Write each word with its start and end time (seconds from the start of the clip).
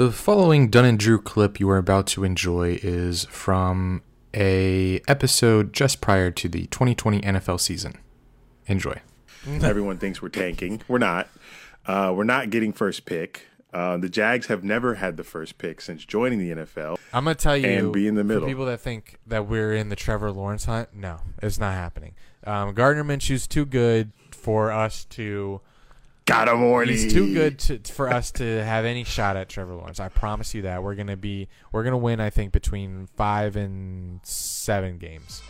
The 0.00 0.10
following 0.10 0.70
Dunn 0.70 0.86
and 0.86 0.98
Drew 0.98 1.20
clip 1.20 1.60
you 1.60 1.68
are 1.68 1.76
about 1.76 2.06
to 2.06 2.24
enjoy 2.24 2.78
is 2.82 3.26
from 3.26 4.00
a 4.32 5.02
episode 5.06 5.74
just 5.74 6.00
prior 6.00 6.30
to 6.30 6.48
the 6.48 6.68
2020 6.68 7.20
NFL 7.20 7.60
season. 7.60 7.98
Enjoy. 8.66 8.98
Everyone 9.46 9.98
thinks 9.98 10.22
we're 10.22 10.30
tanking. 10.30 10.80
We're 10.88 10.96
not. 10.96 11.28
Uh, 11.84 12.14
we're 12.16 12.24
not 12.24 12.48
getting 12.48 12.72
first 12.72 13.04
pick. 13.04 13.48
Uh, 13.74 13.98
the 13.98 14.08
Jags 14.08 14.46
have 14.46 14.64
never 14.64 14.94
had 14.94 15.18
the 15.18 15.22
first 15.22 15.58
pick 15.58 15.82
since 15.82 16.06
joining 16.06 16.38
the 16.38 16.62
NFL. 16.62 16.96
I'm 17.12 17.24
gonna 17.24 17.34
tell 17.34 17.58
you, 17.58 17.68
And 17.68 17.92
be 17.92 18.08
in 18.08 18.14
the 18.14 18.24
middle. 18.24 18.44
For 18.44 18.48
people 18.48 18.64
that 18.64 18.80
think 18.80 19.18
that 19.26 19.48
we're 19.48 19.74
in 19.74 19.90
the 19.90 19.96
Trevor 19.96 20.32
Lawrence 20.32 20.64
hunt, 20.64 20.94
no, 20.94 21.20
it's 21.42 21.58
not 21.58 21.74
happening. 21.74 22.14
Um, 22.46 22.72
Gardner 22.72 23.04
Minshew's 23.04 23.46
too 23.46 23.66
good 23.66 24.12
for 24.30 24.72
us 24.72 25.04
to. 25.10 25.60
He's 26.88 27.12
too 27.12 27.34
good 27.34 27.58
to, 27.60 27.78
for 27.92 28.08
us 28.08 28.30
to 28.32 28.44
have 28.64 28.84
any 28.84 29.04
shot 29.04 29.36
at 29.36 29.48
Trevor 29.48 29.74
Lawrence. 29.74 29.98
I 29.98 30.08
promise 30.08 30.54
you 30.54 30.62
that 30.62 30.82
we're 30.82 30.94
gonna 30.94 31.16
be 31.16 31.48
we're 31.72 31.82
gonna 31.82 31.98
win. 31.98 32.20
I 32.20 32.30
think 32.30 32.52
between 32.52 33.08
five 33.16 33.56
and 33.56 34.20
seven 34.22 34.98
games. 34.98 35.42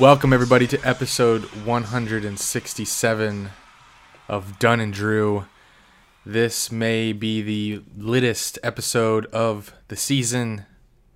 Welcome, 0.00 0.32
everybody, 0.32 0.68
to 0.68 0.80
episode 0.88 1.42
167 1.64 3.50
of 4.28 4.58
Dunn 4.60 4.78
and 4.78 4.92
Drew. 4.92 5.46
This 6.24 6.70
may 6.70 7.12
be 7.12 7.42
the 7.42 7.82
littest 7.96 8.60
episode 8.62 9.26
of 9.26 9.74
the 9.88 9.96
season 9.96 10.66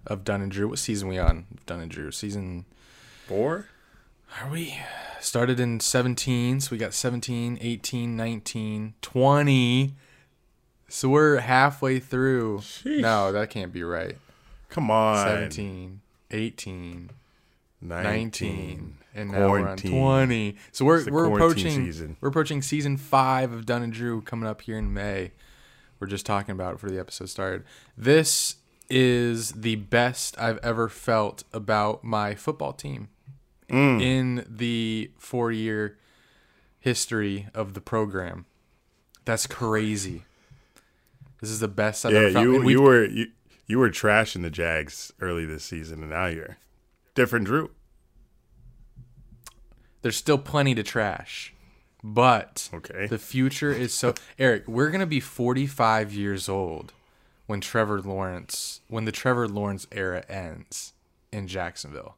of 0.05 0.24
Dunn 0.24 0.42
and 0.42 0.50
Drew. 0.50 0.66
What 0.66 0.80
season 0.80 1.06
we 1.06 1.16
on? 1.16 1.47
Dunn 1.64 1.78
and 1.78 1.92
Drew. 1.92 2.11
Season 2.11 2.64
Four? 3.28 3.69
Are 4.41 4.50
we 4.50 4.77
started 5.20 5.61
in 5.61 5.78
17, 5.78 6.62
so 6.62 6.72
we 6.72 6.78
got 6.78 6.92
17, 6.92 7.58
18, 7.61 8.17
19, 8.17 8.94
20. 9.00 9.94
So 10.89 11.08
we're 11.08 11.39
halfway 11.39 12.00
through. 12.00 12.58
Sheesh. 12.58 13.00
No, 13.00 13.30
that 13.30 13.48
can't 13.48 13.72
be 13.72 13.84
right. 13.84 14.17
Come 14.70 14.91
on. 14.91 15.24
17, 15.24 16.00
18, 16.33 17.11
19, 17.83 18.97
and 19.14 19.30
now 19.33 19.50
we're 19.50 19.69
on 19.69 19.77
20. 19.77 20.56
So 20.72 20.84
we're 20.84 21.11
we're 21.11 21.33
approaching 21.33 21.84
season. 21.86 22.16
we're 22.20 22.28
approaching 22.28 22.62
season 22.62 22.97
5 22.97 23.52
of 23.52 23.66
Dunn 23.66 23.83
and 23.83 23.92
Drew 23.92 24.20
coming 24.22 24.48
up 24.48 24.62
here 24.62 24.78
in 24.78 24.92
May. 24.94 25.33
We're 26.00 26.06
just 26.08 26.27
talking 26.27 26.52
about 26.52 26.70
it 26.70 26.74
before 26.77 26.91
the 26.91 26.98
episode 27.00 27.28
started. 27.28 27.64
This 27.97 28.56
is 28.91 29.52
the 29.52 29.77
best 29.77 30.39
I've 30.39 30.58
ever 30.58 30.89
felt 30.89 31.44
about 31.52 32.02
my 32.05 32.34
football 32.34 32.72
team 32.72 33.08
Mm. 33.70 34.02
in 34.02 34.46
the 34.50 35.11
4-year 35.19 35.96
history 36.78 37.48
of 37.55 37.72
the 37.74 37.80
program. 37.80 38.44
That's 39.24 39.46
crazy. 39.46 40.24
This 41.41 41.48
is 41.48 41.61
the 41.61 41.69
best 41.69 42.05
I've 42.05 42.12
Yeah, 42.12 42.19
ever 42.20 42.30
felt. 42.33 42.44
you 42.46 42.69
you 42.69 42.83
were 42.83 43.05
you, 43.06 43.27
you 43.67 43.78
were 43.78 43.89
trashing 43.89 44.42
the 44.42 44.50
Jags 44.50 45.12
early 45.20 45.46
this 45.46 45.64
season, 45.64 46.00
and 46.02 46.11
now 46.11 46.27
you're 46.27 46.58
different, 47.14 47.46
Drew. 47.46 47.70
there's 50.02 50.16
still 50.16 50.38
plenty 50.38 50.74
to 50.74 50.82
trash. 50.82 51.55
But 52.05 52.68
Okay. 52.74 53.06
the 53.06 53.18
future 53.18 53.70
is 53.72 53.94
so 53.94 54.14
Eric, 54.38 54.66
we're 54.66 54.91
going 54.91 55.00
to 55.00 55.06
be 55.06 55.20
45 55.20 56.12
years 56.12 56.48
old 56.48 56.92
when 57.46 57.60
Trevor 57.60 58.00
Lawrence 58.00 58.80
when 58.88 59.05
the 59.05 59.12
Trevor 59.12 59.46
Lawrence 59.46 59.86
era 59.92 60.24
ends 60.28 60.95
in 61.30 61.46
Jacksonville. 61.46 62.17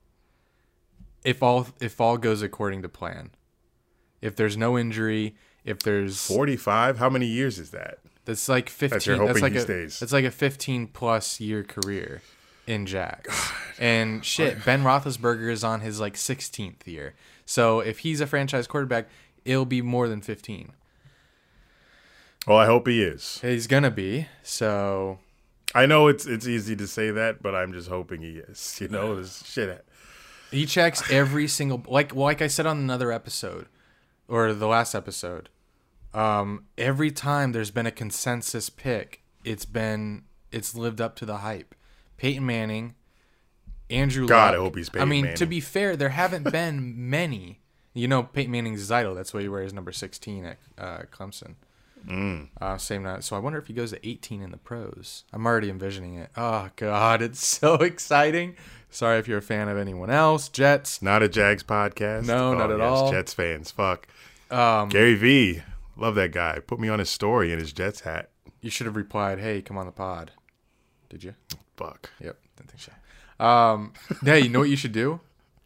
If 1.23 1.43
all 1.43 1.69
if 1.81 2.01
all 2.01 2.17
goes 2.17 2.41
according 2.41 2.81
to 2.83 2.89
plan. 2.89 3.31
If 4.23 4.37
there's 4.37 4.57
no 4.57 4.79
injury, 4.79 5.37
if 5.67 5.81
there's 5.81 6.27
Forty 6.27 6.57
five. 6.57 6.97
How 6.99 7.11
many 7.11 7.27
years 7.27 7.59
is 7.59 7.71
that? 7.73 7.99
that's 8.27 8.49
like 8.49 8.71
15 8.71 9.01
you're 9.05 9.17
hoping 9.19 9.27
that's 9.35 9.43
like 9.43 9.55
a 9.55 9.61
stays. 9.61 10.01
that's 10.01 10.15
like 10.15 10.25
a 10.25 10.31
15 10.31 10.87
plus 10.87 11.41
year 11.41 11.63
career 11.63 12.23
in 12.67 12.87
Jags. 12.87 13.53
And 13.79 14.25
shit, 14.25 14.65
Ben 14.65 14.83
Roethlisberger 14.83 15.51
is 15.51 15.65
on 15.65 15.81
his 15.81 16.01
like 16.01 16.15
16th 16.15 16.87
year. 16.87 17.15
So 17.45 17.81
if 17.81 18.01
he's 18.01 18.21
a 18.21 18.27
franchise 18.27 18.67
quarterback, 18.67 19.09
it'll 19.45 19.65
be 19.67 19.83
more 19.83 20.09
than 20.09 20.21
15. 20.21 20.73
Well, 22.47 22.59
I 22.59 22.67
hope 22.67 22.87
he 22.87 23.03
is. 23.03 23.39
He's 23.41 23.67
gonna 23.67 23.91
be. 23.91 24.29
So 24.43 25.19
I 25.75 25.87
know 25.87 26.09
it's 26.09 26.27
it's 26.27 26.47
easy 26.47 26.77
to 26.77 26.87
say 26.87 27.11
that, 27.11 27.43
but 27.43 27.55
I'm 27.55 27.73
just 27.73 27.89
hoping 27.89 28.21
he 28.21 28.39
is. 28.39 28.77
You 28.81 28.89
know, 28.89 29.17
this 29.17 29.43
shit. 29.47 29.85
he 30.51 30.67
checks 30.67 31.11
every 31.11 31.49
single 31.49 31.83
like 31.89 32.15
like 32.15 32.43
I 32.43 32.47
said 32.49 32.67
on 32.67 32.79
another 32.79 33.11
episode 33.13 33.67
or 34.29 34.53
the 34.53 34.67
last 34.67 34.95
episode. 34.95 35.49
Um, 36.13 36.67
every 36.79 37.11
time 37.11 37.53
there's 37.53 37.73
been 37.73 37.87
a 37.87 37.91
consensus 37.91 38.71
pick, 38.71 39.23
it's 39.43 39.65
been 39.65 40.25
it's 40.53 40.75
lived 40.75 41.01
up 41.01 41.17
to 41.17 41.27
the 41.27 41.39
hype. 41.39 41.75
Peyton 42.25 42.47
Manning, 42.47 42.95
Andrew. 43.91 44.27
God, 44.27 44.53
Luck. 44.53 44.55
I 44.55 44.63
hope 44.63 44.77
he's 44.77 44.89
Peyton. 44.89 45.07
I 45.07 45.11
mean, 45.11 45.35
to 45.35 45.45
be 45.45 45.61
fair, 45.61 45.95
there 45.95 46.09
haven't 46.09 46.51
been 46.51 46.95
many. 47.11 47.61
You 47.93 48.09
know, 48.09 48.23
Peyton 48.23 48.51
Manning's 48.51 48.81
his 48.81 48.91
idol. 48.91 49.15
That's 49.15 49.35
why 49.35 49.43
he 49.43 49.49
wears 49.51 49.75
number 49.75 49.93
sixteen 49.93 50.47
at 50.47 50.57
uh, 50.79 51.03
Clemson. 51.13 51.57
Mm. 52.09 52.49
Uh, 52.59 52.79
same 52.79 53.03
night. 53.03 53.25
So 53.25 53.37
I 53.37 53.41
wonder 53.41 53.59
if 53.59 53.67
he 53.67 53.75
goes 53.75 53.91
to 53.91 54.09
18 54.09 54.43
in 54.43 54.51
the 54.51 54.59
pros. 54.59 55.25
I'm 55.33 55.47
already 55.47 55.71
envisioning 55.71 56.17
it. 56.17 56.31
Oh 56.37 56.71
God, 56.77 57.21
it's 57.21 57.45
so 57.47 57.75
exciting. 57.75 58.57
Sorry 58.89 59.19
if 59.19 59.29
you're 59.29 59.39
a 59.39 59.43
fan 59.43 59.69
of 59.69 59.77
anyone 59.77 60.09
else. 60.09 60.49
Jets. 60.49 61.03
Not 61.03 61.23
a 61.23 61.29
Jags 61.29 61.63
podcast. 61.63 62.27
No, 62.27 62.55
not 62.55 62.71
at 62.71 62.79
yes, 62.79 62.87
all. 62.87 63.11
Jets 63.11 63.35
fans. 63.35 63.71
Fuck. 63.71 64.07
Um, 64.51 64.89
Gary 64.89 65.15
V. 65.15 65.63
Love 65.97 66.15
that 66.15 66.33
guy. 66.33 66.59
Put 66.67 66.81
me 66.81 66.89
on 66.89 67.01
his 67.01 67.11
story 67.11 67.53
in 67.53 67.59
his 67.59 67.73
Jets 67.73 68.01
hat. 68.01 68.31
you 68.63 68.71
should 68.71 68.87
have 68.87 68.97
replied, 68.97 69.41
"Hey, 69.41 69.61
come 69.61 69.77
on 69.77 69.85
the 69.85 69.93
pod." 69.93 70.33
Did 71.11 71.23
you? 71.23 71.35
Fuck. 71.77 72.11
Yep. 72.21 72.39
Didn't 72.57 72.71
think 72.71 72.81
so. 73.39 73.45
Um, 73.45 73.93
yeah, 74.23 74.37
you 74.37 74.49
know 74.49 74.61
what 74.61 74.69
you 74.69 74.77
should 74.77 74.93
do 74.93 75.21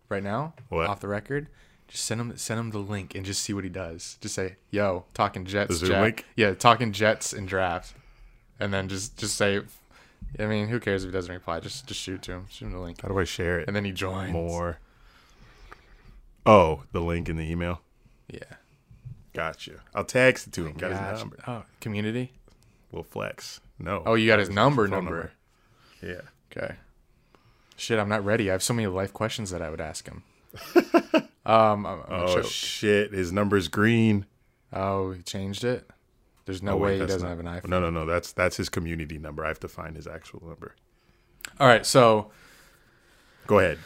right 0.08 0.22
now, 0.22 0.54
What? 0.70 0.88
off 0.88 1.00
the 1.00 1.08
record. 1.08 1.48
Just 1.86 2.04
send 2.04 2.20
him 2.20 2.36
send 2.36 2.60
him 2.60 2.70
the 2.70 2.78
link 2.78 3.14
and 3.14 3.24
just 3.24 3.42
see 3.42 3.52
what 3.54 3.64
he 3.64 3.70
does. 3.70 4.18
Just 4.20 4.34
say, 4.34 4.56
"Yo, 4.70 5.04
talking 5.14 5.44
Jets." 5.46 5.80
Jet- 5.80 6.02
link? 6.02 6.24
Yeah, 6.36 6.52
talking 6.54 6.92
Jets 6.92 7.32
and 7.32 7.48
draft, 7.48 7.94
and 8.60 8.72
then 8.72 8.88
just 8.88 9.16
just 9.16 9.36
say. 9.36 9.60
I 10.38 10.46
mean, 10.46 10.68
who 10.68 10.80
cares 10.80 11.04
if 11.04 11.08
he 11.10 11.12
doesn't 11.12 11.32
reply? 11.32 11.60
Just 11.60 11.86
just 11.86 12.00
shoot 12.00 12.20
to 12.22 12.32
him. 12.32 12.46
Shoot 12.50 12.66
him 12.66 12.72
the 12.72 12.78
link, 12.80 13.00
How 13.00 13.08
do 13.08 13.18
I 13.18 13.24
share 13.24 13.60
it? 13.60 13.68
and 13.68 13.76
then 13.76 13.84
he 13.86 13.92
joins. 13.92 14.32
More. 14.32 14.78
Oh, 16.44 16.82
the 16.92 17.00
link 17.00 17.28
in 17.28 17.36
the 17.36 17.50
email. 17.50 17.80
Yeah. 18.30 18.40
Gotcha. 19.34 19.80
I'll 19.94 20.04
text 20.04 20.46
it 20.48 20.52
to 20.54 20.66
him. 20.66 20.72
Got 20.74 20.90
Gotcha. 20.90 21.10
his 21.12 21.18
number. 21.20 21.36
Oh, 21.46 21.62
community. 21.80 22.32
We'll 22.90 23.02
flex. 23.04 23.60
No. 23.78 24.02
Oh, 24.04 24.14
you 24.14 24.26
got 24.26 24.38
his 24.38 24.50
number. 24.50 24.84
phone 24.88 24.90
Number. 25.04 25.32
Yeah. 26.02 26.20
Okay. 26.50 26.74
Shit, 27.76 27.98
I'm 27.98 28.08
not 28.08 28.24
ready. 28.24 28.50
I 28.50 28.52
have 28.52 28.62
so 28.62 28.74
many 28.74 28.86
life 28.88 29.12
questions 29.12 29.50
that 29.50 29.62
I 29.62 29.70
would 29.70 29.80
ask 29.80 30.08
him. 30.08 30.22
um. 31.46 31.86
I'm, 31.86 31.86
I'm 31.86 32.04
Oh 32.08 32.42
shit. 32.42 33.12
His 33.12 33.32
number's 33.32 33.68
green. 33.68 34.26
Oh, 34.72 35.12
he 35.12 35.22
changed 35.22 35.64
it. 35.64 35.88
There's 36.46 36.62
no 36.62 36.72
Oh, 36.72 36.76
wait, 36.78 36.92
way 36.94 37.00
he 37.00 37.06
doesn't 37.06 37.22
not- 37.22 37.28
have 37.28 37.38
an 37.40 37.46
iPhone. 37.46 37.68
No, 37.68 37.80
no, 37.80 37.90
no. 37.90 38.06
That's 38.06 38.32
that's 38.32 38.56
his 38.56 38.68
community 38.68 39.18
number. 39.18 39.44
I 39.44 39.48
have 39.48 39.60
to 39.60 39.68
find 39.68 39.94
his 39.96 40.06
actual 40.06 40.42
number. 40.46 40.74
All 41.60 41.66
right, 41.66 41.84
so 41.86 42.30
Go 43.46 43.58
ahead. 43.58 43.78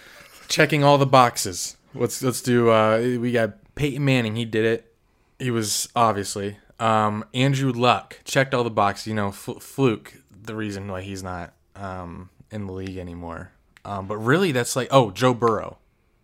checking 0.48 0.82
all 0.84 0.98
the 0.98 1.06
boxes. 1.06 1.76
Let's 1.94 2.22
let's 2.22 2.40
do. 2.40 2.70
Uh, 2.70 2.98
we 3.20 3.32
got 3.32 3.54
Peyton 3.74 4.04
Manning. 4.04 4.36
He 4.36 4.44
did 4.44 4.64
it. 4.64 4.94
He 5.38 5.50
was 5.50 5.88
obviously. 5.94 6.56
Um, 6.80 7.24
Andrew 7.34 7.70
Luck 7.72 8.20
checked 8.24 8.54
all 8.54 8.64
the 8.64 8.70
boxes. 8.70 9.06
You 9.08 9.14
know, 9.14 9.30
fl- 9.32 9.58
fluke. 9.58 10.14
The 10.30 10.54
reason 10.56 10.88
why 10.90 11.02
he's 11.02 11.22
not 11.22 11.52
um, 11.76 12.30
in 12.50 12.66
the 12.66 12.72
league 12.72 12.96
anymore. 12.96 13.52
Um, 13.84 14.06
but 14.06 14.18
really, 14.18 14.52
that's 14.52 14.76
like 14.76 14.88
oh 14.90 15.10
Joe 15.10 15.34
Burrow, 15.34 15.78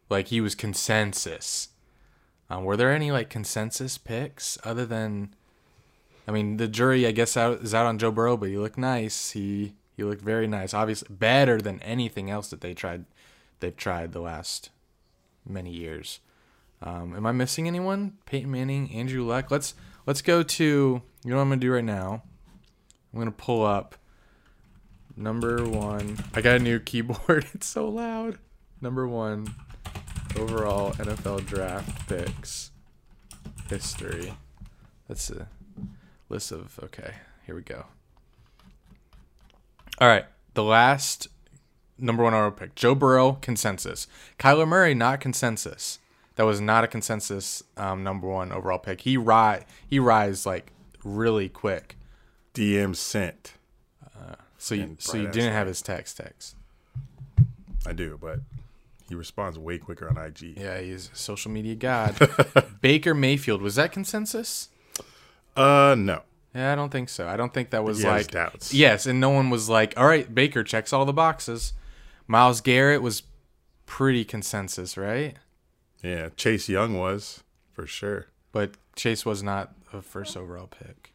like 0.09 0.29
he 0.29 0.41
was 0.41 0.55
consensus. 0.55 1.69
Um, 2.51 2.65
were 2.65 2.77
there 2.77 2.93
any 2.93 3.11
like 3.11 3.31
consensus 3.31 3.99
picks 3.99 4.59
other 4.65 4.87
than? 4.87 5.35
I 6.27 6.31
mean, 6.31 6.59
the 6.59 6.69
jury 6.69 7.07
I 7.07 7.13
guess 7.13 7.37
out, 7.37 7.61
is 7.63 7.75
out 7.75 7.87
on 7.87 7.99
Joe 7.99 8.13
Burrow, 8.13 8.37
but 8.37 8.49
he 8.49 8.59
looked 8.59 8.79
nice. 8.79 9.31
He 9.31 9.75
he 9.97 10.05
looked 10.05 10.23
very 10.23 10.47
nice. 10.47 10.73
Obviously, 10.73 11.09
better 11.11 11.61
than 11.61 11.83
anything 11.83 12.31
else 12.31 12.49
that 12.51 12.61
they 12.61 12.75
tried. 12.75 13.05
They've 13.61 13.77
tried 13.77 14.13
the 14.13 14.21
last 14.21 14.71
many 15.45 15.73
years. 15.73 16.21
Um, 16.81 17.17
am 17.17 17.27
I 17.27 17.33
missing 17.33 17.67
anyone? 17.67 18.19
Peyton 18.25 18.51
Manning, 18.51 18.93
Andrew 18.95 19.25
Luck. 19.25 19.51
Let's 19.51 19.75
let's 20.07 20.23
go 20.23 20.45
to. 20.45 20.65
You 20.65 21.31
know 21.31 21.37
what 21.37 21.43
I'm 21.43 21.49
gonna 21.49 21.61
do 21.61 21.73
right 21.73 21.85
now? 21.85 22.23
I'm 23.13 23.19
gonna 23.19 23.33
pull 23.33 23.67
up 23.67 23.97
number 25.19 25.65
one. 25.69 26.19
I 26.35 26.41
got 26.41 26.57
a 26.57 26.59
new 26.59 26.79
keyboard. 26.81 27.47
It's 27.55 27.67
so 27.67 27.89
loud. 27.89 28.39
Number 28.81 29.07
one 29.09 29.55
overall 30.39 30.93
NFL 30.93 31.47
draft 31.47 32.09
picks. 32.09 32.71
history. 33.69 34.35
That's 35.09 35.31
a 35.31 35.49
list 36.29 36.53
of 36.53 36.79
okay. 36.85 37.15
Here 37.47 37.55
we 37.55 37.63
go. 37.63 37.87
All 40.01 40.07
right, 40.07 40.27
the 40.55 40.63
last 40.63 41.27
number 41.99 42.23
one 42.23 42.35
overall 42.35 42.53
pick, 42.53 42.75
Joe 42.77 42.95
Burrow, 42.95 43.33
consensus. 43.41 44.07
Kyler 44.39 44.69
Murray, 44.69 44.95
not 44.95 45.21
consensus. 45.21 45.99
That 46.37 46.45
was 46.45 46.61
not 46.61 46.85
a 46.85 46.87
consensus 46.87 47.65
um, 47.77 48.05
number 48.05 48.29
one 48.29 48.53
overall 48.53 48.79
pick. 48.79 49.01
He 49.01 49.17
ri- 49.17 49.65
he 49.89 49.99
rise 49.99 50.47
like 50.47 50.73
really 51.03 51.49
quick. 51.49 51.97
DM 52.55 52.95
sent. 52.95 53.55
So 54.59 54.75
you 54.75 54.97
so 54.99 55.17
you 55.17 55.29
didn't 55.29 55.53
have 55.53 55.67
his 55.67 55.81
text 55.83 56.17
text. 56.17 56.57
I 57.87 57.93
do, 57.93 58.19
but 58.21 58.41
he 59.09 59.15
responds 59.15 59.59
way 59.59 59.79
quicker 59.79 60.09
on 60.09 60.19
IG. 60.19 60.59
Yeah, 60.59 60.81
he's 60.81 61.11
a 61.13 61.17
social 61.17 61.51
media 61.51 61.75
god. 61.75 62.17
Baker 62.81 63.15
Mayfield 63.15 63.63
was 63.63 63.77
that 63.77 63.93
consensus? 63.93 64.69
Uh, 65.57 65.95
no. 65.97 66.23
Yeah, 66.55 66.73
I 66.73 66.75
don't 66.75 66.91
think 66.91 67.09
so. 67.09 67.29
I 67.29 67.37
don't 67.37 67.53
think 67.55 67.71
that 67.71 67.85
was 67.85 67.99
He 67.99 68.05
has 68.05 68.25
like 68.25 68.31
doubts. 68.33 68.75
yes, 68.75 69.07
and 69.07 69.21
no 69.21 69.31
one 69.31 69.49
was 69.51 69.69
like, 69.69 69.95
"All 69.97 70.07
right, 70.07 70.33
Baker 70.35 70.65
checks 70.65 70.93
all 70.93 71.05
the 71.05 71.13
boxes." 71.13 71.73
Myles 72.27 72.61
Garrett 72.61 73.01
was 73.01 73.23
pretty 73.87 74.25
consensus, 74.25 74.97
right? 74.97 75.37
Yeah, 76.03 76.29
Chase 76.37 76.69
Young 76.69 76.99
was 76.99 77.43
for 77.73 77.87
sure. 77.87 78.27
But 78.53 78.73
Chase 78.97 79.25
was 79.25 79.43
not 79.43 79.73
a 79.93 80.03
first 80.03 80.37
overall 80.37 80.67
pick. 80.67 81.13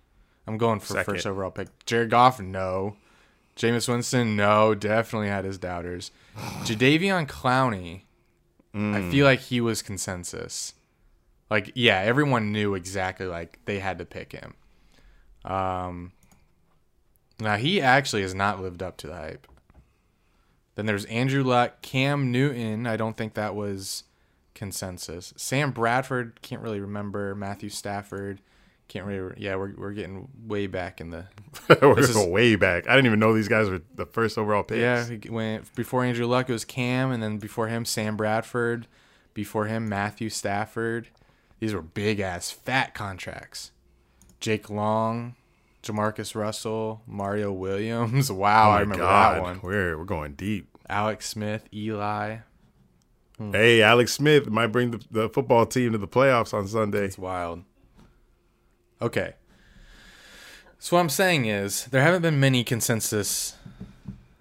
I'm 0.48 0.57
going 0.57 0.80
for 0.80 0.94
Second. 0.94 1.13
first 1.13 1.28
overall 1.28 1.51
pick. 1.51 1.68
Jared 1.86 2.10
Goff, 2.10 2.40
no. 2.40 2.95
Jameis 3.56 3.88
Winston, 3.88 4.36
no. 4.36 4.74
Definitely 4.76 5.28
had 5.30 5.46
his 5.46 5.58
doubters. 5.58 6.12
Jadeveon 6.64 7.28
Clowney, 7.28 8.02
Mm. 8.74 8.96
I 8.96 9.12
feel 9.12 9.24
like 9.26 9.40
he 9.40 9.62
was 9.62 9.84
consensus. 9.84 10.74
Like, 11.50 11.72
yeah, 11.76 12.00
everyone 12.00 12.52
knew 12.52 12.74
exactly 12.74 13.28
like 13.28 13.60
they 13.66 13.78
had 13.78 14.00
to 14.00 14.06
pick 14.06 14.32
him. 14.32 14.56
Um, 15.46 16.12
now 17.40 17.58
he 17.58 17.80
actually 17.80 18.24
has 18.24 18.34
not 18.34 18.62
lived 18.62 18.82
up 18.82 18.98
to 18.98 19.08
the 19.08 19.14
hype. 19.16 19.48
Then 20.74 20.88
there's 20.88 21.06
Andrew 21.06 21.44
Luck, 21.44 21.84
Cam 21.84 22.32
Newton. 22.32 22.88
I 22.88 22.98
don't 22.98 23.16
think 23.16 23.36
that 23.36 23.54
was 23.54 24.06
consensus. 24.56 25.34
Sam 25.38 25.70
Bradford 25.70 26.42
can't 26.42 26.62
really 26.64 26.80
remember. 26.80 27.36
Matthew 27.36 27.70
Stafford 27.70 28.42
can't 28.88 29.06
really. 29.06 29.33
Yeah, 29.38 29.56
we're 29.56 29.74
we're 29.75 29.91
getting 29.94 30.27
way 30.45 30.68
back 30.68 31.01
in 31.01 31.09
the. 31.09 31.25
We're 31.81 32.00
is- 32.00 32.15
way 32.18 32.56
back. 32.56 32.88
I 32.88 32.95
didn't 32.95 33.06
even 33.07 33.19
know 33.19 33.33
these 33.33 33.47
guys 33.47 33.69
were 33.69 33.81
the 33.95 34.06
first 34.06 34.38
overall 34.38 34.63
picks. 34.63 34.80
Yeah, 34.80 35.06
he 35.06 35.30
went 35.30 35.74
before 35.75 36.03
Andrew 36.03 36.25
Luck. 36.25 36.50
It 36.50 36.53
was 36.53 36.65
Cam, 36.65 37.12
and 37.12 37.21
then 37.24 37.38
before 37.38 37.68
him 37.68 37.85
Sam 37.85 38.18
Bradford. 38.18 38.88
Before 39.33 39.65
him 39.65 39.88
Matthew 39.89 40.30
Stafford. 40.30 41.07
These 41.59 41.74
were 41.74 41.81
big 41.81 42.19
ass 42.19 42.51
fat 42.51 42.94
contracts. 42.94 43.71
Jake 44.39 44.69
Long, 44.69 45.35
Jamarcus 45.81 46.35
Russell, 46.35 47.01
Mario 47.07 47.51
Williams. 47.51 48.31
Wow, 48.31 48.69
Oh 48.69 48.74
I 48.74 48.80
remember 48.81 49.03
God, 49.03 49.35
that 49.35 49.41
one. 49.41 49.59
We're 49.63 49.97
we're 49.97 50.03
going 50.06 50.33
deep. 50.33 50.68
Alex 50.89 51.30
Smith, 51.30 51.68
Eli. 51.74 52.38
Hmm. 53.38 53.51
Hey, 53.53 53.81
Alex 53.81 54.12
Smith 54.13 54.50
might 54.50 54.68
bring 54.68 54.91
the, 54.91 55.01
the 55.09 55.30
football 55.30 55.65
team 55.65 55.94
to 55.94 55.97
the 55.97 56.07
playoffs 56.07 56.53
on 56.53 56.68
Sunday. 56.68 57.06
It's 57.06 57.18
wild. 57.18 57.63
Okay. 59.04 59.34
So 60.80 60.96
what 60.98 61.02
I'm 61.02 61.10
saying 61.10 61.46
is 61.46 61.86
there 61.86 62.02
haven't 62.02 62.22
been 62.24 62.40
many 62.40 62.64
consensus, 62.64 63.56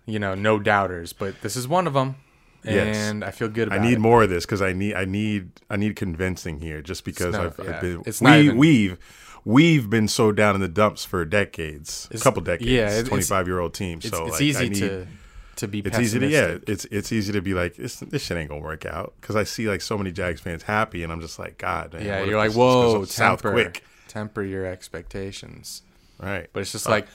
you 0.06 0.18
know, 0.18 0.34
no 0.34 0.58
doubters, 0.58 1.12
but 1.12 1.40
this 1.42 1.54
is 1.56 1.68
one 1.68 1.86
of 1.86 1.92
them, 1.94 2.16
Yes. 2.64 2.96
and 2.96 3.24
I 3.24 3.30
feel 3.30 3.48
good 3.48 3.72
I 3.72 3.78
need 3.78 3.94
it. 3.94 3.98
more 4.00 4.22
of 4.24 4.30
this 4.30 4.44
because 4.44 4.60
I 4.62 4.72
need 4.72 4.94
I 4.94 5.04
need 5.04 5.50
I 5.70 5.76
need 5.76 5.94
convincing 5.96 6.58
here. 6.58 6.82
Just 6.82 7.04
because 7.04 7.34
I've, 7.36 7.58
yeah. 7.62 7.74
I've 7.76 7.80
been 7.80 8.02
It's 8.06 8.20
we 8.20 8.30
not 8.30 8.38
even- 8.40 8.56
we've 8.56 8.98
we've 9.44 9.88
been 9.90 10.08
so 10.08 10.32
down 10.32 10.54
in 10.56 10.60
the 10.60 10.68
dumps 10.68 11.04
for 11.04 11.24
decades, 11.24 12.08
a 12.12 12.18
couple 12.18 12.42
decades. 12.42 12.70
yeah, 12.70 12.86
it's- 12.90 13.08
twenty 13.08 13.22
five 13.24 13.46
year 13.46 13.60
old 13.60 13.74
team. 13.74 13.98
It's, 14.02 14.08
So 14.10 14.24
it's 14.26 14.32
like, 14.34 14.40
I 14.40 14.44
easy 14.44 14.68
need- 14.68 14.78
to 14.80 15.06
to 15.54 15.68
be 15.68 15.78
It's 15.80 15.98
easy 15.98 16.18
to 16.18 16.26
yeah. 16.26 16.56
It's 16.66 16.86
it's 16.86 17.12
easy 17.12 17.32
to 17.34 17.40
be 17.42 17.54
like 17.54 17.76
this. 17.76 17.96
This 18.00 18.22
shit 18.24 18.36
ain't 18.36 18.48
gonna 18.48 18.62
work 18.62 18.84
out 18.86 19.12
because 19.20 19.36
I 19.36 19.44
see 19.44 19.68
like 19.68 19.80
so 19.80 19.96
many 19.96 20.10
Jags 20.10 20.40
fans 20.40 20.64
happy, 20.64 21.04
and 21.04 21.12
I'm 21.12 21.20
just 21.20 21.38
like, 21.38 21.56
God, 21.58 21.92
man, 21.92 22.04
Yeah, 22.04 22.24
you're 22.24 22.36
like, 22.38 22.52
whoa, 22.52 23.04
south 23.04 23.42
quick, 23.42 23.84
temper 24.12 24.42
your 24.42 24.66
expectations. 24.66 25.82
right? 26.20 26.48
But 26.52 26.60
it's 26.60 26.72
just 26.72 26.86
Uh, 26.86 26.90
like, 26.90 27.08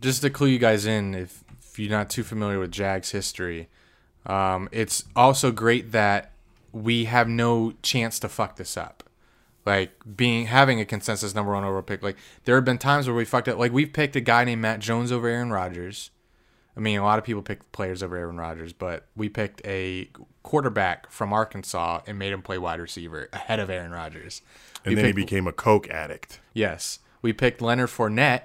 just 0.00 0.22
to 0.22 0.30
clue 0.30 0.48
you 0.48 0.58
guys 0.58 0.84
in, 0.86 1.14
if, 1.14 1.42
if 1.60 1.78
you're 1.78 1.90
not 1.90 2.10
too 2.10 2.22
familiar 2.22 2.58
with 2.58 2.70
Jags 2.70 3.10
history, 3.12 3.68
um, 4.26 4.68
it's 4.72 5.04
also 5.16 5.50
great 5.50 5.92
that 5.92 6.32
we 6.72 7.04
have 7.06 7.28
no 7.28 7.72
chance 7.82 8.18
to 8.20 8.28
fuck 8.28 8.56
this 8.56 8.76
up. 8.76 9.02
Like 9.64 9.92
being 10.16 10.46
having 10.46 10.80
a 10.80 10.84
consensus 10.84 11.34
number 11.34 11.52
one 11.52 11.64
overall 11.64 11.82
pick. 11.82 12.02
Like 12.02 12.16
there 12.44 12.56
have 12.56 12.64
been 12.64 12.78
times 12.78 13.06
where 13.06 13.14
we 13.14 13.24
fucked 13.24 13.48
up. 13.48 13.58
Like 13.58 13.72
we've 13.72 13.92
picked 13.92 14.16
a 14.16 14.20
guy 14.20 14.44
named 14.44 14.60
Matt 14.60 14.80
Jones 14.80 15.12
over 15.12 15.28
Aaron 15.28 15.52
Rodgers. 15.52 16.10
I 16.76 16.80
mean, 16.80 16.98
a 16.98 17.04
lot 17.04 17.18
of 17.18 17.24
people 17.24 17.42
pick 17.42 17.70
players 17.70 18.02
over 18.02 18.16
Aaron 18.16 18.38
Rodgers, 18.38 18.72
but 18.72 19.06
we 19.14 19.28
picked 19.28 19.60
a 19.66 20.08
quarterback 20.42 21.10
from 21.10 21.32
Arkansas 21.32 22.00
and 22.06 22.18
made 22.18 22.32
him 22.32 22.42
play 22.42 22.58
wide 22.58 22.80
receiver 22.80 23.28
ahead 23.32 23.60
of 23.60 23.70
Aaron 23.70 23.92
Rodgers. 23.92 24.42
And 24.84 24.96
then 24.96 25.04
he 25.04 25.12
became 25.12 25.46
a 25.46 25.52
coke 25.52 25.88
addict. 25.88 26.40
Yes. 26.54 26.98
We 27.20 27.32
picked 27.32 27.60
Leonard 27.60 27.88
Fournette 27.88 28.42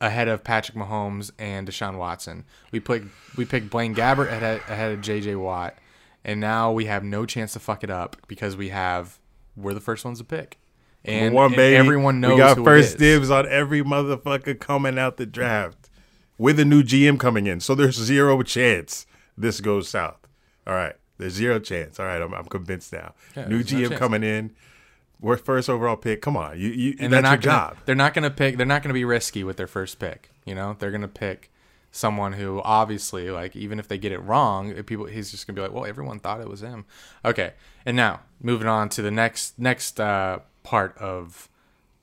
ahead 0.00 0.28
of 0.28 0.44
Patrick 0.44 0.76
Mahomes 0.76 1.30
and 1.38 1.66
Deshaun 1.66 1.96
Watson. 1.96 2.44
We 2.72 2.80
picked 2.80 3.06
we 3.36 3.44
picked 3.44 3.70
Blaine 3.70 3.94
Gabbert 3.94 4.28
ahead, 4.28 4.60
ahead 4.68 4.92
of 4.92 5.00
JJ 5.00 5.40
Watt. 5.40 5.76
And 6.24 6.40
now 6.40 6.72
we 6.72 6.84
have 6.84 7.02
no 7.02 7.26
chance 7.26 7.52
to 7.54 7.58
fuck 7.58 7.82
it 7.82 7.90
up 7.90 8.16
because 8.28 8.56
we 8.56 8.68
have 8.68 9.18
we're 9.56 9.74
the 9.74 9.80
first 9.80 10.04
ones 10.04 10.18
to 10.18 10.24
pick. 10.24 10.58
And, 11.04 11.34
one 11.34 11.46
and 11.46 11.56
baby. 11.56 11.76
everyone 11.76 12.20
knows 12.20 12.32
we 12.32 12.38
got 12.38 12.58
first 12.58 12.98
dibs 12.98 13.30
on 13.30 13.48
every 13.48 13.82
motherfucker 13.82 14.58
coming 14.58 14.98
out 14.98 15.16
the 15.16 15.26
draft 15.26 15.90
with 16.38 16.60
a 16.60 16.64
new 16.64 16.82
GM 16.82 17.18
coming 17.18 17.46
in. 17.46 17.58
So 17.58 17.74
there's 17.74 17.96
zero 17.96 18.40
chance 18.42 19.06
this 19.36 19.60
goes 19.60 19.88
south. 19.88 20.28
All 20.64 20.74
right, 20.74 20.94
there's 21.18 21.32
zero 21.32 21.58
chance. 21.58 21.98
All 21.98 22.06
right, 22.06 22.22
I'm, 22.22 22.32
I'm 22.32 22.44
convinced 22.44 22.92
now. 22.92 23.14
Yeah, 23.36 23.48
new 23.48 23.62
there's 23.64 23.90
no 23.90 23.96
GM 23.96 23.98
coming 23.98 24.22
in. 24.22 24.52
We're 25.22 25.36
first 25.38 25.70
overall 25.70 25.96
pick. 25.96 26.20
Come 26.20 26.36
on, 26.36 26.58
you, 26.58 26.68
you 26.68 26.96
and 26.98 27.12
they're 27.12 27.22
that's 27.22 27.44
your 27.44 27.52
not 27.52 27.58
gonna, 27.58 27.76
job. 27.76 27.86
They're 27.86 27.94
not 27.94 28.12
going 28.12 28.24
to 28.24 28.30
pick. 28.30 28.56
They're 28.56 28.66
not 28.66 28.82
going 28.82 28.90
to 28.90 28.94
be 28.94 29.04
risky 29.04 29.44
with 29.44 29.56
their 29.56 29.66
first 29.66 29.98
pick. 29.98 30.30
You 30.44 30.54
know, 30.54 30.76
they're 30.78 30.90
going 30.90 31.02
to 31.02 31.08
pick 31.08 31.50
someone 31.92 32.32
who 32.32 32.60
obviously, 32.64 33.30
like, 33.30 33.54
even 33.54 33.78
if 33.78 33.86
they 33.86 33.98
get 33.98 34.12
it 34.12 34.18
wrong, 34.18 34.74
people 34.82 35.06
he's 35.06 35.30
just 35.30 35.46
going 35.46 35.54
to 35.54 35.60
be 35.60 35.62
like, 35.62 35.72
well, 35.72 35.86
everyone 35.86 36.18
thought 36.18 36.40
it 36.40 36.48
was 36.48 36.60
him. 36.60 36.84
Okay, 37.24 37.52
and 37.86 37.96
now 37.96 38.20
moving 38.40 38.66
on 38.66 38.88
to 38.90 39.02
the 39.02 39.10
next 39.10 39.58
next 39.58 40.00
uh, 40.00 40.40
part 40.64 40.98
of 40.98 41.48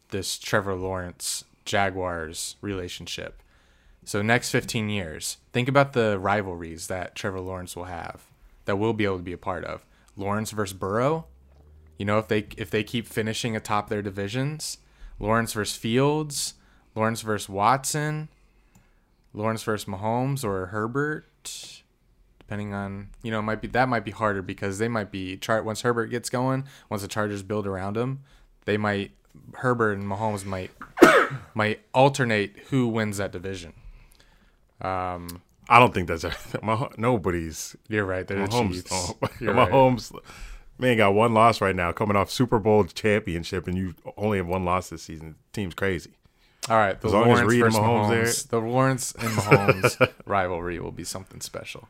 this 0.10 0.40
Trevor 0.40 0.76
Lawrence 0.76 1.44
Jaguars 1.66 2.56
relationship. 2.62 3.44
So 4.06 4.22
next 4.24 4.50
15 4.50 4.90
years, 4.90 5.38
think 5.54 5.68
about 5.68 5.94
the 5.94 6.18
rivalries 6.18 6.88
that 6.88 7.14
Trevor 7.14 7.42
Lawrence 7.42 7.76
will 7.76 7.84
have 7.84 8.24
that 8.66 8.78
we'll 8.78 8.94
be 8.94 9.04
able 9.04 9.18
to 9.18 9.24
be 9.24 9.34
a 9.34 9.38
part 9.38 9.66
of. 9.66 9.84
Lawrence 10.16 10.52
versus 10.52 10.78
Burrow, 10.78 11.26
you 12.00 12.06
know, 12.06 12.18
if 12.18 12.28
they 12.30 12.48
if 12.58 12.72
they 12.72 12.84
keep 12.84 13.06
finishing 13.06 13.56
atop 13.56 13.90
their 13.90 14.02
divisions, 14.02 14.80
Lawrence 15.20 15.54
versus 15.54 15.76
Fields, 15.76 16.56
Lawrence 16.96 17.22
versus 17.22 17.48
Watson, 17.50 18.30
Lawrence 19.34 19.62
versus 19.62 19.86
Mahomes 19.88 20.44
or 20.44 20.68
Herbert, 20.68 21.84
depending 22.40 22.74
on 22.74 23.10
you 23.22 23.30
know, 23.30 23.40
it 23.40 23.44
might 23.44 23.62
be 23.62 23.68
that 23.68 23.90
might 23.90 24.06
be 24.06 24.12
harder 24.12 24.42
because 24.42 24.80
they 24.80 24.88
might 24.88 25.12
be 25.12 25.38
chart 25.38 25.66
once 25.66 25.82
Herbert 25.82 26.08
gets 26.08 26.30
going, 26.30 26.64
once 26.90 27.02
the 27.02 27.08
Chargers 27.10 27.44
build 27.44 27.68
around 27.68 27.98
him, 27.98 28.22
they 28.66 28.78
might 28.78 29.12
Herbert 29.56 29.98
and 29.98 30.04
Mahomes 30.08 30.46
might 30.46 30.72
might 31.54 31.82
alternate 31.94 32.56
who 32.70 32.88
wins 32.88 33.18
that 33.18 33.32
division. 33.32 33.74
Um, 34.82 35.42
I 35.68 35.80
don't 35.80 35.94
think 35.94 36.08
that's 36.08 36.26
my, 36.64 36.88
nobody's. 36.98 37.76
you're 37.90 38.06
right. 38.06 38.26
They're 38.26 38.40
the 38.40 38.48
Mahomes, 38.48 38.72
Chiefs. 38.76 39.14
oh, 39.22 39.28
You're 39.42 39.54
right. 39.54 39.70
Man, 40.80 40.96
got 40.96 41.14
one 41.14 41.34
loss 41.34 41.60
right 41.60 41.76
now, 41.76 41.92
coming 41.92 42.16
off 42.16 42.32
Super 42.32 42.58
Bowl 42.58 42.86
championship, 42.86 43.68
and 43.68 43.78
you 43.78 43.94
only 44.18 44.38
have 44.38 44.48
one 44.48 44.64
loss 44.64 44.90
this 44.90 45.04
season. 45.04 45.36
Team's 45.52 45.74
crazy. 45.74 46.12
All 46.70 46.78
right, 46.78 47.00
the 47.00 47.08
As 47.08 47.14
Lawrence 47.14 47.42
Reed 47.42 47.62
and 47.62 47.74
versus 47.74 47.80
Mahomes 47.80 48.10
Mahomes, 48.10 48.48
there. 48.48 48.62
the 48.62 48.68
Lawrence 48.68 49.12
and 49.20 49.30
Mahomes 49.30 50.12
rivalry 50.26 50.80
will 50.80 50.92
be 50.92 51.04
something 51.04 51.42
special. 51.42 51.90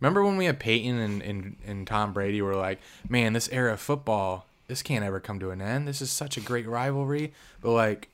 Remember 0.00 0.22
when 0.22 0.36
we 0.36 0.44
had 0.44 0.60
Peyton 0.60 0.98
and, 0.98 1.22
and, 1.22 1.56
and 1.66 1.86
Tom 1.86 2.12
Brady 2.12 2.40
were 2.40 2.54
like, 2.54 2.78
man, 3.08 3.32
this 3.32 3.48
era 3.50 3.72
of 3.72 3.80
football, 3.80 4.46
this 4.68 4.82
can't 4.82 5.04
ever 5.04 5.18
come 5.18 5.40
to 5.40 5.50
an 5.50 5.60
end. 5.60 5.88
This 5.88 6.00
is 6.00 6.10
such 6.10 6.36
a 6.36 6.40
great 6.40 6.68
rivalry. 6.68 7.32
But 7.60 7.72
like 7.72 8.08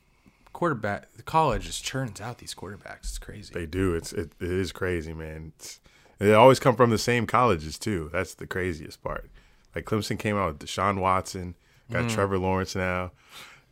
quarterback 0.53 1.13
the 1.17 1.23
college 1.23 1.65
just 1.65 1.83
churns 1.83 2.19
out 2.19 2.39
these 2.39 2.55
quarterbacks. 2.55 2.99
It's 3.03 3.17
crazy. 3.19 3.53
They 3.53 3.65
do. 3.65 3.93
It's 3.93 4.13
it, 4.13 4.31
it 4.39 4.49
is 4.49 4.71
crazy, 4.71 5.13
man. 5.13 5.51
It's, 5.55 5.79
they 6.17 6.33
always 6.33 6.59
come 6.59 6.75
from 6.75 6.89
the 6.89 6.97
same 6.97 7.27
colleges 7.27 7.77
too. 7.77 8.09
That's 8.11 8.33
the 8.33 8.47
craziest 8.47 9.03
part. 9.03 9.29
Like 9.75 9.85
Clemson 9.85 10.17
came 10.17 10.37
out 10.37 10.53
with 10.53 10.59
Deshaun 10.67 10.99
Watson, 10.99 11.55
got 11.91 12.05
Mm. 12.05 12.09
Trevor 12.13 12.37
Lawrence 12.39 12.75
now. 12.75 13.11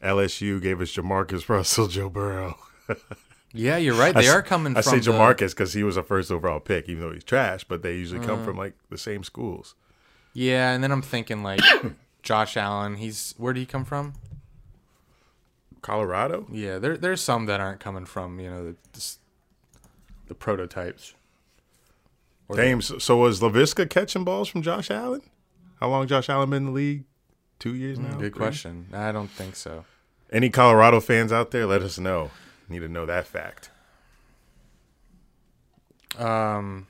LSU 0.03 0.61
gave 0.61 0.81
us 0.81 0.93
Jamarcus 0.93 1.47
Russell, 1.49 1.87
Joe 1.87 2.09
Burrow. 2.09 2.57
yeah, 3.53 3.77
you're 3.77 3.95
right. 3.95 4.13
They 4.13 4.27
s- 4.27 4.33
are 4.33 4.41
coming 4.41 4.75
I 4.75 4.81
from 4.81 4.91
say 4.91 4.99
the- 4.99 5.11
Jamarcus 5.17 5.51
because 5.51 5.71
he 5.73 5.83
was 5.83 5.95
a 5.95 6.03
first 6.03 6.29
overall 6.29 6.59
pick, 6.59 6.89
even 6.89 7.01
though 7.01 7.13
he's 7.13 7.23
trash. 7.23 7.63
But 7.63 7.81
they 7.83 7.93
usually 7.95 8.19
Mm. 8.19 8.25
come 8.25 8.43
from 8.43 8.57
like 8.57 8.73
the 8.89 8.97
same 8.97 9.23
schools. 9.23 9.75
Yeah, 10.33 10.71
and 10.73 10.83
then 10.83 10.91
I'm 10.91 11.01
thinking 11.01 11.41
like 11.43 11.61
Josh 12.23 12.57
Allen, 12.57 12.95
he's 12.95 13.33
where 13.37 13.53
did 13.53 13.61
he 13.61 13.65
come 13.65 13.85
from? 13.85 14.13
Colorado. 15.81 16.47
Yeah, 16.51 16.79
there 16.79 16.97
there's 16.97 17.21
some 17.21 17.45
that 17.47 17.59
aren't 17.59 17.79
coming 17.79 18.05
from 18.05 18.39
you 18.39 18.49
know 18.49 18.63
the 18.65 18.75
the, 18.93 19.15
the 20.27 20.35
prototypes. 20.35 21.13
Or 22.47 22.55
the- 22.55 22.61
Damn. 22.61 22.81
So, 22.81 22.97
so 22.97 23.17
was 23.17 23.39
Laviska 23.39 23.89
catching 23.89 24.23
balls 24.23 24.47
from 24.49 24.61
Josh 24.61 24.89
Allen? 24.91 25.21
How 25.83 25.89
long 25.89 26.07
Josh 26.07 26.29
Allen 26.29 26.49
been 26.49 26.57
in 26.59 26.65
the 26.67 26.71
league? 26.71 27.03
Two 27.59 27.75
years 27.75 27.99
now. 27.99 28.11
Good 28.11 28.19
Three? 28.19 28.29
question. 28.31 28.87
I 28.93 29.11
don't 29.11 29.29
think 29.29 29.57
so. 29.57 29.83
Any 30.31 30.49
Colorado 30.49 31.01
fans 31.01 31.33
out 31.33 31.51
there? 31.51 31.65
Let 31.65 31.81
us 31.81 31.99
know. 31.99 32.31
Need 32.69 32.79
to 32.79 32.87
know 32.87 33.05
that 33.05 33.27
fact. 33.27 33.69
Um. 36.17 36.87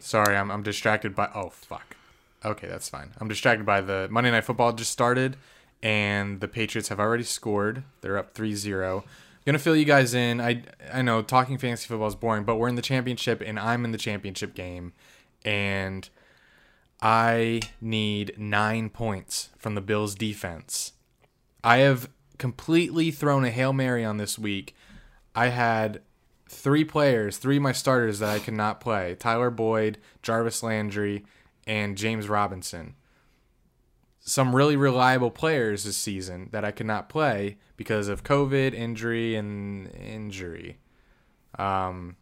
Sorry, 0.00 0.36
I'm 0.36 0.50
I'm 0.50 0.64
distracted 0.64 1.14
by. 1.14 1.28
Oh 1.32 1.50
fuck. 1.50 1.96
Okay, 2.44 2.66
that's 2.66 2.88
fine. 2.88 3.12
I'm 3.20 3.28
distracted 3.28 3.64
by 3.64 3.82
the 3.82 4.08
Monday 4.10 4.32
Night 4.32 4.42
Football 4.42 4.72
just 4.72 4.90
started, 4.90 5.36
and 5.80 6.40
the 6.40 6.48
Patriots 6.48 6.88
have 6.88 6.98
already 6.98 7.22
scored. 7.22 7.84
They're 8.00 8.18
up 8.18 8.34
3-0. 8.34 9.04
Gonna 9.46 9.58
fill 9.58 9.76
you 9.76 9.84
guys 9.84 10.14
in. 10.14 10.40
I 10.40 10.62
I 10.92 11.02
know 11.02 11.20
talking 11.20 11.58
fantasy 11.58 11.86
football 11.86 12.08
is 12.08 12.14
boring, 12.14 12.44
but 12.44 12.56
we're 12.56 12.68
in 12.68 12.76
the 12.76 12.82
championship, 12.82 13.42
and 13.44 13.58
I'm 13.58 13.84
in 13.84 13.92
the 13.92 13.98
championship 13.98 14.54
game, 14.54 14.94
and 15.44 16.08
I 17.02 17.60
need 17.80 18.34
nine 18.38 18.88
points 18.88 19.50
from 19.58 19.74
the 19.74 19.82
Bills 19.82 20.14
defense. 20.14 20.92
I 21.62 21.78
have 21.78 22.08
completely 22.38 23.10
thrown 23.10 23.44
a 23.44 23.50
Hail 23.50 23.72
Mary 23.74 24.04
on 24.04 24.16
this 24.16 24.38
week. 24.38 24.74
I 25.34 25.48
had 25.48 26.00
three 26.48 26.84
players, 26.84 27.36
three 27.36 27.56
of 27.56 27.62
my 27.62 27.72
starters 27.72 28.20
that 28.20 28.30
I 28.30 28.38
could 28.38 28.54
not 28.54 28.80
play 28.80 29.14
Tyler 29.14 29.50
Boyd, 29.50 29.98
Jarvis 30.22 30.62
Landry, 30.62 31.24
and 31.66 31.98
James 31.98 32.28
Robinson. 32.28 32.94
Some 34.26 34.56
really 34.56 34.74
reliable 34.76 35.30
players 35.30 35.84
this 35.84 35.98
season 35.98 36.48
that 36.52 36.64
I 36.64 36.70
could 36.70 36.86
not 36.86 37.08
play 37.10 37.58
because 37.76 38.08
of 38.08 38.24
COVID, 38.24 38.72
injury, 38.72 39.36
and 39.36 39.90
injury. 39.94 40.78
Um, 41.58 42.16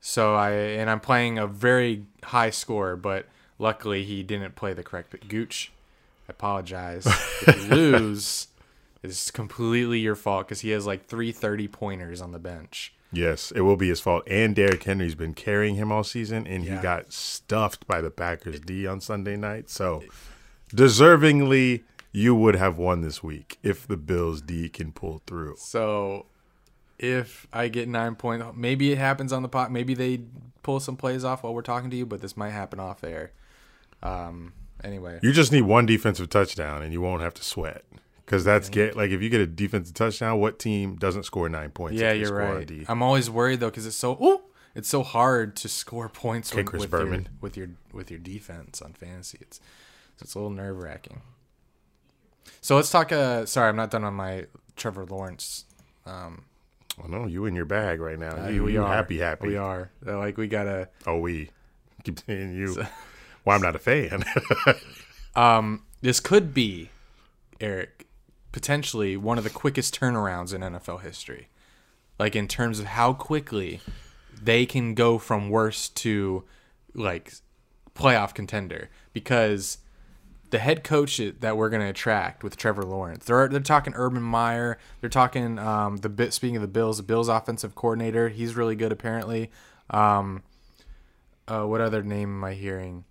so 0.00 0.34
I 0.34 0.50
and 0.50 0.90
I'm 0.90 1.00
playing 1.00 1.38
a 1.38 1.46
very 1.46 2.04
high 2.24 2.50
score, 2.50 2.94
but 2.96 3.26
luckily 3.58 4.04
he 4.04 4.22
didn't 4.22 4.54
play 4.54 4.74
the 4.74 4.82
correct 4.82 5.28
Gooch. 5.28 5.72
I 6.28 6.32
apologize. 6.32 7.06
if 7.46 7.64
you 7.64 7.70
lose, 7.74 8.48
it's 9.02 9.30
completely 9.30 10.00
your 10.00 10.14
fault 10.16 10.46
because 10.46 10.60
he 10.60 10.70
has 10.70 10.86
like 10.86 11.06
three 11.06 11.32
thirty 11.32 11.68
pointers 11.68 12.20
on 12.20 12.32
the 12.32 12.38
bench. 12.38 12.92
Yes, 13.12 13.50
it 13.50 13.60
will 13.62 13.76
be 13.76 13.88
his 13.88 14.00
fault. 14.00 14.24
And 14.26 14.54
Derrick 14.56 14.82
Henry's 14.82 15.14
been 15.14 15.34
carrying 15.34 15.76
him 15.76 15.90
all 15.90 16.04
season, 16.04 16.46
and 16.46 16.64
Yeah. 16.64 16.76
he 16.76 16.82
got 16.82 17.12
stuffed 17.12 17.86
by 17.86 18.00
the 18.00 18.10
Packers 18.10 18.60
D 18.60 18.86
on 18.86 19.00
Sunday 19.00 19.36
night. 19.36 19.70
So, 19.70 20.02
deservingly, 20.72 21.82
you 22.12 22.34
would 22.34 22.54
have 22.56 22.78
won 22.78 23.00
this 23.00 23.22
week 23.22 23.58
if 23.62 23.86
the 23.86 23.96
Bills 23.96 24.40
D 24.40 24.68
can 24.68 24.92
pull 24.92 25.22
through. 25.26 25.56
So 25.58 26.26
if 26.98 27.46
I 27.52 27.68
get 27.68 27.88
nine 27.88 28.14
points, 28.14 28.46
maybe 28.54 28.92
it 28.92 28.98
happens 28.98 29.32
on 29.32 29.42
the 29.42 29.48
pot. 29.48 29.72
Maybe 29.72 29.94
they 29.94 30.20
pull 30.62 30.80
some 30.80 30.96
plays 30.96 31.24
off 31.24 31.42
while 31.42 31.54
we're 31.54 31.62
talking 31.62 31.90
to 31.90 31.96
you, 31.96 32.06
but 32.06 32.20
this 32.20 32.36
might 32.36 32.50
happen 32.50 32.80
off 32.80 33.02
air. 33.04 33.32
Um. 34.02 34.52
Anyway, 34.82 35.18
You 35.22 35.32
just 35.32 35.50
need 35.50 35.62
one 35.62 35.86
defensive 35.86 36.28
touchdown, 36.28 36.82
and 36.82 36.92
you 36.92 37.00
won't 37.00 37.22
have 37.22 37.32
to 37.34 37.42
sweat. 37.42 37.84
Because 38.24 38.44
that's 38.44 38.68
get 38.68 38.96
like 38.96 39.10
if 39.10 39.22
you 39.22 39.28
get 39.30 39.40
a 39.40 39.46
defensive 39.46 39.94
touchdown, 39.94 40.40
what 40.40 40.58
team 40.58 40.96
doesn't 40.96 41.24
score 41.24 41.48
nine 41.48 41.70
points? 41.70 42.00
yeah, 42.00 42.12
if 42.12 42.20
you're 42.22 42.36
right. 42.36 42.70
I'm 42.88 43.02
always 43.02 43.28
worried 43.30 43.60
though 43.60 43.70
because 43.70 43.86
it's 43.86 43.96
so 43.96 44.12
ooh, 44.22 44.42
it's 44.74 44.88
so 44.88 45.02
hard 45.02 45.56
to 45.56 45.68
score 45.68 46.08
points 46.08 46.54
with, 46.54 46.66
Chris 46.66 46.82
with 46.82 46.92
your, 46.92 47.22
with 47.40 47.56
your 47.56 47.68
with 47.92 48.10
your 48.10 48.20
defense 48.20 48.80
on 48.82 48.92
fantasy. 48.92 49.38
It's 49.40 49.60
so 50.16 50.22
it's 50.22 50.34
a 50.34 50.38
little 50.38 50.50
nerve 50.50 50.76
wracking. 50.78 51.20
So 52.60 52.76
let's 52.76 52.90
talk. 52.90 53.12
Uh, 53.12 53.46
sorry, 53.46 53.68
I'm 53.68 53.76
not 53.76 53.90
done 53.90 54.04
on 54.04 54.14
my 54.14 54.46
Trevor 54.76 55.04
Lawrence. 55.06 55.64
Um, 56.06 56.44
Oh 57.02 57.08
no, 57.08 57.26
you 57.26 57.44
in 57.46 57.56
your 57.56 57.64
bag 57.64 58.00
right 58.00 58.18
now. 58.18 58.44
uh, 58.44 58.48
you, 58.48 58.62
we 58.64 58.74
you 58.74 58.82
are 58.82 58.86
happy, 58.88 59.18
happy. 59.18 59.48
We 59.48 59.56
are 59.56 59.90
Uh, 60.06 60.16
like 60.18 60.36
we 60.36 60.46
gotta. 60.46 60.88
Oh, 61.06 61.18
we 61.18 61.50
keep 62.04 62.20
saying 62.20 62.54
you. 62.54 62.76
well, 63.44 63.56
I'm 63.56 63.62
not 63.62 63.74
a 63.76 63.78
fan. 63.80 64.24
Um, 65.36 65.82
this 66.00 66.20
could 66.20 66.54
be, 66.54 66.90
Eric, 67.60 68.06
potentially 68.52 69.16
one 69.16 69.36
of 69.36 69.42
the 69.42 69.50
quickest 69.50 69.98
turnarounds 69.98 70.54
in 70.54 70.60
NFL 70.60 71.02
history. 71.02 71.48
Like 72.20 72.36
in 72.36 72.46
terms 72.46 72.78
of 72.78 72.86
how 72.86 73.14
quickly 73.14 73.80
they 74.40 74.64
can 74.64 74.94
go 74.94 75.18
from 75.18 75.50
worst 75.50 75.96
to 75.96 76.44
like 76.94 77.32
playoff 77.96 78.32
contender 78.32 78.90
because 79.12 79.78
the 80.54 80.60
head 80.60 80.84
coach 80.84 81.20
that 81.40 81.56
we're 81.56 81.68
going 81.68 81.82
to 81.82 81.88
attract 81.88 82.44
with 82.44 82.56
Trevor 82.56 82.84
Lawrence. 82.84 83.24
They're 83.24 83.48
they're 83.48 83.58
talking 83.58 83.92
Urban 83.96 84.22
Meyer. 84.22 84.78
They're 85.00 85.10
talking 85.10 85.58
um, 85.58 85.96
the 85.96 86.08
bit. 86.08 86.32
Speaking 86.32 86.54
of 86.54 86.62
the 86.62 86.68
Bills, 86.68 86.98
the 86.98 87.02
Bills 87.02 87.26
offensive 87.26 87.74
coordinator. 87.74 88.28
He's 88.28 88.54
really 88.54 88.76
good 88.76 88.92
apparently. 88.92 89.50
Um, 89.90 90.44
uh, 91.48 91.64
what 91.64 91.80
other 91.80 92.04
name 92.04 92.36
am 92.36 92.44
I 92.44 92.54
hearing? 92.54 93.04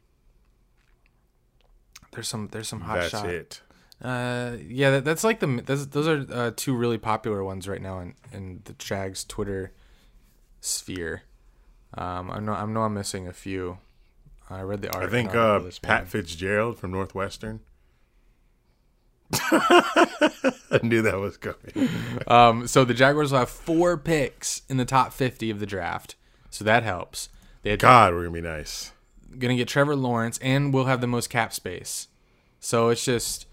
There's 2.13 2.29
some 2.29 2.47
there's 2.49 2.69
some 2.69 2.79
hot 2.79 3.01
shots. 3.01 3.11
that's 3.11 3.23
shot. 3.23 3.29
it. 3.29 3.61
Uh, 4.01 4.55
yeah, 4.65 4.91
that, 4.91 5.03
that's 5.03 5.25
like 5.25 5.41
the 5.41 5.61
that's, 5.65 5.87
those 5.87 6.07
are 6.07 6.25
uh, 6.31 6.51
two 6.55 6.73
really 6.73 6.97
popular 6.97 7.43
ones 7.43 7.67
right 7.67 7.81
now 7.81 7.99
in, 7.99 8.13
in 8.31 8.61
the 8.63 8.73
Jags 8.73 9.25
Twitter 9.25 9.73
sphere. 10.61 11.23
Um, 11.93 12.31
I 12.31 12.39
know 12.39 12.53
I 12.53 12.65
know 12.67 12.83
I'm 12.83 12.93
missing 12.93 13.27
a 13.27 13.33
few. 13.33 13.79
I 14.53 14.61
read 14.61 14.81
the 14.81 14.93
article. 14.93 15.07
I 15.07 15.11
think 15.11 15.35
uh, 15.35 15.61
Pat 15.81 16.07
Fitzgerald 16.07 16.77
from 16.77 16.91
Northwestern. 16.91 17.61
I 19.33 20.79
knew 20.83 21.01
that 21.01 21.17
was 21.17 21.37
coming. 21.37 21.89
Um, 22.27 22.67
so 22.67 22.85
the 22.85 22.93
Jaguars 22.93 23.31
will 23.31 23.39
have 23.39 23.49
four 23.49 23.97
picks 23.97 24.61
in 24.69 24.77
the 24.77 24.85
top 24.85 25.11
50 25.13 25.49
of 25.49 25.59
the 25.59 25.65
draft, 25.65 26.15
so 26.49 26.63
that 26.65 26.83
helps. 26.83 27.29
They 27.63 27.71
had 27.71 27.79
God, 27.79 28.13
we're 28.13 28.23
gonna 28.23 28.33
be 28.33 28.41
nice. 28.41 28.91
gonna 29.39 29.55
get 29.55 29.67
Trevor 29.67 29.95
Lawrence, 29.95 30.37
and 30.39 30.73
we'll 30.73 30.85
have 30.85 31.01
the 31.01 31.07
most 31.07 31.29
cap 31.29 31.53
space. 31.53 32.07
So 32.59 32.89
it's 32.89 33.03
just 33.03 33.47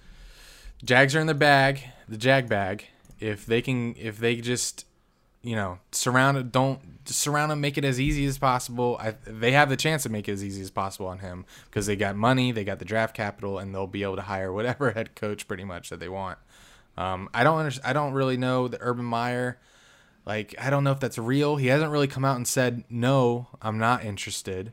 Jags 0.84 1.14
are 1.14 1.20
in 1.20 1.26
the 1.26 1.34
bag, 1.34 1.82
the 2.08 2.18
Jag 2.18 2.48
bag. 2.48 2.84
If 3.18 3.46
they 3.46 3.60
can, 3.62 3.94
if 3.98 4.18
they 4.18 4.36
just, 4.36 4.86
you 5.42 5.56
know, 5.56 5.78
surround 5.92 6.36
it, 6.36 6.52
don't 6.52 6.80
surround 7.06 7.50
him, 7.50 7.60
make 7.60 7.78
it 7.78 7.84
as 7.84 7.98
easy 7.98 8.26
as 8.26 8.38
possible. 8.38 8.98
I, 9.00 9.14
they 9.24 9.52
have 9.52 9.68
the 9.68 9.76
chance 9.76 10.02
to 10.02 10.08
make 10.08 10.28
it 10.28 10.32
as 10.32 10.44
easy 10.44 10.60
as 10.60 10.70
possible 10.70 11.06
on 11.06 11.20
him 11.20 11.46
because 11.64 11.86
they 11.86 11.96
got 11.96 12.16
money, 12.16 12.52
they 12.52 12.64
got 12.64 12.78
the 12.78 12.84
draft 12.84 13.16
capital, 13.16 13.58
and 13.58 13.74
they'll 13.74 13.86
be 13.86 14.02
able 14.02 14.16
to 14.16 14.22
hire 14.22 14.52
whatever 14.52 14.92
head 14.92 15.14
coach 15.14 15.48
pretty 15.48 15.64
much 15.64 15.90
that 15.90 16.00
they 16.00 16.08
want. 16.08 16.38
Um, 16.96 17.30
I 17.32 17.44
don't 17.44 17.58
under, 17.58 17.74
I 17.84 17.92
don't 17.92 18.12
really 18.12 18.36
know 18.36 18.68
the 18.68 18.78
Urban 18.80 19.04
Meyer. 19.04 19.58
Like 20.26 20.54
I 20.60 20.68
don't 20.68 20.84
know 20.84 20.92
if 20.92 21.00
that's 21.00 21.18
real. 21.18 21.56
He 21.56 21.68
hasn't 21.68 21.90
really 21.90 22.06
come 22.06 22.24
out 22.24 22.36
and 22.36 22.46
said 22.46 22.84
no, 22.90 23.48
I'm 23.62 23.78
not 23.78 24.04
interested. 24.04 24.72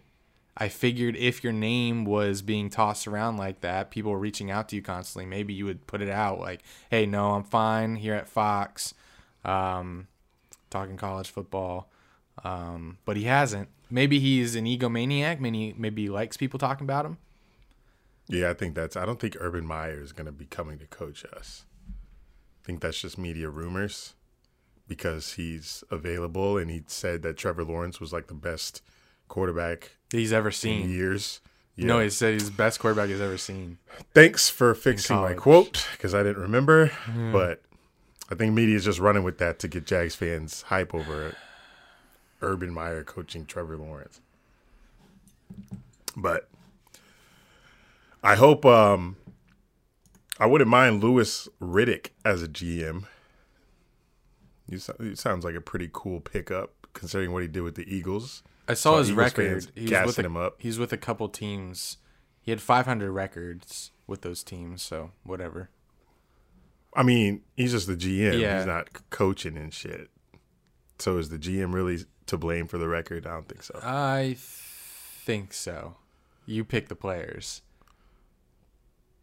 I 0.60 0.70
figured 0.70 1.16
if 1.16 1.44
your 1.44 1.54
name 1.54 2.04
was 2.04 2.42
being 2.42 2.70
tossed 2.70 3.08
around 3.08 3.38
like 3.38 3.62
that, 3.62 3.92
people 3.92 4.12
were 4.12 4.20
reaching 4.20 4.50
out 4.50 4.70
to 4.70 4.76
you 4.76 4.82
constantly. 4.82 5.28
Maybe 5.28 5.54
you 5.54 5.66
would 5.66 5.86
put 5.88 6.02
it 6.02 6.10
out 6.10 6.40
like, 6.40 6.64
"Hey, 6.90 7.06
no, 7.06 7.32
I'm 7.32 7.44
fine 7.44 7.96
here 7.96 8.16
at 8.16 8.28
Fox, 8.28 8.94
um, 9.46 10.08
talking 10.70 10.98
college 10.98 11.30
football." 11.30 11.90
Um, 12.44 12.98
but 13.06 13.18
he 13.18 13.24
hasn't. 13.24 13.70
Maybe 13.90 14.20
he's 14.20 14.56
an 14.56 14.66
egomaniac. 14.66 15.40
Maybe 15.40 15.74
maybe 15.78 16.04
he 16.04 16.10
likes 16.10 16.38
people 16.38 16.60
talking 16.60 16.86
about 16.86 17.06
him. 17.06 17.18
Yeah, 18.28 18.50
I 18.50 18.54
think 18.54 18.76
that's. 18.76 18.96
I 18.98 19.06
don't 19.06 19.20
think 19.20 19.38
Urban 19.40 19.66
Meyer 19.66 20.02
is 20.02 20.12
gonna 20.12 20.32
be 20.32 20.46
coming 20.46 20.78
to 20.80 20.86
coach 20.88 21.24
us. 21.26 21.64
I 21.90 22.66
think 22.66 22.82
that's 22.82 23.00
just 23.00 23.18
media 23.18 23.50
rumors 23.50 24.14
because 24.88 25.34
he's 25.34 25.84
available 25.90 26.58
and 26.58 26.70
he 26.70 26.84
said 26.88 27.22
that 27.22 27.38
Trevor 27.38 27.64
Lawrence 27.64 28.00
was 28.00 28.12
like 28.14 28.28
the 28.28 28.34
best 28.34 28.82
quarterback 29.28 29.92
He's 30.12 30.32
ever 30.34 30.48
in 30.50 30.54
seen. 30.54 30.90
years. 30.90 31.42
You 31.76 31.86
know, 31.86 32.00
he 32.00 32.10
said 32.10 32.34
he's 32.34 32.50
the 32.50 32.56
best 32.58 32.80
quarterback 32.80 33.10
he's 33.10 33.22
ever 33.22 33.38
seen. 33.38 33.78
Thanks 34.14 34.50
for 34.50 34.74
fixing 34.74 35.16
my 35.18 35.34
quote 35.34 35.88
because 35.92 36.14
I 36.16 36.24
didn't 36.24 36.42
remember. 36.42 36.92
But 37.32 37.62
I 38.30 38.36
think 38.36 38.54
media 38.54 38.76
is 38.76 38.86
just 38.86 39.00
running 39.00 39.24
with 39.24 39.38
that 39.38 39.60
to 39.60 39.68
get 39.68 39.86
Jags 39.86 40.16
fans 40.16 40.64
hype 40.64 40.94
over 40.94 41.36
Urban 42.42 42.74
Meyer 42.74 43.04
coaching 43.04 43.46
Trevor 43.46 43.78
Lawrence. 43.78 44.20
But 46.16 46.50
I 48.24 48.36
hope 48.36 48.66
um, 48.66 49.16
I 50.40 50.46
wouldn't 50.46 50.70
mind 50.70 51.04
Louis 51.04 51.48
Riddick 51.62 52.10
as 52.26 52.44
a 52.44 52.48
GM. 52.48 53.06
You 54.70 54.80
so- 54.80 54.96
it 55.00 55.18
sounds 55.18 55.46
like 55.46 55.56
a 55.56 55.62
pretty 55.62 55.90
cool 55.92 56.20
pickup 56.20 56.74
considering 56.94 57.32
what 57.32 57.44
he 57.44 57.48
did 57.48 57.62
with 57.62 57.76
the 57.76 57.86
Eagles. 57.94 58.44
I 58.68 58.74
saw 58.74 58.94
Saw 58.94 58.98
his 58.98 59.12
Eagles 59.12 59.18
record. 59.18 59.72
He's 59.76 59.90
gassing 59.90 60.08
with 60.08 60.20
a, 60.20 60.24
him 60.24 60.38
up. 60.38 60.56
He's 60.60 60.78
with 60.78 60.92
a 60.92 60.98
couple 60.98 61.30
teams. 61.30 61.98
He 62.42 62.52
had 62.52 62.62
500 62.62 63.12
records 63.12 63.92
with 64.08 64.22
those 64.22 64.44
teams, 64.44 64.82
so 64.82 65.12
whatever. 65.24 65.70
I 66.96 67.04
mean, 67.04 67.42
he's 67.56 67.72
just 67.72 67.88
the 67.88 67.96
GM. 67.96 68.40
Yeah. 68.40 68.58
He's 68.58 68.66
not 68.66 69.10
coaching 69.10 69.58
and 69.58 69.74
shit. 69.74 70.10
So 71.00 71.18
is 71.18 71.30
the 71.30 71.38
GM 71.38 71.74
really 71.74 72.00
to 72.28 72.38
blame 72.38 72.68
for 72.68 72.78
the 72.78 72.88
record? 72.88 73.28
I 73.28 73.32
don't 73.32 73.48
think 73.48 73.64
so. 73.64 73.80
I 73.84 74.36
think 74.38 75.54
so. 75.54 75.96
You 76.46 76.64
pick 76.64 76.88
the 76.88 76.96
players. 76.96 77.62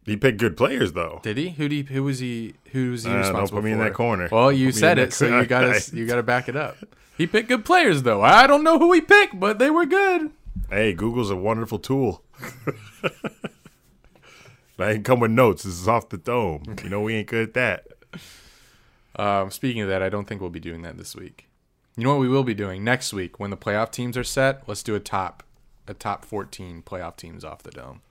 He 0.05 0.15
picked 0.15 0.37
good 0.37 0.55
players 0.55 0.93
though. 0.93 1.19
Did 1.23 1.37
he? 1.37 1.49
Who 1.49 1.67
do 1.67 1.81
who 1.83 2.03
was 2.03 2.19
he? 2.19 2.53
Who 2.71 2.91
was 2.91 3.03
he 3.03 3.09
Uh, 3.09 3.13
don't 3.13 3.21
responsible 3.23 3.57
put 3.57 3.65
me 3.65 3.71
in 3.71 3.79
that 3.79 3.95
corner. 3.95 4.29
Well, 4.31 4.51
you 4.51 4.71
said 4.71 4.99
it, 4.99 5.11
so 5.13 5.39
you 5.39 5.45
got 5.47 5.61
to 5.73 5.95
you 5.95 6.05
got 6.05 6.17
to 6.17 6.23
back 6.23 6.47
it 6.47 6.55
up. 6.55 6.77
He 7.17 7.25
picked 7.25 7.49
good 7.49 7.65
players 7.65 8.03
though. 8.03 8.21
I 8.21 8.45
don't 8.45 8.63
know 8.63 8.77
who 8.77 8.93
he 8.93 9.01
picked, 9.01 9.39
but 9.39 9.57
they 9.57 9.71
were 9.71 9.85
good. 9.87 10.29
Hey, 10.69 10.93
Google's 10.93 11.31
a 11.31 11.35
wonderful 11.35 11.79
tool. 11.79 12.23
I 14.77 14.91
ain't 14.91 15.05
come 15.05 15.19
with 15.19 15.31
notes. 15.31 15.63
This 15.63 15.79
is 15.79 15.87
off 15.87 16.09
the 16.09 16.17
dome. 16.17 16.63
You 16.83 16.89
know 16.89 17.01
we 17.01 17.15
ain't 17.15 17.27
good 17.27 17.49
at 17.49 17.53
that. 17.53 17.87
Um, 19.17 19.49
speaking 19.49 19.81
of 19.81 19.87
that, 19.87 20.03
I 20.03 20.09
don't 20.09 20.27
think 20.27 20.41
we'll 20.41 20.49
be 20.49 20.59
doing 20.59 20.81
that 20.81 20.97
this 20.97 21.15
week. 21.15 21.47
You 21.95 22.03
know 22.03 22.09
what 22.09 22.19
we 22.19 22.27
will 22.27 22.43
be 22.43 22.53
doing 22.53 22.83
next 22.83 23.13
week 23.13 23.39
when 23.39 23.49
the 23.49 23.55
playoff 23.55 23.89
teams 23.89 24.17
are 24.17 24.25
set? 24.25 24.67
Let's 24.67 24.83
do 24.83 24.93
a 24.93 24.99
top 24.99 25.41
a 25.87 25.93
top 25.93 26.25
14 26.25 26.81
playoff 26.81 27.15
teams 27.15 27.45
off 27.45 27.63
the 27.63 27.71
dome. 27.71 28.01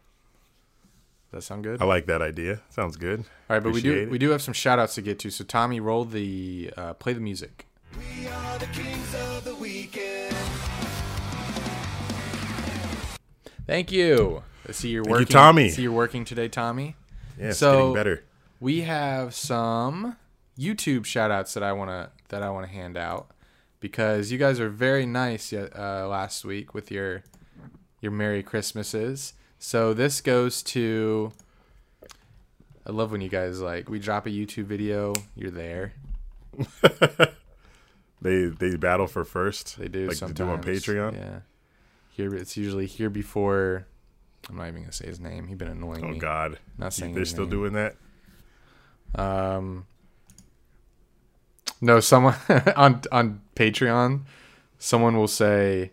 Does 1.30 1.32
that 1.32 1.42
sound 1.42 1.64
good? 1.64 1.82
I 1.82 1.84
like 1.84 2.06
that 2.06 2.22
idea. 2.22 2.60
Sounds 2.70 2.96
good. 2.96 3.20
All 3.20 3.56
right, 3.56 3.62
but 3.62 3.72
we 3.72 3.82
do 3.82 3.94
it. 3.94 4.10
we 4.10 4.16
do 4.18 4.30
have 4.30 4.40
some 4.40 4.54
shout 4.54 4.78
outs 4.78 4.94
to 4.94 5.02
get 5.02 5.18
to. 5.20 5.30
So 5.30 5.44
Tommy, 5.44 5.80
roll 5.80 6.04
the 6.04 6.72
uh, 6.76 6.94
play 6.94 7.12
the 7.12 7.20
music. 7.20 7.66
We 7.98 8.26
are 8.28 8.58
the 8.58 8.66
kings 8.66 9.14
of 9.14 9.44
the 9.44 9.54
weekend. 9.56 10.34
Thank 13.66 13.92
you. 13.92 14.42
I 14.68 14.72
see 14.72 14.88
you're 14.90 15.04
Thank 15.04 15.10
you, 15.12 15.20
working. 15.20 15.26
Tommy. 15.32 15.68
See 15.70 15.82
you're 15.82 15.92
working 15.92 16.24
today, 16.24 16.48
Tommy. 16.48 16.96
Yeah, 17.38 17.48
it's 17.48 17.58
So- 17.58 17.78
getting 17.78 17.94
better. 17.94 18.24
We 18.60 18.82
have 18.82 19.34
some 19.34 20.16
YouTube 20.58 21.04
shout 21.04 21.30
outs 21.30 21.52
that 21.54 21.62
I 21.62 21.72
want 21.72 21.90
to 21.90 22.10
that 22.28 22.42
I 22.42 22.48
want 22.50 22.66
to 22.66 22.72
hand 22.72 22.96
out 22.96 23.30
because 23.80 24.32
you 24.32 24.38
guys 24.38 24.58
are 24.60 24.70
very 24.70 25.04
nice 25.04 25.52
uh, 25.52 26.06
last 26.08 26.44
week 26.44 26.72
with 26.72 26.90
your 26.90 27.22
your 28.00 28.12
Merry 28.12 28.42
Christmases. 28.42 29.34
So 29.58 29.92
this 29.92 30.20
goes 30.22 30.62
to 30.64 31.32
I 32.86 32.92
love 32.92 33.12
when 33.12 33.20
you 33.20 33.28
guys 33.28 33.60
like 33.60 33.90
we 33.90 33.98
drop 33.98 34.26
a 34.26 34.30
YouTube 34.30 34.64
video, 34.64 35.12
you're 35.34 35.50
there. 35.50 35.92
They 38.22 38.46
they 38.46 38.76
battle 38.76 39.06
for 39.06 39.24
first. 39.24 39.76
They 39.78 39.88
do 39.88 40.06
like 40.08 40.16
sometimes. 40.16 40.38
do 40.38 40.44
on 40.48 40.62
Patreon. 40.62 41.12
Yeah. 41.14 41.40
Here 42.10 42.34
it's 42.34 42.56
usually 42.56 42.86
here 42.86 43.10
before 43.10 43.86
I'm 44.48 44.56
not 44.56 44.68
even 44.68 44.82
gonna 44.82 44.92
say 44.92 45.06
his 45.06 45.20
name. 45.20 45.46
He's 45.46 45.56
been 45.56 45.68
annoying 45.68 46.04
Oh 46.04 46.08
me. 46.08 46.18
God, 46.18 46.58
Not 46.78 46.92
saying 46.92 47.14
they're 47.14 47.24
still 47.24 47.44
name. 47.44 47.50
doing 47.50 47.72
that. 47.74 47.96
Um, 49.14 49.86
no, 51.80 52.00
someone 52.00 52.34
on 52.76 53.02
on 53.12 53.40
Patreon, 53.56 54.22
someone 54.78 55.16
will 55.16 55.28
say 55.28 55.92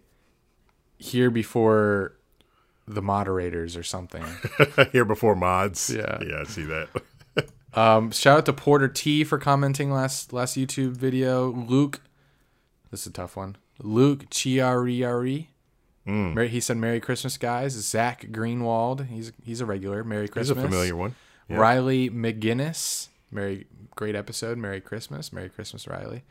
here 0.98 1.30
before 1.30 2.14
the 2.88 3.02
moderators 3.02 3.78
or 3.78 3.84
something. 3.84 4.24
Here 4.92 5.06
before 5.06 5.36
mods. 5.36 5.90
Yeah. 5.96 6.20
yeah, 6.22 6.42
I 6.42 6.44
see 6.44 6.64
that. 6.64 6.90
Um, 7.74 8.12
shout 8.12 8.40
out 8.40 8.46
to 8.48 8.54
Porter 8.54 8.90
T 8.90 9.24
for 9.24 9.38
commenting 9.38 9.92
last 9.94 10.34
last 10.34 10.58
YouTube 10.58 10.92
video. 10.98 11.50
Luke, 11.52 12.02
this 12.90 13.02
is 13.02 13.08
a 13.08 13.12
tough 13.12 13.38
one. 13.38 13.56
Luke 13.80 14.30
Chiariari. 14.30 15.48
Merry, 16.06 16.50
he 16.50 16.60
said, 16.60 16.78
"Merry 16.78 17.00
Christmas, 17.00 17.38
guys." 17.38 17.74
Zach 17.74 18.28
Greenwald, 18.32 19.08
he's 19.08 19.32
he's 19.44 19.62
a 19.62 19.66
regular. 19.66 20.04
Merry 20.04 20.28
Christmas. 20.28 20.58
He's 20.58 20.66
a 20.66 20.68
familiar 20.70 20.96
one. 20.96 21.16
Yeah. 21.48 21.58
Riley 21.58 22.10
McGinnis. 22.10 23.10
Merry, 23.32 23.66
great 23.96 24.16
episode. 24.16 24.58
Merry 24.58 24.82
Christmas. 24.82 25.32
Merry 25.32 25.50
Christmas, 25.50 25.88
Riley. 25.88 26.24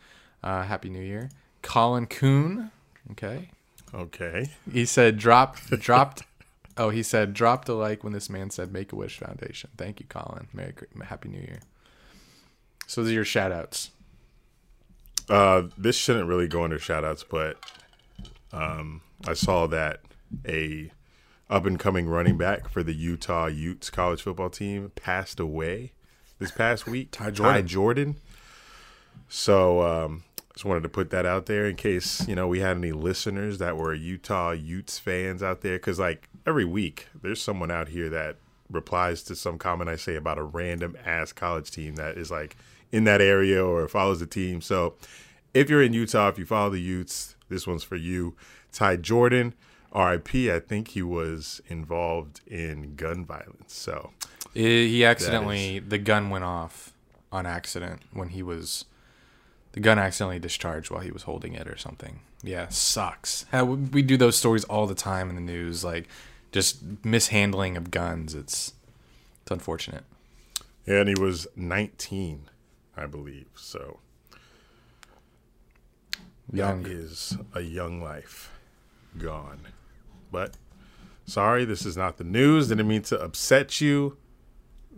Uh, 0.42 0.62
Happy 0.64 0.90
New 0.90 1.02
Year. 1.02 1.30
Colin 1.62 2.06
Coon, 2.06 2.70
Okay. 3.12 3.50
Okay. 3.92 4.50
He 4.72 4.84
said, 4.84 5.18
drop, 5.18 5.56
dropped. 5.68 6.22
Oh, 6.76 6.88
he 6.88 7.02
said, 7.02 7.34
dropped 7.34 7.68
a 7.68 7.74
like 7.74 8.02
when 8.02 8.14
this 8.14 8.30
man 8.30 8.48
said 8.48 8.72
Make 8.72 8.92
a 8.92 8.96
Wish 8.96 9.18
Foundation. 9.18 9.68
Thank 9.76 10.00
you, 10.00 10.06
Colin. 10.08 10.48
Merry, 10.54 10.72
Happy 11.04 11.28
New 11.28 11.40
Year. 11.40 11.60
So 12.86 13.02
these 13.02 13.10
are 13.10 13.14
your 13.16 13.24
shout 13.24 13.52
outs. 13.52 13.90
Uh, 15.28 15.64
this 15.76 15.94
shouldn't 15.96 16.26
really 16.26 16.48
go 16.48 16.64
under 16.64 16.78
shout 16.78 17.04
outs, 17.04 17.22
but 17.22 17.58
um, 18.52 19.02
I 19.26 19.34
saw 19.34 19.66
that 19.68 20.00
a 20.46 20.92
up 21.48 21.66
and 21.66 21.78
coming 21.78 22.08
running 22.08 22.38
back 22.38 22.68
for 22.68 22.82
the 22.82 22.94
Utah 22.94 23.46
Utes 23.46 23.90
college 23.90 24.22
football 24.22 24.50
team 24.50 24.92
passed 24.94 25.40
away 25.40 25.92
this 26.38 26.50
past 26.50 26.86
week. 26.86 27.10
Ty 27.10 27.32
Jordan. 27.32 27.66
Jordan. 27.66 28.16
So 29.28 29.82
um, 29.82 30.24
just 30.52 30.64
wanted 30.64 30.82
to 30.82 30.88
put 30.88 31.10
that 31.10 31.26
out 31.26 31.46
there 31.46 31.66
in 31.66 31.76
case 31.76 32.26
you 32.28 32.34
know 32.34 32.46
we 32.48 32.60
had 32.60 32.76
any 32.76 32.92
listeners 32.92 33.58
that 33.58 33.76
were 33.76 33.94
Utah 33.94 34.52
Utes 34.52 34.98
fans 34.98 35.42
out 35.42 35.60
there, 35.60 35.76
because 35.76 35.98
like 35.98 36.28
every 36.46 36.64
week 36.64 37.08
there's 37.20 37.42
someone 37.42 37.70
out 37.70 37.88
here 37.88 38.08
that 38.08 38.36
replies 38.70 39.22
to 39.24 39.34
some 39.34 39.58
comment 39.58 39.90
I 39.90 39.96
say 39.96 40.14
about 40.14 40.38
a 40.38 40.42
random 40.42 40.96
ass 41.04 41.32
college 41.32 41.70
team 41.70 41.96
that 41.96 42.16
is 42.16 42.30
like 42.30 42.56
in 42.92 43.04
that 43.04 43.20
area 43.20 43.64
or 43.64 43.86
follows 43.88 44.20
the 44.20 44.26
team. 44.26 44.60
So 44.60 44.94
if 45.52 45.68
you're 45.68 45.82
in 45.82 45.92
Utah, 45.92 46.28
if 46.28 46.38
you 46.38 46.46
follow 46.46 46.70
the 46.70 46.80
Utes, 46.80 47.34
this 47.48 47.66
one's 47.66 47.82
for 47.82 47.96
you. 47.96 48.36
Ty 48.72 48.96
Jordan, 48.96 49.54
RIP. 49.94 50.34
I 50.34 50.60
think 50.60 50.88
he 50.88 51.02
was 51.02 51.60
involved 51.68 52.40
in 52.46 52.94
gun 52.96 53.24
violence. 53.24 53.74
So 53.74 54.10
He 54.54 55.04
accidentally, 55.04 55.78
the 55.78 55.98
gun 55.98 56.30
went 56.30 56.44
off 56.44 56.92
on 57.32 57.46
accident 57.46 58.02
when 58.12 58.30
he 58.30 58.42
was, 58.42 58.84
the 59.72 59.80
gun 59.80 59.98
accidentally 59.98 60.38
discharged 60.38 60.90
while 60.90 61.00
he 61.02 61.10
was 61.10 61.22
holding 61.24 61.54
it 61.54 61.68
or 61.68 61.76
something. 61.76 62.20
Yeah, 62.42 62.68
sucks. 62.68 63.44
How, 63.52 63.64
we 63.64 64.02
do 64.02 64.16
those 64.16 64.36
stories 64.36 64.64
all 64.64 64.86
the 64.86 64.94
time 64.94 65.28
in 65.28 65.34
the 65.34 65.40
news, 65.42 65.84
like 65.84 66.08
just 66.52 66.82
mishandling 67.04 67.76
of 67.76 67.90
guns. 67.90 68.34
It's, 68.34 68.72
it's 69.42 69.50
unfortunate. 69.50 70.04
and 70.86 71.08
he 71.08 71.14
was 71.14 71.46
19, 71.54 72.48
I 72.96 73.06
believe. 73.06 73.46
So 73.54 73.98
Young. 76.52 76.82
That 76.82 76.90
is 76.90 77.36
a 77.54 77.60
young 77.60 78.02
life 78.02 78.50
gone. 79.18 79.60
But 80.30 80.56
sorry, 81.26 81.64
this 81.64 81.84
is 81.84 81.96
not 81.96 82.16
the 82.16 82.24
news. 82.24 82.68
Didn't 82.68 82.88
mean 82.88 83.02
to 83.02 83.20
upset 83.20 83.80
you. 83.80 84.16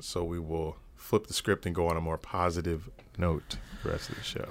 So 0.01 0.25
we 0.25 0.39
will 0.39 0.77
flip 0.97 1.27
the 1.27 1.35
script 1.35 1.67
and 1.67 1.75
go 1.75 1.89
on 1.89 1.97
a 1.97 2.01
more 2.01 2.19
positive 2.19 2.91
note 3.19 3.57
the 3.83 3.91
rest 3.91 4.09
of 4.11 4.17
the 4.17 4.23
show. 4.23 4.49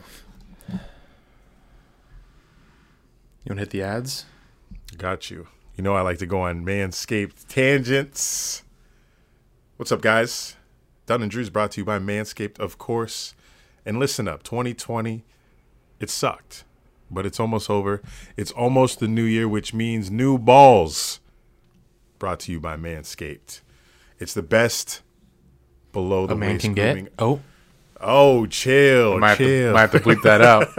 You 3.44 3.50
want 3.50 3.58
to 3.58 3.62
hit 3.62 3.70
the 3.72 3.82
ads? 3.82 4.26
Got 4.98 5.32
you. 5.32 5.48
You 5.76 5.84
know 5.84 5.96
I 5.96 6.02
like 6.02 6.20
to 6.20 6.26
go 6.26 6.42
on 6.42 6.64
Manscaped 6.64 7.48
tangents. 7.48 8.64
What's 9.78 9.92
up, 9.92 10.02
guys? 10.02 10.56
Dunn 11.08 11.24
and 11.24 11.32
Drew's 11.32 11.50
brought 11.50 11.72
to 11.72 11.82
you 11.82 11.86
by 11.86 11.98
Manscaped, 11.98 12.60
of 12.60 12.78
course. 12.78 13.34
And 13.84 13.98
listen 13.98 14.28
up, 14.28 14.44
2020, 14.44 15.24
it 16.00 16.10
sucked, 16.10 16.66
but 17.12 17.26
it's 17.26 17.40
almost 17.40 17.70
over. 17.70 18.02
It's 18.38 18.52
almost 18.52 19.00
the 19.00 19.08
new 19.08 19.24
year, 19.24 19.48
which 19.48 19.74
means 19.74 20.10
new 20.10 20.38
balls. 20.38 21.20
Brought 22.20 22.40
to 22.42 22.52
you 22.52 22.60
by 22.60 22.78
Manscaped. 22.78 23.62
It's 24.20 24.34
the 24.34 24.44
best 24.44 25.02
below 25.92 26.28
the 26.28 26.34
A 26.36 26.38
man 26.38 26.50
waist 26.54 26.62
can 26.66 26.74
get. 26.74 26.94
grooming. 26.94 27.12
Oh, 27.20 27.42
Oh, 28.04 28.48
chill, 28.48 29.20
might 29.20 29.30
have, 29.30 29.38
to, 29.38 29.44
chill. 29.46 29.74
might 29.74 29.82
have 29.82 29.92
to 29.92 30.00
bleep 30.00 30.24
that 30.24 30.42
out. 30.42 30.68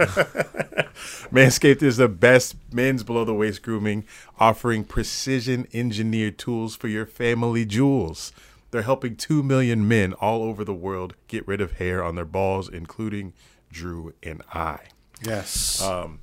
Manscaped 1.31 1.81
is 1.81 1.95
the 1.97 2.09
best 2.09 2.55
men's 2.73 3.03
below 3.03 3.23
the 3.23 3.33
waist 3.33 3.61
grooming, 3.63 4.05
offering 4.39 4.83
precision 4.83 5.67
engineered 5.73 6.37
tools 6.37 6.75
for 6.75 6.87
your 6.89 7.05
family 7.05 7.65
jewels. 7.65 8.33
They're 8.71 8.81
helping 8.81 9.15
2 9.15 9.41
million 9.41 9.87
men 9.87 10.13
all 10.13 10.43
over 10.43 10.63
the 10.65 10.73
world 10.73 11.15
get 11.27 11.47
rid 11.47 11.61
of 11.61 11.73
hair 11.73 12.03
on 12.03 12.15
their 12.15 12.25
balls, 12.25 12.67
including 12.67 13.31
Drew 13.71 14.13
and 14.21 14.41
I. 14.53 14.79
yes. 15.25 15.81
Um, 15.81 16.19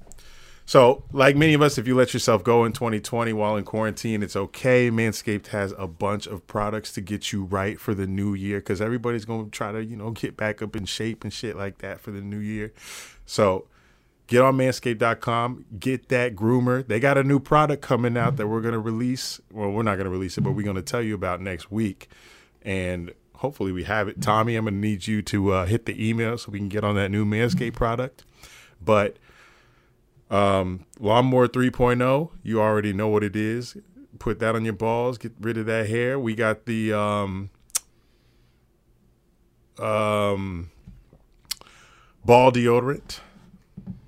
So, 0.71 1.03
like 1.11 1.35
many 1.35 1.55
of 1.55 1.63
us, 1.63 1.79
if 1.79 1.89
you 1.89 1.97
let 1.97 2.15
yourself 2.15 2.45
go 2.45 2.65
in 2.65 2.73
2020 2.73 3.33
while 3.33 3.57
in 3.57 3.65
quarantine, 3.65 4.23
it's 4.23 4.37
okay. 4.37 4.89
Manscaped 4.89 5.49
has 5.49 5.75
a 5.77 5.89
bunch 5.89 6.29
of 6.29 6.47
products 6.47 6.93
to 6.93 7.01
get 7.01 7.33
you 7.33 7.43
right 7.43 7.77
for 7.77 7.93
the 7.93 8.07
new 8.07 8.35
year 8.35 8.61
because 8.61 8.81
everybody's 8.81 9.25
going 9.25 9.47
to 9.47 9.51
try 9.51 9.73
to, 9.73 9.85
you 9.85 9.97
know, 9.97 10.13
get 10.13 10.37
back 10.37 10.63
up 10.63 10.77
in 10.77 10.85
shape 10.85 11.25
and 11.25 11.33
shit 11.33 11.57
like 11.57 11.79
that 11.79 11.99
for 11.99 12.13
the 12.13 12.21
new 12.21 12.39
year. 12.39 12.73
So, 13.27 13.67
get 14.29 14.43
on 14.43 14.57
manscaped.com, 14.59 15.65
get 15.81 16.09
that 16.11 16.37
groomer. 16.37 16.87
They 16.87 17.01
got 17.01 17.19
a 17.19 17.25
new 17.25 17.41
product 17.41 17.83
coming 17.83 18.17
out 18.17 18.37
that 18.37 18.47
we're 18.47 18.61
going 18.61 18.75
to 18.75 18.79
release. 18.79 19.41
Well, 19.51 19.73
we're 19.73 19.83
not 19.83 19.97
going 19.97 20.05
to 20.05 20.13
release 20.13 20.39
it, 20.39 20.43
but 20.43 20.53
we're 20.53 20.63
going 20.63 20.77
to 20.77 20.83
tell 20.83 21.03
you 21.03 21.17
about 21.17 21.41
next 21.41 21.73
week. 21.73 22.09
And 22.63 23.13
hopefully, 23.35 23.73
we 23.73 23.83
have 23.83 24.07
it. 24.07 24.23
Tommy, 24.23 24.55
I'm 24.55 24.67
going 24.67 24.75
to 24.75 24.81
need 24.81 25.09
you 25.09 25.21
to 25.21 25.53
uh, 25.53 25.67
hit 25.67 25.87
the 25.87 26.09
email 26.09 26.39
so 26.39 26.53
we 26.53 26.61
can 26.61 26.69
get 26.69 26.85
on 26.85 26.95
that 26.95 27.11
new 27.11 27.25
Manscaped 27.25 27.75
product. 27.75 28.23
But 28.81 29.17
um, 30.31 30.85
Lawnmower 30.99 31.49
3.0, 31.49 32.31
you 32.43 32.61
already 32.61 32.93
know 32.93 33.09
what 33.09 33.25
it 33.25 33.35
is. 33.37 33.77
Put 34.19 34.39
that 34.41 34.55
on 34.55 34.65
your 34.65 34.75
balls, 34.75 35.19
get 35.19 35.33
rid 35.41 35.57
of 35.59 35.67
that 35.67 35.89
hair. 35.89 36.19
We 36.19 36.35
got 36.35 36.67
the 36.67 36.93
um, 36.93 37.51
um, 39.79 40.71
ball 42.25 42.53
deodorant. 42.53 43.21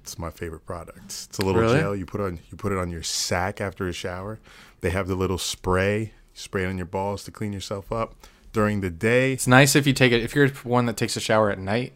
It's 0.03 0.19
my 0.19 0.31
favorite 0.31 0.67
product. 0.67 1.05
It's 1.29 1.39
a 1.39 1.43
little 1.45 1.61
Really? 1.61 1.79
gel 1.81 1.97
you 1.97 2.05
put 2.05 2.21
on 2.21 2.41
you 2.51 2.57
put 2.57 2.73
it 2.73 2.79
on 2.79 2.91
your 2.91 3.03
sack 3.03 3.61
after 3.61 3.87
a 3.89 3.93
shower. 3.93 4.41
They 4.81 4.91
have 4.91 5.07
the 5.07 5.15
little 5.15 5.39
spray. 5.39 6.01
You 6.01 6.11
spray 6.35 6.65
it 6.65 6.67
on 6.67 6.77
your 6.77 6.87
balls 6.87 7.25
to 7.25 7.31
clean 7.31 7.53
yourself 7.53 7.93
up. 7.93 8.15
during 8.53 8.83
the 8.83 8.91
day. 8.91 9.33
It's 9.33 9.47
nice 9.47 9.75
if 9.75 9.87
you 9.87 9.95
take 9.95 10.13
it 10.13 10.23
if 10.23 10.35
you're 10.35 10.49
one 10.49 10.85
that 10.87 10.97
takes 10.99 11.17
a 11.17 11.21
shower 11.21 11.51
at 11.51 11.59
night. 11.59 11.95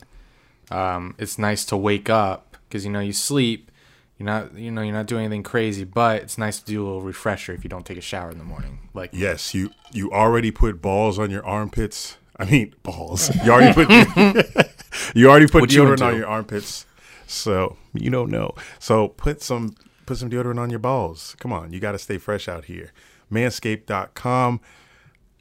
Um, 0.70 1.14
it's 1.18 1.38
nice 1.38 1.66
to 1.66 1.76
wake 1.76 2.08
up 2.08 2.56
because 2.68 2.84
you 2.86 2.90
know 2.90 3.00
you 3.00 3.12
sleep. 3.12 3.70
You're 4.18 4.26
not 4.26 4.54
you 4.54 4.70
know 4.70 4.80
you're 4.82 4.94
not 4.94 5.06
doing 5.06 5.24
anything 5.26 5.42
crazy, 5.42 5.84
but 5.84 6.22
it's 6.22 6.38
nice 6.38 6.58
to 6.60 6.64
do 6.64 6.82
a 6.82 6.84
little 6.86 7.02
refresher 7.02 7.52
if 7.52 7.64
you 7.64 7.68
don't 7.70 7.84
take 7.84 7.98
a 7.98 8.02
shower 8.02 8.30
in 8.30 8.38
the 8.38 8.44
morning. 8.44 8.88
Like 8.94 9.10
Yes, 9.12 9.54
you 9.54 9.70
you 9.92 10.10
already 10.10 10.50
put 10.50 10.80
balls 10.80 11.18
on 11.18 11.30
your 11.30 11.44
armpits. 11.44 12.16
I 12.38 12.44
mean 12.46 12.74
balls. 12.82 13.30
You 13.44 13.52
already 13.52 13.74
put 13.74 13.88
you 15.14 15.28
already 15.30 15.46
put 15.46 15.60
What 15.60 15.72
you 15.72 15.82
deodorant 15.82 15.92
into? 15.92 16.04
on 16.06 16.16
your 16.16 16.26
armpits. 16.28 16.86
So 17.26 17.76
you 17.92 18.08
don't 18.10 18.30
know. 18.30 18.54
So 18.78 19.08
put 19.08 19.42
some 19.42 19.74
put 20.06 20.16
some 20.16 20.30
deodorant 20.30 20.58
on 20.60 20.70
your 20.70 20.78
balls. 20.78 21.36
Come 21.40 21.52
on, 21.52 21.72
you 21.72 21.80
got 21.80 21.92
to 21.92 21.98
stay 21.98 22.16
fresh 22.18 22.48
out 22.48 22.66
here. 22.66 22.92
Manscaped.com. 23.32 24.60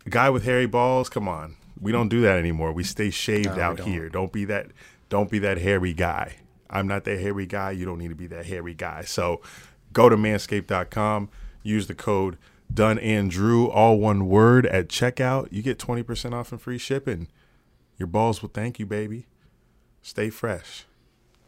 Guy 0.09 0.29
with 0.29 0.43
hairy 0.43 0.65
balls. 0.67 1.09
Come 1.09 1.27
on, 1.27 1.55
we 1.79 1.91
don't 1.91 2.09
do 2.09 2.21
that 2.21 2.37
anymore. 2.37 2.71
We 2.73 2.83
stay 2.83 3.09
shaved 3.09 3.55
No, 3.57 3.61
out 3.61 3.77
don't. 3.77 3.87
here. 3.87 4.09
Don't 4.09 4.31
be 4.31 4.45
that. 4.45 4.67
Don't 5.09 5.29
be 5.29 5.39
that 5.39 5.59
hairy 5.59 5.93
guy. 5.93 6.37
I'm 6.69 6.87
not 6.87 7.03
that 7.05 7.19
hairy 7.19 7.45
guy. 7.45 7.71
You 7.71 7.85
don't 7.85 7.99
need 7.99 8.09
to 8.09 8.15
be 8.15 8.27
that 8.27 8.45
hairy 8.45 8.73
guy. 8.73 9.03
So 9.03 9.41
go 9.93 10.09
to 10.09 10.15
manscaped.com. 10.17 11.29
Use 11.63 11.87
the 11.87 11.95
code 11.95 12.37
Dunn 12.73 12.97
and 12.99 13.29
Drew, 13.29 13.69
all 13.69 13.99
one 13.99 14.27
word 14.27 14.65
at 14.65 14.87
checkout. 14.87 15.47
You 15.51 15.61
get 15.61 15.77
20% 15.79 16.33
off 16.33 16.51
and 16.51 16.59
free 16.61 16.77
shipping. 16.77 17.27
Your 17.97 18.07
balls 18.07 18.41
will 18.41 18.49
thank 18.49 18.79
you, 18.79 18.85
baby. 18.85 19.27
Stay 20.01 20.29
fresh 20.29 20.85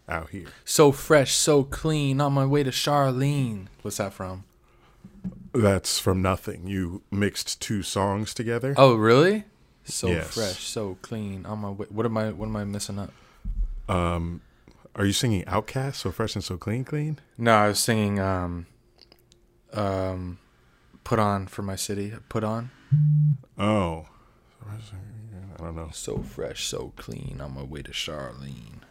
out 0.10 0.30
here. 0.30 0.48
so 0.64 0.92
fresh, 0.92 1.34
so 1.34 1.64
clean. 1.64 2.22
On 2.22 2.32
my 2.34 2.46
way 2.46 2.64
to 2.64 2.70
Charlene. 2.72 3.66
What's 3.82 3.98
that 3.98 4.14
from? 4.14 4.46
That's 5.54 6.00
from 6.00 6.22
nothing. 6.22 6.68
You 6.68 7.02
mixed 7.12 7.60
two 7.62 7.82
songs 7.84 8.34
together. 8.34 8.74
Oh, 8.78 8.96
really? 8.96 9.44
So 9.84 10.08
Yes. 10.08 10.34
fresh, 10.34 10.64
so 10.64 10.98
clean. 11.02 11.46
On 11.46 11.60
my 11.60 11.70
way. 11.72 11.88
What 11.90 12.06
am 12.06 12.18
I? 12.18 12.32
What 12.32 12.46
am 12.48 12.56
I 12.56 12.64
missing 12.64 13.00
up? 13.00 13.12
Um, 13.90 14.42
Are 14.98 15.06
you 15.06 15.14
singing 15.14 15.44
OutKast, 15.44 15.96
So 15.96 16.12
Fresh 16.12 16.36
and 16.36 16.44
So 16.44 16.58
Clean 16.58 16.84
Clean? 16.84 17.20
No, 17.38 17.54
I 17.54 17.68
was 17.68 17.80
singing. 17.80 18.20
Um, 18.20 18.66
um, 19.72 20.40
put 21.04 21.20
on 21.20 21.46
for 21.48 21.62
my 21.62 21.76
city. 21.76 22.14
Put 22.30 22.44
on. 22.44 22.72
Oh. 23.58 24.08
I 25.60 25.64
don't 25.64 25.76
know. 25.76 25.90
So 25.92 26.20
fresh, 26.20 26.66
so 26.66 26.94
clean. 26.96 27.40
On 27.42 27.54
my 27.54 27.64
way 27.64 27.82
to 27.82 27.92
Charlene. 27.92 28.82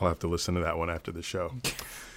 I'll 0.00 0.08
have 0.08 0.18
to 0.20 0.28
listen 0.28 0.54
to 0.54 0.60
that 0.60 0.78
one 0.78 0.90
after 0.90 1.12
the 1.12 1.22
show. 1.22 1.52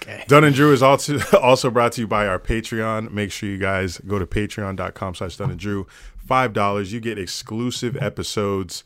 Okay. 0.02 0.24
Dunn 0.26 0.42
and 0.42 0.52
Drew 0.52 0.72
is 0.72 0.82
also 0.82 1.20
also 1.40 1.70
brought 1.70 1.92
to 1.92 2.00
you 2.00 2.08
by 2.08 2.26
our 2.26 2.40
Patreon. 2.40 3.12
Make 3.12 3.30
sure 3.30 3.48
you 3.48 3.56
guys 3.56 3.98
go 3.98 4.18
to 4.18 4.26
patreon.com 4.26 5.14
slash 5.14 5.36
Dunn 5.36 5.52
and 5.52 5.60
Drew. 5.60 5.86
Five 6.16 6.52
dollars. 6.52 6.92
You 6.92 6.98
get 6.98 7.20
exclusive 7.20 7.96
episodes. 7.96 8.82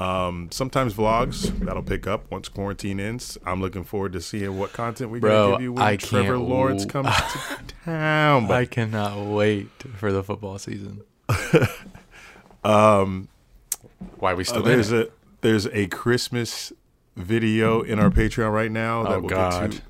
Um, 0.00 0.48
sometimes 0.50 0.94
vlogs 0.94 1.50
that'll 1.64 1.82
pick 1.82 2.06
up 2.06 2.30
once 2.30 2.48
quarantine 2.48 2.98
ends. 2.98 3.36
I'm 3.44 3.60
looking 3.60 3.84
forward 3.84 4.14
to 4.14 4.20
seeing 4.22 4.58
what 4.58 4.72
content 4.72 5.10
we're 5.10 5.20
Bro, 5.20 5.30
gonna 5.44 5.52
give 5.56 5.62
you 5.62 5.72
when 5.74 5.82
I 5.84 5.96
Trevor 5.96 6.38
Lawrence 6.38 6.86
comes 6.86 7.14
to 7.14 7.58
town. 7.84 8.46
But 8.46 8.56
I 8.56 8.64
cannot 8.64 9.18
wait 9.26 9.68
for 9.96 10.10
the 10.10 10.22
football 10.24 10.58
season. 10.58 11.02
um, 12.64 13.28
why 14.18 14.34
we 14.34 14.42
Uh, 14.42 14.46
still 14.46 14.62
there's 14.62 14.92
in 14.92 15.00
a 15.02 15.06
there's 15.42 15.66
a 15.68 15.86
Christmas 15.88 16.72
video 17.16 17.82
in 17.82 17.98
our 17.98 18.10
Patreon 18.10 18.52
right 18.52 18.70
now 18.70 19.02
that 19.04 19.12
Oh, 19.12 19.20
we'll 19.20 19.28
God. 19.28 19.70
get 19.72 19.80
to. 19.80 19.82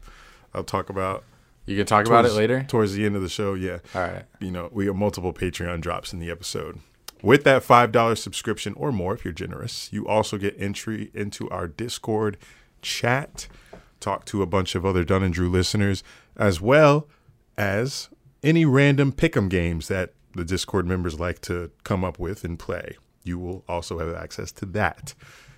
I'll 0.54 0.64
talk 0.64 0.90
about 0.90 1.24
You 1.66 1.76
can 1.76 1.86
talk 1.86 2.06
about 2.06 2.24
it 2.24 2.32
later. 2.32 2.64
towards 2.68 2.94
the 2.94 3.04
end 3.04 3.14
of 3.16 3.22
the 3.22 3.28
show. 3.28 3.54
Yeah, 3.54 3.78
All 3.94 4.02
right. 4.02 4.24
you 4.40 4.50
know 4.50 4.68
we 4.72 4.86
have 4.86 4.96
multiple 4.96 5.32
Patreon 5.32 5.80
drops 5.80 6.12
in 6.12 6.18
the 6.18 6.30
episode. 6.30 6.80
With 7.22 7.44
that 7.44 7.62
five 7.62 7.92
dollar 7.92 8.16
subscription 8.16 8.74
or 8.74 8.92
more, 8.92 9.14
if 9.14 9.24
you're 9.24 9.32
generous, 9.32 9.92
you 9.92 10.06
also 10.08 10.38
get 10.38 10.54
entry 10.58 11.10
into 11.14 11.48
our 11.50 11.68
Discord 11.68 12.38
chat. 12.82 13.48
Talk 14.00 14.24
to 14.26 14.40
a 14.40 14.46
bunch 14.46 14.74
of 14.74 14.86
other 14.86 15.04
Dunn 15.04 15.22
and 15.22 15.34
Drew 15.34 15.50
listeners, 15.50 16.02
as 16.36 16.60
well 16.60 17.08
as 17.58 18.08
any 18.42 18.64
random 18.64 19.12
pick'em 19.12 19.50
games 19.50 19.88
that 19.88 20.14
the 20.34 20.44
Discord 20.44 20.86
members 20.86 21.20
like 21.20 21.40
to 21.42 21.70
come 21.84 22.04
up 22.04 22.18
with 22.18 22.44
and 22.44 22.58
play. 22.58 22.96
You 23.24 23.38
will 23.38 23.64
also 23.68 23.98
have 23.98 24.14
access 24.14 24.50
to 24.52 24.66
that 24.66 25.14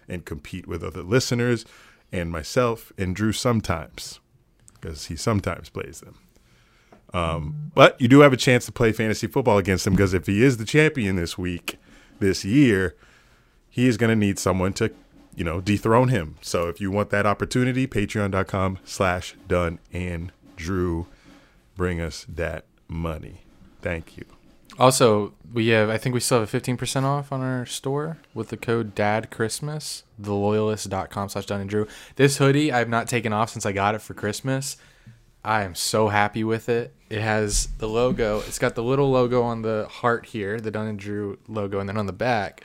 and 0.09 0.25
compete 0.25 0.67
with 0.67 0.83
other 0.83 1.03
listeners 1.03 1.65
and 2.11 2.31
myself 2.31 2.93
and 2.99 3.15
Drew 3.15 3.33
sometimes 3.33 4.19
because 4.81 5.07
he 5.07 5.17
sometimes 5.17 5.69
plays 5.69 6.01
them. 6.01 6.19
Um, 7.15 7.71
but 7.75 8.01
you 8.01 8.09
do 8.09 8.21
have 8.21 8.33
a 8.33 8.37
chance 8.37 8.65
to 8.67 8.73
play 8.73 8.93
fantasy 8.93 9.27
football 9.27 9.59
against 9.59 9.87
him 9.87 9.93
because 9.93 10.15
if 10.15 10.27
he 10.27 10.43
is 10.43 10.57
the 10.57 10.65
champion 10.65 11.17
this 11.17 11.37
week, 11.37 11.79
this 12.21 12.45
year, 12.45 12.97
he 13.69 13.87
is 13.87 13.97
going 13.97 14.11
to 14.11 14.17
need 14.17 14.39
someone 14.39 14.73
to, 14.75 14.91
you 15.35 15.45
know, 15.45 15.61
dethrone 15.61 16.09
him. 16.09 16.37
So 16.41 16.69
if 16.69 16.81
you 16.81 16.91
want 16.91 17.11
that 17.11 17.27
opportunity, 17.27 17.87
patreon.com 17.87 18.79
slash 18.85 19.35
Dunn 19.49 19.79
and 19.93 20.33
Drew, 20.57 21.07
bring 21.77 22.01
us 22.01 22.27
that 22.29 22.65
money. 22.89 23.43
Thank 23.81 24.17
you. 24.17 24.25
Also, 24.79 25.35
we 25.53 25.69
have. 25.69 25.91
I 25.91 25.99
think 25.99 26.15
we 26.15 26.21
still 26.21 26.39
have 26.39 26.49
a 26.49 26.51
fifteen 26.51 26.79
percent 26.79 27.05
off 27.05 27.31
on 27.31 27.43
our 27.43 27.67
store 27.67 28.17
with 28.33 28.49
the 28.49 28.57
code 28.57 28.95
Dad 28.95 29.31
Christmas. 29.31 30.05
TheLoyalist.com 30.21 31.29
slash 31.29 31.45
Dunn 31.45 31.61
and 31.61 31.69
Drew. 31.69 31.87
This 32.17 32.39
hoodie 32.39 32.73
I've 32.73 32.89
not 32.89 33.07
taken 33.07 33.35
off 33.35 33.51
since 33.51 33.67
I 33.67 33.73
got 33.73 33.95
it 33.95 34.01
for 34.01 34.15
Christmas. 34.15 34.79
I 35.45 35.63
am 35.63 35.75
so 35.75 36.09
happy 36.09 36.43
with 36.45 36.69
it. 36.69 36.95
It 37.13 37.21
has 37.21 37.67
the 37.77 37.87
logo. 37.87 38.39
It's 38.47 38.59
got 38.59 38.75
the 38.75 38.83
little 38.83 39.11
logo 39.11 39.43
on 39.43 39.61
the 39.61 39.87
heart 39.91 40.25
here, 40.25 40.59
the 40.59 40.71
Dunn 40.71 40.87
and 40.87 40.99
Drew 40.99 41.39
logo, 41.47 41.79
and 41.79 41.87
then 41.87 41.99
on 41.99 42.07
the 42.07 42.13
back, 42.15 42.65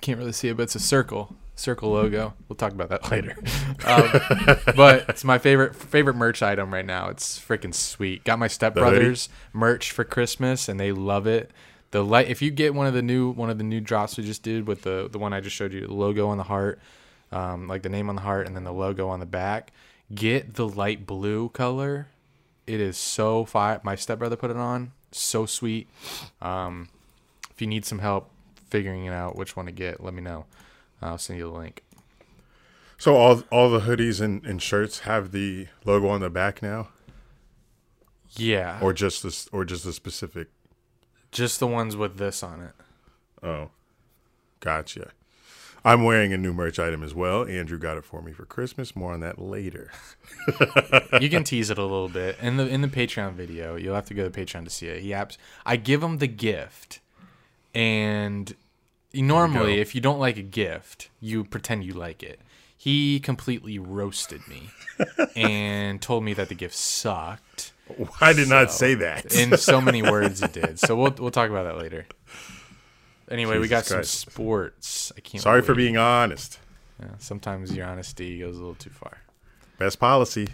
can't 0.00 0.18
really 0.18 0.32
see 0.32 0.48
it, 0.48 0.56
but 0.56 0.64
it's 0.64 0.74
a 0.74 0.80
circle, 0.80 1.36
circle 1.54 1.92
logo. 1.92 2.34
We'll 2.48 2.56
talk 2.56 2.72
about 2.72 2.88
that 2.88 3.08
later. 3.12 3.36
Um, 3.84 4.74
but 4.74 5.08
it's 5.08 5.22
my 5.22 5.38
favorite 5.38 5.76
favorite 5.76 6.16
merch 6.16 6.42
item 6.42 6.74
right 6.74 6.84
now. 6.84 7.10
It's 7.10 7.38
freaking 7.38 7.72
sweet. 7.72 8.24
Got 8.24 8.40
my 8.40 8.48
stepbrothers 8.48 9.28
merch 9.52 9.92
for 9.92 10.02
Christmas, 10.02 10.68
and 10.68 10.80
they 10.80 10.90
love 10.90 11.28
it. 11.28 11.52
The 11.92 12.04
light. 12.04 12.26
If 12.26 12.42
you 12.42 12.50
get 12.50 12.74
one 12.74 12.88
of 12.88 12.94
the 12.94 13.02
new 13.02 13.30
one 13.30 13.50
of 13.50 13.58
the 13.58 13.64
new 13.64 13.80
drops 13.80 14.16
we 14.16 14.24
just 14.24 14.42
did 14.42 14.66
with 14.66 14.82
the 14.82 15.08
the 15.08 15.20
one 15.20 15.32
I 15.32 15.40
just 15.40 15.54
showed 15.54 15.72
you, 15.72 15.86
the 15.86 15.94
logo 15.94 16.26
on 16.26 16.38
the 16.38 16.44
heart, 16.44 16.80
um, 17.30 17.68
like 17.68 17.82
the 17.82 17.88
name 17.88 18.08
on 18.08 18.16
the 18.16 18.22
heart, 18.22 18.48
and 18.48 18.56
then 18.56 18.64
the 18.64 18.72
logo 18.72 19.08
on 19.08 19.20
the 19.20 19.26
back. 19.26 19.72
Get 20.12 20.54
the 20.54 20.66
light 20.66 21.06
blue 21.06 21.50
color. 21.50 22.08
It 22.66 22.80
is 22.80 22.96
so 22.96 23.44
fire. 23.44 23.80
My 23.84 23.94
stepbrother 23.94 24.36
put 24.36 24.50
it 24.50 24.56
on. 24.56 24.92
So 25.12 25.46
sweet. 25.46 25.88
Um, 26.42 26.88
if 27.50 27.60
you 27.60 27.66
need 27.66 27.84
some 27.84 28.00
help 28.00 28.30
figuring 28.68 29.04
it 29.06 29.12
out 29.12 29.36
which 29.36 29.56
one 29.56 29.66
to 29.66 29.72
get, 29.72 30.02
let 30.02 30.12
me 30.14 30.20
know. 30.22 30.46
I'll 31.00 31.18
send 31.18 31.38
you 31.38 31.50
the 31.50 31.56
link. 31.58 31.82
So 32.98 33.14
all 33.16 33.42
all 33.52 33.70
the 33.70 33.80
hoodies 33.80 34.20
and, 34.20 34.44
and 34.46 34.60
shirts 34.60 35.00
have 35.00 35.30
the 35.30 35.68
logo 35.84 36.08
on 36.08 36.20
the 36.22 36.30
back 36.30 36.62
now, 36.62 36.88
Yeah, 38.36 38.78
or 38.82 38.92
just 38.94 39.22
this, 39.22 39.48
or 39.52 39.64
just 39.66 39.84
the 39.84 39.92
specific. 39.92 40.48
just 41.30 41.60
the 41.60 41.66
ones 41.66 41.94
with 41.96 42.16
this 42.16 42.42
on 42.42 42.60
it. 42.62 42.72
Oh, 43.42 43.70
gotcha. 44.60 45.10
I'm 45.86 46.02
wearing 46.02 46.32
a 46.32 46.36
new 46.36 46.52
merch 46.52 46.80
item 46.80 47.04
as 47.04 47.14
well. 47.14 47.46
Andrew 47.46 47.78
got 47.78 47.96
it 47.96 48.04
for 48.04 48.20
me 48.20 48.32
for 48.32 48.44
Christmas. 48.44 48.96
More 48.96 49.12
on 49.12 49.20
that 49.20 49.40
later. 49.40 49.92
you 51.20 51.30
can 51.30 51.44
tease 51.44 51.70
it 51.70 51.78
a 51.78 51.82
little 51.82 52.08
bit 52.08 52.36
in 52.42 52.56
the 52.56 52.66
in 52.66 52.80
the 52.80 52.88
Patreon 52.88 53.34
video. 53.34 53.76
You'll 53.76 53.94
have 53.94 54.06
to 54.06 54.14
go 54.14 54.28
to 54.28 54.30
Patreon 54.30 54.64
to 54.64 54.70
see 54.70 54.88
it. 54.88 55.00
He 55.00 55.10
apps. 55.10 55.36
I 55.64 55.76
give 55.76 56.02
him 56.02 56.18
the 56.18 56.26
gift, 56.26 56.98
and 57.72 58.52
normally, 59.14 59.78
if 59.78 59.94
you 59.94 60.00
don't 60.00 60.18
like 60.18 60.36
a 60.36 60.42
gift, 60.42 61.08
you 61.20 61.44
pretend 61.44 61.84
you 61.84 61.92
like 61.92 62.20
it. 62.20 62.40
He 62.76 63.20
completely 63.20 63.78
roasted 63.78 64.40
me 64.48 64.70
and 65.36 66.02
told 66.02 66.24
me 66.24 66.34
that 66.34 66.48
the 66.48 66.56
gift 66.56 66.74
sucked. 66.74 67.72
I 68.20 68.32
did 68.32 68.48
not 68.48 68.72
say 68.72 68.94
that. 68.96 69.32
in 69.32 69.56
so 69.56 69.80
many 69.80 70.02
words 70.02 70.42
it 70.42 70.52
did. 70.60 70.80
So 70.80 70.96
we'll 70.96 71.14
we'll 71.16 71.30
talk 71.30 71.48
about 71.48 71.62
that 71.62 71.78
later. 71.78 72.06
Anyway, 73.30 73.58
we 73.58 73.68
got 73.68 73.84
Jesus 73.84 74.10
some 74.10 74.30
sports. 74.30 75.12
I 75.16 75.20
can't. 75.20 75.42
Sorry 75.42 75.62
for 75.62 75.74
being 75.74 75.96
honest. 75.96 76.58
Yeah, 77.00 77.08
sometimes 77.18 77.74
your 77.74 77.86
honesty 77.86 78.38
goes 78.38 78.56
a 78.56 78.58
little 78.58 78.74
too 78.74 78.90
far. 78.90 79.18
Best 79.78 79.98
policy. 79.98 80.48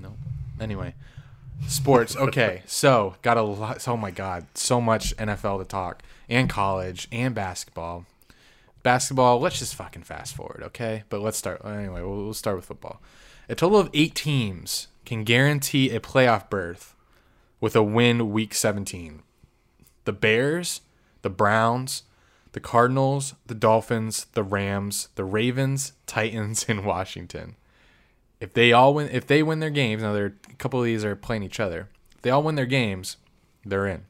No. 0.00 0.14
Anyway, 0.60 0.94
sports. 1.66 2.16
Okay, 2.16 2.62
so 2.66 3.16
got 3.22 3.36
a 3.36 3.42
lot. 3.42 3.86
Oh 3.88 3.96
my 3.96 4.10
god, 4.10 4.46
so 4.54 4.80
much 4.80 5.16
NFL 5.16 5.60
to 5.60 5.64
talk, 5.64 6.02
and 6.28 6.48
college, 6.48 7.08
and 7.10 7.34
basketball. 7.34 8.06
Basketball. 8.82 9.40
Let's 9.40 9.58
just 9.58 9.74
fucking 9.74 10.02
fast 10.02 10.36
forward, 10.36 10.62
okay? 10.64 11.04
But 11.08 11.22
let's 11.22 11.38
start. 11.38 11.64
Anyway, 11.64 12.02
we'll, 12.02 12.24
we'll 12.24 12.34
start 12.34 12.56
with 12.56 12.66
football. 12.66 13.00
A 13.48 13.54
total 13.54 13.78
of 13.78 13.90
eight 13.94 14.14
teams 14.14 14.88
can 15.06 15.24
guarantee 15.24 15.90
a 15.90 16.00
playoff 16.00 16.50
berth 16.50 16.94
with 17.60 17.74
a 17.74 17.82
win 17.82 18.30
week 18.30 18.54
17. 18.54 19.22
The 20.04 20.12
Bears, 20.12 20.82
the 21.24 21.30
Browns, 21.30 22.04
the 22.52 22.60
Cardinals, 22.60 23.34
the 23.46 23.54
Dolphins, 23.54 24.26
the 24.34 24.44
Rams, 24.44 25.08
the 25.16 25.24
Ravens, 25.24 25.94
Titans, 26.06 26.66
and 26.68 26.84
Washington 26.84 27.56
if 28.40 28.52
they 28.52 28.72
all 28.72 28.94
win 28.94 29.08
if 29.10 29.26
they 29.26 29.42
win 29.42 29.60
their 29.60 29.70
games 29.70 30.02
now 30.02 30.12
there 30.12 30.34
a 30.50 30.54
couple 30.56 30.78
of 30.78 30.84
these 30.84 31.04
are 31.04 31.16
playing 31.16 31.42
each 31.42 31.60
other 31.60 31.88
if 32.14 32.20
they 32.22 32.30
all 32.30 32.42
win 32.42 32.56
their 32.56 32.66
games 32.66 33.16
they're 33.64 33.86
in 33.86 34.02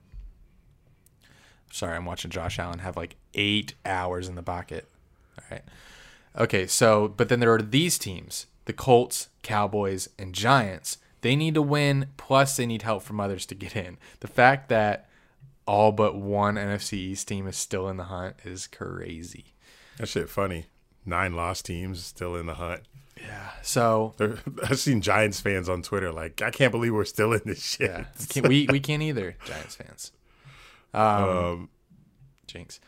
Sorry, 1.74 1.96
I'm 1.96 2.04
watching 2.04 2.30
Josh 2.30 2.60
Allen 2.60 2.78
have 2.78 2.96
like 2.96 3.16
eight 3.34 3.74
hours 3.84 4.28
in 4.28 4.36
the 4.36 4.44
pocket. 4.44 4.88
All 5.36 5.44
right. 5.50 5.64
Okay, 6.38 6.68
so 6.68 7.08
but 7.08 7.28
then 7.28 7.40
there 7.40 7.52
are 7.52 7.60
these 7.60 7.98
teams: 7.98 8.46
the 8.66 8.72
Colts, 8.72 9.28
Cowboys, 9.42 10.08
and 10.16 10.32
Giants. 10.32 10.98
They 11.22 11.34
need 11.34 11.54
to 11.54 11.62
win, 11.62 12.10
plus 12.16 12.56
they 12.56 12.64
need 12.64 12.82
help 12.82 13.02
from 13.02 13.18
others 13.18 13.44
to 13.46 13.56
get 13.56 13.74
in. 13.74 13.98
The 14.20 14.28
fact 14.28 14.68
that 14.68 15.08
all 15.66 15.92
but 15.92 16.16
one 16.16 16.56
NFC 16.56 16.94
East 16.94 17.28
team 17.28 17.46
is 17.46 17.56
still 17.56 17.88
in 17.88 17.96
the 17.96 18.04
hunt 18.04 18.36
is 18.44 18.66
crazy. 18.66 19.54
That 19.98 20.08
shit 20.08 20.28
funny. 20.28 20.66
Nine 21.06 21.34
lost 21.34 21.66
teams 21.66 22.04
still 22.04 22.34
in 22.36 22.46
the 22.46 22.54
hunt. 22.54 22.82
Yeah. 23.20 23.50
So 23.62 24.14
There- 24.16 24.38
I've 24.64 24.78
seen 24.78 25.00
Giants 25.00 25.40
fans 25.40 25.68
on 25.68 25.82
Twitter 25.82 26.10
like, 26.12 26.42
I 26.42 26.50
can't 26.50 26.72
believe 26.72 26.92
we're 26.92 27.04
still 27.04 27.32
in 27.32 27.42
this 27.44 27.62
shit. 27.64 27.90
yeah, 27.90 28.04
can't, 28.28 28.48
we 28.48 28.66
we 28.70 28.80
can't 28.80 29.02
either, 29.02 29.36
Giants 29.46 29.76
fans. 29.76 30.12
Um, 30.92 31.68
Jinx. 32.46 32.80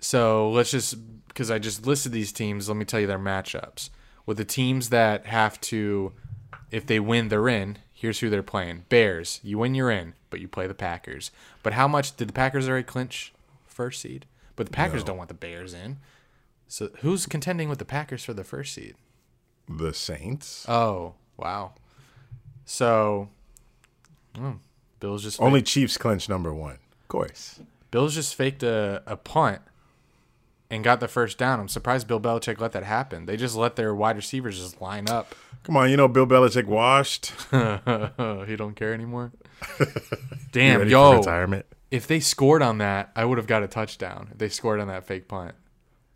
So 0.00 0.50
let's 0.50 0.70
just 0.70 0.96
because 1.28 1.50
I 1.50 1.58
just 1.58 1.86
listed 1.86 2.12
these 2.12 2.32
teams. 2.32 2.68
Let 2.68 2.76
me 2.76 2.84
tell 2.84 3.00
you 3.00 3.06
their 3.06 3.18
matchups 3.18 3.90
with 4.24 4.36
the 4.38 4.44
teams 4.44 4.88
that 4.90 5.26
have 5.26 5.60
to, 5.62 6.12
if 6.70 6.86
they 6.86 7.00
win, 7.00 7.28
they're 7.28 7.48
in. 7.48 7.78
Here's 7.98 8.20
who 8.20 8.28
they're 8.28 8.42
playing: 8.42 8.84
Bears. 8.90 9.40
You 9.42 9.58
win, 9.58 9.74
you're 9.74 9.90
in, 9.90 10.12
but 10.28 10.40
you 10.40 10.48
play 10.48 10.66
the 10.66 10.74
Packers. 10.74 11.30
But 11.62 11.72
how 11.72 11.88
much 11.88 12.16
did 12.16 12.28
the 12.28 12.34
Packers 12.34 12.68
already 12.68 12.84
clinch 12.84 13.32
first 13.66 14.02
seed? 14.02 14.26
But 14.54 14.66
the 14.66 14.72
Packers 14.72 15.02
don't 15.02 15.16
want 15.16 15.28
the 15.28 15.34
Bears 15.34 15.72
in. 15.72 15.96
So 16.68 16.90
who's 17.00 17.26
contending 17.26 17.68
with 17.68 17.78
the 17.78 17.84
Packers 17.84 18.22
for 18.24 18.34
the 18.34 18.44
first 18.44 18.74
seed? 18.74 18.96
the 19.68 19.92
Saints. 19.92 20.66
Oh 20.68 21.14
wow. 21.36 21.72
So, 22.64 23.28
hmm, 24.36 24.52
Bills 25.00 25.22
just 25.22 25.40
Only 25.40 25.62
Chiefs 25.62 25.96
clinch 25.96 26.28
number 26.28 26.52
one. 26.52 26.78
Of 27.02 27.08
course. 27.08 27.60
Bills 27.90 28.14
just 28.14 28.34
faked 28.34 28.62
a, 28.62 29.02
a 29.06 29.16
punt 29.16 29.62
and 30.68 30.82
got 30.82 31.00
the 31.00 31.08
first 31.08 31.38
down. 31.38 31.60
I'm 31.60 31.68
surprised 31.68 32.08
Bill 32.08 32.20
Belichick 32.20 32.60
let 32.60 32.72
that 32.72 32.82
happen. 32.82 33.26
They 33.26 33.36
just 33.36 33.54
let 33.54 33.76
their 33.76 33.94
wide 33.94 34.16
receivers 34.16 34.58
just 34.58 34.80
line 34.80 35.08
up. 35.08 35.34
Come 35.66 35.76
on, 35.76 35.90
you 35.90 35.96
know 35.96 36.06
Bill 36.06 36.28
Belichick 36.28 36.66
washed. 36.66 37.32
he 38.48 38.54
don't 38.54 38.76
care 38.76 38.94
anymore. 38.94 39.32
Damn, 40.52 40.78
ready 40.78 40.90
for 40.90 40.96
yo, 40.96 41.16
retirement. 41.16 41.66
if 41.90 42.06
they 42.06 42.20
scored 42.20 42.62
on 42.62 42.78
that, 42.78 43.10
I 43.16 43.24
would 43.24 43.36
have 43.36 43.48
got 43.48 43.64
a 43.64 43.66
touchdown. 43.66 44.28
If 44.30 44.38
they 44.38 44.48
scored 44.48 44.78
on 44.78 44.86
that 44.86 45.08
fake 45.08 45.26
punt. 45.26 45.56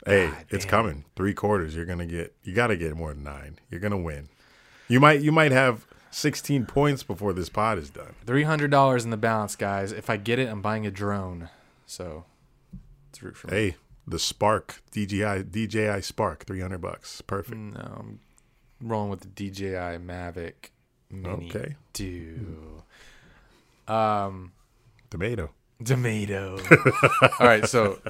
Hey, 0.06 0.28
God 0.28 0.44
it's 0.50 0.64
damn. 0.64 0.70
coming. 0.70 1.04
Three 1.16 1.34
quarters. 1.34 1.74
You're 1.74 1.84
gonna 1.84 2.06
get. 2.06 2.32
You 2.44 2.54
got 2.54 2.68
to 2.68 2.76
get 2.76 2.94
more 2.94 3.12
than 3.12 3.24
nine. 3.24 3.58
You're 3.70 3.80
gonna 3.80 3.98
win. 3.98 4.28
You 4.86 5.00
might. 5.00 5.20
You 5.20 5.32
might 5.32 5.50
have 5.50 5.84
16 6.12 6.66
points 6.66 7.02
before 7.02 7.32
this 7.32 7.48
pod 7.48 7.76
is 7.78 7.90
done. 7.90 8.14
Three 8.24 8.44
hundred 8.44 8.70
dollars 8.70 9.04
in 9.04 9.10
the 9.10 9.16
balance, 9.16 9.56
guys. 9.56 9.90
If 9.90 10.08
I 10.08 10.16
get 10.16 10.38
it, 10.38 10.48
I'm 10.48 10.62
buying 10.62 10.86
a 10.86 10.92
drone. 10.92 11.48
So 11.86 12.24
it's 13.08 13.20
root 13.20 13.36
for 13.36 13.48
me. 13.48 13.56
Hey, 13.56 13.76
the 14.06 14.20
Spark 14.20 14.80
DJI 14.92 15.42
DJI 15.42 16.02
Spark, 16.02 16.46
300 16.46 16.78
bucks. 16.78 17.20
Perfect. 17.20 17.58
No, 17.58 17.96
I'm 17.98 18.20
rolling 18.80 19.10
with 19.10 19.20
the 19.20 19.28
DJI 19.50 19.98
Mavic 19.98 20.70
Mini. 21.10 21.48
Okay. 21.50 21.76
Dude. 21.92 22.56
Um. 23.88 24.52
Tomato. 25.10 25.50
Tomato. 25.84 26.58
All 27.40 27.46
right, 27.46 27.66
so 27.66 28.00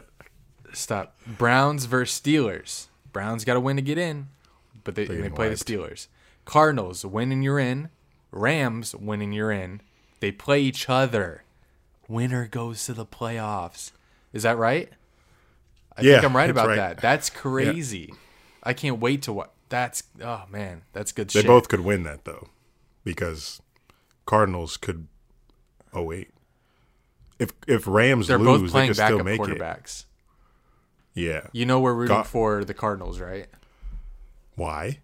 stop. 0.73 1.17
Browns 1.27 1.87
versus 1.87 2.21
Steelers. 2.21 2.89
Browns 3.13 3.45
got 3.45 3.55
to 3.55 3.61
win 3.61 3.77
to 3.77 3.83
get 3.83 3.97
in, 3.97 4.29
but 4.85 4.95
they, 4.97 5.05
they 5.07 5.29
play 5.31 5.49
wiped. 5.49 5.65
the 5.67 5.73
Steelers. 5.77 6.09
Cardinals 6.45 7.05
win 7.07 7.33
and 7.33 7.43
you're 7.45 7.59
in. 7.59 7.89
Rams 8.33 8.95
win 8.95 9.23
and 9.23 9.35
you're 9.35 9.51
in. 9.53 9.81
They 10.21 10.31
play 10.33 10.61
each 10.61 10.89
other. 10.89 11.45
Winner 12.09 12.47
goes 12.47 12.85
to 12.87 12.93
the 12.93 13.07
playoffs. 13.07 13.93
Is 14.33 14.43
that 14.43 14.59
right? 14.59 14.91
I 15.97 16.03
Yeah, 16.03 16.15
think 16.17 16.25
I'm 16.25 16.37
right 16.37 16.51
about 16.51 16.69
right. 16.69 16.77
that. 16.77 16.99
That's 17.01 17.31
crazy. 17.31 18.07
Yeah. 18.11 18.15
I 18.65 18.73
can't 18.75 18.99
wait 19.01 19.23
to 19.23 19.33
what. 19.33 19.53
That's 19.71 20.03
oh 20.23 20.45
man, 20.51 20.83
that's 20.93 21.13
good 21.13 21.31
They 21.31 21.41
shit. 21.41 21.47
both 21.47 21.69
could 21.69 21.81
win 21.81 22.03
that 22.03 22.25
though, 22.27 22.49
because 23.05 23.63
Cardinals 24.27 24.77
could. 24.77 25.07
Oh 25.95 26.03
wait. 26.03 26.31
If 27.39 27.53
if 27.67 27.87
Rams 27.87 28.27
They're 28.29 28.39
lose, 28.39 28.61
both 28.61 28.63
they 28.69 28.73
playing 28.73 28.89
could 28.89 28.97
still 28.97 29.09
backup 29.19 29.25
make 29.25 29.41
it. 29.41 29.59
quarterbacks. 29.59 30.05
Yeah. 31.15 31.47
You 31.53 31.65
know 31.67 31.81
we're 31.81 31.95
rooting 31.95 32.17
Go- 32.19 32.23
for 32.25 32.65
the 32.65 32.75
Cardinals, 32.75 33.19
right? 33.21 33.47
Why? 34.57 34.99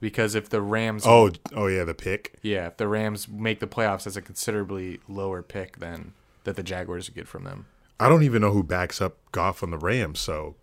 Because 0.00 0.34
if 0.34 0.48
the 0.48 0.60
Rams 0.62 1.04
Oh, 1.06 1.30
oh 1.54 1.66
yeah, 1.66 1.84
the 1.84 1.94
pick. 1.94 2.34
Yeah, 2.42 2.66
if 2.66 2.76
the 2.76 2.88
Rams 2.88 3.26
make 3.28 3.60
the 3.60 3.66
playoffs, 3.66 4.04
that's 4.04 4.16
a 4.16 4.22
considerably 4.22 5.00
lower 5.08 5.42
pick 5.42 5.78
than 5.78 6.12
that 6.44 6.56
the 6.56 6.62
Jaguars 6.62 7.08
get 7.08 7.26
from 7.26 7.44
them. 7.44 7.66
I 7.98 8.08
don't 8.08 8.22
even 8.22 8.42
know 8.42 8.50
who 8.52 8.62
backs 8.62 9.00
up 9.00 9.16
Goff 9.32 9.62
on 9.62 9.70
the 9.70 9.78
Rams, 9.78 10.20
so 10.20 10.56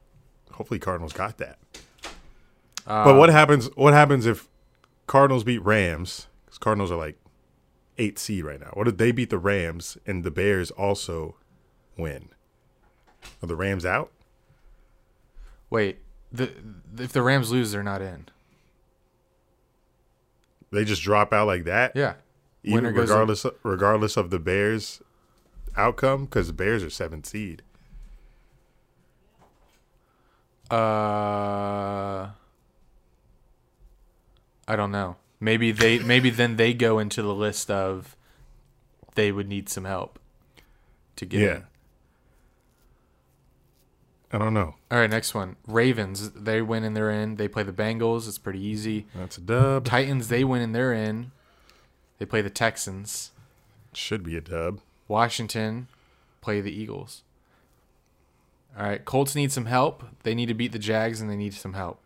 hopefully 0.52 0.80
Cardinals 0.80 1.14
got 1.14 1.38
that. 1.40 1.58
But 2.86 3.16
what 3.18 3.30
happens? 3.30 3.68
What 3.76 3.94
happens 3.94 4.26
if 4.26 4.48
Cardinals 5.08 5.44
beat 5.44 5.64
Rams? 5.64 6.28
Because 6.46 6.58
Cardinals 6.58 6.92
are 6.92 6.98
like 6.98 7.18
eight 7.98 8.18
seed 8.20 8.44
right 8.46 8.60
now. 8.60 8.72
What 8.74 8.88
if 8.88 8.98
they 8.98 9.12
beat 9.12 9.30
the 9.30 9.38
Rams 9.38 9.98
and 10.06 10.24
the 10.24 10.32
Bears 10.32 10.72
also 10.72 11.36
win? 11.98 12.30
Are 13.44 13.48
the 13.48 13.56
Rams 13.56 13.86
out? 13.86 14.12
Wait, 15.70 16.00
the 16.32 16.52
if 16.98 17.12
the 17.14 17.22
Rams 17.22 17.52
lose, 17.52 17.72
they're 17.72 17.84
not 17.84 18.02
in. 18.02 18.28
They 20.72 20.84
just 20.86 21.02
drop 21.02 21.34
out 21.34 21.48
like 21.48 21.66
that? 21.66 21.92
Yeah, 21.96 22.14
Even 22.64 22.86
Winner 22.86 22.92
goes 22.94 23.10
in. 23.10 23.16
regardless 23.16 23.46
regardless 23.64 24.18
of 24.18 24.30
the 24.32 24.40
Bears 24.40 25.02
outcome, 25.78 26.26
because 26.26 26.48
the 26.48 26.54
Bears 26.54 26.84
are 26.84 26.90
seventh 26.90 27.26
seed. 27.26 27.62
uh, 30.70 32.30
I 34.72 34.78
don't 34.78 34.92
know. 34.92 35.18
Maybe 35.42 35.72
they 35.72 36.00
maybe 36.00 36.30
then 36.30 36.56
they 36.56 36.74
go 36.74 36.98
into 36.98 37.22
the 37.22 37.34
list 37.36 37.70
of 37.70 38.16
they 39.16 39.32
would 39.32 39.50
need 39.50 39.68
some 39.68 39.84
help 39.84 40.18
to 41.18 41.26
get 41.26 41.42
Yeah. 41.42 41.56
in. 41.56 41.64
I 44.34 44.38
don't 44.38 44.54
know. 44.54 44.76
All 44.90 44.98
right, 45.00 45.10
next 45.10 45.34
one. 45.36 45.58
Ravens, 45.68 46.32
they 46.32 46.62
win 46.62 46.86
and 46.86 46.96
they're 46.96 47.10
in. 47.12 47.36
They 47.36 47.50
play 47.50 47.64
the 47.64 47.74
Bengals. 47.74 48.30
It's 48.30 48.38
pretty 48.38 48.64
easy. 48.66 49.08
That's 49.14 49.38
a 49.38 49.42
dub. 49.42 49.84
Titans, 49.84 50.30
they 50.30 50.46
win 50.46 50.62
and 50.62 50.74
they're 50.74 50.94
in. 50.94 51.32
They 52.18 52.26
play 52.26 52.42
the 52.42 52.50
Texans. 52.50 53.32
Should 53.94 54.24
be 54.24 54.38
a 54.38 54.42
dub. 54.42 54.80
Washington 55.10 55.88
play 56.40 56.62
the 56.62 56.72
Eagles. 56.72 57.24
All 58.78 58.86
right, 58.86 59.04
Colts 59.04 59.36
need 59.36 59.52
some 59.52 59.66
help. 59.66 60.02
They 60.24 60.34
need 60.34 60.46
to 60.46 60.54
beat 60.54 60.72
the 60.72 60.80
Jags 60.80 61.20
and 61.20 61.30
they 61.30 61.36
need 61.36 61.54
some 61.54 61.74
help. 61.74 62.00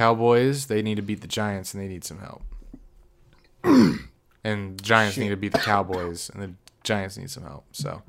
Cowboys, 0.00 0.64
they 0.64 0.80
need 0.80 0.94
to 0.94 1.02
beat 1.02 1.20
the 1.20 1.28
Giants 1.28 1.74
and 1.74 1.82
they 1.82 1.86
need 1.86 2.04
some 2.04 2.20
help. 2.20 2.42
and 4.42 4.82
Giants 4.82 5.18
need 5.18 5.28
to 5.28 5.36
beat 5.36 5.52
the 5.52 5.58
Cowboys 5.58 6.30
and 6.30 6.42
the 6.42 6.54
Giants 6.82 7.18
need 7.18 7.28
some 7.28 7.42
help. 7.42 7.66
So, 7.72 8.02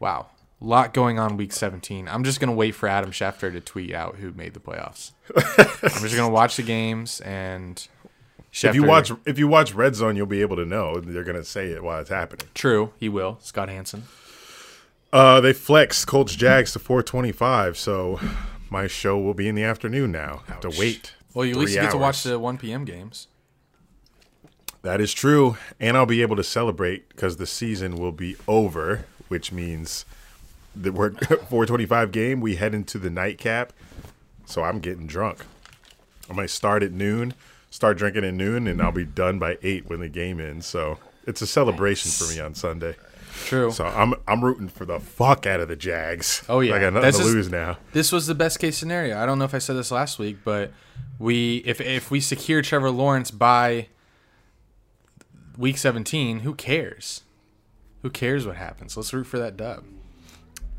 wow. 0.00 0.28
A 0.62 0.64
lot 0.64 0.94
going 0.94 1.18
on 1.18 1.36
week 1.36 1.52
17. 1.52 2.08
I'm 2.08 2.24
just 2.24 2.40
going 2.40 2.48
to 2.48 2.56
wait 2.56 2.74
for 2.74 2.88
Adam 2.88 3.10
Schefter 3.10 3.52
to 3.52 3.60
tweet 3.60 3.92
out 3.92 4.16
who 4.16 4.32
made 4.32 4.54
the 4.54 4.60
playoffs. 4.60 5.12
I'm 5.36 6.00
just 6.00 6.16
going 6.16 6.26
to 6.26 6.32
watch 6.32 6.56
the 6.56 6.62
games 6.62 7.20
and 7.20 7.86
Schefter, 8.50 8.70
If 8.70 8.74
you 8.74 8.84
watch 8.84 9.12
if 9.26 9.38
you 9.38 9.48
watch 9.48 9.74
Red 9.74 9.94
Zone, 9.94 10.16
you'll 10.16 10.24
be 10.24 10.40
able 10.40 10.56
to 10.56 10.64
know. 10.64 10.98
They're 10.98 11.24
gonna 11.24 11.44
say 11.44 11.72
it 11.72 11.82
while 11.82 12.00
it's 12.00 12.08
happening. 12.08 12.48
True, 12.54 12.94
he 12.98 13.10
will. 13.10 13.36
Scott 13.42 13.68
Hanson. 13.68 14.04
Uh, 15.12 15.42
they 15.42 15.52
flex 15.52 16.06
Colts 16.06 16.34
Jags 16.34 16.72
to 16.72 16.78
425, 16.78 17.76
so 17.76 18.18
my 18.70 18.86
show 18.86 19.18
will 19.18 19.34
be 19.34 19.46
in 19.46 19.56
the 19.56 19.62
afternoon 19.62 20.10
now. 20.10 20.40
Have 20.46 20.60
to 20.60 20.70
wait. 20.70 21.12
Well, 21.36 21.44
you 21.44 21.52
at 21.52 21.58
least 21.58 21.74
three 21.74 21.82
get 21.82 21.90
to 21.90 21.98
watch 21.98 22.22
the 22.22 22.38
1 22.38 22.56
p.m. 22.56 22.86
games. 22.86 23.28
That 24.80 25.02
is 25.02 25.12
true, 25.12 25.58
and 25.78 25.94
I'll 25.94 26.06
be 26.06 26.22
able 26.22 26.36
to 26.36 26.42
celebrate 26.42 27.10
because 27.10 27.36
the 27.36 27.46
season 27.46 27.98
will 27.98 28.10
be 28.10 28.36
over, 28.48 29.04
which 29.28 29.52
means 29.52 30.06
the 30.74 30.92
we're 30.92 31.10
425 31.50 32.10
game. 32.10 32.40
We 32.40 32.56
head 32.56 32.72
into 32.72 32.98
the 32.98 33.10
nightcap, 33.10 33.74
so 34.46 34.64
I'm 34.64 34.80
getting 34.80 35.06
drunk. 35.06 35.44
I 36.30 36.32
might 36.32 36.48
start 36.48 36.82
at 36.82 36.92
noon, 36.92 37.34
start 37.68 37.98
drinking 37.98 38.24
at 38.24 38.32
noon, 38.32 38.66
and 38.66 38.80
I'll 38.80 38.90
be 38.90 39.04
done 39.04 39.38
by 39.38 39.58
eight 39.62 39.90
when 39.90 40.00
the 40.00 40.08
game 40.08 40.40
ends. 40.40 40.64
So 40.64 40.96
it's 41.26 41.42
a 41.42 41.46
celebration 41.46 42.10
for 42.12 42.32
me 42.32 42.40
on 42.40 42.54
Sunday. 42.54 42.96
True. 43.44 43.70
So 43.70 43.84
I'm 43.84 44.14
I'm 44.26 44.44
rooting 44.44 44.68
for 44.68 44.84
the 44.84 44.98
fuck 45.00 45.46
out 45.46 45.60
of 45.60 45.68
the 45.68 45.76
Jags. 45.76 46.42
Oh, 46.48 46.60
yeah. 46.60 46.74
I 46.74 46.80
got 46.80 46.92
nothing 46.94 47.02
That's 47.02 47.18
to 47.18 47.22
just- 47.24 47.34
lose 47.34 47.50
now. 47.50 47.78
this 47.92 48.10
was 48.12 48.26
the 48.26 48.34
best 48.34 48.58
case 48.58 48.76
scenario. 48.76 49.18
I 49.18 49.26
don't 49.26 49.38
know 49.38 49.44
if 49.44 49.54
I 49.54 49.58
said 49.58 49.76
this 49.76 49.90
last 49.90 50.18
week, 50.18 50.38
but 50.44 50.72
we 51.18 51.58
if 51.66 51.80
if 51.80 52.10
we 52.10 52.20
secure 52.20 52.62
Trevor 52.62 52.90
Lawrence 52.90 53.30
by 53.30 53.88
week 55.56 55.78
17, 55.78 56.40
who 56.40 56.54
cares? 56.54 57.22
Who 58.02 58.10
cares 58.10 58.46
what 58.46 58.56
happens? 58.56 58.96
Let's 58.96 59.12
root 59.12 59.24
for 59.26 59.38
that 59.38 59.56
dub. 59.56 59.84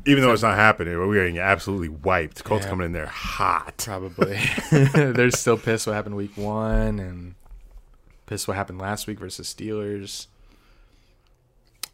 Even 0.06 0.22
though 0.22 0.32
it's 0.32 0.42
not 0.42 0.54
happening, 0.56 0.96
we're 0.96 1.14
getting 1.14 1.38
absolutely 1.38 1.88
wiped. 1.90 2.42
Colts 2.44 2.64
Yeah. 2.64 2.70
coming 2.70 2.86
in 2.86 2.92
there 2.92 3.06
hot. 3.06 3.78
Probably. 3.78 4.38
They're 4.70 5.30
still 5.30 5.58
pissed 5.58 5.86
what 5.86 5.92
happened 5.94 6.16
week 6.16 6.36
1 6.36 6.98
and 6.98 7.34
pissed 8.26 8.48
what 8.48 8.56
happened 8.56 8.78
last 8.78 9.06
week 9.06 9.18
versus 9.18 9.52
Steelers. 9.52 10.28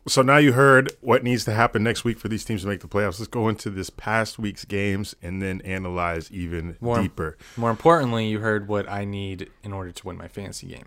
So 0.07 0.21
now 0.21 0.37
you 0.37 0.53
heard 0.53 0.93
what 1.01 1.23
needs 1.25 1.45
to 1.47 1.53
happen 1.53 1.83
next 1.83 2.05
week 2.05 2.19
for 2.19 2.29
these 2.29 2.45
teams 2.45 2.61
to 2.62 2.69
make 2.69 2.81
the 2.81 2.88
playoffs. 2.88 3.19
Let's 3.19 3.27
go 3.27 3.49
into 3.49 3.71
this 3.71 3.88
past 3.88 4.38
week's 4.38 4.67
games 4.67 5.14
and 5.23 5.40
then 5.40 5.62
analyze 5.62 6.31
even 6.31 6.77
More- 6.81 7.01
deeper. 7.01 7.38
More 7.57 7.71
importantly, 7.71 8.27
you 8.29 8.40
heard 8.40 8.69
what 8.69 8.87
I 8.90 9.05
need 9.07 9.51
in 9.62 9.73
order 9.73 9.93
to 9.93 10.07
win 10.07 10.19
my 10.19 10.29
fantasy 10.29 10.67
game. 10.67 10.85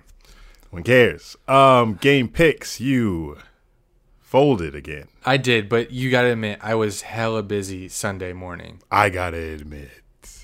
One 0.69 0.83
cares. 0.83 1.35
Um, 1.47 1.95
game 1.95 2.27
picks. 2.27 2.79
You 2.79 3.37
folded 4.19 4.75
again. 4.75 5.07
I 5.25 5.37
did, 5.37 5.67
but 5.69 5.89
you 5.91 6.11
gotta 6.11 6.33
admit, 6.33 6.59
I 6.61 6.75
was 6.75 7.01
hella 7.01 7.41
busy 7.41 7.87
Sunday 7.89 8.33
morning. 8.33 8.81
I 8.91 9.09
gotta 9.09 9.37
admit. 9.37 9.89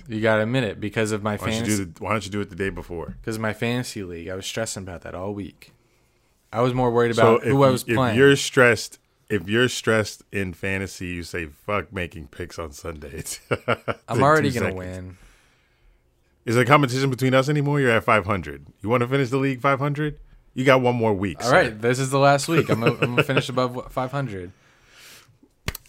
You 0.07 0.19
gotta 0.21 0.43
admit 0.43 0.63
it 0.63 0.79
because 0.79 1.11
of 1.11 1.21
my 1.21 1.35
Why 1.35 1.37
don't 1.37 1.47
you 1.49 1.55
fantasy. 1.59 1.85
do 1.85 1.91
the, 1.91 2.03
Why 2.03 2.11
don't 2.11 2.25
you 2.25 2.31
do 2.31 2.41
it 2.41 2.49
the 2.49 2.55
day 2.55 2.69
before? 2.69 3.17
Because 3.21 3.35
of 3.35 3.41
my 3.41 3.53
fantasy 3.53 4.03
league, 4.03 4.29
I 4.29 4.35
was 4.35 4.45
stressing 4.45 4.81
about 4.83 5.01
that 5.01 5.13
all 5.13 5.33
week. 5.33 5.73
I 6.53 6.61
was 6.61 6.73
more 6.73 6.91
worried 6.91 7.15
So 7.15 7.35
about 7.37 7.43
if, 7.47 7.49
who 7.51 7.63
I 7.63 7.69
was 7.71 7.83
playing. 7.83 8.11
if 8.11 8.15
you're 8.15 8.35
stressed, 8.35 8.99
if 9.29 9.47
you're 9.49 9.67
stressed 9.67 10.21
in 10.31 10.53
fantasy, 10.53 11.07
you 11.07 11.23
say 11.23 11.47
"fuck" 11.47 11.91
making 11.91 12.27
picks 12.27 12.59
on 12.59 12.71
Sundays. 12.71 13.39
I'm 14.07 14.21
already 14.21 14.51
gonna 14.51 14.67
seconds. 14.67 14.77
win. 14.77 15.17
Is 16.45 16.55
there 16.55 16.63
a 16.63 16.67
competition 16.67 17.09
between 17.09 17.33
us 17.33 17.49
anymore? 17.49 17.79
You're 17.79 17.91
at 17.91 18.03
500. 18.03 18.67
You 18.81 18.89
want 18.89 19.01
to 19.01 19.07
finish 19.07 19.29
the 19.29 19.37
league 19.37 19.61
500? 19.61 20.19
You 20.53 20.65
got 20.65 20.81
one 20.81 20.95
more 20.95 21.13
week. 21.13 21.37
All 21.41 21.49
sir. 21.49 21.55
right, 21.55 21.81
this 21.81 21.97
is 21.99 22.09
the 22.11 22.19
last 22.19 22.47
week. 22.47 22.69
I'm 22.69 22.81
gonna, 22.81 23.23
finish 23.23 23.49
above 23.49 23.91
500. 23.91 24.51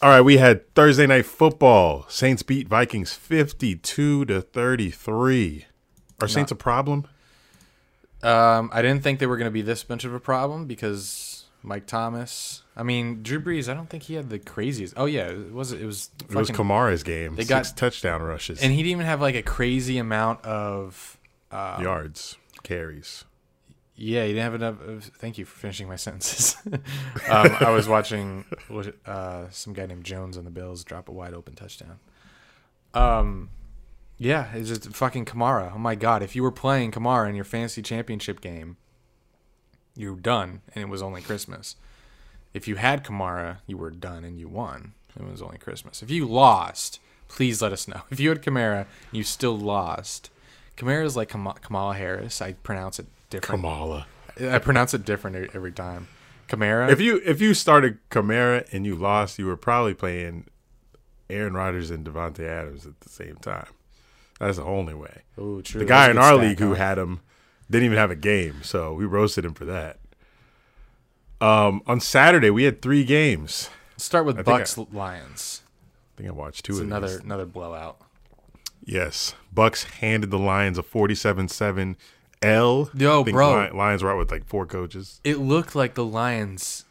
All 0.01 0.09
right, 0.11 0.21
we 0.21 0.37
had 0.39 0.73
Thursday 0.75 1.07
night 1.07 1.27
football. 1.27 2.07
Saints 2.09 2.43
beat 2.43 2.69
Vikings 2.69 3.13
52 3.13 4.25
to 4.27 4.41
33. 4.41 5.67
Are 6.21 6.29
Saints 6.29 6.53
a 6.53 6.55
problem? 6.55 7.07
Um, 8.25 8.71
I 8.73 8.83
didn't 8.83 9.03
think 9.03 9.19
they 9.19 9.27
were 9.27 9.37
gonna 9.37 9.51
be 9.51 9.63
this 9.63 9.89
much 9.89 10.05
of 10.05 10.15
a 10.15 10.21
problem 10.21 10.67
because 10.67 11.45
Mike 11.63 11.87
Thomas. 11.87 12.63
I 12.77 12.83
mean, 12.83 13.23
Drew 13.23 13.41
Brees. 13.41 13.69
I 13.69 13.75
don't 13.75 13.89
think 13.89 14.05
he 14.05 14.15
had 14.15 14.31
the 14.31 14.39
craziest. 14.39 14.95
Oh 14.97 15.05
yeah, 15.07 15.29
it 15.29 15.53
was 15.53 15.73
it 15.73 15.85
was 15.85 16.11
It 16.29 16.35
was 16.35 16.51
Kamara's 16.51 17.03
game. 17.03 17.37
They 17.37 17.45
Six 17.45 17.71
got- 17.71 17.77
touchdown 17.77 18.23
rushes, 18.23 18.63
and 18.63 18.73
he 18.73 18.79
didn't 18.79 18.93
even 18.93 19.07
have 19.07 19.21
like 19.21 19.35
a 19.35 19.43
crazy 19.43 19.99
amount 19.99 20.45
of. 20.45 21.19
Uh, 21.51 21.79
yards, 21.81 22.37
carries. 22.65 23.25
Yeah, 23.97 24.23
he 24.25 24.33
didn't 24.33 24.43
have 24.43 24.55
enough. 24.55 24.81
Of, 24.81 25.05
thank 25.05 25.39
you 25.39 25.45
for 25.45 25.57
finishing 25.57 25.87
my 25.87 25.95
sentences. 25.95 26.57
um, 27.29 27.57
I 27.61 27.71
was 27.71 27.87
watching 27.87 28.45
what, 28.67 28.93
uh, 29.07 29.49
some 29.51 29.73
guy 29.73 29.87
named 29.87 30.03
Jones 30.03 30.37
on 30.37 30.45
the 30.45 30.51
Bills 30.51 30.83
drop 30.83 31.09
a 31.09 31.13
wide 31.13 31.33
open 31.33 31.55
touchdown. 31.55 32.01
Um, 32.93 33.51
yeah, 34.19 34.53
it's 34.55 34.69
just 34.69 34.89
fucking 34.95 35.25
Kamara. 35.25 35.73
Oh 35.75 35.79
my 35.79 35.95
god, 35.95 36.23
if 36.23 36.37
you 36.37 36.43
were 36.43 36.53
playing 36.53 36.93
Kamara 36.93 37.29
in 37.29 37.35
your 37.35 37.45
fantasy 37.45 37.83
championship 37.83 38.41
game, 38.41 38.77
you 39.97 40.13
were 40.15 40.21
done, 40.21 40.63
and 40.75 40.83
it 40.83 40.89
was 40.89 41.03
only 41.03 41.21
Christmas. 41.21 41.77
If 42.53 42.69
you 42.69 42.77
had 42.77 43.05
Kamara, 43.05 43.59
you 43.67 43.77
were 43.77 43.91
done 43.91 44.25
and 44.25 44.39
you 44.39 44.49
won. 44.49 44.95
It 45.19 45.29
was 45.29 45.43
only 45.43 45.59
Christmas. 45.59 46.03
If 46.03 46.11
you 46.11 46.27
lost, 46.27 47.01
please 47.29 47.63
let 47.63 47.73
us 47.73 47.87
know. 47.89 48.03
If 48.11 48.21
you 48.21 48.29
had 48.29 48.43
Kamara, 48.43 48.87
you 49.13 49.23
still 49.23 49.57
lost. 49.57 50.31
Kamara 50.77 51.05
is 51.05 51.17
like 51.17 51.29
Kam- 51.29 51.53
Kamala 51.61 51.95
Harris. 51.95 52.41
I 52.41 52.53
pronounce 52.53 52.99
it 52.99 53.07
different. 53.31 53.63
Kamala. 53.63 54.07
I 54.41 54.59
pronounce 54.59 54.95
it 54.95 55.05
different 55.05 55.55
every 55.55 55.73
time. 55.73 56.09
Kamara. 56.49 56.91
If 56.91 57.01
you 57.01 57.21
if 57.25 57.41
you 57.41 57.55
started 57.55 57.99
Kamara 58.11 58.67
and 58.73 58.85
you 58.85 58.97
lost, 58.97 59.39
you 59.39 59.47
were 59.47 59.57
probably 59.57 59.95
playing 59.95 60.47
Aaron 61.31 61.55
Rodgers 61.55 61.91
and 61.91 62.05
Davante 62.05 62.47
Adams 62.47 62.87
at 62.87 63.01
the 63.01 63.09
same 63.09 63.37
time. 63.37 63.67
That's 64.41 64.57
the 64.57 64.65
only 64.65 64.95
way. 64.95 65.23
Ooh, 65.39 65.63
true. 65.63 65.81
The 65.81 65.87
guy 65.87 66.11
in 66.11 66.19
our 66.19 66.37
league 66.37 66.59
who 66.59 66.75
had 66.75 66.99
him 66.99 67.21
didn't 67.71 67.87
even 67.87 67.99
have 67.99 68.11
a 68.11 68.17
game, 68.17 68.63
so 68.63 68.93
we 68.93 69.05
roasted 69.05 69.45
him 69.45 69.55
for 69.55 69.65
that. 69.65 69.99
Um, 71.41 71.83
on 71.87 72.01
Saturday 72.01 72.51
we 72.51 72.65
had 72.65 72.83
three 72.83 73.05
games. 73.05 73.71
Let's 73.93 74.05
start 74.05 74.25
with 74.27 74.39
I 74.39 74.43
Bucks 74.43 74.77
Lions. 74.93 75.63
I 76.15 76.19
think 76.19 76.29
I 76.29 76.33
watched 76.33 76.65
two 76.65 76.73
It's 76.73 76.81
of 76.81 76.87
another 76.87 77.09
these. 77.09 77.17
another 77.21 77.47
blowout. 77.47 77.99
Yes, 78.85 79.35
Bucks 79.53 79.85
handed 79.85 80.31
the 80.31 80.39
Lions 80.39 80.79
a 80.79 80.83
forty-seven-seven 80.83 81.97
L. 82.43 82.91
Yo, 82.95 83.25
I 83.25 83.31
bro. 83.31 83.71
Lions 83.73 84.03
were 84.03 84.11
out 84.13 84.19
with 84.19 84.31
like 84.31 84.47
four 84.47 84.67
coaches. 84.67 85.21
It 85.25 85.39
looked 85.39 85.75
like 85.75 85.95
the 85.95 86.05
Lions 86.05 86.85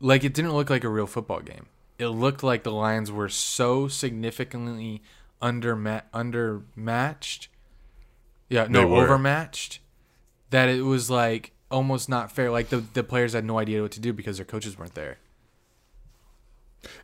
like 0.00 0.24
it 0.24 0.34
didn't 0.34 0.52
look 0.54 0.70
like 0.70 0.84
a 0.84 0.88
real 0.88 1.06
football 1.06 1.40
game. 1.40 1.66
It 1.98 2.08
looked 2.08 2.42
like 2.42 2.62
the 2.62 2.72
Lions 2.72 3.10
were 3.10 3.28
so 3.28 3.88
significantly 3.88 5.02
under 5.40 5.76
undermatched. 5.76 7.48
Yeah, 8.48 8.66
no, 8.68 8.80
They 8.80 8.84
were. 8.86 9.04
overmatched 9.04 9.80
that 10.50 10.68
it 10.68 10.82
was 10.82 11.10
like 11.10 11.52
almost 11.70 12.08
not 12.08 12.32
fair. 12.32 12.50
Like 12.50 12.68
the 12.68 12.78
the 12.78 13.04
players 13.04 13.32
had 13.32 13.44
no 13.44 13.58
idea 13.58 13.82
what 13.82 13.92
to 13.92 14.00
do 14.00 14.12
because 14.12 14.38
their 14.38 14.46
coaches 14.46 14.78
weren't 14.78 14.94
there. 14.94 15.18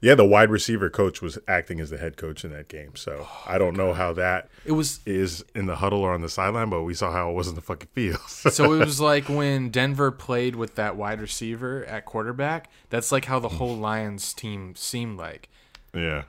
Yeah, 0.00 0.14
the 0.14 0.24
wide 0.24 0.50
receiver 0.50 0.88
coach 0.88 1.20
was 1.20 1.36
acting 1.48 1.80
as 1.80 1.90
the 1.90 1.98
head 1.98 2.16
coach 2.16 2.44
in 2.44 2.52
that 2.52 2.68
game, 2.68 2.94
so 2.94 3.26
Oh, 3.28 3.42
I 3.46 3.58
don't 3.58 3.76
know 3.76 3.92
how 3.92 4.12
that 4.14 4.48
It 4.64 4.72
was 4.72 5.00
is 5.04 5.44
in 5.54 5.66
the 5.66 5.76
huddle 5.76 6.00
or 6.00 6.12
on 6.12 6.20
the 6.20 6.28
sideline, 6.28 6.70
but 6.70 6.84
we 6.84 6.94
saw 6.94 7.12
how 7.12 7.30
it 7.30 7.34
was 7.34 7.48
in 7.48 7.54
the 7.54 7.60
fucking 7.60 7.88
field. 7.92 8.20
so 8.28 8.72
it 8.72 8.84
was 8.84 9.00
like 9.12 9.28
when 9.28 9.70
Denver 9.70 10.10
played 10.10 10.56
with 10.56 10.76
that 10.76 10.96
wide 10.96 11.20
receiver 11.20 11.84
at 11.86 12.04
quarterback. 12.04 12.70
That's 12.90 13.10
like 13.10 13.24
how 13.24 13.38
the 13.40 13.48
mm. 13.48 13.56
whole 13.56 13.76
Lions 13.76 14.32
team 14.32 14.74
seemed 14.76 15.18
like. 15.18 15.48
yeah, 15.92 16.24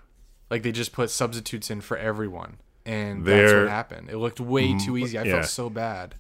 Like 0.50 0.64
they 0.64 0.72
just 0.72 0.92
put 0.94 1.10
substitutes 1.10 1.70
in 1.72 1.82
for 1.82 1.98
everyone, 1.98 2.58
and 2.86 3.26
that's 3.26 3.52
They're- 3.52 3.62
what 3.64 3.70
happened. 3.72 4.10
It 4.10 4.18
looked 4.18 4.40
way 4.40 4.78
too 4.78 4.98
easy. 4.98 5.18
I 5.18 5.24
yeah. 5.24 5.34
felt 5.34 5.46
so 5.46 5.70
bad. 5.70 6.16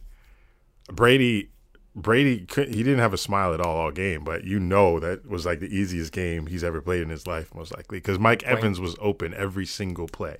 Brady. 0.91 1.49
Brady, 1.97 2.45
he 2.53 2.65
didn't 2.83 2.99
have 2.99 3.13
a 3.13 3.17
smile 3.17 3.53
at 3.53 3.61
all 3.61 3.77
all 3.77 3.89
game, 3.91 4.25
but 4.25 4.43
you 4.43 4.59
know 4.59 4.99
that 4.99 5.29
was 5.29 5.45
like 5.45 5.61
the 5.61 5.73
easiest 5.73 6.11
game 6.11 6.47
he's 6.47 6.61
ever 6.61 6.81
played 6.81 7.01
in 7.01 7.07
his 7.09 7.25
life, 7.25 7.55
most 7.55 7.73
likely, 7.73 7.99
because 7.99 8.19
Mike 8.19 8.43
Evans 8.43 8.81
was 8.81 8.97
open 8.99 9.33
every 9.33 9.65
single 9.65 10.07
play, 10.09 10.39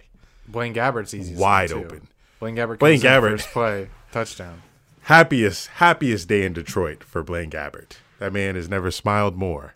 Blaine 0.49 0.73
Gabbert's 0.73 1.13
easy, 1.13 1.33
wide 1.33 1.71
open. 1.71 2.09
Blaine 2.41 2.57
Gabbert, 2.57 2.79
Blaine 2.79 2.99
Gabbert. 2.99 3.31
first 3.31 3.47
play 3.51 3.87
touchdown. 4.11 4.63
Happiest, 5.03 5.67
happiest 5.67 6.27
day 6.27 6.43
in 6.43 6.51
Detroit 6.51 7.05
for 7.05 7.23
Blaine 7.23 7.49
Gabbert. 7.49 7.99
That 8.19 8.33
man 8.33 8.55
has 8.55 8.67
never 8.67 8.91
smiled 8.91 9.37
more. 9.37 9.75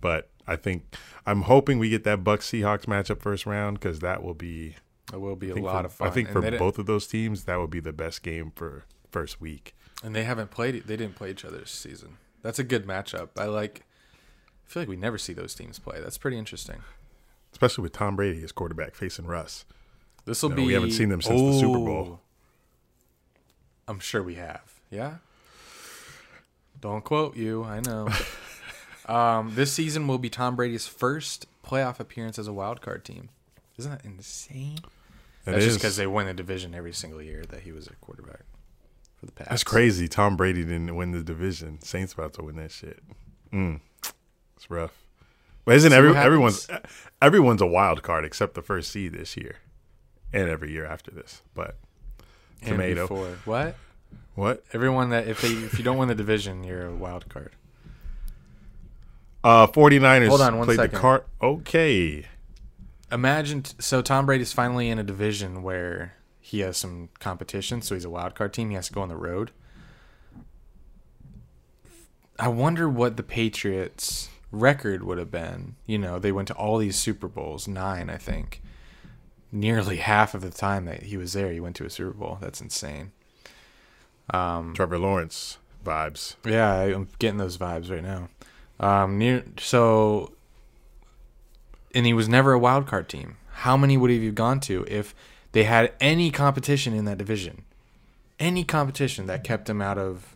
But 0.00 0.30
I 0.46 0.56
think 0.56 0.84
I'm 1.26 1.42
hoping 1.42 1.78
we 1.78 1.88
get 1.88 2.04
that 2.04 2.24
Bucks 2.24 2.50
Seahawks 2.50 2.86
matchup 2.86 3.20
first 3.20 3.46
round 3.46 3.78
because 3.78 4.00
that 4.00 4.22
will 4.22 4.34
be 4.34 4.76
It 5.12 5.20
will 5.20 5.36
be 5.36 5.50
a 5.50 5.54
lot 5.56 5.82
for, 5.82 5.86
of 5.86 5.92
fun. 5.94 6.08
I 6.08 6.10
think 6.10 6.28
And 6.30 6.44
for 6.44 6.58
both 6.58 6.78
of 6.78 6.86
those 6.86 7.06
teams, 7.06 7.44
that 7.44 7.58
would 7.60 7.70
be 7.70 7.80
the 7.80 7.92
best 7.92 8.22
game 8.22 8.52
for 8.54 8.84
first 9.10 9.40
week. 9.40 9.74
and 10.02 10.14
they 10.16 10.24
haven't 10.24 10.50
played. 10.50 10.74
They 10.86 10.96
didn't 10.96 11.14
play 11.16 11.30
each 11.30 11.44
other 11.44 11.58
this 11.58 11.70
season. 11.70 12.16
That's 12.42 12.58
a 12.58 12.64
good 12.64 12.86
matchup. 12.86 13.28
I 13.36 13.44
like. 13.44 13.82
I 14.66 14.68
feel 14.72 14.82
like 14.82 14.88
we 14.88 14.96
never 14.96 15.18
see 15.18 15.32
those 15.32 15.54
teams 15.54 15.78
play. 15.78 16.00
That's 16.00 16.18
pretty 16.18 16.38
interesting. 16.38 16.80
Especially 17.52 17.82
with 17.82 17.92
Tom 17.92 18.16
Brady 18.16 18.42
as 18.42 18.50
quarterback 18.52 18.94
facing 18.94 19.26
Russ. 19.26 19.64
This 20.24 20.42
will 20.42 20.50
No, 20.50 20.56
be. 20.56 20.66
we 20.66 20.72
haven't 20.72 20.92
seen 20.92 21.08
them 21.10 21.20
since 21.20 21.40
the 21.40 21.60
Super 21.60 21.78
Bowl. 21.78 22.18
Oh. 22.18 22.20
I'm 23.86 24.00
sure 24.00 24.22
we 24.22 24.36
have. 24.36 24.80
Yeah. 24.90 25.16
Don't 26.80 27.04
quote 27.04 27.36
you. 27.36 27.62
I 27.64 27.80
know. 27.80 28.08
um, 29.06 29.54
this 29.54 29.72
season 29.72 30.06
will 30.06 30.18
be 30.18 30.30
Tom 30.30 30.56
Brady's 30.56 30.86
first 30.86 31.46
playoff 31.64 32.00
appearance 32.00 32.38
as 32.38 32.46
a 32.46 32.52
wild 32.52 32.80
card 32.80 33.04
team. 33.04 33.28
Isn't 33.78 33.90
that 33.90 34.04
insane? 34.04 34.78
That 35.44 35.52
That's 35.52 35.64
just 35.64 35.78
because 35.78 35.96
they 35.96 36.06
win 36.06 36.26
the 36.26 36.34
division 36.34 36.74
every 36.74 36.92
single 36.92 37.20
year 37.22 37.44
that 37.48 37.60
he 37.60 37.72
was 37.72 37.86
a 37.88 37.94
quarterback 37.96 38.42
for 39.18 39.26
the 39.26 39.32
past. 39.32 39.50
That's 39.50 39.64
crazy. 39.64 40.06
Tom 40.08 40.36
Brady 40.36 40.62
didn't 40.62 40.94
win 40.94 41.10
the 41.10 41.22
division. 41.22 41.80
Saints 41.80 42.12
about 42.12 42.34
to 42.34 42.42
win 42.42 42.56
that 42.56 42.70
shit. 42.70 43.00
Mm. 43.52 43.80
It's 44.56 44.70
rough. 44.70 44.92
But 45.64 45.76
isn't 45.76 45.92
every, 45.92 46.16
everyone's 46.16 46.68
everyone's 47.22 47.62
a 47.62 47.66
wild 47.66 48.02
card 48.02 48.24
except 48.24 48.54
the 48.54 48.62
first 48.62 48.90
seed 48.90 49.12
this 49.12 49.36
year, 49.36 49.56
and 50.32 50.48
every 50.48 50.72
year 50.72 50.84
after 50.86 51.10
this. 51.10 51.42
But 51.54 51.76
And 52.60 52.70
tomato. 52.70 53.02
before. 53.02 53.38
What? 53.44 53.76
what? 54.34 54.64
Everyone 54.72 55.10
that 55.10 55.28
if 55.28 55.40
they 55.40 55.48
if 55.48 55.78
you 55.78 55.84
don't 55.84 55.98
win 55.98 56.08
the 56.08 56.14
division, 56.14 56.64
you're 56.64 56.86
a 56.86 56.94
wild 56.94 57.28
card. 57.28 57.52
Uh, 59.44 59.66
49ers 59.66 60.28
Hold 60.28 60.40
on 60.40 60.58
one 60.58 60.66
played 60.66 60.76
second. 60.76 60.94
the 60.94 61.00
card. 61.00 61.24
Okay. 61.42 62.26
Imagine 63.10 63.62
t- 63.62 63.74
so 63.80 64.00
Tom 64.00 64.24
Brady's 64.26 64.52
finally 64.52 64.88
in 64.88 64.98
a 64.98 65.02
division 65.02 65.62
where 65.62 66.14
he 66.40 66.60
has 66.60 66.76
some 66.76 67.08
competition, 67.18 67.82
so 67.82 67.94
he's 67.94 68.04
a 68.04 68.10
wild 68.10 68.34
card 68.34 68.52
team. 68.52 68.70
He 68.70 68.76
has 68.76 68.86
to 68.88 68.92
go 68.94 69.02
on 69.02 69.08
the 69.08 69.16
road. 69.16 69.50
I 72.38 72.48
wonder 72.48 72.88
what 72.88 73.16
the 73.16 73.22
Patriots' 73.22 74.28
record 74.50 75.02
would 75.02 75.18
have 75.18 75.30
been. 75.30 75.76
You 75.86 75.98
know, 75.98 76.18
they 76.18 76.32
went 76.32 76.48
to 76.48 76.54
all 76.54 76.78
these 76.78 76.96
Super 76.96 77.28
Bowls, 77.28 77.68
nine, 77.68 78.08
I 78.10 78.16
think. 78.16 78.62
Nearly 79.50 79.96
half 79.98 80.34
of 80.34 80.40
the 80.40 80.50
time 80.50 80.86
that 80.86 81.04
he 81.04 81.16
was 81.16 81.34
there, 81.34 81.52
he 81.52 81.60
went 81.60 81.76
to 81.76 81.84
a 81.84 81.90
Super 81.90 82.12
Bowl. 82.14 82.38
That's 82.40 82.60
insane. 82.60 83.12
Um, 84.30 84.72
Trevor 84.74 84.98
Lawrence 84.98 85.58
vibes. 85.84 86.36
yeah, 86.44 86.80
I'm 86.80 87.08
getting 87.18 87.38
those 87.38 87.58
vibes 87.58 87.90
right 87.90 88.02
now. 88.02 88.28
Um, 88.82 89.16
near 89.18 89.44
so, 89.58 90.32
and 91.94 92.04
he 92.06 92.12
was 92.12 92.28
never 92.28 92.52
a 92.52 92.58
wild 92.58 92.86
card 92.86 93.08
team. 93.08 93.36
How 93.52 93.76
many 93.76 93.96
would 93.96 94.10
have 94.10 94.22
you 94.22 94.32
gone 94.32 94.60
to 94.60 94.84
if 94.88 95.14
they 95.52 95.64
had 95.64 95.92
any 96.00 96.30
competition 96.30 96.92
in 96.92 97.04
that 97.04 97.18
division? 97.18 97.62
Any 98.40 98.64
competition 98.64 99.26
that 99.26 99.44
kept 99.44 99.70
him 99.70 99.80
out 99.80 99.98
of, 99.98 100.34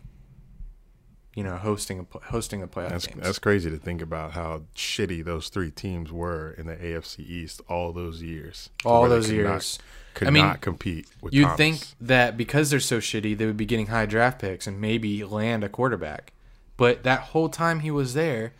you 1.35 1.43
know, 1.43 1.57
hosting 1.57 1.99
a 2.13 2.17
hosting 2.27 2.61
the 2.61 2.67
playoff 2.67 2.89
That's 2.89 3.07
games. 3.07 3.21
that's 3.23 3.39
crazy 3.39 3.69
to 3.69 3.77
think 3.77 4.01
about 4.01 4.31
how 4.31 4.61
shitty 4.75 5.25
those 5.25 5.49
three 5.49 5.71
teams 5.71 6.09
were 6.11 6.51
in 6.57 6.67
the 6.67 6.75
AFC 6.75 7.19
East 7.19 7.61
all 7.67 7.91
those 7.91 8.21
years. 8.21 8.69
All 8.85 9.09
those 9.09 9.27
could 9.27 9.43
not- 9.43 9.51
years. 9.51 9.79
could 10.13 10.27
I 10.29 10.31
mean, 10.31 10.45
not 10.45 10.61
compete 10.61 11.07
with. 11.21 11.33
You'd 11.33 11.43
Thomas. 11.43 11.57
think 11.57 11.81
that 11.99 12.37
because 12.37 12.69
they're 12.69 12.79
so 12.79 12.99
shitty, 12.99 13.37
they 13.37 13.45
would 13.45 13.57
be 13.57 13.65
getting 13.65 13.87
high 13.87 14.05
draft 14.05 14.39
picks 14.39 14.67
and 14.67 14.79
maybe 14.79 15.23
land 15.25 15.65
a 15.65 15.69
quarterback. 15.69 16.31
But 16.77 17.03
that 17.03 17.19
whole 17.19 17.49
time 17.49 17.79
he 17.81 17.91
was 17.91 18.13
there, 18.13 18.53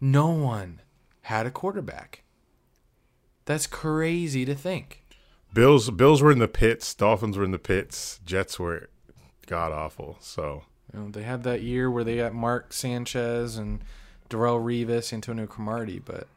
no 0.00 0.28
one 0.28 0.80
had 1.22 1.46
a 1.46 1.50
quarterback. 1.50 2.22
That's 3.44 3.66
crazy 3.66 4.44
to 4.44 4.54
think. 4.54 5.02
Bills 5.52 5.90
Bills 5.90 6.22
were 6.22 6.30
in 6.30 6.38
the 6.38 6.48
pits, 6.48 6.94
Dolphins 6.94 7.36
were 7.36 7.44
in 7.44 7.50
the 7.50 7.58
pits, 7.58 8.20
Jets 8.24 8.58
were 8.58 8.88
god 9.46 9.72
awful. 9.72 10.16
So 10.20 10.62
You 10.92 11.00
know, 11.00 11.10
they 11.10 11.22
had 11.22 11.42
that 11.44 11.62
year 11.62 11.90
where 11.90 12.04
they 12.04 12.16
got 12.16 12.34
Mark 12.34 12.72
Sanchez 12.72 13.56
and 13.56 13.82
Darrelle 14.28 14.62
Revis, 14.62 15.12
Antonio 15.12 15.46
Cromartie, 15.46 15.98
but 15.98 16.28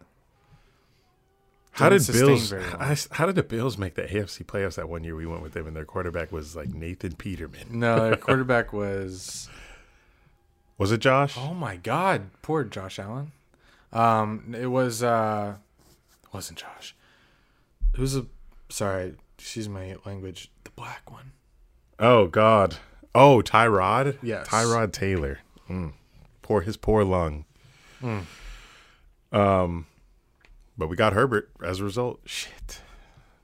how 1.74 1.90
did 1.90 2.06
Bills? 2.08 2.54
I- 2.54 2.98
how 3.12 3.26
did 3.26 3.36
the 3.36 3.44
Bills 3.44 3.78
make 3.80 3.96
the 3.96 4.04
AFC 4.04 4.44
playoffs 4.44 4.76
that 4.76 4.90
one 4.90 5.04
year 5.04 5.16
we 5.16 5.26
went 5.26 5.42
with 5.42 5.54
them 5.54 5.66
and 5.68 5.76
their 5.76 5.86
quarterback 5.86 6.32
was 6.32 6.56
like 6.56 6.70
Nathan 6.74 7.14
Peterman? 7.14 7.68
no, 7.72 7.96
their 8.10 8.16
quarterback 8.18 8.74
was 8.74 9.50
Was 10.78 10.91
it 10.91 10.99
Josh? 10.99 11.36
oh 11.38 11.53
my 11.53 11.76
god, 11.78 12.30
poor 12.41 12.63
Josh 12.63 12.99
Allen. 12.99 13.32
Um, 13.91 14.55
it 14.59 14.67
was 14.67 15.03
uh, 15.03 15.55
wasn't 16.34 16.59
Josh. 16.59 16.95
Who's 17.95 18.15
a 18.15 18.26
sorry, 18.69 19.15
excuse 19.38 19.69
my 19.69 19.95
language. 20.05 20.49
The 20.63 20.71
black 20.71 21.11
one. 21.11 21.32
Oh 21.99 22.28
God. 22.28 22.78
Oh 23.13 23.41
Tyrod. 23.45 24.17
Yes. 24.24 24.47
Tyrod 24.47 24.91
Taylor. 24.91 25.39
Mm. 25.69 25.93
Poor 26.41 26.61
his 26.61 26.76
poor 26.76 27.03
lung. 27.03 27.45
Hmm. 28.01 28.19
Um, 29.32 29.86
but 30.78 30.88
we 30.88 30.95
got 30.95 31.13
Herbert 31.13 31.49
as 31.63 31.80
a 31.80 31.84
result. 31.84 32.19
Shit. 32.26 32.82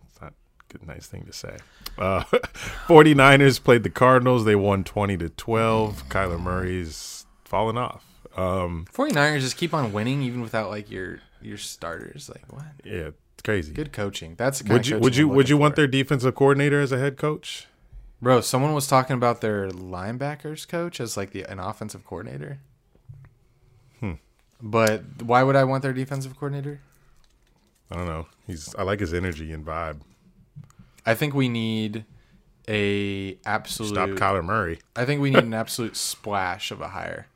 It's 0.08 0.20
not 0.22 0.34
a 0.34 0.74
good 0.74 0.86
nice 0.88 1.06
thing 1.08 1.24
to 1.26 1.34
say. 1.34 1.58
Uh 1.98 2.24
49ers 2.88 3.64
played 3.64 3.84
the 3.84 3.90
Cardinals. 3.90 4.46
They 4.46 4.56
won 4.56 4.84
20 4.84 5.18
to 5.18 5.30
12. 5.30 6.10
Kyler 6.10 6.40
Murray's 6.40 7.19
fallen 7.50 7.78
off. 7.78 8.06
Um 8.38 8.86
49ers 8.94 9.42
just 9.42 9.58
keep 9.58 9.74
on 9.74 9.92
winning 9.92 10.22
even 10.22 10.42
without 10.42 10.70
like 10.70 10.90
your 10.90 11.20
your 11.42 11.58
starters. 11.58 12.30
Like 12.30 12.44
what? 12.52 12.66
yeah, 12.84 13.10
it's 13.34 13.42
crazy. 13.44 13.74
Good 13.74 13.92
coaching. 13.92 14.36
That's 14.38 14.64
Would 14.64 14.88
you 14.88 15.00
would 15.00 15.16
you 15.16 15.28
would 15.28 15.50
you 15.50 15.56
looking 15.56 15.62
want 15.62 15.74
for. 15.74 15.82
their 15.82 15.88
defensive 15.88 16.36
coordinator 16.36 16.80
as 16.80 16.92
a 16.92 17.00
head 17.00 17.18
coach? 17.18 17.68
Bro, 18.22 18.42
someone 18.42 18.74
was 18.74 18.88
talking 18.88 19.16
about 19.16 19.42
their 19.42 19.70
linebackers 19.70 20.68
coach 20.68 21.00
as 21.00 21.16
like 21.18 21.32
the 21.32 21.44
an 21.44 21.60
offensive 21.60 22.06
coordinator. 22.06 22.60
Hmm. 24.00 24.14
But 24.62 25.04
why 25.24 25.44
would 25.44 25.56
I 25.56 25.64
want 25.64 25.84
their 25.84 25.94
defensive 25.94 26.36
coordinator? 26.38 26.82
I 27.92 27.96
don't 27.96 28.08
know. 28.08 28.28
He's 28.46 28.76
I 28.76 28.84
like 28.84 29.00
his 29.00 29.14
energy 29.14 29.52
and 29.52 29.66
vibe. 29.66 30.02
I 31.06 31.16
think 31.16 31.34
we 31.34 31.50
need 31.50 32.06
a 32.68 33.38
absolute 33.46 33.90
Stop 33.90 34.10
Kyler 34.10 34.44
Murray. 34.44 34.80
I 34.96 35.06
think 35.06 35.22
we 35.22 35.32
need 35.32 35.44
an 35.44 35.54
absolute 35.64 35.96
splash 35.96 36.72
of 36.72 36.82
a 36.82 36.90
hire. 36.90 37.28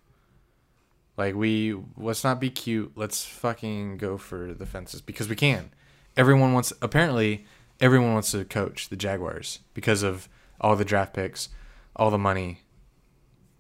Like 1.18 1.36
we 1.36 1.76
let's 1.98 2.24
not 2.24 2.40
be 2.40 2.50
cute. 2.50 2.94
Let's 2.96 3.26
fucking 3.26 3.98
go 3.98 4.18
for 4.18 4.54
the 4.54 4.66
fences 4.66 5.02
because 5.02 5.30
we 5.30 5.36
can. 5.36 5.72
Everyone 6.18 6.54
wants 6.54 6.74
apparently 6.82 7.46
everyone 7.80 8.14
wants 8.14 8.32
to 8.32 8.46
coach 8.46 8.90
the 8.90 8.96
Jaguars 8.96 9.60
because 9.74 10.04
of 10.04 10.28
all 10.60 10.76
the 10.76 10.86
draft 10.86 11.14
picks, 11.14 11.50
all 11.96 12.10
the 12.10 12.18
money. 12.18 12.62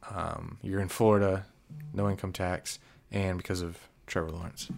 Um, 0.09 0.57
you're 0.61 0.81
in 0.81 0.89
Florida, 0.89 1.45
no 1.93 2.09
income 2.09 2.33
tax, 2.33 2.79
and 3.11 3.37
because 3.37 3.61
of 3.61 3.77
Trevor 4.07 4.31
Lawrence. 4.31 4.69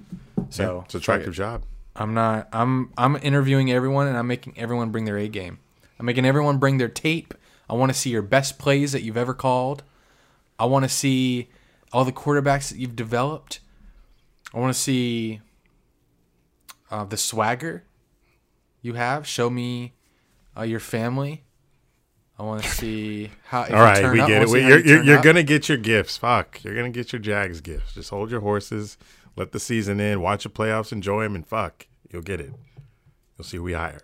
So 0.50 0.78
Yeah, 0.78 0.84
it's 0.86 0.94
an 0.96 1.00
attractive 1.00 1.34
job. 1.34 1.64
I'm 1.96 2.14
not. 2.14 2.50
I'm. 2.52 2.92
I'm 2.98 3.16
interviewing 3.18 3.72
everyone, 3.72 4.08
and 4.08 4.18
I'm 4.18 4.28
making 4.28 4.54
everyone 4.58 4.92
bring 4.92 5.06
their 5.06 5.18
A 5.18 5.28
game. 5.28 5.60
I'm 5.98 6.06
making 6.06 6.26
everyone 6.26 6.58
bring 6.58 6.78
their 6.78 6.90
tape. 6.90 7.34
I 7.70 7.74
want 7.74 7.92
to 7.92 7.98
see 7.98 8.10
your 8.10 8.22
best 8.22 8.60
plays 8.60 8.92
that 8.92 9.02
you've 9.02 9.18
ever 9.18 9.34
called. 9.34 9.84
I 10.60 10.66
want 10.66 10.84
to 10.84 10.90
see 10.90 11.50
all 11.96 12.04
the 12.04 12.12
quarterbacks 12.12 12.70
that 12.70 12.78
you've 12.78 12.98
developed. 12.98 13.62
I 14.54 14.60
want 14.60 14.76
to 14.76 14.80
see 14.80 15.40
uh, 16.92 17.06
the 17.06 17.16
swagger 17.16 17.86
you 18.82 18.96
have. 18.96 19.26
Show 19.26 19.50
me 19.50 19.94
uh, 20.58 20.64
your 20.64 20.82
family. 20.82 21.46
I 22.38 22.44
want 22.44 22.64
to 22.64 22.70
see 22.82 23.32
how. 23.46 23.62
All 23.62 24.12
we 24.12 24.20
up, 24.20 24.28
get 24.28 24.42
it. 24.42 24.50
We, 24.50 24.68
you're 24.68 24.80
you 24.80 24.96
you're, 24.96 25.04
you're 25.04 25.18
up. 25.20 25.24
gonna 25.24 25.42
get 25.42 25.70
your 25.70 25.78
gifts. 25.78 26.18
Fuck, 26.18 26.62
you're 26.66 26.76
gonna 26.76 26.90
get 26.90 27.14
your 27.14 27.22
Jags 27.22 27.62
gifts. 27.62 27.94
Just 27.94 28.10
hold 28.10 28.30
your 28.30 28.42
horses, 28.42 28.98
let 29.38 29.54
the 29.54 29.60
season 29.60 30.02
in, 30.02 30.20
watch 30.20 30.44
the 30.44 30.50
playoffs, 30.50 30.92
enjoy 30.92 31.24
them, 31.24 31.34
and 31.34 31.48
fuck, 31.48 31.88
you'll 32.12 32.22
get 32.22 32.42
it. 32.42 32.52
You'll 33.38 33.46
see 33.46 33.56
who 33.56 33.64
we 33.64 33.72
hire. 33.72 34.02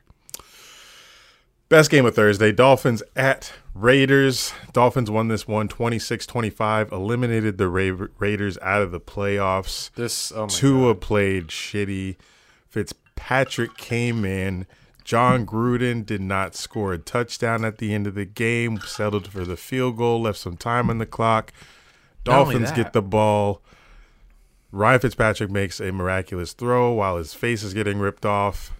Best 1.71 1.89
game 1.89 2.05
of 2.05 2.13
Thursday 2.13 2.51
Dolphins 2.51 3.01
at 3.15 3.53
Raiders. 3.73 4.51
Dolphins 4.73 5.09
won 5.09 5.29
this 5.29 5.47
one 5.47 5.69
26 5.69 6.25
25, 6.25 6.91
eliminated 6.91 7.57
the 7.57 7.69
Ra- 7.69 8.07
Raiders 8.19 8.57
out 8.61 8.81
of 8.81 8.91
the 8.91 8.99
playoffs. 8.99 9.89
This. 9.93 10.33
Oh 10.33 10.41
my 10.41 10.47
Tua 10.47 10.95
played 10.95 11.47
shitty. 11.47 12.17
Fitzpatrick 12.67 13.77
came 13.77 14.25
in. 14.25 14.67
Jon 15.05 15.45
Gruden 15.45 16.05
did 16.05 16.19
not 16.19 16.55
score 16.55 16.91
a 16.91 16.97
touchdown 16.97 17.63
at 17.63 17.77
the 17.77 17.93
end 17.93 18.05
of 18.05 18.15
the 18.15 18.25
game, 18.25 18.81
settled 18.81 19.29
for 19.29 19.45
the 19.45 19.55
field 19.55 19.95
goal, 19.95 20.23
left 20.23 20.39
some 20.39 20.57
time 20.57 20.89
on 20.89 20.97
the 20.97 21.05
clock. 21.05 21.53
Dolphins 22.25 22.73
get 22.73 22.91
the 22.91 23.01
ball. 23.01 23.61
Ryan 24.73 24.99
Fitzpatrick 24.99 25.49
makes 25.49 25.79
a 25.79 25.93
miraculous 25.93 26.51
throw 26.51 26.91
while 26.91 27.15
his 27.15 27.33
face 27.33 27.63
is 27.63 27.73
getting 27.73 27.99
ripped 27.99 28.25
off. 28.25 28.73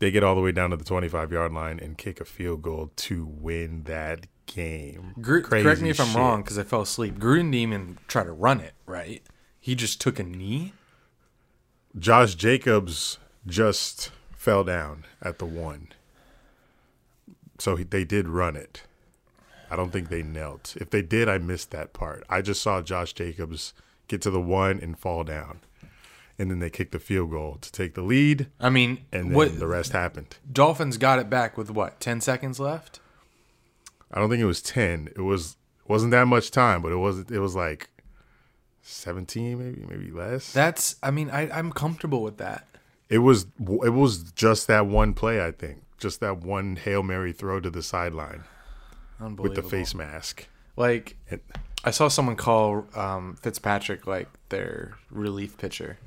They 0.00 0.10
get 0.10 0.24
all 0.24 0.34
the 0.34 0.40
way 0.40 0.50
down 0.50 0.70
to 0.70 0.76
the 0.76 0.84
25 0.84 1.30
yard 1.30 1.52
line 1.52 1.78
and 1.78 1.96
kick 1.96 2.20
a 2.20 2.24
field 2.24 2.62
goal 2.62 2.90
to 2.96 3.24
win 3.26 3.84
that 3.84 4.26
game. 4.46 5.14
Gru- 5.20 5.42
correct 5.42 5.82
me 5.82 5.90
if 5.90 6.00
I'm 6.00 6.08
shit. 6.08 6.16
wrong 6.16 6.42
because 6.42 6.58
I 6.58 6.64
fell 6.64 6.80
asleep. 6.80 7.18
Gruden 7.18 7.52
didn't 7.52 7.54
even 7.54 7.98
try 8.08 8.24
to 8.24 8.32
run 8.32 8.60
it, 8.60 8.72
right? 8.86 9.22
He 9.60 9.74
just 9.74 10.00
took 10.00 10.18
a 10.18 10.22
knee. 10.22 10.72
Josh 11.98 12.34
Jacobs 12.34 13.18
just 13.46 14.10
fell 14.34 14.64
down 14.64 15.04
at 15.20 15.38
the 15.38 15.44
one. 15.44 15.88
So 17.58 17.76
he, 17.76 17.84
they 17.84 18.04
did 18.04 18.26
run 18.26 18.56
it. 18.56 18.84
I 19.70 19.76
don't 19.76 19.90
think 19.90 20.08
they 20.08 20.22
knelt. 20.22 20.76
If 20.80 20.88
they 20.90 21.02
did, 21.02 21.28
I 21.28 21.36
missed 21.38 21.70
that 21.72 21.92
part. 21.92 22.24
I 22.30 22.40
just 22.40 22.62
saw 22.62 22.80
Josh 22.80 23.12
Jacobs 23.12 23.74
get 24.08 24.22
to 24.22 24.30
the 24.30 24.40
one 24.40 24.80
and 24.80 24.98
fall 24.98 25.24
down. 25.24 25.60
And 26.40 26.50
then 26.50 26.58
they 26.58 26.70
kicked 26.70 26.92
the 26.92 26.98
field 26.98 27.30
goal 27.30 27.58
to 27.60 27.70
take 27.70 27.92
the 27.92 28.00
lead, 28.00 28.46
I 28.58 28.70
mean, 28.70 29.04
and 29.12 29.26
then 29.26 29.34
what 29.34 29.58
the 29.58 29.66
rest 29.66 29.92
happened. 29.92 30.38
Dolphins 30.50 30.96
got 30.96 31.18
it 31.18 31.28
back 31.28 31.58
with 31.58 31.70
what? 31.70 32.00
Ten 32.00 32.22
seconds 32.22 32.58
left. 32.58 32.98
I 34.10 34.18
don't 34.18 34.30
think 34.30 34.40
it 34.40 34.46
was 34.46 34.62
10. 34.62 35.10
It 35.14 35.20
was 35.20 35.56
wasn't 35.86 36.12
that 36.12 36.26
much 36.26 36.50
time, 36.50 36.80
but 36.80 36.92
it 36.92 36.96
was 36.96 37.18
it 37.30 37.40
was 37.40 37.54
like 37.54 37.90
17 38.80 39.58
maybe, 39.58 39.84
maybe 39.86 40.10
less. 40.10 40.50
That's. 40.52 40.96
I 41.02 41.10
mean, 41.10 41.28
I, 41.28 41.50
I'm 41.50 41.72
comfortable 41.72 42.22
with 42.22 42.38
that. 42.38 42.66
It 43.10 43.18
was 43.18 43.46
it 43.58 43.92
was 43.92 44.32
just 44.32 44.66
that 44.68 44.86
one 44.86 45.12
play, 45.12 45.44
I 45.44 45.50
think. 45.50 45.82
Just 45.98 46.20
that 46.20 46.38
one 46.38 46.76
Hail 46.76 47.02
Mary 47.02 47.32
throw 47.32 47.60
to 47.60 47.68
the 47.68 47.82
sideline 47.82 48.44
with 49.36 49.54
the 49.56 49.62
face 49.62 49.94
mask. 49.94 50.48
Like, 50.76 51.16
It, 51.28 51.44
I 51.84 51.90
saw 51.90 52.08
someone 52.08 52.36
call 52.36 52.86
um, 52.94 53.36
Fitzpatrick 53.42 54.06
like 54.06 54.28
their 54.48 54.96
relief 55.10 55.58
pitcher. 55.58 55.98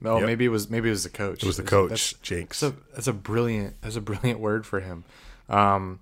No, 0.00 0.18
Yep. 0.18 0.26
maybe 0.26 0.44
it 0.44 0.48
was 0.48 0.70
maybe 0.70 0.88
it 0.88 0.92
was 0.92 1.02
the 1.04 1.10
coach. 1.10 1.42
it 1.42 1.46
was 1.46 1.56
the 1.56 1.62
coach, 1.64 1.90
That's, 1.90 2.12
Jinx. 2.22 2.60
that's 2.60 2.74
a 2.74 2.76
that's 2.94 3.06
a 3.08 3.12
brilliant 3.12 3.80
that's 3.82 3.96
a 3.96 4.00
brilliant 4.00 4.38
word 4.40 4.64
for 4.66 4.80
him. 4.80 5.04
Um, 5.48 6.00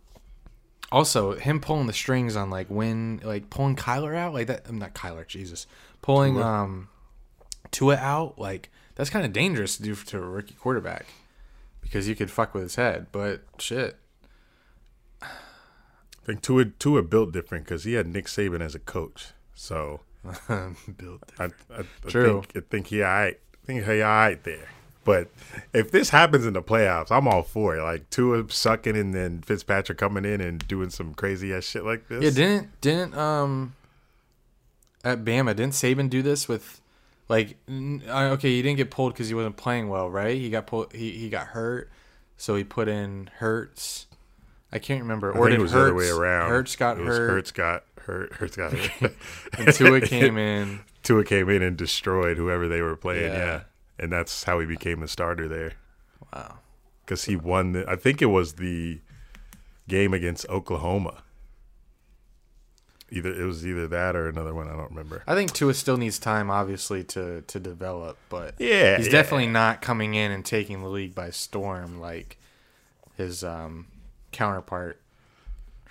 also, 0.92 1.34
him 1.34 1.60
pulling 1.60 1.86
the 1.86 1.92
strings 1.92 2.36
on 2.36 2.50
like 2.50 2.68
when 2.68 3.20
like 3.24 3.48
pulling 3.50 3.74
Kyler 3.76 4.14
out 4.16 4.34
like 4.34 4.46
that. 4.48 4.66
I'm 4.68 4.78
not 4.78 4.94
Kyler, 4.94 5.26
Jesus, 5.26 5.66
pulling 6.02 6.34
Tua. 6.34 6.44
um 6.46 6.88
Tua 7.70 7.96
out 7.96 8.38
like 8.38 8.70
that's 8.96 9.10
kind 9.10 9.24
of 9.26 9.32
dangerous 9.32 9.76
to 9.78 9.82
do 9.82 9.94
to 9.94 10.18
a 10.18 10.20
rookie 10.20 10.54
quarterback 10.54 11.06
because 11.80 12.06
you 12.08 12.14
could 12.14 12.30
fuck 12.30 12.52
with 12.54 12.62
his 12.64 12.76
head. 12.76 13.06
But 13.12 13.42
shit, 13.58 13.96
I 15.22 15.26
think 16.24 16.42
Tua, 16.42 16.66
Tua 16.66 17.02
built 17.02 17.32
different 17.32 17.64
because 17.64 17.84
he 17.84 17.94
had 17.94 18.06
Nick 18.06 18.26
Saban 18.26 18.60
as 18.60 18.74
a 18.74 18.78
coach. 18.80 19.28
So 19.54 20.00
built. 20.96 21.22
I, 21.38 21.44
I, 21.44 21.78
I 21.80 21.84
True. 22.08 22.42
think 22.42 22.56
I 22.56 22.60
think 22.70 22.86
he. 22.88 23.02
I 23.02 23.36
think 23.66 23.84
he 23.84 24.02
all 24.02 24.08
right 24.08 24.42
there. 24.44 24.68
But 25.04 25.28
if 25.72 25.90
this 25.92 26.10
happens 26.10 26.46
in 26.46 26.54
the 26.54 26.62
playoffs, 26.62 27.12
I'm 27.12 27.28
all 27.28 27.42
for 27.44 27.76
it. 27.76 27.82
Like 27.82 28.10
Tua 28.10 28.44
sucking 28.48 28.96
and 28.96 29.14
then 29.14 29.40
Fitzpatrick 29.42 29.98
coming 29.98 30.24
in 30.24 30.40
and 30.40 30.66
doing 30.66 30.90
some 30.90 31.14
crazy 31.14 31.54
ass 31.54 31.64
shit 31.64 31.84
like 31.84 32.08
this. 32.08 32.24
Yeah, 32.24 32.30
didn't 32.30 32.80
didn't 32.80 33.14
um 33.16 33.74
at 35.04 35.24
Bama 35.24 35.54
didn't 35.54 35.74
Saban 35.74 36.10
do 36.10 36.22
this 36.22 36.48
with 36.48 36.80
like 37.28 37.56
n- 37.68 38.02
I- 38.08 38.26
okay 38.30 38.50
he 38.50 38.62
didn't 38.62 38.78
get 38.78 38.90
pulled 38.90 39.12
because 39.12 39.28
he 39.28 39.34
wasn't 39.34 39.56
playing 39.56 39.88
well 39.88 40.10
right 40.10 40.36
he 40.36 40.50
got 40.50 40.66
pulled 40.66 40.92
he, 40.92 41.12
he 41.12 41.28
got 41.28 41.48
hurt 41.48 41.88
so 42.36 42.56
he 42.56 42.64
put 42.64 42.88
in 42.88 43.30
Hurts 43.36 44.06
I 44.72 44.80
can't 44.80 45.00
remember. 45.02 45.32
I 45.34 45.38
or 45.38 45.46
think 45.46 45.60
it 45.60 45.62
was 45.62 45.70
Hurts, 45.70 45.82
the 45.84 45.86
other 45.90 45.94
way 45.94 46.08
around. 46.10 46.50
Hurts 46.50 46.74
got 46.74 46.98
hurt. 46.98 47.30
Hurts 47.30 47.52
got 47.52 47.84
hurt. 48.00 48.32
Hurts 48.34 48.56
got 48.56 48.72
hurt. 48.72 49.14
And 49.56 49.72
Tua 49.72 50.00
came 50.00 50.36
in. 50.52 50.80
Tua 51.06 51.24
came 51.24 51.48
in 51.48 51.62
and 51.62 51.76
destroyed 51.76 52.36
whoever 52.36 52.66
they 52.68 52.80
were 52.82 52.96
playing. 52.96 53.32
Yeah. 53.32 53.38
Yeah, 53.38 53.60
and 53.98 54.12
that's 54.12 54.44
how 54.44 54.58
he 54.60 54.66
became 54.66 55.00
the 55.00 55.08
starter 55.08 55.46
there. 55.48 55.72
Wow. 56.32 56.58
because 57.04 57.24
he 57.26 57.36
won. 57.36 57.72
The, 57.72 57.88
I 57.88 57.96
think 57.96 58.20
it 58.20 58.26
was 58.26 58.54
the 58.54 59.00
game 59.88 60.12
against 60.12 60.48
Oklahoma. 60.48 61.22
Either 63.08 63.32
it 63.32 63.44
was 63.46 63.64
either 63.64 63.86
that 63.86 64.16
or 64.16 64.28
another 64.28 64.52
one. 64.52 64.66
I 64.68 64.72
don't 64.72 64.90
remember. 64.90 65.22
I 65.28 65.34
think 65.36 65.52
Tua 65.52 65.74
still 65.74 65.96
needs 65.96 66.18
time, 66.18 66.50
obviously, 66.50 67.04
to 67.04 67.42
to 67.42 67.60
develop, 67.60 68.18
but 68.28 68.54
Yeah, 68.58 68.96
he's 68.96 69.06
yeah. 69.06 69.12
definitely 69.12 69.46
not 69.46 69.80
coming 69.80 70.14
in 70.14 70.32
and 70.32 70.44
taking 70.44 70.82
the 70.82 70.88
league 70.88 71.14
by 71.14 71.30
storm 71.30 72.00
like 72.00 72.36
his 73.16 73.44
um, 73.44 73.86
counterpart 74.32 75.00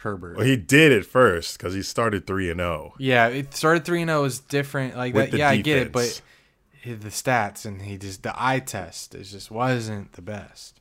Herbert. 0.05 0.37
Well, 0.37 0.45
he 0.45 0.55
did 0.55 0.91
it 0.91 1.03
first 1.03 1.57
because 1.57 1.73
he 1.73 1.81
started 1.81 2.27
three 2.27 2.51
and 2.51 2.61
oh. 2.61 2.63
zero. 2.63 2.93
yeah, 2.99 3.27
it 3.27 3.55
started 3.55 3.83
three 3.83 4.03
and 4.03 4.09
zero 4.09 4.23
is 4.23 4.39
different. 4.39 4.95
Like 4.95 5.15
With 5.15 5.31
that. 5.31 5.37
Yeah, 5.37 5.49
I 5.49 5.57
get 5.57 5.79
it, 5.79 5.91
but 5.91 6.21
the 6.83 7.09
stats 7.09 7.65
and 7.65 7.81
he 7.81 7.97
just 7.97 8.21
the 8.21 8.33
eye 8.37 8.59
test 8.59 9.15
is 9.15 9.31
just 9.31 9.49
wasn't 9.49 10.13
the 10.13 10.21
best. 10.21 10.79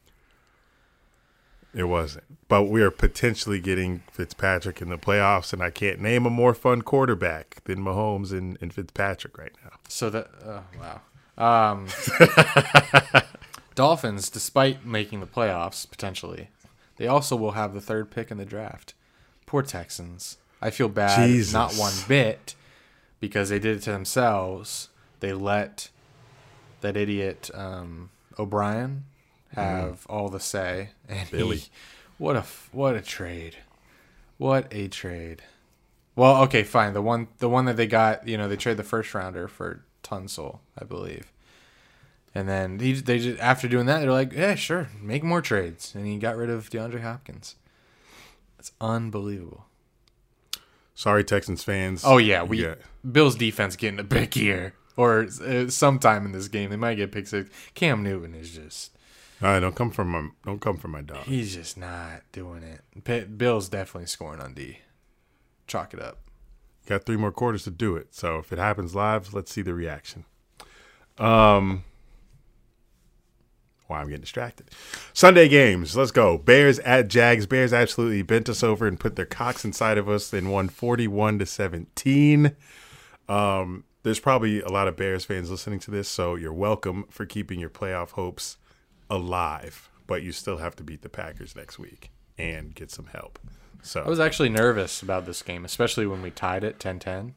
It 1.75 1.85
wasn't, 1.85 2.25
but 2.47 2.65
we 2.65 2.83
are 2.83 2.91
potentially 2.91 3.61
getting 3.61 4.03
Fitzpatrick 4.13 4.81
in 4.81 4.91
the 4.91 4.99
playoffs, 4.99 5.53
and 5.53 5.61
I 5.61 5.71
can't 5.71 6.01
name 6.01 6.25
a 6.27 6.31
more 6.31 6.55
fun 6.55 6.83
quarterback 6.83 7.65
than 7.65 7.81
Mahomes 7.81 8.31
and, 8.31 8.57
and 8.61 8.73
Fitzpatrick 8.73 9.37
right 9.39 9.51
now. 9.65 9.73
So 9.89 10.11
that 10.11 10.29
oh, 10.45 10.63
wow. 10.79 11.01
Um, 11.73 11.89
Dolphins, 13.75 14.29
despite 14.29 14.85
making 14.85 15.19
the 15.19 15.27
playoffs 15.27 15.89
potentially, 15.91 16.51
they 16.97 17.09
also 17.09 17.35
will 17.35 17.53
have 17.53 17.75
the 17.75 17.81
third 17.81 18.11
pick 18.11 18.31
in 18.31 18.37
the 18.37 18.45
draft. 18.45 18.95
Poor 19.47 19.63
Texans. 19.63 20.39
I 20.61 20.71
feel 20.71 20.89
bad, 20.89 21.29
Jesus. 21.29 21.53
not 21.53 21.75
one 21.75 21.93
bit, 22.09 22.55
because 23.21 23.51
they 23.51 23.59
did 23.59 23.77
it 23.77 23.81
to 23.83 23.93
themselves. 23.93 24.89
They 25.21 25.33
let 25.33 25.91
that 26.81 26.97
idiot 26.97 27.51
um, 27.55 28.11
O'Brien 28.39 29.05
have 29.55 30.07
all 30.09 30.29
the 30.29 30.41
say, 30.41 30.91
and. 31.09 31.31
Billy. 31.31 31.57
he, 31.59 31.69
what 32.17 32.37
a 32.37 32.45
what 32.73 32.95
a 32.95 33.01
trade, 33.03 33.57
what 34.39 34.73
a 34.73 34.89
trade. 34.89 35.43
Well, 36.17 36.43
okay, 36.45 36.63
fine. 36.63 36.93
The 36.95 37.03
one 37.03 37.29
the 37.39 37.49
one 37.49 37.65
that 37.65 37.77
they 37.77 37.87
got, 37.87 38.29
you 38.29 38.39
know, 38.39 38.49
they 38.49 38.57
trade 38.57 38.77
the 38.77 38.85
first 38.85 39.13
rounder 39.15 39.49
for 39.49 39.83
Tunsil, 40.03 40.61
I 40.79 40.85
believe. 40.85 41.33
And 42.35 42.49
then 42.49 42.79
he, 42.79 42.93
they 42.95 43.19
just 43.19 43.41
after 43.41 43.69
doing 43.69 43.87
that, 43.87 44.01
they're 44.01 44.13
like, 44.13 44.33
yeah, 44.33 44.55
sure, 44.55 44.91
make 45.01 45.23
more 45.23 45.41
trades, 45.41 45.95
and 45.95 46.07
he 46.07 46.19
got 46.19 46.37
rid 46.37 46.51
of 46.51 46.71
DeAndre 46.71 47.03
Hopkins. 47.03 47.57
It's 48.65 48.73
unbelievable. 48.81 49.67
Sorry, 50.95 51.23
Texans 51.23 51.63
fans. 51.63 52.03
Oh 52.03 52.17
yeah, 52.17 52.45
we 52.45 52.63
got- 52.63 52.79
Bills 53.13 53.35
defense 53.37 53.77
getting 53.77 54.01
a 54.01 54.05
pick 54.05 54.33
here 54.33 54.73
or 54.97 55.29
uh, 55.47 55.69
sometime 55.69 56.25
in 56.25 56.33
this 56.33 56.49
game 56.49 56.71
they 56.71 56.77
might 56.77 56.95
get 56.95 57.13
pick 57.13 57.27
six. 57.27 57.51
Cam 57.75 58.03
Newton 58.03 58.35
is 58.35 58.55
just 58.55 58.97
All 59.43 59.49
right, 59.49 59.61
don't 59.61 59.77
come 59.77 59.91
from 59.91 60.09
my 60.09 60.29
don't 60.47 60.63
come 60.63 60.79
from 60.79 60.93
my 60.93 61.03
dog. 61.03 61.25
he's 61.25 61.55
just 61.55 61.77
not 61.77 62.23
doing 62.33 62.63
it. 62.63 62.81
P- 63.05 63.25
Bills 63.25 63.69
definitely 63.69 64.07
scoring 64.07 64.41
on 64.41 64.55
D. 64.55 64.79
Chalk 65.67 65.93
it 65.93 66.01
up. 66.01 66.21
Got 66.87 67.05
three 67.05 67.19
more 67.19 67.33
quarters 67.33 67.65
to 67.65 67.71
do 67.71 67.97
it. 67.97 68.15
So 68.15 68.39
if 68.39 68.51
it 68.51 68.59
happens 68.59 68.95
live, 68.95 69.35
let's 69.35 69.53
see 69.53 69.61
the 69.61 69.75
reaction. 69.75 70.25
Um, 71.19 71.85
why 73.87 74.01
I'm 74.01 74.07
getting 74.09 74.23
distracted. 74.23 74.71
Sunday 75.13 75.49
games. 75.49 75.97
Let's 75.97 76.11
go. 76.11 76.39
Bears 76.39 76.79
at 76.81 77.09
Jags. 77.09 77.47
Bears 77.47 77.73
absolutely 77.73 78.23
bent 78.23 78.49
us 78.49 78.63
over 78.63 78.87
and 78.87 78.99
put 78.99 79.17
their 79.17 79.27
cocks 79.27 79.65
inside 79.65 79.99
of 79.99 80.09
us 80.09 80.33
and 80.33 80.51
won 80.51 80.69
41 80.69 81.39
to 81.41 81.47
17. 81.47 82.57
Um, 83.29 83.85
there's 84.03 84.21
probably 84.21 84.61
a 84.61 84.69
lot 84.69 84.89
of 84.89 84.97
Bears 84.97 85.25
fans 85.25 85.51
listening 85.51 85.79
to 85.81 85.91
this, 85.91 86.09
so 86.09 86.35
you're 86.35 86.53
welcome 86.53 87.07
for 87.11 87.27
keeping 87.27 87.59
your 87.59 87.71
playoff 87.71 88.11
hopes 88.11 88.59
alive. 89.09 89.89
But 90.07 90.23
you 90.23 90.33
still 90.33 90.59
have 90.59 90.77
to 90.77 90.85
beat 90.85 91.03
the 91.03 91.09
Packers 91.09 91.57
next 91.57 91.79
week 91.79 92.11
and 92.37 92.75
get 92.75 92.91
some 92.91 93.07
help. 93.07 93.39
So 93.83 94.03
I 94.03 94.09
was 94.09 94.21
actually 94.21 94.51
nervous 94.51 95.03
about 95.03 95.27
this 95.27 95.43
game, 95.43 95.65
especially 95.65 96.07
when 96.07 96.23
we 96.23 96.31
tied 96.31 96.65
it 96.65 96.79
10-10. 96.79 97.33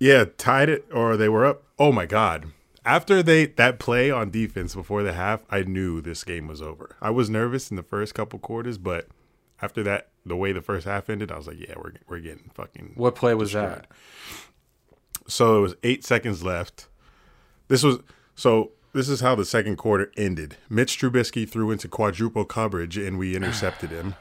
Yeah, 0.00 0.26
tied 0.36 0.68
it 0.68 0.86
or 0.92 1.16
they 1.16 1.28
were 1.28 1.44
up. 1.44 1.64
Oh 1.78 1.92
my 1.92 2.06
god. 2.06 2.52
After 2.88 3.22
they 3.22 3.44
that 3.44 3.78
play 3.78 4.10
on 4.10 4.30
defense 4.30 4.74
before 4.74 5.02
the 5.02 5.12
half, 5.12 5.44
I 5.50 5.60
knew 5.60 6.00
this 6.00 6.24
game 6.24 6.48
was 6.48 6.62
over. 6.62 6.96
I 7.02 7.10
was 7.10 7.28
nervous 7.28 7.70
in 7.70 7.76
the 7.76 7.82
first 7.82 8.14
couple 8.14 8.38
quarters, 8.38 8.78
but 8.78 9.08
after 9.60 9.82
that 9.82 10.08
the 10.24 10.36
way 10.36 10.52
the 10.52 10.62
first 10.62 10.86
half 10.86 11.10
ended, 11.10 11.30
I 11.30 11.36
was 11.36 11.46
like, 11.46 11.60
yeah, 11.60 11.74
we're 11.76 11.92
we're 12.08 12.20
getting 12.20 12.50
fucking 12.54 12.92
What 12.94 13.14
play 13.14 13.34
was 13.34 13.52
that? 13.52 13.88
So 15.26 15.58
it 15.58 15.60
was 15.60 15.74
8 15.82 16.02
seconds 16.02 16.42
left. 16.42 16.88
This 17.68 17.82
was 17.82 17.98
so 18.34 18.72
this 18.94 19.10
is 19.10 19.20
how 19.20 19.34
the 19.34 19.44
second 19.44 19.76
quarter 19.76 20.10
ended. 20.16 20.56
Mitch 20.70 20.98
Trubisky 20.98 21.46
threw 21.46 21.70
into 21.70 21.88
quadruple 21.88 22.46
coverage 22.46 22.96
and 22.96 23.18
we 23.18 23.36
intercepted 23.36 23.90
him. 23.90 24.14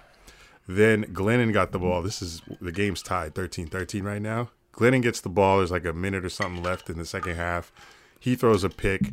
Then 0.68 1.06
Glennon 1.06 1.54
got 1.54 1.72
the 1.72 1.80
ball. 1.80 2.02
This 2.02 2.22
is 2.22 2.42
the 2.60 2.74
game's 2.74 3.02
tied 3.02 3.34
13-13 3.34 4.04
right 4.04 4.22
now. 4.22 4.50
Glennon 4.74 5.02
gets 5.02 5.22
the 5.22 5.30
ball. 5.30 5.60
There's 5.60 5.72
like 5.72 5.86
a 5.86 5.94
minute 5.94 6.26
or 6.26 6.30
something 6.30 6.62
left 6.62 6.90
in 6.90 6.98
the 6.98 7.06
second 7.06 7.38
half. 7.38 7.72
He 8.20 8.36
throws 8.36 8.64
a 8.64 8.70
pick 8.70 9.12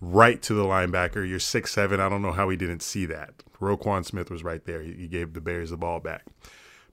right 0.00 0.40
to 0.42 0.54
the 0.54 0.64
linebacker. 0.64 1.28
You're 1.28 1.38
six 1.38 1.72
seven. 1.72 2.00
I 2.00 2.08
don't 2.08 2.22
know 2.22 2.32
how 2.32 2.48
he 2.48 2.56
didn't 2.56 2.82
see 2.82 3.06
that. 3.06 3.34
Roquan 3.60 4.04
Smith 4.04 4.30
was 4.30 4.44
right 4.44 4.64
there. 4.64 4.82
He, 4.82 5.06
gave 5.08 5.32
the 5.32 5.40
Bears 5.40 5.70
the 5.70 5.76
ball 5.76 6.00
back. 6.00 6.24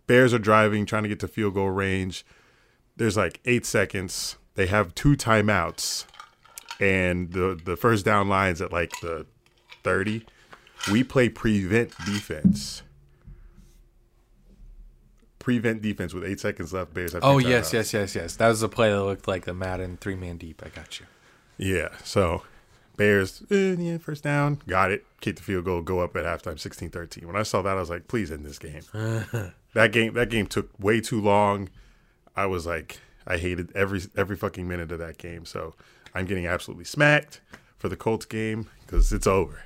Bears 0.07 0.33
are 0.33 0.39
driving, 0.39 0.85
trying 0.85 1.03
to 1.03 1.09
get 1.09 1.19
to 1.19 1.27
field 1.27 1.55
goal 1.55 1.69
range. 1.69 2.25
There's 2.95 3.17
like 3.17 3.39
eight 3.45 3.65
seconds. 3.65 4.37
They 4.55 4.67
have 4.67 4.93
two 4.95 5.15
timeouts, 5.15 6.05
and 6.79 7.31
the 7.31 7.59
the 7.63 7.75
first 7.75 8.05
down 8.05 8.29
line's 8.29 8.61
at 8.61 8.71
like 8.71 8.91
the 9.01 9.25
thirty. 9.83 10.25
We 10.91 11.03
play 11.03 11.29
prevent 11.29 11.93
defense. 12.05 12.83
Prevent 15.39 15.81
defense 15.81 16.13
with 16.13 16.23
eight 16.23 16.39
seconds 16.39 16.71
left. 16.71 16.93
Bears 16.93 17.13
have. 17.13 17.23
Oh 17.23 17.39
yes, 17.39 17.73
yes, 17.73 17.93
yes, 17.93 18.15
yes. 18.15 18.35
That 18.35 18.49
was 18.49 18.61
a 18.61 18.69
play 18.69 18.91
that 18.91 19.01
looked 19.01 19.27
like 19.27 19.45
the 19.45 19.53
Madden 19.53 19.97
three 19.97 20.15
man 20.15 20.37
deep. 20.37 20.61
I 20.63 20.69
got 20.69 20.99
you. 20.99 21.07
Yeah. 21.57 21.89
So 22.03 22.43
Bears, 22.97 23.43
eh, 23.49 23.75
yeah, 23.77 23.97
first 23.97 24.23
down, 24.23 24.61
got 24.67 24.91
it. 24.91 25.05
Kick 25.21 25.37
the 25.37 25.41
field 25.43 25.65
goal, 25.65 25.81
go 25.81 25.99
up 25.99 26.15
at 26.15 26.25
halftime, 26.25 26.55
16-13. 26.55 27.25
When 27.25 27.35
I 27.35 27.43
saw 27.43 27.61
that, 27.61 27.77
I 27.77 27.79
was 27.79 27.89
like, 27.89 28.07
please 28.07 28.31
end 28.31 28.45
this 28.45 28.59
game. 28.59 28.81
that 29.73 29.91
game, 29.91 30.13
that 30.13 30.29
game 30.29 30.47
took 30.47 30.69
way 30.79 31.01
too 31.01 31.19
long. 31.21 31.69
I 32.35 32.45
was 32.45 32.65
like, 32.65 32.99
I 33.25 33.37
hated 33.37 33.71
every 33.75 34.01
every 34.17 34.35
fucking 34.35 34.67
minute 34.67 34.91
of 34.91 34.99
that 34.99 35.17
game. 35.17 35.45
So 35.45 35.75
I'm 36.13 36.25
getting 36.25 36.45
absolutely 36.45 36.85
smacked 36.85 37.41
for 37.77 37.89
the 37.89 37.95
Colts 37.95 38.25
game 38.25 38.69
because 38.85 39.13
it's 39.13 39.27
over. 39.27 39.61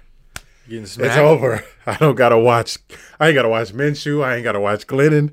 Getting 0.70 0.86
smacked 0.86 1.12
It's 1.12 1.18
over. 1.18 1.64
I 1.86 1.96
don't 1.98 2.16
gotta 2.16 2.38
watch. 2.38 2.78
I 3.20 3.28
ain't 3.28 3.36
gotta 3.36 3.50
watch 3.50 3.74
Minshew. 3.74 4.24
I 4.24 4.36
ain't 4.36 4.44
gotta 4.44 4.60
watch 4.60 4.86
Glennon. 4.86 5.32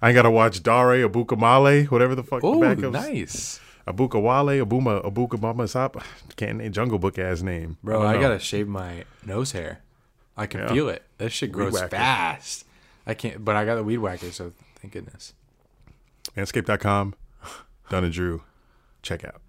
I 0.00 0.08
ain't 0.10 0.14
gotta 0.14 0.30
watch 0.30 0.62
Dare 0.62 1.08
Abukamale, 1.08 1.90
whatever 1.90 2.14
the 2.14 2.22
fuck 2.22 2.44
Oh, 2.44 2.60
backups. 2.60 3.60
Nice, 3.86 3.94
Abukawale, 3.94 4.64
Abuma, 4.64 5.04
Abukamama 5.04 5.68
Sop. 5.68 6.02
Can't 6.36 6.58
name 6.58 6.72
Jungle 6.72 6.98
Book 6.98 7.18
ass 7.18 7.42
name. 7.42 7.76
bro. 7.82 8.02
don't 8.02 8.06
I 8.14 8.20
gotta 8.20 8.38
shave 8.38 8.68
my 8.68 9.04
nose 9.24 9.52
hair. 9.52 9.80
I 10.36 10.46
can 10.46 10.60
Yeah. 10.60 10.68
feel 10.72 10.88
it. 10.88 11.02
That 11.18 11.30
shit 11.30 11.52
grows 11.52 11.80
fast. 11.80 12.64
I 13.06 13.14
can't, 13.14 13.44
but 13.44 13.54
I 13.56 13.64
got 13.64 13.76
the 13.76 13.84
weed 13.84 13.98
whacker, 13.98 14.30
so 14.32 14.52
thank 14.80 14.92
goodness. 14.94 15.32
Manscaped.com, 16.36 17.14
Dunn 17.90 18.04
and 18.04 18.12
Drew, 18.12 18.42
check 19.02 19.22
out. 19.24 19.40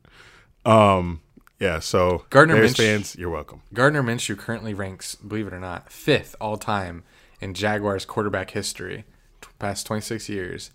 Um, 0.69 1.21
yeah. 1.59 1.79
So 1.79 2.25
Gardner 2.29 2.55
Bears 2.55 2.75
fans, 2.75 3.15
you're 3.15 3.29
welcome. 3.29 3.61
Gardner 3.73 4.03
Minshew 4.03 4.37
currently 4.37 4.73
ranks, 4.73 5.15
believe 5.15 5.47
it 5.47 5.53
or 5.53 5.59
not, 5.59 5.91
fifth 5.91 6.35
all 6.41 6.57
time 6.57 7.03
in 7.39 7.53
Jaguars 7.53 8.05
quarterback 8.05 8.51
history, 8.51 9.05
t- 9.41 9.47
past 9.57 9.87
26 9.87 10.27
years, 10.29 10.71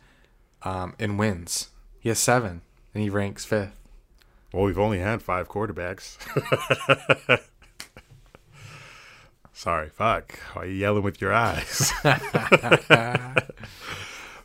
um, 0.62 0.94
in 0.98 1.16
wins. 1.16 1.68
He 2.00 2.08
has 2.08 2.18
seven, 2.18 2.62
and 2.94 3.02
he 3.02 3.10
ranks 3.10 3.44
fifth. 3.44 3.76
Well, 4.52 4.64
we've 4.64 4.78
only 4.78 4.98
had 4.98 5.22
five 5.22 5.48
quarterbacks. 5.48 6.16
Sorry, 9.52 9.88
fuck. 9.90 10.38
Why 10.54 10.62
are 10.62 10.66
you 10.66 10.72
yelling 10.74 11.02
with 11.02 11.20
your 11.20 11.32
eyes? 11.32 11.92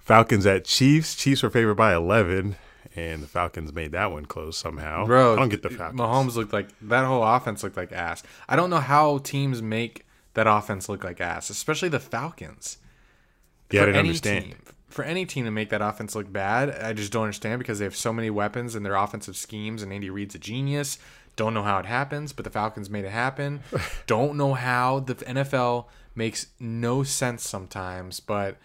Falcons 0.01 0.45
at 0.45 0.65
Chiefs. 0.65 1.15
Chiefs 1.15 1.41
were 1.41 1.49
favored 1.49 1.75
by 1.75 1.95
11, 1.95 2.55
and 2.95 3.23
the 3.23 3.27
Falcons 3.27 3.73
made 3.73 3.91
that 3.93 4.11
one 4.11 4.25
close 4.25 4.57
somehow. 4.57 5.05
Bro, 5.05 5.33
I 5.33 5.35
don't 5.37 5.49
get 5.49 5.63
the 5.63 5.69
Falcons. 5.69 5.99
Mahomes 5.99 6.35
looked 6.35 6.53
like 6.53 6.67
that 6.81 7.05
whole 7.05 7.23
offense 7.23 7.63
looked 7.63 7.77
like 7.77 7.91
ass. 7.91 8.23
I 8.49 8.55
don't 8.55 8.69
know 8.69 8.79
how 8.79 9.19
teams 9.19 9.61
make 9.61 10.05
that 10.33 10.47
offense 10.47 10.89
look 10.89 11.03
like 11.03 11.21
ass, 11.21 11.49
especially 11.49 11.89
the 11.89 11.99
Falcons. 11.99 12.77
yeah, 13.71 13.81
I 13.81 13.83
For 13.83 13.85
didn't 13.87 13.99
any 13.99 14.09
understand. 14.09 14.43
Team, 14.45 14.55
for 14.95 15.03
any 15.03 15.25
team 15.25 15.43
to 15.43 15.51
make 15.51 15.69
that 15.71 15.81
offense 15.81 16.15
look 16.15 16.31
bad, 16.31 16.69
I 16.81 16.93
just 16.93 17.11
don't 17.11 17.23
understand 17.23 17.59
because 17.59 17.79
they 17.79 17.83
have 17.85 17.97
so 17.97 18.13
many 18.13 18.29
weapons 18.29 18.75
and 18.75 18.85
their 18.85 18.95
offensive 18.95 19.35
schemes, 19.35 19.83
and 19.83 19.91
Andy 19.91 20.09
Reid's 20.09 20.35
a 20.35 20.39
genius. 20.39 20.97
Don't 21.35 21.53
know 21.53 21.63
how 21.63 21.79
it 21.79 21.85
happens, 21.85 22.31
but 22.31 22.45
the 22.45 22.49
Falcons 22.49 22.89
made 22.89 23.03
it 23.03 23.11
happen. 23.11 23.59
don't 24.07 24.37
know 24.37 24.53
how 24.53 25.01
the 25.01 25.15
NFL 25.15 25.87
makes 26.15 26.47
no 26.61 27.03
sense 27.03 27.45
sometimes, 27.47 28.21
but 28.21 28.55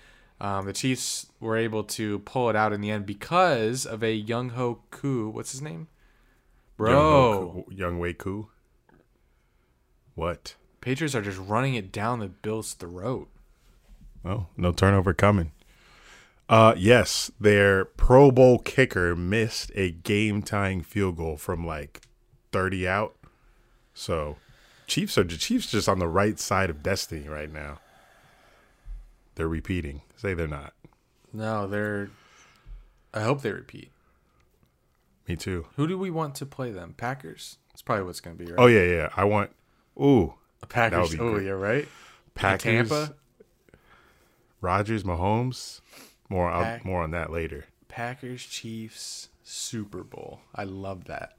Um, 0.41 0.67
the 0.67 0.73
Chiefs 0.73 1.27
were 1.41 1.57
able 1.57 1.83
to 1.85 2.21
pull 2.21 2.49
it 2.49 2.55
out 2.57 2.73
in 2.73 2.81
the 2.81 2.91
end 2.93 3.05
because 3.07 3.85
of 3.85 4.03
a 4.05 4.23
Younghoe 4.23 4.79
Koo. 4.91 5.29
What's 5.29 5.51
his 5.51 5.61
name? 5.61 5.89
Bro, 6.77 7.67
Young, 7.71 7.99
Wei 7.99 8.15
Koo. 8.15 8.49
What? 10.15 10.55
Patriots 10.81 11.15
are 11.15 11.23
just 11.23 11.39
running 11.39 11.75
it 11.75 11.93
down 11.93 12.21
the 12.21 12.29
Bills' 12.29 12.73
throat. 12.75 13.29
Oh, 14.25 14.47
no 14.57 14.73
turnover 14.73 15.13
coming. 15.13 15.53
Uh, 16.51 16.75
yes, 16.77 17.31
their 17.39 17.85
Pro 17.85 18.33
Bowl 18.33 18.59
kicker 18.59 19.15
missed 19.15 19.71
a 19.77 19.93
game 19.93 20.43
tying 20.43 20.83
field 20.83 21.17
goal 21.17 21.37
from 21.37 21.65
like 21.65 22.01
30 22.51 22.89
out. 22.89 23.15
So, 23.95 24.37
Chiefs 24.89 25.17
are 25.17 25.23
the 25.23 25.37
Chiefs 25.37 25.71
just 25.71 25.89
on 25.89 26.01
the 26.01 26.09
right 26.09 26.41
side 26.41 26.69
of 26.69 26.83
destiny 26.83 27.29
right 27.29 27.53
now. 27.53 27.79
They're 29.37 29.47
repeating. 29.47 30.03
Say 30.17 30.35
they're 30.35 30.49
not. 30.49 30.75
No, 31.33 31.69
they're. 31.69 32.11
I 33.15 33.21
hope 33.23 33.43
they 33.43 33.53
repeat. 33.53 33.93
Me 35.29 35.37
too. 35.37 35.67
Who 35.77 35.87
do 35.87 35.97
we 35.97 36.11
want 36.11 36.35
to 36.37 36.47
play 36.47 36.73
them? 36.73 36.95
Packers. 36.97 37.59
That's 37.69 37.83
probably 37.83 38.07
what's 38.07 38.19
going 38.21 38.37
to 38.37 38.45
be 38.45 38.51
right. 38.51 38.59
Oh 38.59 38.67
yeah, 38.67 38.83
yeah. 38.83 39.09
I 39.17 39.23
want. 39.23 39.53
Ooh, 40.01 40.35
A 40.65 40.67
Packers. 40.67 41.15
Oh, 41.15 41.35
great. 41.35 41.47
yeah, 41.47 41.53
right. 41.53 41.89
Packers. 42.35 42.63
Tampa. 42.65 43.15
Rodgers, 44.61 45.05
Mahomes. 45.05 45.81
More. 46.31 46.51
I'll, 46.51 46.63
Pack- 46.63 46.85
more 46.87 47.03
on 47.03 47.11
that 47.11 47.31
later. 47.31 47.67
Packers, 47.89 48.43
Chiefs, 48.45 49.29
Super 49.43 50.03
Bowl. 50.03 50.41
I 50.55 50.65
love 50.65 51.05
that. 51.05 51.35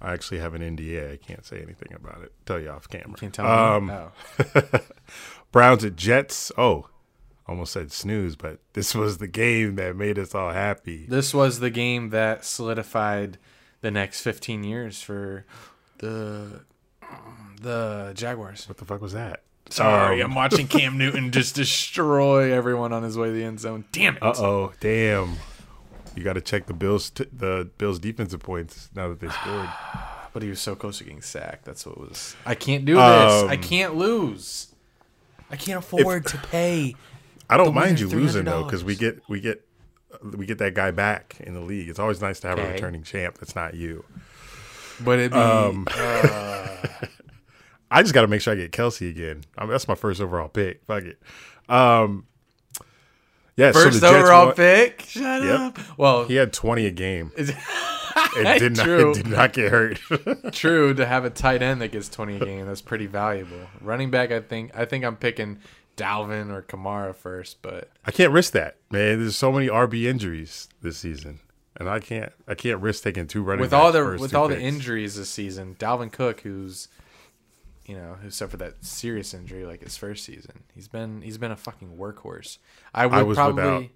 I 0.00 0.12
actually 0.12 0.40
have 0.40 0.52
an 0.54 0.62
NDA. 0.62 1.12
I 1.12 1.16
can't 1.16 1.46
say 1.46 1.62
anything 1.62 1.92
about 1.94 2.22
it. 2.22 2.32
Tell 2.44 2.58
you 2.60 2.68
off 2.70 2.88
camera. 2.88 3.16
Can't 3.16 3.32
tell 3.32 3.46
Um, 3.46 3.86
me. 3.86 3.94
Oh. 3.94 4.80
Browns 5.52 5.84
at 5.84 5.94
Jets. 5.94 6.50
Oh, 6.58 6.88
almost 7.46 7.72
said 7.72 7.92
snooze, 7.92 8.34
but 8.34 8.58
this 8.72 8.94
was 8.94 9.18
the 9.18 9.28
game 9.28 9.76
that 9.76 9.94
made 9.94 10.18
us 10.18 10.34
all 10.34 10.50
happy. 10.50 11.06
This 11.08 11.32
was 11.32 11.60
the 11.60 11.70
game 11.70 12.10
that 12.10 12.44
solidified 12.44 13.38
the 13.80 13.90
next 13.92 14.22
15 14.22 14.64
years 14.64 15.00
for 15.00 15.44
the 15.98 16.64
the 17.60 18.12
Jaguars. 18.16 18.68
What 18.68 18.78
the 18.78 18.84
fuck 18.84 19.00
was 19.00 19.12
that? 19.12 19.42
Sorry, 19.70 20.20
Um, 20.22 20.30
I'm 20.30 20.34
watching 20.34 20.66
Cam 20.68 20.98
Newton 20.98 21.30
just 21.30 21.54
destroy 21.54 22.52
everyone 22.52 22.92
on 22.92 23.02
his 23.02 23.16
way 23.16 23.28
to 23.28 23.32
the 23.32 23.44
end 23.44 23.58
zone. 23.60 23.84
Damn 23.92 24.16
it. 24.16 24.22
Uh 24.22 24.34
oh, 24.36 24.72
damn. 24.80 25.36
You 26.14 26.22
got 26.22 26.34
to 26.34 26.42
check 26.42 26.66
the 26.66 26.74
Bills 26.74 27.08
t- 27.08 27.24
the 27.32 27.70
Bills 27.78 27.98
defensive 27.98 28.40
points 28.40 28.90
now 28.94 29.08
that 29.08 29.20
they 29.20 29.28
scored. 29.40 29.68
But 30.34 30.42
he 30.42 30.48
was 30.50 30.60
so 30.60 30.74
close 30.74 30.98
to 30.98 31.04
getting 31.04 31.22
sacked. 31.22 31.64
That's 31.64 31.86
what 31.86 31.98
was. 31.98 32.36
I 32.44 32.54
can't 32.54 32.84
do 32.84 32.94
this. 32.94 33.02
I 33.02 33.54
Um, 33.54 33.60
can't 33.62 33.94
lose. 33.96 34.74
I 35.50 35.56
can't 35.56 35.78
afford 35.78 36.26
to 36.26 36.38
pay. 36.38 36.94
I 37.48 37.56
don't 37.56 37.74
mind 37.74 38.00
you 38.00 38.08
losing 38.08 38.44
though, 38.44 38.64
because 38.64 38.84
we 38.84 38.94
get 38.96 39.20
we 39.28 39.40
get 39.40 39.66
we 40.22 40.44
get 40.46 40.58
that 40.58 40.74
guy 40.74 40.90
back 40.90 41.36
in 41.40 41.54
the 41.54 41.60
league. 41.60 41.88
It's 41.88 41.98
always 41.98 42.20
nice 42.20 42.40
to 42.40 42.48
have 42.48 42.58
a 42.58 42.72
returning 42.72 43.02
champ 43.02 43.38
that's 43.38 43.54
not 43.54 43.74
you. 43.74 44.04
But 45.02 45.18
it'd 45.18 45.32
be. 45.32 45.38
Um, 45.38 45.86
I 47.92 48.02
just 48.02 48.14
got 48.14 48.22
to 48.22 48.28
make 48.28 48.40
sure 48.40 48.52
I 48.52 48.56
get 48.56 48.72
Kelce 48.72 49.08
again. 49.10 49.42
I 49.56 49.62
mean, 49.64 49.70
that's 49.70 49.86
my 49.88 49.94
first 49.94 50.20
overall 50.20 50.48
pick. 50.48 50.82
Fuck 50.84 51.04
it. 51.04 51.20
Um, 51.68 52.26
yeah, 53.56 53.70
so 53.72 53.84
First 53.84 54.00
Jets 54.00 54.12
overall 54.12 54.46
won- 54.46 54.54
pick. 54.54 55.02
Shut 55.06 55.42
Yep. 55.42 55.60
up. 55.60 55.78
Well, 55.98 56.24
He 56.24 56.36
had 56.36 56.52
twenty 56.52 56.86
a 56.86 56.90
game. 56.90 57.32
It 57.36 57.46
did 58.58 58.76
not. 58.76 58.88
It 58.88 59.14
did 59.14 59.26
not 59.28 59.52
get 59.52 59.70
hurt. 59.70 60.00
true 60.52 60.94
to 60.94 61.04
have 61.06 61.24
a 61.26 61.30
tight 61.30 61.60
end 61.62 61.82
that 61.82 61.92
gets 61.92 62.08
20 62.08 62.36
a 62.36 62.44
game. 62.44 62.66
That's 62.66 62.80
pretty 62.80 63.06
valuable. 63.06 63.58
Running 63.80 64.10
back, 64.10 64.30
I 64.32 64.40
think. 64.40 64.70
I 64.74 64.86
think 64.86 65.04
I'm 65.04 65.16
picking 65.16 65.58
Dalvin 65.98 66.50
or 66.50 66.62
Kamara 66.62 67.14
first, 67.14 67.60
but 67.60 67.90
I 68.06 68.10
can't 68.10 68.32
risk 68.32 68.52
that, 68.54 68.76
man. 68.90 69.18
There's 69.20 69.36
so 69.36 69.52
many 69.52 69.68
RB 69.68 70.04
injuries 70.06 70.68
this 70.80 70.96
season, 70.96 71.40
and 71.76 71.90
I 71.90 72.00
can't. 72.00 72.32
I 72.48 72.54
can't 72.54 72.80
risk 72.80 73.04
taking 73.04 73.26
two 73.26 73.42
running 73.42 73.60
with 73.60 73.72
backs 73.72 73.82
all 73.82 73.92
the 73.92 74.16
with 74.18 74.34
all 74.34 74.48
the 74.48 74.58
injuries 74.60 75.16
this 75.16 75.28
season, 75.28 75.76
Dalvin 75.78 76.10
Cook, 76.10 76.40
who's 76.40 76.88
you 77.86 77.96
know 77.96 78.16
who 78.22 78.30
suffered 78.30 78.58
that 78.58 78.84
serious 78.84 79.34
injury 79.34 79.64
like 79.64 79.82
his 79.82 79.96
first 79.96 80.24
season, 80.24 80.64
he's 80.74 80.88
been 80.88 81.22
he's 81.22 81.38
been 81.38 81.50
a 81.52 81.56
fucking 81.56 81.96
workhorse. 81.96 82.58
I 82.94 83.06
would 83.06 83.26
was 83.26 83.36
probably 83.36 83.62
without- 83.62 83.90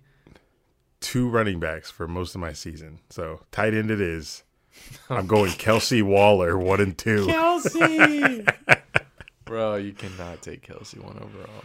two 1.01 1.29
running 1.29 1.61
backs 1.61 1.91
for 1.91 2.09
most 2.09 2.35
of 2.35 2.41
my 2.41 2.53
season. 2.53 3.01
So 3.11 3.41
tight 3.53 3.75
end 3.75 3.91
it 3.91 4.01
is. 4.01 4.43
I'm 5.11 5.27
going 5.27 5.53
Kelce 5.53 6.03
Waller 6.03 6.59
one 6.59 6.81
and 6.81 6.97
two. 6.97 7.27
Kelce. 7.27 8.49
Bro, 9.45 9.77
you 9.77 9.93
cannot 9.93 10.43
take 10.43 10.67
Kelce 10.67 10.99
one 10.99 11.17
overall. 11.19 11.65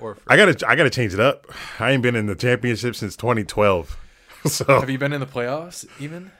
Or 0.00 0.16
I 0.28 0.36
gotta 0.36 0.68
I 0.68 0.76
gotta 0.76 0.90
change 0.90 1.14
it 1.14 1.20
up. 1.20 1.46
I 1.78 1.90
ain't 1.92 2.02
been 2.02 2.16
in 2.16 2.26
the 2.26 2.34
championship 2.34 2.94
since 2.96 3.16
2012. 3.16 3.98
So 4.46 4.66
have 4.66 4.90
you 4.90 4.98
been 4.98 5.14
in 5.14 5.20
the 5.20 5.26
playoffs 5.26 5.86
even? 5.98 6.30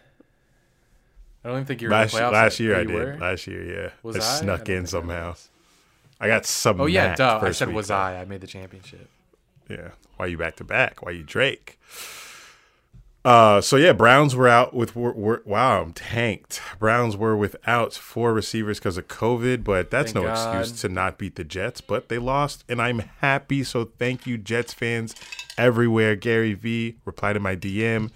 I 1.45 1.49
don't 1.49 1.57
even 1.59 1.66
think 1.66 1.82
you 1.82 1.88
were 1.88 1.92
last 1.95 2.14
in 2.14 2.20
the 2.20 2.24
playoffs. 2.26 2.32
last 2.32 2.61
year 2.61 2.74
Oh, 2.76 2.80
I 2.80 2.84
did. 2.84 2.95
were? 2.95 3.16
Last 3.18 3.47
year, 3.47 3.62
yeah, 3.82 3.90
Was 4.03 4.16
I 4.16 4.18
I? 4.20 4.22
snuck 4.40 4.70
I 4.70 4.72
in 4.72 4.86
somehow. 4.86 5.30
was. 5.30 5.49
I 6.20 6.28
got 6.28 6.47
sub. 6.47 6.80
Oh 6.80 6.86
yeah, 6.86 7.14
duh. 7.14 7.40
I 7.42 7.51
said 7.51 7.72
was. 7.72 7.90
I? 7.90 8.20
I 8.20 8.24
made 8.24 8.40
the 8.40 8.47
championship. 8.47 9.09
Yeah. 9.68 9.90
Why 10.16 10.26
you 10.26 10.38
back 10.38 10.57
to 10.57 10.64
back? 10.64 11.03
Why 11.03 11.11
you 11.11 11.22
Drake? 11.22 11.78
Uh, 13.24 13.59
so 13.62 13.76
yeah, 13.76 13.92
Browns 13.92 14.36
were 14.36 14.47
out 14.49 14.74
with 14.74 14.95
were, 14.95 15.12
were, 15.12 15.42
wow, 15.47 15.80
I'm 15.82 15.95
tanked. 15.95 16.61
Browns 16.78 17.16
were 17.16 17.34
without 17.34 17.95
four 17.95 18.34
receivers 18.34 18.78
because 18.78 18.99
of 18.99 19.09
COVID, 19.09 19.64
but 19.64 19.90
that's 19.90 20.12
Thank 20.12 20.26
no 20.26 20.30
God. 20.34 20.59
excuse 20.61 20.80
to 20.82 20.90
not 20.90 21.16
beat 21.16 21.36
the 21.36 21.45
Jets. 21.45 21.80
But 21.80 22.11
they 22.11 22.18
lost, 22.18 22.64
and 22.68 22.82
I'm 22.82 22.99
happy. 23.20 23.64
So 23.64 23.86
thank 23.99 24.26
you, 24.26 24.36
Jets 24.36 24.74
fans 24.74 25.14
everywhere. 25.57 26.16
Gary 26.16 26.53
V 26.53 26.97
replied 27.07 27.32
to 27.32 27.40
my 27.40 27.57
DM. 27.57 28.11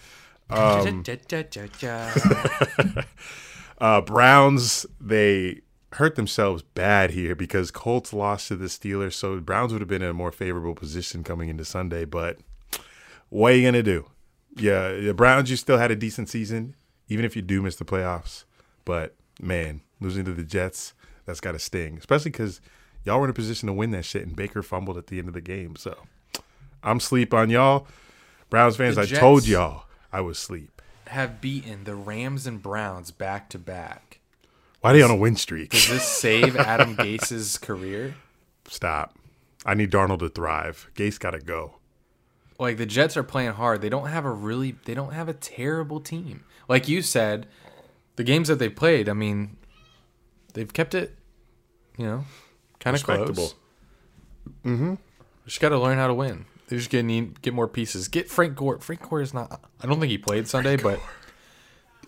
Um, 0.51 1.03
Uh, 3.80 4.01
Browns 4.01 4.86
they 5.01 5.61
hurt 5.92 6.16
themselves 6.16 6.62
bad 6.62 7.12
here 7.12 7.34
because 7.34 7.70
Colts 7.70 8.12
lost 8.12 8.49
to 8.49 8.57
the 8.57 8.66
Steelers, 8.66 9.14
so 9.14 9.38
Browns 9.40 9.72
would 9.72 9.80
have 9.80 9.88
been 9.88 10.03
in 10.03 10.09
a 10.09 10.14
more 10.14 10.32
favorable 10.32 10.74
position 10.74 11.22
coming 11.22 11.49
into 11.49 11.64
Sunday. 11.64 12.05
But 12.05 12.38
what 13.28 13.53
are 13.53 13.57
you 13.57 13.64
gonna 13.66 13.82
do? 13.82 14.07
Yeah, 14.57 14.90
the 14.90 15.14
Browns 15.14 15.51
you 15.51 15.57
still 15.57 15.78
had 15.78 15.92
a 15.92 15.96
decent 15.96 16.28
season, 16.28 16.74
even 17.09 17.24
if 17.24 17.36
you 17.36 17.42
do 17.42 17.62
miss 17.62 17.76
the 17.76 17.84
playoffs. 17.84 18.44
But 18.84 19.14
man, 19.40 19.82
losing 20.01 20.24
to 20.24 20.34
the 20.34 20.42
Jets, 20.42 20.92
that's 21.24 21.40
got 21.40 21.53
to 21.53 21.59
sting, 21.61 21.99
especially 21.99 22.32
because 22.32 22.61
y'all 23.05 23.18
were 23.20 23.26
in 23.26 23.30
a 23.30 23.34
position 23.34 23.68
to 23.68 23.72
win 23.72 23.92
that 23.92 24.05
shit, 24.05 24.26
and 24.26 24.34
Baker 24.34 24.62
fumbled 24.62 24.99
at 24.99 25.07
the 25.07 25.20
end 25.20 25.28
of 25.28 25.34
the 25.34 25.40
game. 25.40 25.76
So 25.76 25.96
I'm 26.82 26.99
sleep 26.99 27.32
on 27.32 27.49
y'all, 27.49 27.86
Browns 28.51 28.76
fans. 28.76 28.99
I 28.99 29.07
told 29.20 29.46
y'all 29.46 29.84
I 30.13 30.21
was 30.21 30.39
asleep. 30.39 30.83
Have 31.09 31.41
beaten 31.41 31.85
the 31.85 31.95
Rams 31.95 32.47
and 32.47 32.63
Browns 32.63 33.11
back 33.11 33.49
to 33.51 33.59
back. 33.59 34.21
Why 34.81 34.91
are 34.91 34.93
they 34.95 35.03
on 35.03 35.11
a 35.11 35.17
win 35.17 35.37
streak? 35.37 35.71
Does 35.71 35.89
this 35.89 36.05
save 36.05 36.57
Adam 36.57 36.95
Gase's 36.95 37.59
career? 37.59 38.15
Stop. 38.67 39.17
I 39.67 39.75
need 39.75 39.91
Darnold 39.91 40.21
to 40.21 40.29
thrive. 40.29 40.89
Gase 40.95 41.19
got 41.19 41.33
to 41.33 41.41
go. 41.41 41.77
Like 42.59 42.77
the 42.77 42.87
Jets 42.87 43.17
are 43.17 43.23
playing 43.23 43.53
hard. 43.53 43.81
They 43.81 43.89
don't 43.89 44.09
have 44.09 44.25
a 44.25 44.33
really 44.33 44.77
they 44.85 44.95
don't 44.95 45.13
have 45.13 45.29
a 45.29 45.35
terrible 45.35 46.01
team. 46.01 46.45
Like 46.69 46.89
you 46.89 47.03
said, 47.03 47.47
the 48.17 48.25
games 48.25 48.49
that 48.49 48.59
they 48.59 48.69
played, 48.69 49.09
I 49.09 49.13
mean, 49.13 49.57
they've 50.55 50.73
kept 50.73 50.95
it, 50.95 51.17
you 51.97 52.05
know, 52.05 52.25
kind 52.81 52.97
of 52.97 53.03
close. 53.03 53.55
Mm-hmm. 54.65 54.95
Just 55.47 55.61
got 55.61 55.69
to 55.69 55.79
learn 55.79 55.99
how 55.99 56.09
to 56.09 56.15
win. 56.15 56.47
They 56.69 56.77
just 56.77 56.91
get 56.91 57.05
need 57.05 57.41
get 57.43 57.55
more 57.55 57.69
pieces. 57.69 58.09
Get 58.09 58.29
Frank 58.29 58.57
Gore. 58.57 58.79
Frank 58.81 59.09
Gore 59.09 59.21
is 59.21 59.33
not. 59.33 59.61
I 59.81 59.87
don't 59.87 60.01
think 60.01 60.11
he 60.11 60.18
played 60.18 60.49
Sunday, 60.49 60.76
but 60.76 61.01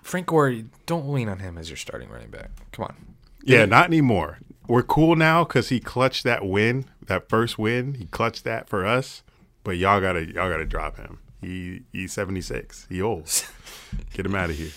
Frank 0.03 0.27
Gore. 0.27 0.55
Don't 0.87 1.09
lean 1.12 1.29
on 1.29 1.39
him 1.39 1.57
as 1.57 1.71
your 1.71 1.77
starting 1.77 2.09
running 2.11 2.31
back. 2.31 2.51
Come 2.73 2.87
on. 2.87 2.97
Yeah, 3.43 3.64
not 3.64 3.87
anymore. 3.87 4.39
We're 4.66 4.83
cool 4.83 5.16
now 5.16 5.45
because 5.45 5.68
he 5.68 5.81
clutched 5.81 6.25
that 6.25 6.45
win, 6.45 6.87
that 7.07 7.29
first 7.29 7.59
win. 7.59 7.95
He 7.95 8.07
clutched 8.07 8.45
that 8.45 8.68
for 8.68 8.85
us. 8.87 9.23
But 9.64 9.77
y'all 9.77 10.01
gotta, 10.01 10.25
y'all 10.27 10.51
gotta 10.51 10.64
drop 10.64 10.97
him. 10.97 11.18
He 11.41 11.83
he's 11.93 12.12
seventy 12.12 12.41
six. 12.41 12.87
He 12.89 13.01
old. 13.01 13.25
Get 14.14 14.27
him 14.27 14.35
out 14.35 14.51
of 14.51 14.57
here. 14.57 14.71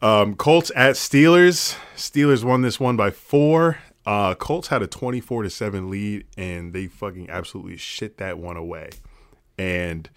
Um, 0.00 0.34
Colts 0.34 0.72
at 0.74 0.96
Steelers. 0.96 1.76
Steelers 1.96 2.42
won 2.42 2.62
this 2.62 2.80
one 2.80 2.96
by 2.96 3.10
four. 3.10 3.78
Uh, 4.04 4.34
Colts 4.34 4.68
had 4.68 4.82
a 4.82 4.86
twenty 4.86 5.20
four 5.20 5.42
to 5.42 5.50
seven 5.50 5.90
lead, 5.90 6.26
and 6.36 6.72
they 6.72 6.86
fucking 6.86 7.30
absolutely 7.30 7.76
shit 7.76 8.18
that 8.18 8.38
one 8.38 8.56
away. 8.56 8.90
And 9.58 10.08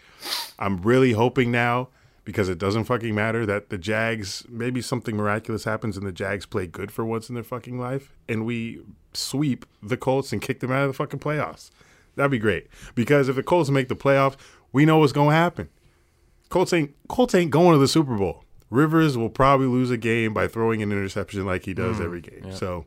I'm 0.58 0.82
really 0.82 1.14
hoping 1.14 1.52
now 1.52 1.90
because 2.26 2.50
it 2.50 2.58
doesn't 2.58 2.86
fucking 2.86 3.14
matter 3.14 3.46
that 3.46 3.70
the 3.70 3.78
Jags 3.78 4.44
maybe 4.50 4.82
something 4.82 5.16
miraculous 5.16 5.64
happens 5.64 5.96
and 5.96 6.06
the 6.06 6.12
Jags 6.12 6.46
play 6.46 6.68
good 6.68 6.92
for 6.92 7.06
once 7.06 7.30
in 7.30 7.36
their 7.36 7.44
fucking 7.44 7.80
life 7.80 8.12
and 8.28 8.46
we 8.46 8.82
sweep 9.14 9.66
the 9.82 9.96
Colts 9.96 10.34
and 10.34 10.42
kick 10.42 10.60
them 10.60 10.72
out 10.72 10.84
of 10.84 10.90
the 10.90 10.94
fucking 10.94 11.20
playoffs. 11.20 11.70
That'd 12.16 12.32
be 12.32 12.40
great 12.40 12.68
because 12.96 13.30
if 13.30 13.36
the 13.36 13.44
Colts 13.44 13.70
make 13.70 13.88
the 13.88 13.96
playoffs, 13.96 14.36
we 14.74 14.86
know 14.86 14.98
what's 14.98 15.14
going 15.14 15.30
to 15.30 15.36
happen. 15.36 15.70
Colts 16.50 16.74
ain't 16.74 16.96
Colts 17.08 17.36
ain't 17.36 17.52
going 17.52 17.74
to 17.74 17.78
the 17.78 17.88
Super 17.88 18.18
Bowl. 18.18 18.44
Rivers 18.70 19.18
will 19.18 19.30
probably 19.30 19.68
lose 19.68 19.92
a 19.92 19.98
game 19.98 20.34
by 20.34 20.48
throwing 20.48 20.82
an 20.82 20.92
interception 20.92 21.46
like 21.46 21.66
he 21.66 21.74
does 21.74 21.98
mm, 21.98 22.06
every 22.06 22.22
game. 22.22 22.52
So 22.52 22.86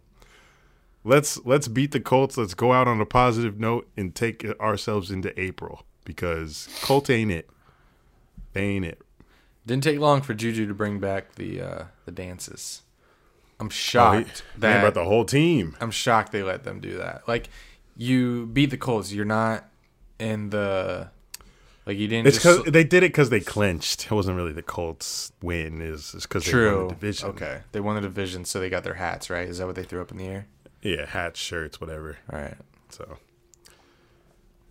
let's 1.05 1.45
let's 1.45 1.69
beat 1.69 1.93
the 1.93 2.01
Colts. 2.01 2.37
Let's 2.37 2.55
go 2.55 2.73
out 2.73 2.89
on 2.89 3.01
a 3.01 3.07
positive 3.07 3.61
note 3.61 3.89
and 3.97 4.15
take 4.15 4.45
ourselves 4.61 5.11
into 5.11 5.39
April 5.41 5.85
because 6.09 6.69
Colts 6.83 7.11
ain't 7.11 7.31
it. 7.31 7.49
They 8.55 8.63
ain't 8.63 8.85
it. 8.85 9.01
Didn't 9.67 9.85
take 9.85 10.01
long 10.01 10.23
for 10.23 10.35
Juju 10.35 10.67
to 10.67 10.75
bring 10.75 10.99
back 10.99 11.35
the 11.37 11.61
uh, 11.61 11.85
the 12.07 12.11
dances. 12.11 12.83
I'm 13.61 13.67
Oh, 13.67 13.69
he- 13.69 13.75
shocked 13.75 14.43
that 14.57 14.79
about 14.81 14.95
the 14.95 15.05
whole 15.05 15.25
team. 15.25 15.77
I'm 15.81 15.91
shocked 15.93 16.33
they 16.33 16.43
let 16.43 16.65
them 16.65 16.81
do 16.81 16.97
that. 16.99 17.29
Like 17.29 17.49
you 17.97 18.47
beat 18.47 18.71
the 18.71 18.77
Colts, 18.77 19.13
you're 19.13 19.25
not 19.27 19.69
in 20.19 20.51
the 20.51 21.11
like 21.85 21.99
you 21.99 22.09
didn't. 22.09 22.29
It's 22.29 22.43
just, 22.43 22.73
they 22.73 22.85
did 22.85 23.03
it 23.03 23.09
because 23.11 23.29
they 23.31 23.41
clinched. 23.41 24.07
It 24.07 24.13
wasn't 24.13 24.37
really 24.37 24.53
the 24.53 24.63
Colts 24.63 25.33
win. 25.43 25.83
Is 25.83 26.13
because 26.23 26.45
they 26.47 26.53
won 26.53 26.61
true. 26.63 26.87
the 26.89 26.95
division. 26.95 27.29
Okay, 27.31 27.61
they 27.73 27.81
won 27.81 27.97
the 27.97 28.01
division, 28.03 28.45
so 28.47 28.61
they 28.61 28.71
got 28.71 28.85
their 28.85 28.95
hats 28.95 29.29
right. 29.29 29.47
Is 29.49 29.59
that 29.59 29.67
what 29.67 29.77
they 29.77 29.83
threw 29.85 30.01
up 30.01 30.11
in 30.11 30.17
the 30.17 30.27
air? 30.27 30.47
Yeah, 30.81 31.05
hats, 31.07 31.39
shirts, 31.41 31.81
whatever. 31.81 32.17
All 32.33 32.41
right. 32.41 32.57
So 32.91 33.19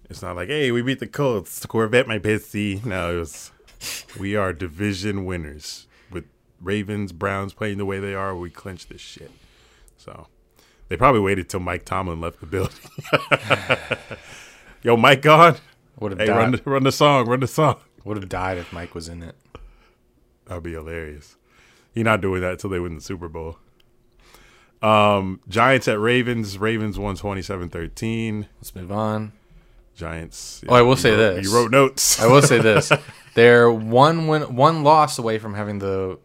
it's 0.10 0.22
not 0.22 0.36
like, 0.36 0.49
hey, 0.49 0.72
we 0.72 0.82
beat 0.82 0.99
the 0.99 1.08
Colts. 1.08 1.66
Corvette, 1.66 2.08
my 2.08 2.20
pissy. 2.20 2.84
No, 2.86 3.16
it 3.16 3.20
was 3.20 3.51
we 4.20 4.36
are 4.36 4.53
division 4.53 5.26
winners 5.26 5.88
with 6.12 6.26
Ravens, 6.62 7.12
Browns 7.12 7.53
playing 7.53 7.78
the 7.78 7.86
way 7.86 7.99
they 7.99 8.14
are. 8.16 8.36
We 8.36 8.49
clinched 8.49 8.89
this 8.89 9.01
shit. 9.01 9.32
So 9.97 10.28
they 10.88 10.97
probably 10.97 11.22
waited 11.22 11.49
till 11.49 11.60
Mike 11.60 11.86
Tomlin 11.86 12.22
left 12.22 12.39
the 12.39 12.45
building. 12.45 12.76
Yo, 14.84 14.95
Mike 14.97 15.22
gone. 15.22 15.58
Would 15.99 16.12
have 16.14 16.20
Hey, 16.20 16.30
run 16.30 16.51
died. 16.51 16.62
the, 16.64 16.70
run 16.70 16.84
the 16.84 16.91
song. 16.91 17.26
Run 17.28 17.39
the 17.39 17.47
song. 17.47 17.78
Would 18.03 18.18
have 18.18 18.30
died 18.30 18.58
if 18.58 18.72
Mike 18.72 18.93
was 18.95 19.10
in 19.10 19.22
it. 19.24 19.36
That'd 20.45 20.64
be 20.64 20.74
hilarious. 20.74 21.36
He's 21.93 22.05
not 22.05 22.22
doing 22.22 22.41
that 22.41 22.51
until 22.53 22.70
they 22.70 22.80
win 22.80 22.95
the 22.95 23.01
Super 23.01 23.28
Bowl. 23.28 23.58
Um, 24.82 25.41
Giants 25.49 25.88
at 25.88 25.99
Ravens. 25.99 26.58
Ravens 26.60 26.97
won 26.99 27.18
27-13. 27.18 28.45
Let's 28.60 28.76
move 28.76 28.91
on. 28.91 29.34
Giants. 29.98 30.62
Oh, 30.70 30.76
I 30.76 30.82
will 30.84 30.95
say 30.95 31.12
wrote- 31.12 31.36
this. 31.36 31.45
You 31.45 31.54
wrote 31.54 31.72
notes. 31.72 32.22
I 32.22 32.28
will 32.28 32.41
say 32.41 32.60
this: 32.62 32.91
they're 33.34 33.70
one 33.70 34.28
win, 34.28 34.56
one 34.56 34.84
loss 34.84 35.20
away 35.20 35.39
from 35.39 35.56
having 35.56 35.80
the 35.80 36.20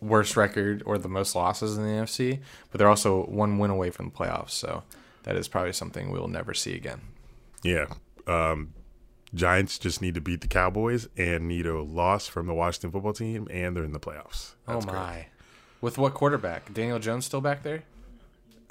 worst 0.00 0.36
record 0.36 0.82
or 0.84 0.98
the 0.98 1.08
most 1.08 1.34
losses 1.34 1.78
in 1.78 1.84
the 1.84 1.88
NFC, 1.88 2.40
but 2.70 2.78
they're 2.78 2.88
also 2.90 3.24
one 3.26 3.58
win 3.58 3.70
away 3.70 3.90
from 3.90 4.06
the 4.06 4.10
playoffs. 4.12 4.50
So 4.50 4.82
that 5.22 5.36
is 5.36 5.48
probably 5.48 5.72
something 5.72 6.10
we'll 6.10 6.28
never 6.28 6.52
see 6.52 6.74
again. 6.74 7.00
Yeah. 7.62 7.86
Um, 8.26 8.74
Giants 9.34 9.78
just 9.78 10.02
need 10.02 10.14
to 10.14 10.20
beat 10.20 10.40
the 10.42 10.46
Cowboys 10.46 11.08
and 11.16 11.48
need 11.48 11.66
a 11.66 11.80
loss 11.82 12.26
from 12.28 12.46
the 12.46 12.54
Washington 12.54 12.90
football 12.92 13.12
team, 13.14 13.48
and 13.50 13.74
they're 13.76 13.84
in 13.84 13.92
the 13.92 14.00
playoffs. 14.00 14.54
That's 14.66 14.84
oh 14.84 14.88
great. 14.88 14.94
my! 14.94 15.26
With 15.80 15.98
what 15.98 16.14
quarterback? 16.14 16.72
Daniel 16.74 16.98
Jones 16.98 17.24
still 17.26 17.40
back 17.40 17.62
there? 17.62 17.84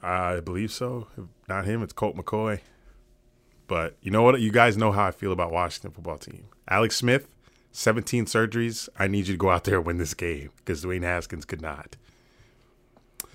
I 0.02 0.42
believe 0.42 0.72
so. 0.72 1.08
If 1.18 1.26
not 1.48 1.66
him, 1.66 1.82
it's 1.82 1.94
Colt 1.94 2.16
McCoy. 2.18 2.60
But 3.68 3.96
you 4.02 4.12
know 4.12 4.24
what? 4.24 4.40
You 4.42 4.52
guys 4.52 4.78
know 4.78 4.92
how 4.92 5.06
I 5.06 5.12
feel 5.12 5.32
about 5.32 5.52
Washington 5.52 5.92
football 5.92 6.18
team. 6.18 6.46
Alex 6.70 6.96
Smith, 6.98 7.28
17 7.72 8.26
surgeries. 8.26 8.90
I 8.98 9.08
need 9.08 9.28
you 9.28 9.34
to 9.34 9.38
go 9.38 9.50
out 9.50 9.64
there 9.64 9.78
and 9.78 9.86
win 9.86 9.98
this 9.98 10.14
game 10.14 10.52
because 10.58 10.84
Dwayne 10.84 11.04
Haskins 11.04 11.46
could 11.46 11.62
not. 11.62 11.96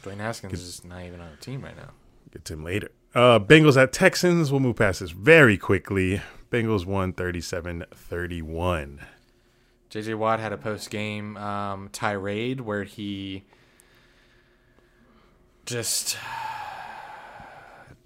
Dwayne 0.03 0.18
Haskins 0.18 0.61
is 0.61 0.85
not 0.85 1.03
even 1.05 1.20
on 1.20 1.31
the 1.31 1.37
team 1.37 1.62
right 1.62 1.76
now. 1.76 1.91
Get 2.33 2.45
to 2.47 2.55
him 2.55 2.64
later. 2.64 2.91
Uh, 3.14 3.39
Bengals 3.39 3.81
at 3.81 3.93
Texans. 3.93 4.53
We'll 4.53 4.61
move 4.61 4.76
past 4.76 5.01
this 5.01 5.11
very 5.11 5.57
quickly. 5.57 6.20
Bengals 6.51 6.87
won 6.87 7.12
37 7.12 7.85
31. 7.93 9.01
JJ 9.91 10.14
Watt 10.16 10.39
had 10.39 10.53
a 10.53 10.59
post 10.59 10.91
game 10.91 11.37
um, 11.39 11.89
tirade 11.93 12.61
where 12.61 12.85
he 12.85 13.45
just 15.64 16.18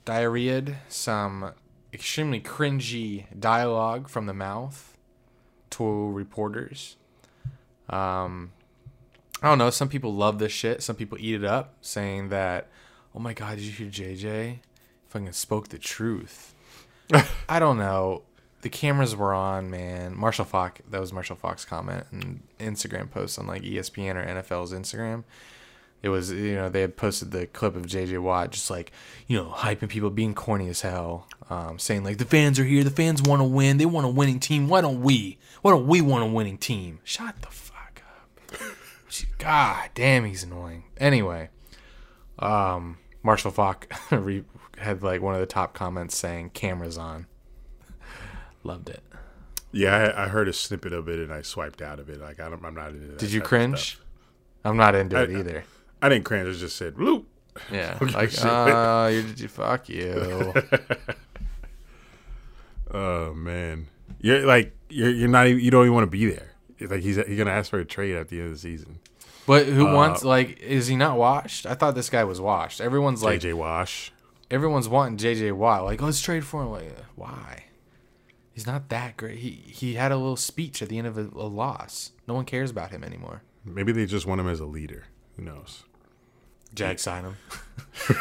diarrheaed 0.07 0.77
some 0.89 1.53
extremely 1.93 2.41
cringy 2.41 3.27
dialogue 3.39 4.09
from 4.09 4.27
the 4.27 4.35
mouth 4.35 4.97
to 5.71 6.11
reporters. 6.11 6.97
Um, 7.89 8.53
I 9.43 9.49
don't 9.49 9.59
know. 9.59 9.71
Some 9.71 9.89
people 9.89 10.15
love 10.15 10.39
this 10.39 10.53
shit. 10.53 10.83
Some 10.83 10.97
people 10.97 11.19
eat 11.21 11.35
it 11.35 11.45
up, 11.45 11.75
saying 11.81 12.29
that, 12.29 12.69
"Oh 13.15 13.19
my 13.19 13.35
god, 13.35 13.57
did 13.57 13.65
you 13.65 13.73
hear 13.73 13.89
JJ? 13.89 14.61
Fucking 15.09 15.33
spoke 15.33 15.69
the 15.69 15.79
truth." 15.79 16.55
I 17.49 17.59
don't 17.59 17.79
know. 17.79 18.23
The 18.63 18.69
cameras 18.69 19.17
were 19.17 19.35
on, 19.35 19.71
man. 19.71 20.17
Marshall 20.17 20.45
Faulk, 20.45 20.81
that 20.89 21.01
was 21.01 21.13
Marshall 21.13 21.37
Faulk 21.37 21.67
comment 21.67 22.07
and 22.13 22.43
Instagram 22.61 23.11
post 23.11 23.39
on 23.39 23.47
like 23.47 23.63
ESPN 23.63 24.15
or 24.15 24.25
NFL's 24.25 24.73
Instagram. 24.73 25.25
It 26.03 26.09
was, 26.09 26.33
you 26.33 26.57
know, 26.57 26.69
they 26.69 26.81
had 26.81 26.97
posted 26.97 27.31
the 27.31 27.47
clip 27.47 27.77
of 27.77 27.87
JJ 27.87 28.21
Watt 28.21 28.51
just 28.51 28.69
like, 28.71 28.91
you 29.29 29.37
know, 29.37 29.51
hyping 29.57 29.89
people, 29.89 30.11
being 30.11 30.35
corny 30.35 30.69
as 30.69 30.81
hell, 30.81 31.29
um, 31.49 31.79
saying 31.79 32.03
like 32.03 32.19
the 32.19 32.25
fans 32.25 32.59
are 32.59 32.65
here, 32.65 32.83
the 32.83 32.91
fans 32.91 33.23
want 33.23 33.41
to 33.41 33.45
win, 33.45 33.77
they 33.79 33.87
want 33.87 34.07
a 34.07 34.11
winning 34.11 34.41
team. 34.41 34.69
Why 34.69 34.81
don't 34.81 35.01
we? 35.01 35.39
Why 35.63 35.71
don't 35.71 35.87
we 35.87 36.01
want 36.01 36.25
a 36.25 36.27
winning 36.27 36.59
team? 36.59 36.99
Shut 37.05 37.41
the 37.41 37.47
fuck 37.49 38.03
up. 38.53 38.59
God 39.39 39.91
damn, 39.95 40.25
he's 40.25 40.43
annoying. 40.43 40.85
Anyway, 40.99 41.51
um, 42.41 42.99
Marshall 43.23 43.53
Faulk 43.53 43.87
had 44.79 45.03
like 45.05 45.23
one 45.23 45.35
of 45.35 45.41
the 45.41 45.47
top 45.47 45.73
comments 45.73 46.17
saying 46.17 46.51
"cameras 46.51 46.99
on." 46.99 47.27
Loved 48.65 48.89
it. 48.89 49.03
Yeah, 49.71 49.97
I, 50.17 50.25
I 50.25 50.29
heard 50.29 50.49
a 50.49 50.53
snippet 50.53 50.93
of 50.93 51.09
it 51.09 51.19
and 51.21 51.33
I 51.33 51.43
swiped 51.43 51.81
out 51.81 52.01
of 52.01 52.11
it. 52.11 52.21
Like 52.21 52.41
I 52.41 52.49
don't, 52.49 52.65
I'm 52.65 52.75
not 52.75 52.89
into 52.91 53.07
that. 53.07 53.19
Did 53.19 53.33
you 53.33 53.41
cringe? 53.41 53.99
I'm 54.65 54.77
not 54.77 54.97
into 54.97 55.17
it 55.23 55.31
I- 55.31 55.39
either. 55.39 55.65
I 56.03 56.09
didn't 56.11 56.25
cringe. 56.25 56.59
Just 56.59 56.77
said, 56.77 56.95
"Bloop." 56.97 57.25
Yeah, 57.71 57.97
like 58.15 58.31
shit. 58.31 58.45
uh, 58.45 59.09
you, 59.13 59.25
you 59.37 59.49
fuck 59.49 59.89
you. 59.89 60.53
Oh 62.95 63.33
man, 63.35 63.87
you're 64.21 64.45
like 64.45 64.77
you're 64.91 65.11
you're 65.11 65.29
not 65.29 65.47
even, 65.47 65.65
you 65.65 65.71
don't 65.71 65.85
even 65.85 65.95
want 65.95 66.05
to 66.07 66.11
be 66.11 66.27
there. 66.27 66.53
It's 66.79 66.91
like 66.91 67.01
he's 67.01 67.17
he's 67.17 67.39
gonna 67.39 67.51
ask 67.51 67.71
for 67.71 67.79
a 67.79 67.85
trade 67.85 68.17
at 68.17 68.29
the 68.29 68.39
end 68.39 68.47
of 68.49 68.53
the 68.53 68.59
season. 68.59 68.99
But 69.47 69.67
who 69.67 69.89
Uh, 69.89 69.95
wants 69.95 70.25
like? 70.25 70.61
Is 70.61 70.89
he 70.89 70.97
not 70.97 71.17
washed? 71.17 71.65
I 71.67 71.75
thought 71.75 71.95
this 71.95 72.11
guy 72.11 72.25
was 72.25 72.41
washed. 72.41 72.81
Everyone's 72.81 73.23
like, 73.23 73.41
JJ 73.41 73.55
Wash. 73.55 74.13
everyone's 74.51 74.89
wanting 74.89 75.17
JJ 75.17 75.53
Watt. 75.53 75.85
Like, 75.85 76.03
let's 76.03 76.21
trade 76.21 76.45
for 76.45 76.63
him. 76.63 76.71
Like, 76.71 76.95
why? 77.17 77.65
He's 78.53 78.67
not 78.67 78.91
that 78.91 79.17
great. 79.17 79.39
He 79.39 79.51
he 79.51 79.95
had 79.95 80.13
a 80.13 80.17
little 80.17 80.37
speech 80.37 80.83
at 80.83 80.89
the 80.91 80.99
end 80.99 81.07
of 81.07 81.17
a, 81.17 81.23
a 81.35 81.49
loss. 81.49 82.13
No 82.29 82.35
one 82.35 82.45
cares 82.45 82.71
about 82.71 82.91
him 82.91 83.03
anymore. 83.03 83.43
Maybe 83.65 83.93
they 83.93 84.05
just 84.07 84.27
want 84.27 84.41
him 84.41 84.49
as 84.49 84.61
a 84.61 84.67
leader. 84.67 85.05
Who 85.37 85.45
knows? 85.45 85.85
Jag 86.75 86.99
sign 87.01 87.25
him. 87.25 87.37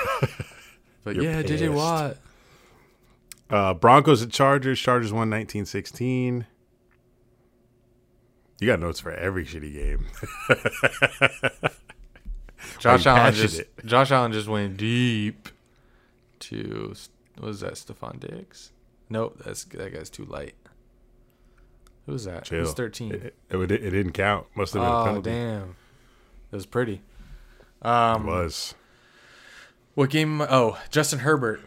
but 1.03 1.15
You're 1.15 1.23
yeah, 1.25 1.41
JJ. 1.43 1.73
Watt. 1.73 2.17
Uh, 3.49 3.73
Broncos 3.73 4.21
at 4.21 4.29
Chargers. 4.29 4.79
Chargers 4.79 5.11
won 5.11 5.29
1916. 5.29 6.45
You 8.59 8.67
got 8.67 8.79
notes 8.79 8.99
for 8.99 9.11
every 9.11 9.43
shitty 9.45 9.73
game. 9.73 10.05
Josh 12.79 13.05
Allen 13.05 13.33
just? 13.33 13.61
Josh 13.85 14.11
Allen 14.11 14.31
just 14.31 14.47
went 14.47 14.77
deep 14.77 15.49
to 16.39 16.93
what 17.37 17.47
was 17.47 17.59
that? 17.61 17.73
Stefon 17.73 18.19
Diggs? 18.19 18.71
Nope, 19.09 19.41
that's 19.43 19.63
that 19.65 19.93
guy's 19.93 20.09
too 20.09 20.25
light. 20.25 20.55
Who 22.05 22.13
was 22.13 22.25
that? 22.25 22.45
Chill. 22.45 22.59
Who's 22.59 22.73
thirteen? 22.73 23.13
It, 23.13 23.35
it, 23.49 23.71
it 23.71 23.89
didn't 23.89 24.11
count. 24.13 24.45
Must 24.55 24.73
have 24.73 24.81
been 24.81 24.91
a 24.91 25.01
Oh 25.01 25.05
penalty. 25.05 25.29
damn, 25.31 25.75
it 26.51 26.55
was 26.55 26.65
pretty. 26.65 27.01
It 27.81 27.87
Um, 27.87 28.25
was. 28.27 28.75
what 29.95 30.09
game? 30.09 30.41
Oh, 30.41 30.79
Justin 30.89 31.19
Herbert. 31.19 31.61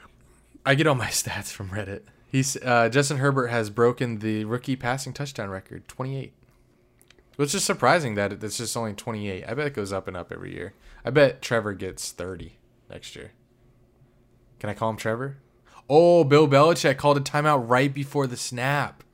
I 0.64 0.74
get 0.74 0.86
all 0.86 0.94
my 0.94 1.06
stats 1.10 1.50
from 1.52 1.70
Reddit. 1.70 2.02
He's 2.30 2.56
uh, 2.64 2.88
Justin 2.88 3.18
Herbert 3.18 3.48
has 3.48 3.70
broken 3.70 4.18
the 4.18 4.44
rookie 4.44 4.76
passing 4.76 5.12
touchdown 5.12 5.50
record, 5.50 5.86
twenty 5.88 6.16
eight. 6.18 6.32
Which 7.36 7.54
is 7.54 7.64
surprising 7.64 8.14
that 8.14 8.32
it's 8.32 8.58
just 8.58 8.76
only 8.76 8.92
twenty 8.92 9.30
eight. 9.30 9.44
I 9.46 9.54
bet 9.54 9.66
it 9.68 9.74
goes 9.74 9.92
up 9.92 10.08
and 10.08 10.16
up 10.16 10.32
every 10.32 10.54
year. 10.54 10.74
I 11.04 11.10
bet 11.10 11.42
Trevor 11.42 11.74
gets 11.74 12.10
thirty 12.12 12.58
next 12.90 13.14
year. 13.14 13.32
Can 14.58 14.70
I 14.70 14.74
call 14.74 14.90
him 14.90 14.96
Trevor? 14.96 15.36
Oh, 15.88 16.24
Bill 16.24 16.48
Belichick 16.48 16.96
called 16.96 17.18
a 17.18 17.20
timeout 17.20 17.68
right 17.68 17.92
before 17.92 18.26
the 18.26 18.36
snap. 18.36 19.04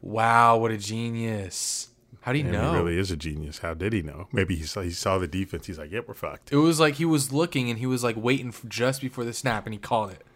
Wow, 0.00 0.56
what 0.58 0.70
a 0.70 0.78
genius! 0.78 1.87
How 2.28 2.32
do 2.34 2.40
you 2.40 2.44
And 2.44 2.52
know? 2.52 2.72
he 2.72 2.76
really 2.76 2.98
is 2.98 3.10
a 3.10 3.16
genius. 3.16 3.60
How 3.60 3.72
did 3.72 3.94
he 3.94 4.02
know? 4.02 4.28
Maybe 4.32 4.54
he 4.54 4.64
saw 4.64 4.82
he 4.82 4.90
saw 4.90 5.16
the 5.16 5.26
defense. 5.26 5.66
He's 5.66 5.78
like, 5.78 5.90
"Yep, 5.90 6.08
we're 6.08 6.12
fucked." 6.12 6.52
It 6.52 6.56
was 6.56 6.78
like 6.78 6.96
he 6.96 7.06
was 7.06 7.32
looking 7.32 7.70
and 7.70 7.78
he 7.78 7.86
was 7.86 8.04
like 8.04 8.16
waiting 8.18 8.52
for 8.52 8.66
just 8.66 9.00
before 9.00 9.24
the 9.24 9.32
snap 9.32 9.64
and 9.64 9.72
he 9.72 9.78
called 9.78 10.10
it. 10.10 10.26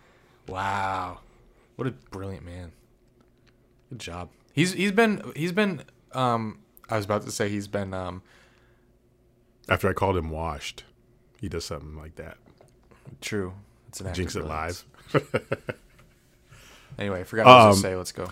Wow. 0.49 1.19
What 1.77 1.87
a 1.87 1.91
brilliant 1.91 2.47
man. 2.47 2.73
Good 3.91 3.99
job. 3.99 4.31
He's 4.55 4.73
he's 4.73 4.91
been 4.93 5.23
he's 5.37 5.53
been 5.53 5.83
um 6.13 6.61
I 6.89 6.97
was 6.97 7.05
about 7.05 7.25
to 7.27 7.31
say 7.31 7.51
he's 7.51 7.69
been 7.69 7.93
um 7.93 8.23
After 9.69 9.87
I 9.87 9.93
called 9.93 10.17
him 10.17 10.31
washed, 10.31 10.85
he 11.43 11.51
does 11.51 11.67
something 11.67 11.99
like 11.99 12.15
that. 12.17 12.39
true. 13.21 13.53
It's 13.89 14.01
an 14.01 14.15
Jinx 14.15 14.35
it 14.35 14.47
live. 14.47 14.83
Anyway, 16.99 17.21
I 17.21 17.25
forgot 17.25 17.45
what 17.47 17.53
I 17.53 17.67
was 17.69 17.77
Um, 17.77 17.83
gonna 17.83 17.93
say. 17.93 17.97
Let's 17.97 18.13
go. 18.13 18.31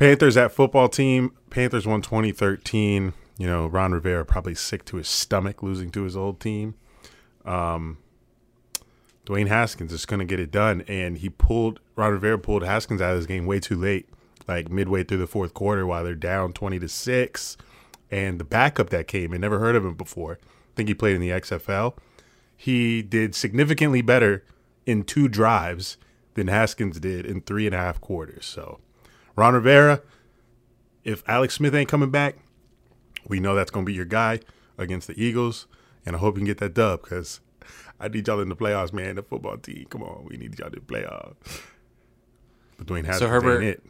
Panthers 0.00 0.38
at 0.38 0.50
football 0.50 0.88
team. 0.88 1.34
Panthers 1.50 1.86
won 1.86 2.00
2013. 2.00 3.12
You 3.36 3.46
know, 3.46 3.66
Ron 3.66 3.92
Rivera 3.92 4.24
probably 4.24 4.54
sick 4.54 4.86
to 4.86 4.96
his 4.96 5.08
stomach 5.08 5.62
losing 5.62 5.90
to 5.90 6.04
his 6.04 6.16
old 6.16 6.40
team. 6.40 6.74
Um, 7.44 7.98
Dwayne 9.26 9.48
Haskins 9.48 9.92
is 9.92 10.06
going 10.06 10.20
to 10.20 10.24
get 10.24 10.40
it 10.40 10.50
done, 10.50 10.80
and 10.88 11.18
he 11.18 11.28
pulled 11.28 11.80
Ron 11.96 12.12
Rivera 12.12 12.38
pulled 12.38 12.64
Haskins 12.64 13.02
out 13.02 13.12
of 13.12 13.18
this 13.18 13.26
game 13.26 13.44
way 13.44 13.60
too 13.60 13.76
late. 13.76 14.08
like 14.48 14.70
midway 14.70 15.04
through 15.04 15.18
the 15.18 15.26
fourth 15.26 15.52
quarter 15.52 15.86
while 15.86 16.02
they're 16.02 16.14
down 16.14 16.54
20 16.54 16.78
to 16.78 16.88
6 16.88 17.56
and 18.10 18.40
the 18.40 18.44
backup 18.44 18.88
that 18.88 19.06
came 19.06 19.34
in 19.34 19.42
never 19.42 19.58
heard 19.58 19.76
of 19.76 19.84
him 19.84 19.94
before 19.94 20.38
i 20.42 20.74
think 20.74 20.88
he 20.88 20.94
played 20.94 21.14
in 21.14 21.20
the 21.20 21.28
xfl 21.28 21.94
he 22.56 23.02
did 23.02 23.34
significantly 23.34 24.00
better 24.00 24.42
in 24.86 25.04
two 25.04 25.28
drives 25.28 25.98
than 26.34 26.48
haskins 26.48 26.98
did 26.98 27.26
in 27.26 27.42
three 27.42 27.66
and 27.66 27.74
a 27.74 27.78
half 27.78 28.00
quarters 28.00 28.46
so 28.46 28.80
ron 29.36 29.54
rivera 29.54 30.00
if 31.04 31.22
alex 31.28 31.54
smith 31.54 31.74
ain't 31.74 31.88
coming 31.88 32.10
back 32.10 32.36
we 33.26 33.40
know 33.40 33.54
that's 33.54 33.70
going 33.70 33.84
to 33.84 33.90
be 33.90 33.94
your 33.94 34.04
guy 34.04 34.40
against 34.78 35.06
the 35.06 35.22
eagles 35.22 35.66
and 36.04 36.16
i 36.16 36.18
hope 36.18 36.34
you 36.34 36.40
can 36.40 36.46
get 36.46 36.58
that 36.58 36.74
dub 36.74 37.02
because 37.02 37.40
i 37.98 38.08
need 38.08 38.26
y'all 38.26 38.40
in 38.40 38.48
the 38.48 38.56
playoffs 38.56 38.92
man 38.92 39.16
the 39.16 39.22
football 39.22 39.56
team. 39.56 39.86
Come 39.90 40.02
on 40.02 40.26
we 40.28 40.36
need 40.36 40.58
y'all 40.58 40.68
in 40.68 40.74
the 40.74 40.80
playoffs 40.80 41.62
but 42.78 42.86
dwayne 42.86 43.04
haskins 43.04 43.30
Herbert- 43.30 43.62
ain't 43.62 43.64
it. 43.64 43.84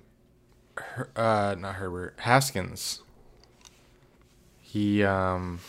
Her- 0.77 1.11
uh, 1.15 1.55
not 1.59 1.75
Herbert 1.77 2.15
Haskins. 2.21 3.03
He 4.61 5.03
um, 5.05 5.61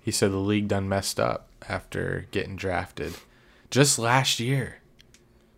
he 0.00 0.10
said 0.10 0.30
the 0.32 0.36
league 0.38 0.68
done 0.68 0.88
messed 0.88 1.20
up 1.20 1.48
after 1.68 2.26
getting 2.30 2.56
drafted, 2.56 3.14
just 3.70 3.98
last 3.98 4.40
year, 4.40 4.76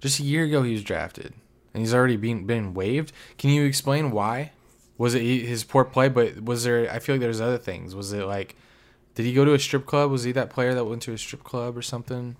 just 0.01 0.21
a 0.21 0.23
year 0.23 0.45
ago 0.45 0.63
he 0.63 0.73
was 0.73 0.83
drafted, 0.83 1.35
and 1.75 1.81
he's 1.83 1.93
already 1.93 2.17
been 2.17 2.47
been 2.47 2.73
waived. 2.73 3.13
Can 3.37 3.51
you 3.51 3.65
explain 3.65 4.11
why? 4.13 4.53
Was 4.97 5.15
it 5.15 5.23
his 5.23 5.65
poor 5.65 5.85
play? 5.85 6.09
But 6.09 6.41
was 6.43 6.65
there? 6.65 6.91
I 6.91 7.01
feel 7.01 7.17
like 7.17 7.21
there's 7.21 7.41
other 7.41 7.59
things. 7.59 7.95
Was 7.95 8.13
it 8.13 8.25
like, 8.25 8.55
did 9.17 9.27
he 9.27 9.33
go 9.35 9.45
to 9.45 9.53
a 9.53 9.59
strip 9.59 9.85
club? 9.85 10.11
Was 10.11 10.23
he 10.25 10.33
that 10.33 10.51
player 10.51 10.73
that 10.75 10.85
went 10.85 11.03
to 11.03 11.13
a 11.13 11.19
strip 11.19 11.43
club 11.45 11.77
or 11.77 11.83
something? 11.83 12.37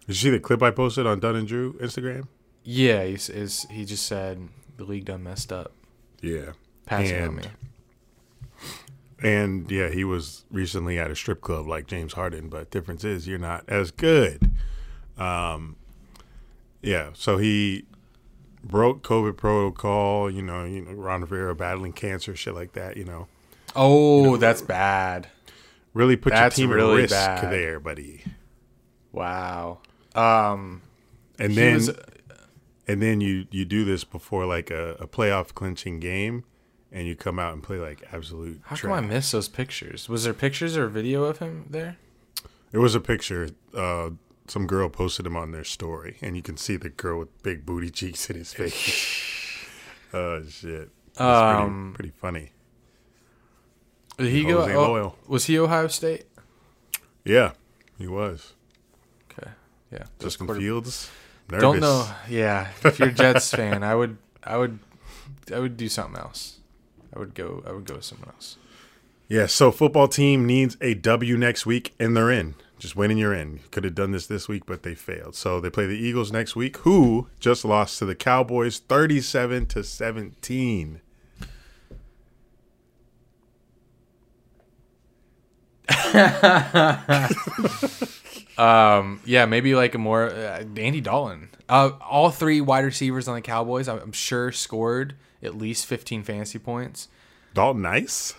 Did 0.00 0.08
you 0.08 0.14
see 0.14 0.30
the 0.30 0.40
clip 0.40 0.62
I 0.62 0.70
posted 0.70 1.06
on 1.06 1.20
Dunn 1.20 1.36
and 1.36 1.46
Drew 1.46 1.74
Instagram? 1.74 2.28
Yeah, 2.64 3.04
he's, 3.04 3.28
is 3.28 3.66
he 3.70 3.84
just 3.84 4.06
said 4.06 4.48
the 4.78 4.84
league 4.84 5.04
done 5.04 5.22
messed 5.22 5.52
up, 5.52 5.72
Yeah. 6.22 6.52
passing 6.86 7.16
on 7.18 7.24
And- 7.28 7.36
me. 7.36 7.42
And 9.20 9.68
yeah, 9.70 9.88
he 9.90 10.04
was 10.04 10.44
recently 10.50 10.98
at 10.98 11.10
a 11.10 11.16
strip 11.16 11.40
club 11.40 11.66
like 11.66 11.86
James 11.88 12.12
Harden, 12.12 12.48
but 12.48 12.70
difference 12.70 13.02
is 13.04 13.26
you're 13.26 13.38
not 13.38 13.64
as 13.68 13.90
good. 13.90 14.52
Um, 15.16 15.74
yeah, 16.82 17.10
so 17.14 17.36
he 17.38 17.84
broke 18.64 19.02
COVID 19.02 19.36
protocol. 19.36 20.30
You 20.30 20.42
know, 20.42 20.64
you 20.64 20.82
know, 20.82 20.92
Ron 20.92 21.22
Rivera 21.22 21.54
battling 21.54 21.92
cancer, 21.92 22.34
shit 22.36 22.54
like 22.54 22.72
that. 22.72 22.96
You 22.96 23.04
know, 23.04 23.26
Oh, 23.76 24.36
that's 24.36 24.62
bad. 24.62 25.28
really 25.94 26.16
put 26.16 26.32
That's 26.32 26.58
your 26.58 26.68
team 26.68 26.74
really 26.76 26.94
at 27.04 27.10
risk 27.10 27.14
bad. 27.14 27.52
there, 27.52 27.80
buddy. 27.80 28.24
Wow. 29.12 29.78
Um, 30.14 30.82
And 31.38 31.54
then 31.54 31.74
was, 31.74 31.90
and 32.86 33.02
then 33.02 33.20
you 33.20 33.46
you 33.50 33.64
do 33.64 33.84
this 33.84 34.04
before 34.04 34.46
like 34.46 34.70
a, 34.70 34.96
a 35.00 35.06
playoff 35.06 35.54
clinching 35.54 36.00
game, 36.00 36.44
and 36.90 37.06
you 37.06 37.14
come 37.16 37.38
out 37.38 37.52
and 37.52 37.62
play 37.62 37.78
like 37.78 38.02
absolute. 38.12 38.60
how 38.64 38.76
trash. 38.76 38.82
come 38.82 38.92
I 38.92 39.00
miss 39.06 39.30
those 39.30 39.48
pictures? 39.48 40.08
Was 40.08 40.24
there 40.24 40.34
pictures 40.34 40.76
or 40.76 40.88
video 40.88 41.24
of 41.24 41.38
him 41.38 41.66
there? 41.70 41.96
It 42.72 42.78
was 42.78 42.94
a 42.94 43.00
picture. 43.00 43.50
Uh, 43.74 44.10
some 44.48 44.66
girl 44.66 44.88
posted 44.88 45.26
him 45.26 45.36
on 45.36 45.52
their 45.52 45.64
story, 45.64 46.16
and 46.20 46.36
you 46.36 46.42
can 46.42 46.56
see 46.56 46.76
the 46.76 46.88
girl 46.88 47.18
with 47.20 47.42
big 47.42 47.64
booty 47.66 47.90
cheeks 47.90 48.28
in 48.30 48.36
his 48.36 48.52
face. 48.52 49.64
oh 50.12 50.42
shit! 50.44 50.90
It's 51.10 51.20
Um, 51.20 51.92
pretty, 51.94 52.10
pretty 52.10 52.20
funny. 52.20 52.52
Did 54.18 54.32
he 54.32 54.44
go? 54.44 54.62
Jose 54.62 54.74
oh, 54.74 55.14
was 55.26 55.44
he 55.44 55.58
Ohio 55.58 55.86
State? 55.88 56.24
Yeah, 57.24 57.52
he 57.98 58.08
was. 58.08 58.54
Okay. 59.30 59.50
Yeah. 59.92 60.04
Justin 60.18 60.48
Fields. 60.48 61.10
Nervous. 61.50 61.62
Don't 61.62 61.80
know. 61.80 62.10
Yeah. 62.28 62.68
If 62.84 62.98
you're 62.98 63.08
a 63.08 63.12
Jets 63.12 63.50
fan, 63.54 63.82
I 63.82 63.94
would, 63.94 64.18
I 64.42 64.56
would, 64.56 64.78
I 65.54 65.58
would 65.60 65.76
do 65.76 65.88
something 65.88 66.18
else. 66.20 66.58
I 67.14 67.18
would 67.18 67.34
go. 67.34 67.62
I 67.66 67.72
would 67.72 67.84
go 67.86 67.94
with 67.94 68.04
someone 68.04 68.28
else. 68.30 68.56
Yeah. 69.28 69.46
So 69.46 69.70
football 69.70 70.08
team 70.08 70.46
needs 70.46 70.76
a 70.80 70.94
W 70.94 71.36
next 71.36 71.64
week, 71.64 71.94
and 71.98 72.16
they're 72.16 72.30
in. 72.30 72.54
Just 72.78 72.94
winning, 72.94 73.18
you're 73.18 73.34
in. 73.34 73.60
Could 73.70 73.84
have 73.84 73.94
done 73.94 74.12
this 74.12 74.26
this 74.26 74.48
week, 74.48 74.64
but 74.66 74.84
they 74.84 74.94
failed. 74.94 75.34
So 75.34 75.60
they 75.60 75.70
play 75.70 75.86
the 75.86 75.98
Eagles 75.98 76.30
next 76.30 76.54
week, 76.54 76.76
who 76.78 77.28
just 77.40 77.64
lost 77.64 77.98
to 77.98 78.06
the 78.06 78.14
Cowboys, 78.14 78.78
thirty-seven 78.78 79.66
to 79.66 79.84
seventeen. 79.84 81.00
Um. 88.58 89.20
Yeah. 89.24 89.46
Maybe 89.46 89.76
like 89.76 89.94
a 89.94 89.98
more 89.98 90.30
uh, 90.30 90.64
Andy 90.76 91.00
Dalton. 91.00 91.50
Uh, 91.68 91.90
all 92.00 92.30
three 92.30 92.60
wide 92.60 92.84
receivers 92.84 93.28
on 93.28 93.36
the 93.36 93.40
Cowboys, 93.40 93.86
I'm 93.86 94.00
I'm 94.00 94.12
sure 94.12 94.50
scored 94.50 95.14
at 95.42 95.56
least 95.56 95.86
15 95.86 96.24
fantasy 96.24 96.58
points. 96.58 97.08
Dalton 97.54 97.82
Nice. 97.82 98.34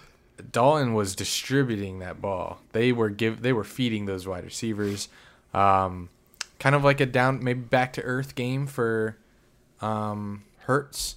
Dalton 0.51 0.93
was 0.93 1.15
distributing 1.15 1.99
that 1.99 2.21
ball. 2.21 2.59
They 2.71 2.91
were 2.91 3.09
give 3.09 3.41
they 3.41 3.53
were 3.53 3.63
feeding 3.63 4.05
those 4.05 4.27
wide 4.27 4.43
receivers. 4.43 5.09
Um, 5.53 6.09
kind 6.59 6.75
of 6.75 6.83
like 6.83 6.99
a 6.99 7.05
down 7.05 7.43
maybe 7.43 7.61
back 7.61 7.93
to 7.93 8.01
earth 8.03 8.35
game 8.35 8.67
for 8.67 9.17
um, 9.81 10.43
Hurts. 10.59 11.15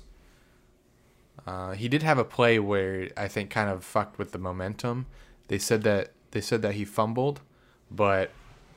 Uh, 1.47 1.73
he 1.73 1.89
did 1.89 2.03
have 2.03 2.19
a 2.19 2.25
play 2.25 2.59
where 2.59 3.11
I 3.17 3.29
think 3.29 3.51
kind 3.51 3.69
of 3.69 3.85
fucked 3.85 4.19
with 4.19 4.33
the 4.33 4.39
momentum. 4.39 5.07
They 5.49 5.59
said 5.59 5.83
that 5.83 6.13
they 6.31 6.41
said 6.41 6.63
that 6.63 6.75
he 6.75 6.85
fumbled, 6.85 7.41
but 7.91 8.31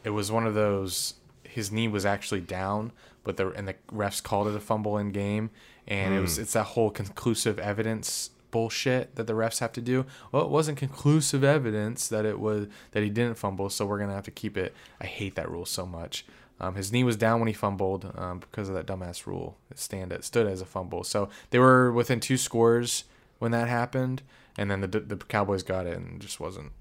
it 0.03 0.09
was 0.09 0.31
one 0.31 0.47
of 0.47 0.53
those. 0.53 1.15
His 1.43 1.71
knee 1.71 1.87
was 1.87 2.05
actually 2.05 2.41
down, 2.41 2.91
but 3.23 3.37
the 3.37 3.49
and 3.51 3.67
the 3.67 3.75
refs 3.91 4.21
called 4.21 4.47
it 4.47 4.55
a 4.55 4.59
fumble 4.59 4.97
in 4.97 5.11
game, 5.11 5.51
and 5.87 6.13
it 6.13 6.19
was 6.19 6.39
it's 6.39 6.53
that 6.53 6.63
whole 6.63 6.89
conclusive 6.89 7.59
evidence 7.59 8.31
bullshit 8.56 9.18
that 9.18 9.28
the 9.28 9.34
refs 9.34 9.60
have 9.60 9.74
to 9.74 9.82
do. 9.82 10.06
Well, 10.32 10.43
it 10.45 10.49
wasn't 10.49 10.78
conclusive 10.78 11.43
evidence 11.43 12.08
that 12.08 12.24
it 12.24 12.39
was 12.39 12.68
that 12.91 13.03
he 13.03 13.10
didn't 13.10 13.38
fumble, 13.38 13.70
so 13.70 13.86
we're 13.86 13.99
gonna 13.99 14.14
have 14.14 14.24
to 14.24 14.32
keep 14.32 14.56
it. 14.56 14.74
I 15.01 15.08
hate 15.08 15.36
that 15.36 15.51
rule 15.51 15.66
so 15.66 15.86
much. 15.86 16.26
Um, 16.62 16.76
his 16.76 16.89
knee 16.89 17.03
was 17.03 17.18
down 17.18 17.41
when 17.41 17.47
he 17.47 17.53
fumbled 17.53 18.10
um, 18.18 18.39
because 18.39 18.70
of 18.70 18.76
that 18.76 18.86
dumbass 18.86 19.28
rule. 19.28 19.58
It 19.70 19.78
stand 19.78 20.14
it 20.14 20.24
stood 20.24 20.47
as 20.47 20.62
a 20.62 20.66
fumble, 20.66 21.03
so 21.03 21.28
they 21.49 21.60
were 21.60 21.91
within 21.91 22.22
two 22.22 22.38
scores 22.38 23.03
when 23.39 23.51
that 23.51 23.68
happened, 23.68 24.22
and 24.58 24.72
then 24.72 24.80
the 24.80 24.88
the 24.88 25.18
Cowboys 25.18 25.62
got 25.62 25.86
it 25.86 25.97
and 25.97 26.16
it 26.16 26.20
just 26.26 26.39
wasn't 26.39 26.72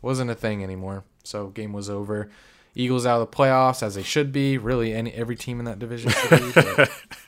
wasn't 0.00 0.30
a 0.30 0.36
thing 0.36 0.62
anymore. 0.62 1.02
So 1.24 1.48
game 1.48 1.72
was 1.72 1.90
over. 1.90 2.30
Eagles 2.76 3.04
out 3.04 3.20
of 3.20 3.28
the 3.28 3.36
playoffs 3.36 3.82
as 3.82 3.96
they 3.96 4.04
should 4.04 4.30
be. 4.30 4.58
Really, 4.58 4.94
any 4.94 5.10
every 5.12 5.34
team 5.34 5.58
in 5.58 5.64
that 5.64 5.80
division 5.80 6.12
should 6.12 6.30
be. 6.30 6.52
But 6.54 6.88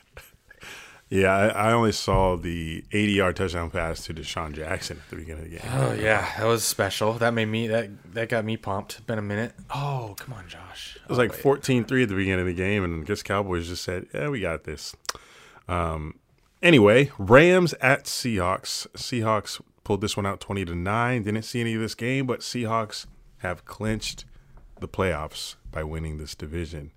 Yeah, 1.09 1.35
I, 1.35 1.47
I 1.47 1.73
only 1.73 1.91
saw 1.91 2.35
the 2.35 2.83
80 2.91 3.11
yard 3.11 3.35
touchdown 3.35 3.71
pass 3.71 4.03
to 4.05 4.13
DeSean 4.13 4.53
Jackson 4.53 4.97
at 5.03 5.09
the 5.09 5.15
beginning 5.15 5.45
of 5.45 5.49
the 5.51 5.57
game. 5.57 5.67
oh 5.73 5.93
yeah, 5.93 6.31
that 6.37 6.45
was 6.45 6.63
special. 6.63 7.13
That 7.13 7.33
made 7.33 7.47
me 7.47 7.67
that 7.67 7.89
that 8.13 8.29
got 8.29 8.45
me 8.45 8.57
pumped. 8.57 9.05
Been 9.07 9.17
a 9.17 9.23
minute. 9.23 9.53
Oh 9.73 10.13
come 10.19 10.35
on, 10.35 10.47
Josh. 10.47 10.97
It 11.01 11.09
was 11.09 11.17
like 11.17 11.33
14 11.33 11.85
3 11.85 12.03
at 12.03 12.09
the 12.09 12.15
beginning 12.15 12.41
of 12.41 12.45
the 12.45 12.53
game, 12.53 12.83
and 12.83 13.03
I 13.03 13.05
guess 13.07 13.23
Cowboys 13.23 13.67
just 13.67 13.83
said, 13.83 14.05
Yeah, 14.13 14.29
we 14.29 14.39
got 14.39 14.65
this. 14.65 14.95
Um, 15.67 16.19
anyway, 16.61 17.11
Rams 17.17 17.73
at 17.81 18.03
Seahawks. 18.05 18.87
Seahawks 18.89 19.61
pulled 19.83 20.01
this 20.01 20.15
one 20.15 20.27
out 20.27 20.39
20 20.39 20.65
to 20.65 20.75
9. 20.75 21.23
Didn't 21.23 21.41
see 21.41 21.61
any 21.61 21.73
of 21.73 21.81
this 21.81 21.95
game, 21.95 22.27
but 22.27 22.41
Seahawks 22.41 23.07
have 23.39 23.65
clinched 23.65 24.25
the 24.79 24.87
playoffs 24.87 25.55
by 25.71 25.83
winning 25.83 26.17
this 26.17 26.35
division. 26.35 26.91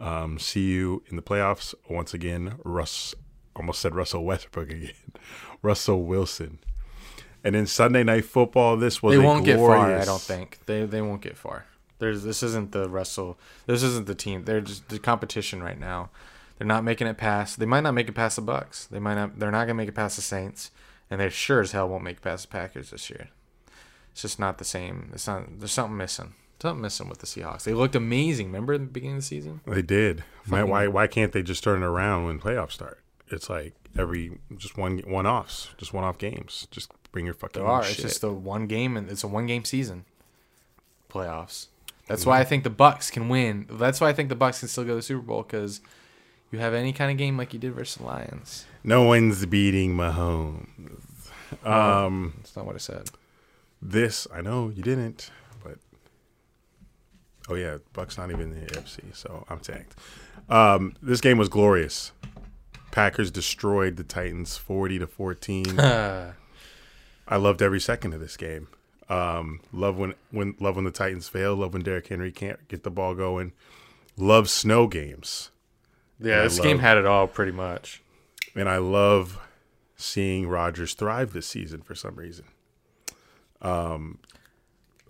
Um, 0.00 0.38
see 0.38 0.70
you 0.70 1.02
in 1.08 1.16
the 1.16 1.22
playoffs 1.22 1.74
once 1.88 2.14
again. 2.14 2.54
Russ 2.64 3.14
almost 3.54 3.80
said 3.80 3.94
Russell 3.94 4.24
Westbrook 4.24 4.70
again. 4.70 4.94
Russell 5.62 6.02
Wilson. 6.04 6.58
And 7.44 7.54
then 7.54 7.66
Sunday 7.66 8.02
night 8.02 8.24
football, 8.24 8.76
this 8.76 9.02
was 9.02 9.16
they 9.16 9.22
won't 9.24 9.44
get 9.44 9.58
far. 9.58 9.96
I 9.96 10.04
don't 10.04 10.20
think 10.20 10.60
they 10.66 10.84
they 10.84 11.00
won't 11.00 11.22
get 11.22 11.36
far. 11.36 11.66
There's 11.98 12.22
this 12.22 12.42
isn't 12.42 12.72
the 12.72 12.88
Russell. 12.88 13.38
This 13.66 13.82
isn't 13.82 14.06
the 14.06 14.14
team. 14.14 14.44
They're 14.44 14.60
just 14.60 14.88
the 14.88 14.98
competition 14.98 15.62
right 15.62 15.78
now. 15.78 16.10
They're 16.58 16.66
not 16.66 16.84
making 16.84 17.06
it 17.06 17.16
past. 17.16 17.58
They 17.58 17.66
might 17.66 17.80
not 17.80 17.94
make 17.94 18.08
it 18.08 18.14
past 18.14 18.36
the 18.36 18.42
Bucks. 18.42 18.86
They 18.86 18.98
might 18.98 19.14
not. 19.14 19.38
They're 19.38 19.50
not 19.50 19.64
gonna 19.64 19.74
make 19.74 19.88
it 19.88 19.94
past 19.94 20.16
the 20.16 20.22
Saints, 20.22 20.70
and 21.10 21.20
they 21.20 21.28
sure 21.30 21.60
as 21.60 21.72
hell 21.72 21.88
won't 21.88 22.04
make 22.04 22.18
it 22.18 22.22
past 22.22 22.48
the 22.50 22.52
Packers 22.52 22.90
this 22.90 23.08
year. 23.08 23.28
It's 24.12 24.22
just 24.22 24.38
not 24.38 24.58
the 24.58 24.64
same. 24.64 25.10
It's 25.14 25.26
not. 25.26 25.58
There's 25.58 25.72
something 25.72 25.96
missing. 25.96 26.34
Something 26.60 26.82
missing 26.82 27.08
with 27.08 27.18
the 27.18 27.26
Seahawks. 27.26 27.64
They 27.64 27.72
looked 27.72 27.94
amazing. 27.94 28.46
Remember 28.48 28.74
in 28.74 28.82
the 28.82 28.90
beginning 28.90 29.16
of 29.16 29.22
the 29.22 29.26
season? 29.26 29.60
They 29.66 29.82
did. 29.82 30.24
Why, 30.48 30.62
why 30.62 30.86
why 30.88 31.06
can't 31.06 31.32
they 31.32 31.42
just 31.42 31.64
turn 31.64 31.82
it 31.82 31.86
around 31.86 32.26
when 32.26 32.38
playoffs 32.38 32.72
start? 32.72 33.00
It's 33.28 33.48
like 33.48 33.74
every 33.98 34.38
just 34.56 34.76
one 34.76 34.98
one 35.06 35.26
offs, 35.26 35.70
just 35.78 35.92
one 35.94 36.04
off 36.04 36.18
games. 36.18 36.66
Just 36.70 36.92
bring 37.12 37.24
your 37.24 37.34
fucking 37.34 37.62
There 37.62 37.70
are. 37.70 37.82
shit. 37.82 37.92
It's 37.92 38.02
just 38.02 38.20
the 38.20 38.32
one 38.32 38.66
game, 38.66 38.96
and 38.96 39.08
it's 39.10 39.24
a 39.24 39.28
one 39.28 39.46
game 39.46 39.64
season. 39.64 40.04
Playoffs. 41.10 41.66
That's 42.06 42.26
why 42.26 42.40
I 42.40 42.44
think 42.44 42.64
the 42.64 42.70
Bucks 42.70 43.10
can 43.10 43.28
win. 43.28 43.66
That's 43.70 44.00
why 44.00 44.08
I 44.08 44.12
think 44.12 44.28
the 44.30 44.34
Bucks 44.34 44.58
can 44.60 44.68
still 44.68 44.82
go 44.84 44.90
to 44.90 44.96
the 44.96 45.02
Super 45.02 45.22
Bowl 45.22 45.42
because 45.44 45.80
you 46.50 46.58
have 46.58 46.74
any 46.74 46.92
kind 46.92 47.10
of 47.10 47.16
game 47.16 47.36
like 47.36 47.52
you 47.52 47.58
did 47.60 47.72
versus 47.72 47.96
the 47.96 48.04
Lions. 48.04 48.66
no 48.82 49.02
one's 49.04 49.46
beating 49.46 49.94
Mahomes. 49.96 50.66
Um, 51.64 52.34
That's 52.38 52.56
not 52.56 52.66
what 52.66 52.74
I 52.74 52.78
said. 52.78 53.10
this 53.80 54.26
I 54.34 54.40
know 54.40 54.68
you 54.74 54.82
didn't, 54.82 55.30
oh 57.48 57.54
yeah, 57.54 57.78
Bucks 57.92 58.18
not 58.18 58.30
even 58.30 58.52
in 58.52 58.60
the 58.60 58.66
AFC, 58.66 59.14
so 59.14 59.44
I'm 59.48 59.60
tanked. 59.60 59.94
Um, 60.48 60.94
this 61.02 61.20
game 61.20 61.38
was 61.38 61.48
glorious. 61.48 62.12
Packers 62.90 63.30
destroyed 63.30 63.96
the 63.96 64.04
Titans 64.04 64.56
40 64.56 64.98
to 65.00 65.06
14. 65.06 65.78
Uh, 65.78 66.32
I 67.28 67.36
loved 67.36 67.62
every 67.62 67.80
second 67.80 68.14
of 68.14 68.20
this 68.20 68.36
game. 68.36 68.68
Um, 69.08 69.60
love 69.72 69.96
when 69.96 70.14
when 70.30 70.54
love 70.60 70.76
when 70.76 70.84
the 70.84 70.90
Titans 70.90 71.28
fail. 71.28 71.56
Love 71.56 71.72
when 71.72 71.82
Derrick 71.82 72.08
Henry 72.08 72.30
can't 72.32 72.66
get 72.68 72.82
the 72.84 72.90
ball 72.90 73.14
going. 73.14 73.52
Love 74.16 74.48
snow 74.50 74.86
games, 74.86 75.50
yeah, 76.20 76.40
I 76.40 76.42
this 76.42 76.60
game 76.60 76.78
had 76.80 76.98
it 76.98 77.06
all 77.06 77.26
pretty 77.26 77.52
much. 77.52 78.02
and 78.54 78.68
I 78.68 78.78
love 78.78 79.38
seeing 79.96 80.46
Rodgers 80.48 80.94
thrive 80.94 81.32
this 81.32 81.46
season 81.46 81.82
for 81.82 81.94
some 81.94 82.16
reason. 82.16 82.46
Um, 83.62 84.18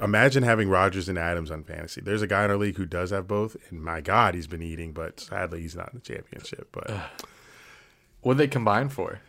imagine 0.00 0.42
having 0.42 0.68
Rodgers 0.68 1.08
and 1.08 1.18
Adams 1.18 1.50
on 1.50 1.64
fantasy. 1.64 2.00
There's 2.00 2.22
a 2.22 2.26
guy 2.26 2.44
in 2.44 2.50
our 2.50 2.56
league 2.56 2.76
who 2.76 2.86
does 2.86 3.10
have 3.10 3.26
both, 3.26 3.56
and 3.70 3.82
my 3.82 4.00
God, 4.00 4.34
he's 4.34 4.46
been 4.46 4.62
eating, 4.62 4.92
but 4.92 5.20
sadly, 5.20 5.60
he's 5.60 5.76
not 5.76 5.92
in 5.92 6.00
the 6.02 6.14
championship. 6.14 6.68
But 6.72 6.90
What 8.22 8.36
they 8.36 8.48
combine 8.48 8.88
for? 8.88 9.20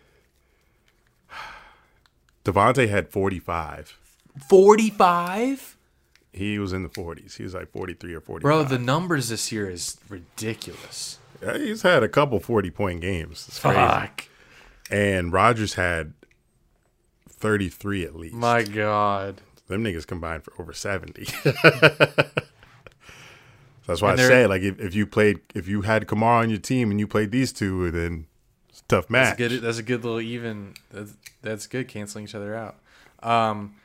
Davante 2.45 2.89
had 2.89 3.09
45. 3.09 3.97
Forty-five. 4.47 5.77
He 6.33 6.57
was 6.57 6.71
in 6.71 6.83
the 6.83 6.89
40s. 6.89 7.35
He 7.35 7.43
was 7.43 7.53
like 7.53 7.69
43 7.71 8.13
or 8.13 8.21
45. 8.21 8.41
Bro, 8.41 8.63
the 8.63 8.77
numbers 8.79 9.27
this 9.27 9.51
year 9.51 9.69
is 9.69 9.97
ridiculous. 10.07 11.19
Yeah, 11.43 11.57
he's 11.57 11.81
had 11.81 12.03
a 12.03 12.07
couple 12.07 12.39
40 12.39 12.71
point 12.71 13.01
games. 13.01 13.45
It's 13.49 13.59
crazy. 13.59 13.75
Fuck. 13.75 14.27
And 14.89 15.33
Rodgers 15.33 15.73
had 15.73 16.13
33 17.29 18.05
at 18.05 18.15
least. 18.15 18.35
My 18.35 18.63
God. 18.63 19.41
Them 19.71 19.83
niggas 19.83 20.05
combined 20.05 20.43
for 20.43 20.53
over 20.59 20.73
70. 20.73 21.25
That's 23.87 24.01
why 24.01 24.13
I 24.13 24.15
say, 24.15 24.45
like, 24.45 24.61
if, 24.61 24.79
if 24.79 24.93
you 24.93 25.07
played, 25.07 25.39
if 25.55 25.67
you 25.67 25.81
had 25.81 26.05
Kamara 26.07 26.43
on 26.43 26.49
your 26.49 26.59
team 26.59 26.91
and 26.91 26.99
you 26.99 27.07
played 27.07 27.31
these 27.31 27.51
two, 27.51 27.89
then 27.91 28.27
it's 28.69 28.81
a 28.81 28.83
tough 28.83 29.09
match. 29.09 29.37
That's 29.37 29.53
good. 29.53 29.61
That's 29.61 29.79
a 29.79 29.83
good 29.83 30.03
little 30.03 30.21
even. 30.21 30.75
That's, 30.91 31.13
that's 31.41 31.67
good. 31.67 31.87
Canceling 31.87 32.25
each 32.25 32.35
other 32.35 32.55
out. 32.55 32.75
Um, 33.23 33.75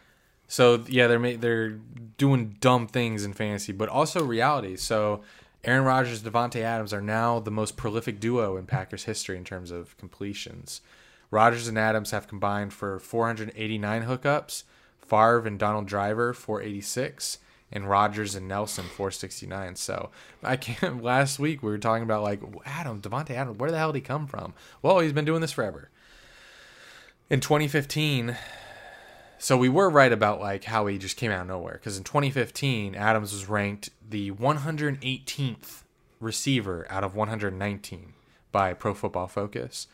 so 0.48 0.84
yeah, 0.86 1.06
they're 1.06 1.36
they're 1.36 1.70
doing 2.18 2.56
dumb 2.60 2.86
things 2.86 3.24
in 3.24 3.32
fantasy, 3.32 3.72
but 3.72 3.88
also 3.88 4.22
reality. 4.22 4.76
So 4.76 5.22
Aaron 5.64 5.84
Rodgers, 5.84 6.22
Davante 6.22 6.62
Adams 6.62 6.92
are 6.92 7.00
now 7.00 7.40
the 7.40 7.50
most 7.50 7.76
prolific 7.76 8.20
duo 8.20 8.56
in 8.56 8.66
Packers 8.66 9.04
history 9.04 9.36
in 9.36 9.44
terms 9.44 9.70
of 9.70 9.96
completions. 9.98 10.80
Rodgers 11.30 11.66
and 11.66 11.76
Adams 11.76 12.12
have 12.12 12.28
combined 12.28 12.72
for 12.72 13.00
489 13.00 14.04
hookups. 14.04 14.62
Favre 15.08 15.46
and 15.46 15.58
Donald 15.58 15.86
Driver 15.86 16.32
486, 16.32 17.38
and 17.72 17.88
Rodgers 17.88 18.34
and 18.34 18.48
Nelson 18.48 18.84
469. 18.84 19.76
So 19.76 20.10
I 20.42 20.56
can't. 20.56 21.02
Last 21.02 21.38
week 21.38 21.62
we 21.62 21.70
were 21.70 21.78
talking 21.78 22.02
about 22.02 22.22
like 22.22 22.40
Adam 22.64 23.00
Davante 23.00 23.30
Adams. 23.30 23.58
Where 23.58 23.70
the 23.70 23.78
hell 23.78 23.92
did 23.92 23.98
he 23.98 24.02
come 24.02 24.26
from? 24.26 24.54
Well, 24.82 25.00
he's 25.00 25.12
been 25.12 25.24
doing 25.24 25.40
this 25.40 25.52
forever. 25.52 25.90
In 27.28 27.40
2015, 27.40 28.36
so 29.38 29.56
we 29.56 29.68
were 29.68 29.90
right 29.90 30.12
about 30.12 30.40
like 30.40 30.64
how 30.64 30.86
he 30.86 30.98
just 30.98 31.16
came 31.16 31.30
out 31.30 31.42
of 31.42 31.48
nowhere. 31.48 31.74
Because 31.74 31.98
in 31.98 32.04
2015, 32.04 32.94
Adams 32.94 33.32
was 33.32 33.48
ranked 33.48 33.90
the 34.08 34.30
118th 34.32 35.82
receiver 36.20 36.86
out 36.88 37.04
of 37.04 37.14
119 37.14 38.12
by 38.52 38.72
Pro 38.72 38.94
Football 38.94 39.26
Focus. 39.26 39.88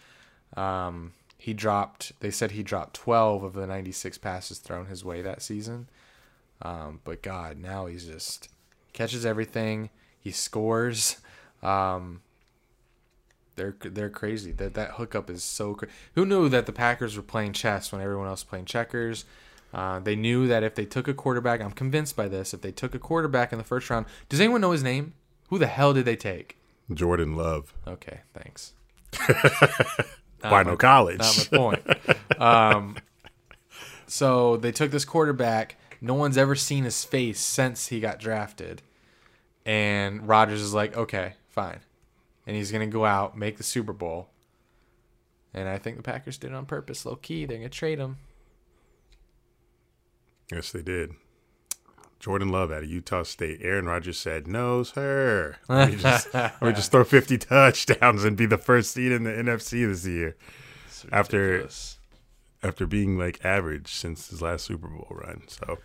Um, 0.57 1.13
he 1.43 1.53
dropped. 1.53 2.13
They 2.21 2.31
said 2.31 2.53
he 2.53 2.63
dropped 2.63 2.95
12 2.95 3.43
of 3.43 3.55
the 3.55 3.67
96 3.67 4.17
passes 4.19 4.59
thrown 4.59 4.87
his 4.87 5.05
way 5.05 5.23
that 5.23 5.43
season. 5.43 5.89
Um, 6.63 7.01
but 7.03 7.21
God, 7.21 7.59
now 7.59 7.87
he's 7.87 8.05
just 8.07 8.49
catches 8.93 9.27
everything. 9.27 9.91
He 10.21 10.31
scores. 10.31 11.17
Um, 11.61 12.23
they're 13.57 13.75
they're 13.81 14.09
crazy. 14.09 14.53
That 14.53 14.75
that 14.75 14.93
hookup 14.93 15.29
is 15.29 15.43
so 15.43 15.75
crazy. 15.75 15.93
Who 16.15 16.25
knew 16.25 16.49
that 16.49 16.67
the 16.67 16.73
Packers 16.73 17.17
were 17.17 17.25
playing 17.25 17.55
chess 17.55 17.91
when 17.91 18.01
everyone 18.01 18.29
else 18.29 18.45
was 18.45 18.49
playing 18.49 18.67
checkers? 18.67 19.25
Uh, 19.75 19.99
they 19.99 20.15
knew 20.15 20.47
that 20.47 20.63
if 20.63 20.77
they 20.77 20.85
took 20.85 21.09
a 21.09 21.15
quarterback, 21.15 21.61
I'm 21.61 21.73
convinced 21.73 22.15
by 22.15 22.29
this. 22.29 22.55
If 22.55 22.61
they 22.61 22.71
took 22.71 22.95
a 22.95 23.01
quarterback 23.01 23.51
in 23.51 23.59
the 23.59 23.65
first 23.65 23.91
round, 23.91 24.07
does 24.29 24.39
anyone 24.39 24.61
know 24.61 24.71
his 24.71 24.85
name? 24.85 25.15
Who 25.49 25.59
the 25.59 25.67
hell 25.67 25.93
did 25.93 26.05
they 26.05 26.15
take? 26.15 26.57
Jordan 26.93 27.35
Love. 27.35 27.75
Okay, 27.85 28.21
thanks. 28.33 28.75
Why 30.51 30.63
no 30.63 30.77
college? 30.77 31.19
Not 31.19 31.49
my 31.53 31.59
point. 31.59 31.83
um, 32.41 32.97
so 34.07 34.57
they 34.57 34.73
took 34.73 34.91
this 34.91 35.05
quarterback. 35.05 35.77
No 36.01 36.15
one's 36.15 36.37
ever 36.37 36.55
seen 36.55 36.85
his 36.85 37.05
face 37.05 37.41
since 37.41 37.89
he 37.89 38.01
got 38.01 38.19
drafted. 38.19 38.83
And 39.65 40.27
Rodgers 40.27 40.61
is 40.61 40.75
like, 40.75 40.97
okay, 40.97 41.35
fine. 41.49 41.81
And 42.47 42.57
he's 42.57 42.73
going 42.73 42.89
to 42.89 42.93
go 42.93 43.05
out, 43.05 43.39
make 43.39 43.57
the 43.57 43.63
Super 43.63 43.93
Bowl. 43.93 44.29
And 45.55 45.69
I 45.69 45.79
think 45.79 45.97
the 45.97 46.03
Packers 46.03 46.39
did 46.39 46.51
it 46.51 46.55
on 46.55 46.67
purpose, 46.67 47.07
low 47.07 47.17
key. 47.17 47.45
They're 47.45 47.59
going 47.59 47.71
to 47.71 47.79
trade 47.79 47.99
him. 47.99 48.17
yes, 50.51 50.73
they 50.73 50.83
did. 50.83 51.13
Jordan 52.23 52.51
Love 52.51 52.71
out 52.71 52.85
of 52.85 52.89
Utah 52.89 53.25
State. 53.25 53.59
Aaron 53.63 53.85
Rodgers 53.87 54.17
said, 54.17 54.47
"No, 54.47 54.85
sir. 54.85 55.57
Let 55.69 55.91
me 55.91 55.97
just, 55.97 56.33
let 56.33 56.63
me 56.63 56.73
just 56.73 56.93
throw 56.93 57.03
50 57.03 57.37
touchdowns 57.37 58.25
and 58.25 58.37
be 58.37 58.47
the 58.47 58.57
first 58.57 58.93
seed 58.93 59.11
in 59.13 59.25
the 59.25 59.31
NFC 59.33 59.85
this 59.87 60.07
year." 60.07 60.37
After- 61.11 61.69
after 62.63 62.87
being 62.87 63.19
like 63.19 63.45
average 63.45 63.93
since 63.93 64.29
his 64.31 64.41
last 64.41 64.65
Super 64.65 64.87
Bowl 64.87 65.09
run. 65.11 65.43
So, 65.49 65.79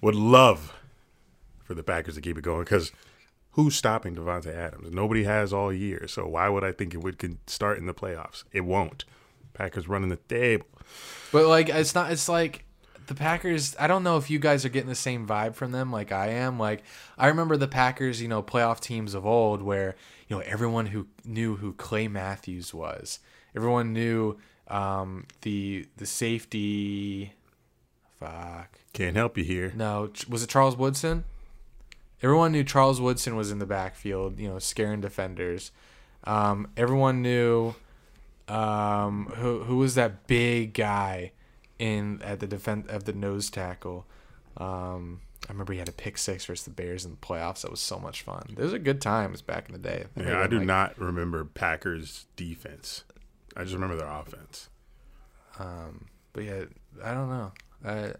would 0.00 0.14
love 0.14 0.72
for 1.64 1.74
the 1.74 1.82
Packers 1.82 2.14
to 2.14 2.20
keep 2.20 2.38
it 2.38 2.44
going 2.44 2.60
because 2.60 2.92
who's 3.52 3.74
stopping 3.74 4.14
Davante 4.14 4.54
Adams? 4.54 4.92
Nobody 4.92 5.24
has 5.24 5.52
all 5.52 5.72
year. 5.72 6.06
So 6.06 6.26
why 6.26 6.48
would 6.48 6.62
I 6.62 6.70
think 6.70 6.94
it 6.94 6.98
would 6.98 7.38
start 7.48 7.78
in 7.78 7.86
the 7.86 7.94
playoffs? 7.94 8.44
It 8.52 8.60
won't. 8.60 9.04
Packers 9.54 9.88
running 9.88 10.10
the 10.10 10.16
table. 10.16 10.66
But 11.32 11.46
like 11.48 11.68
it's 11.68 11.96
not 11.96 12.12
it's 12.12 12.28
like 12.28 12.64
the 13.06 13.14
Packers 13.14 13.76
I 13.78 13.86
don't 13.86 14.02
know 14.02 14.16
if 14.16 14.30
you 14.30 14.38
guys 14.38 14.64
are 14.64 14.68
getting 14.68 14.88
the 14.88 14.94
same 14.94 15.26
vibe 15.26 15.54
from 15.54 15.72
them 15.72 15.90
like 15.92 16.12
I 16.12 16.28
am. 16.28 16.58
Like 16.58 16.82
I 17.18 17.28
remember 17.28 17.56
the 17.56 17.68
Packers, 17.68 18.20
you 18.20 18.28
know, 18.28 18.42
playoff 18.42 18.80
teams 18.80 19.14
of 19.14 19.26
old 19.26 19.62
where, 19.62 19.96
you 20.28 20.36
know, 20.36 20.42
everyone 20.42 20.86
who 20.86 21.06
knew 21.24 21.56
who 21.56 21.72
Clay 21.72 22.08
Matthews 22.08 22.72
was. 22.72 23.20
Everyone 23.54 23.92
knew 23.92 24.36
um 24.68 25.26
the 25.42 25.86
the 25.96 26.06
safety 26.06 27.34
fuck. 28.18 28.78
Can't 28.92 29.16
help 29.16 29.36
you 29.36 29.44
here. 29.44 29.72
No, 29.74 30.10
was 30.28 30.42
it 30.42 30.48
Charles 30.48 30.76
Woodson? 30.76 31.24
Everyone 32.22 32.52
knew 32.52 32.64
Charles 32.64 33.00
Woodson 33.00 33.36
was 33.36 33.50
in 33.50 33.58
the 33.58 33.66
backfield, 33.66 34.38
you 34.38 34.48
know, 34.48 34.58
scaring 34.58 35.00
defenders. 35.00 35.72
Um, 36.24 36.68
everyone 36.76 37.20
knew 37.20 37.74
um, 38.48 39.26
who 39.36 39.64
who 39.64 39.76
was 39.76 39.94
that 39.94 40.26
big 40.26 40.74
guy 40.74 41.32
in 41.78 42.20
at 42.22 42.40
the 42.40 42.46
defense 42.46 42.86
of 42.88 43.04
the 43.04 43.12
nose 43.12 43.50
tackle. 43.50 44.06
Um, 44.56 45.20
I 45.48 45.52
remember 45.52 45.72
he 45.72 45.78
had 45.78 45.88
a 45.88 45.92
pick 45.92 46.16
six 46.16 46.44
versus 46.46 46.64
the 46.64 46.70
Bears 46.70 47.04
in 47.04 47.10
the 47.10 47.16
playoffs. 47.18 47.62
That 47.62 47.70
was 47.70 47.80
so 47.80 47.98
much 47.98 48.22
fun. 48.22 48.54
Those 48.56 48.72
are 48.72 48.78
good 48.78 49.00
times 49.00 49.42
back 49.42 49.66
in 49.68 49.72
the 49.72 49.78
day. 49.78 50.04
They 50.16 50.24
Yeah, 50.26 50.40
I 50.40 50.46
do 50.46 50.58
like- 50.58 50.66
not 50.66 50.98
remember 50.98 51.44
Packers 51.44 52.26
defense. 52.36 53.04
I 53.56 53.62
just 53.62 53.74
remember 53.74 53.96
their 53.96 54.08
offense. 54.08 54.68
Um, 55.58 56.06
but 56.32 56.44
yeah, 56.44 56.64
I 57.02 57.12
don't 57.14 57.28
know. 57.28 57.52
Uh, 57.84 58.12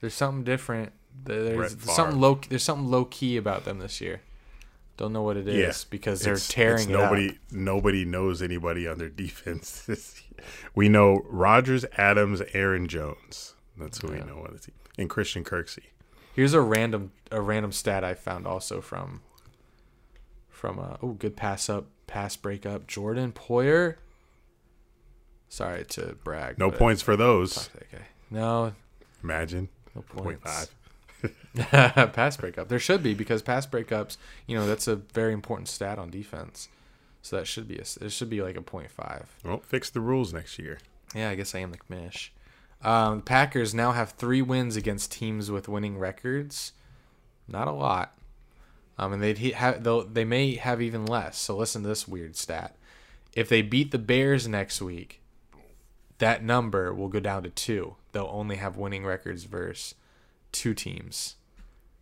there's 0.00 0.14
something 0.14 0.44
different. 0.44 0.92
There's, 1.24 1.80
something 1.82 2.20
low. 2.20 2.40
There's 2.48 2.62
something 2.62 2.88
low 2.90 3.04
key 3.06 3.36
about 3.36 3.64
them 3.64 3.78
this 3.78 4.00
year. 4.00 4.20
Don't 4.96 5.12
know 5.12 5.22
what 5.22 5.36
it 5.36 5.48
is 5.48 5.56
Yeah, 5.56 5.72
because 5.90 6.20
they're 6.22 6.36
tearing 6.36 6.90
nobody. 6.92 7.30
up. 7.30 7.36
Nobody 7.50 8.04
knows 8.04 8.42
anybody 8.42 8.86
on 8.86 8.98
their 8.98 9.08
defense. 9.24 9.88
we 10.74 10.88
know 10.88 11.22
Rodgers, 11.26 11.84
Adams, 11.96 12.42
Aaron 12.52 12.86
Jones. 12.88 13.54
That's 13.78 13.98
who 13.98 14.08
we 14.08 14.18
know 14.18 14.44
on 14.46 14.50
the 14.52 14.58
team, 14.58 14.74
and 14.98 15.08
Christian 15.08 15.44
Kirksey. 15.44 15.84
Here's 16.34 16.54
a 16.54 16.60
random 16.60 17.12
a 17.30 17.40
random 17.40 17.72
stat 17.72 18.04
I 18.04 18.14
found 18.14 18.46
also 18.46 18.80
from 18.80 19.22
from 20.48 20.78
uh, 20.78 20.96
oh 21.02 21.12
good 21.12 21.36
pass 21.36 21.68
up 21.68 21.86
pass 22.06 22.36
break 22.36 22.64
up 22.66 22.86
Jordan 22.86 23.32
Poyer. 23.32 23.96
Sorry 25.48 25.84
to 25.86 26.16
brag. 26.24 26.58
No 26.58 26.70
points 26.70 27.02
for 27.02 27.16
those. 27.16 27.68
Okay. 27.76 28.04
No, 28.30 28.72
Imagine 29.22 29.68
no 29.94 30.02
points. 30.02 30.42
five. 30.42 30.74
pass 31.56 32.36
breakup. 32.36 32.68
There 32.68 32.78
should 32.78 33.02
be 33.02 33.14
because 33.14 33.42
pass 33.42 33.66
breakups, 33.66 34.16
you 34.46 34.56
know, 34.56 34.66
that's 34.66 34.88
a 34.88 34.96
very 34.96 35.32
important 35.32 35.68
stat 35.68 35.98
on 35.98 36.10
defense. 36.10 36.68
So 37.22 37.36
that 37.36 37.46
should 37.46 37.68
be 37.68 37.76
a 37.76 37.84
it 38.00 38.10
should 38.10 38.30
be 38.30 38.42
like 38.42 38.56
a 38.56 38.62
point 38.62 38.90
five. 38.90 39.28
Well, 39.44 39.60
fix 39.64 39.90
the 39.90 40.00
rules 40.00 40.32
next 40.32 40.58
year. 40.58 40.78
Yeah, 41.14 41.30
I 41.30 41.34
guess 41.34 41.54
I 41.54 41.60
am 41.60 41.70
the 41.70 41.78
commish. 41.78 42.30
Um, 42.82 43.18
the 43.18 43.22
Packers 43.22 43.74
now 43.74 43.92
have 43.92 44.10
three 44.10 44.42
wins 44.42 44.76
against 44.76 45.12
teams 45.12 45.50
with 45.50 45.68
winning 45.68 45.98
records. 45.98 46.72
Not 47.46 47.68
a 47.68 47.72
lot. 47.72 48.16
Um, 48.98 49.12
and 49.12 49.22
they'd 49.22 49.38
he- 49.38 49.52
have 49.52 49.84
they'll, 49.84 50.04
they 50.04 50.24
may 50.24 50.56
have 50.56 50.82
even 50.82 51.06
less. 51.06 51.38
So 51.38 51.56
listen 51.56 51.82
to 51.82 51.88
this 51.88 52.08
weird 52.08 52.36
stat. 52.36 52.76
If 53.34 53.48
they 53.48 53.62
beat 53.62 53.92
the 53.92 53.98
Bears 53.98 54.46
next 54.48 54.82
week, 54.82 55.20
that 56.18 56.44
number 56.44 56.92
will 56.92 57.08
go 57.08 57.20
down 57.20 57.44
to 57.44 57.50
two. 57.50 57.96
They'll 58.12 58.30
only 58.30 58.56
have 58.56 58.76
winning 58.76 59.06
records 59.06 59.44
versus 59.44 59.94
two 60.52 60.74
teams, 60.74 61.36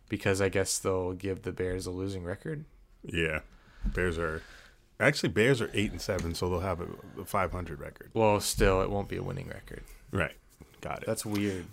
because 0.09 0.41
I 0.41 0.49
guess 0.49 0.77
they'll 0.77 1.13
give 1.13 1.41
the 1.43 1.51
Bears 1.51 1.85
a 1.85 1.91
losing 1.91 2.23
record. 2.23 2.65
Yeah, 3.03 3.39
Bears 3.85 4.17
are 4.17 4.41
Actually, 5.01 5.29
Bears 5.29 5.61
are 5.61 5.69
eight 5.73 5.91
and 5.91 5.99
seven, 5.99 6.35
so 6.35 6.47
they'll 6.47 6.59
have 6.59 6.79
a, 6.79 6.87
a 7.21 7.25
500 7.25 7.79
record. 7.79 8.11
Well, 8.13 8.39
still, 8.39 8.81
it 8.81 8.89
won't 8.91 9.07
be 9.09 9.17
a 9.17 9.23
winning 9.23 9.47
record. 9.47 9.81
Right. 10.11 10.35
Got 10.81 11.01
it. 11.01 11.07
That's 11.07 11.25
weird. 11.25 11.65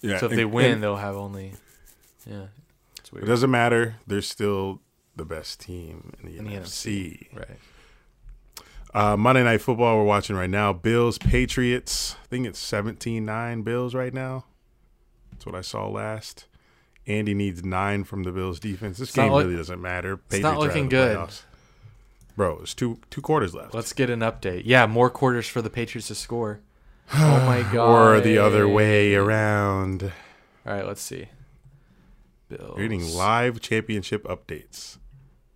yeah. 0.00 0.18
So 0.18 0.26
if 0.26 0.32
they 0.36 0.44
win, 0.44 0.72
and 0.72 0.82
they'll 0.82 0.96
have 0.96 1.16
only. 1.16 1.54
Yeah, 2.24 2.46
it's 2.98 3.12
weird. 3.12 3.24
it 3.24 3.26
doesn't 3.26 3.50
matter. 3.50 3.96
They're 4.06 4.22
still 4.22 4.80
the 5.16 5.24
best 5.24 5.60
team 5.60 6.12
in 6.20 6.28
the, 6.28 6.38
In 6.38 6.44
the 6.44 6.52
NFC. 6.52 7.26
Right. 7.34 7.58
Uh, 8.94 9.16
Monday 9.16 9.42
Night 9.42 9.60
Football 9.60 9.98
we're 9.98 10.04
watching 10.04 10.36
right 10.36 10.48
now. 10.48 10.72
Bills, 10.72 11.18
Patriots. 11.18 12.14
I 12.22 12.26
think 12.28 12.46
it's 12.46 12.64
17-9 12.64 13.64
Bills 13.64 13.92
right 13.92 14.14
now. 14.14 14.44
That's 15.44 15.52
what 15.52 15.58
I 15.58 15.60
saw 15.62 15.88
last. 15.88 16.46
Andy 17.06 17.34
needs 17.34 17.62
nine 17.62 18.04
from 18.04 18.22
the 18.22 18.32
Bills 18.32 18.58
defense. 18.58 18.96
This 18.96 19.08
It's 19.10 19.16
game 19.16 19.30
look- 19.30 19.44
really 19.44 19.56
doesn't 19.56 19.80
matter. 19.80 20.14
It's 20.14 20.20
not 20.22 20.30
Patriots 20.30 20.46
out 20.46 20.54
of 20.56 20.62
looking 20.62 20.88
good. 20.88 21.16
playoffs. 21.18 21.42
Bro, 22.34 22.60
it's 22.62 22.72
two 22.74 22.98
two 23.10 23.20
quarters 23.20 23.54
left. 23.54 23.74
Let's 23.74 23.92
get 23.92 24.08
an 24.08 24.20
update. 24.20 24.62
Yeah, 24.64 24.86
more 24.86 25.10
quarters 25.10 25.46
for 25.46 25.60
the 25.60 25.68
Patriots 25.68 26.08
to 26.08 26.14
score. 26.14 26.60
Oh 27.12 27.44
my 27.44 27.62
god. 27.70 27.90
or 27.90 28.20
the 28.22 28.38
other 28.38 28.66
way 28.66 29.14
around. 29.14 30.04
All 30.66 30.72
right, 30.72 30.86
let's 30.86 31.02
see. 31.02 31.26
Bills. 32.48 32.78
Reading 32.78 33.06
live 33.14 33.60
championship 33.60 34.24
updates. 34.24 34.96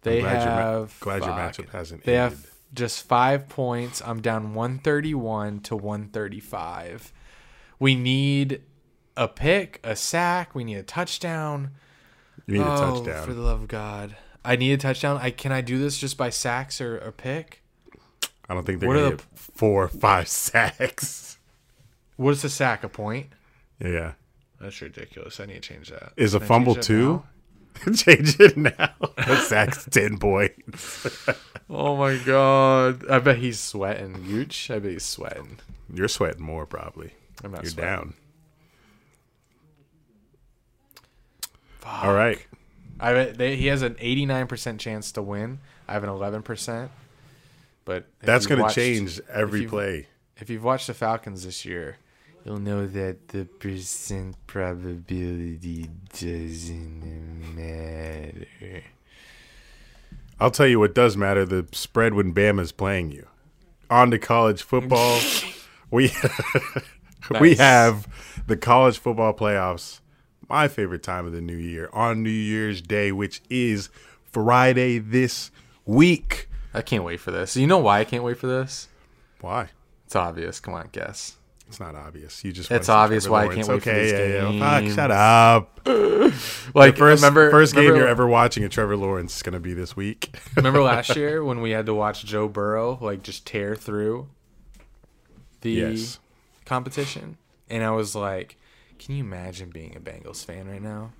They 0.02 0.20
glad 0.20 0.42
your 0.44 0.52
have. 0.52 0.96
Glad 1.00 1.22
your 1.24 1.30
matchup 1.32 1.70
hasn't 1.70 2.04
They 2.04 2.18
ended. 2.18 2.38
have 2.38 2.50
just 2.74 3.06
five 3.06 3.48
points. 3.48 4.02
I'm 4.04 4.20
down 4.20 4.52
131 4.52 5.60
to 5.60 5.76
135. 5.76 7.10
We 7.80 7.94
need 7.94 8.60
a 9.18 9.28
pick, 9.28 9.80
a 9.84 9.94
sack. 9.96 10.54
We 10.54 10.64
need 10.64 10.76
a 10.76 10.82
touchdown. 10.82 11.72
you 12.46 12.54
need 12.58 12.60
a 12.62 12.72
oh, 12.72 12.94
touchdown. 12.96 13.26
for 13.26 13.34
the 13.34 13.42
love 13.42 13.62
of 13.62 13.68
God! 13.68 14.16
I 14.44 14.56
need 14.56 14.72
a 14.72 14.78
touchdown. 14.78 15.18
I 15.20 15.30
can 15.30 15.52
I 15.52 15.60
do 15.60 15.78
this 15.78 15.98
just 15.98 16.16
by 16.16 16.30
sacks 16.30 16.80
or 16.80 16.96
a 16.98 17.12
pick? 17.12 17.62
I 18.48 18.54
don't 18.54 18.64
think 18.64 18.80
they're 18.80 18.88
What 18.88 18.94
gonna 18.94 19.10
the- 19.10 19.16
get 19.16 19.24
four 19.34 19.84
or 19.84 19.88
five 19.88 20.28
sacks. 20.46 21.36
What 22.16 22.30
is 22.30 22.44
a 22.44 22.48
sack? 22.50 22.82
A 22.84 22.88
point? 22.88 23.26
Yeah. 23.78 24.12
That's 24.60 24.80
ridiculous. 24.80 25.38
I 25.38 25.46
need 25.46 25.54
to 25.54 25.60
change 25.60 25.90
that. 25.90 26.12
Is 26.16 26.34
a 26.34 26.38
Can 26.38 26.44
I 26.44 26.48
fumble 26.48 26.74
change 26.74 26.86
two? 26.86 27.22
Change 27.94 28.40
it 28.40 28.56
now. 28.56 28.90
A 29.18 29.36
sack's 29.36 29.84
ten 29.90 30.18
points. 30.18 31.06
Oh 31.70 31.96
my 31.96 32.16
god! 32.16 33.08
I 33.08 33.20
bet 33.20 33.38
he's 33.38 33.60
sweating. 33.60 34.24
Gooch. 34.26 34.68
I 34.68 34.80
bet 34.80 34.90
he's 34.92 35.04
sweating. 35.04 35.58
You're 35.94 36.08
sweating 36.08 36.42
more 36.42 36.66
probably. 36.66 37.12
I'm 37.44 37.52
not 37.52 37.62
You're 37.62 37.70
sweating. 37.70 37.94
down. 37.94 38.14
All 41.88 42.12
right. 42.12 42.38
I 43.00 43.12
bet 43.12 43.38
they, 43.38 43.56
he 43.56 43.66
has 43.68 43.82
an 43.82 43.94
89% 43.94 44.78
chance 44.78 45.12
to 45.12 45.22
win. 45.22 45.60
I 45.86 45.92
have 45.94 46.04
an 46.04 46.10
11%. 46.10 46.90
But 47.84 48.04
That's 48.20 48.46
gonna 48.46 48.68
change 48.70 49.20
every 49.30 49.60
you've- 49.60 49.70
play. 49.70 50.06
If 50.36 50.50
you've 50.50 50.62
watched 50.62 50.86
the 50.88 50.94
Falcons 50.94 51.44
this 51.44 51.64
year, 51.64 51.96
you'll 52.44 52.60
know 52.60 52.86
that 52.86 53.28
the 53.28 53.44
percent 53.46 54.36
probability 54.46 55.88
doesn't 56.12 57.56
matter. 57.56 58.82
I'll 60.38 60.50
tell 60.52 60.66
you 60.66 60.78
what 60.78 60.94
does 60.94 61.16
matter: 61.16 61.44
the 61.44 61.66
spread 61.72 62.14
when 62.14 62.32
Bama's 62.32 62.70
playing 62.72 63.10
you. 63.10 63.26
On 63.90 64.10
to 64.10 64.18
college 64.18 64.62
football. 64.62 65.18
we 65.90 66.12
we 67.40 67.56
have 67.56 68.06
the 68.46 68.56
college 68.56 68.98
football 68.98 69.32
playoffs. 69.34 70.00
My 70.48 70.66
favorite 70.66 71.02
time 71.02 71.26
of 71.26 71.32
the 71.32 71.42
new 71.42 71.56
year 71.56 71.90
on 71.92 72.22
New 72.22 72.30
Year's 72.30 72.80
Day, 72.80 73.12
which 73.12 73.42
is 73.50 73.90
Friday 74.32 74.98
this 74.98 75.50
week. 75.84 76.48
I 76.72 76.80
can't 76.80 77.04
wait 77.04 77.20
for 77.20 77.30
this. 77.30 77.54
You 77.54 77.66
know 77.66 77.78
why 77.78 78.00
I 78.00 78.04
can't 78.04 78.24
wait 78.24 78.38
for 78.38 78.46
this? 78.46 78.88
Why? 79.42 79.68
It's 80.06 80.16
obvious. 80.16 80.58
Come 80.58 80.72
on, 80.72 80.88
guess. 80.90 81.36
It's 81.66 81.78
not 81.78 81.94
obvious. 81.94 82.42
You 82.42 82.52
just 82.52 82.70
It's 82.70 82.88
obvious 82.88 83.28
why 83.28 83.44
I 83.44 83.54
can't 83.54 83.68
wait 83.68 83.82
for 83.82 83.92
these 83.92 84.10
yeah, 84.10 84.48
yeah. 84.48 84.80
Fuck, 84.80 84.94
shut 84.94 85.10
up. 85.10 85.80
Like 86.74 86.94
the 86.94 86.98
first 86.98 87.22
remember, 87.22 87.50
first 87.50 87.74
game 87.74 87.84
remember, 87.84 88.00
you're 88.00 88.08
ever 88.08 88.26
watching 88.26 88.62
a 88.62 88.68
Trevor 88.68 88.96
Lawrence 88.96 89.36
is 89.36 89.42
gonna 89.42 89.60
be 89.60 89.72
this 89.72 89.96
week. 89.96 90.34
remember 90.56 90.82
last 90.82 91.16
year 91.16 91.42
when 91.42 91.60
we 91.62 91.70
had 91.70 91.86
to 91.86 91.94
watch 91.94 92.24
Joe 92.24 92.48
Burrow 92.48 92.98
like 93.00 93.22
just 93.22 93.46
tear 93.46 93.74
through 93.74 94.28
the 95.62 95.70
yes. 95.70 96.18
competition, 96.66 97.38
and 97.70 97.82
I 97.82 97.90
was 97.90 98.14
like, 98.14 98.58
"Can 98.98 99.14
you 99.16 99.24
imagine 99.24 99.70
being 99.70 99.96
a 99.96 100.00
Bengals 100.00 100.44
fan 100.44 100.68
right 100.68 100.82
now? 100.82 101.12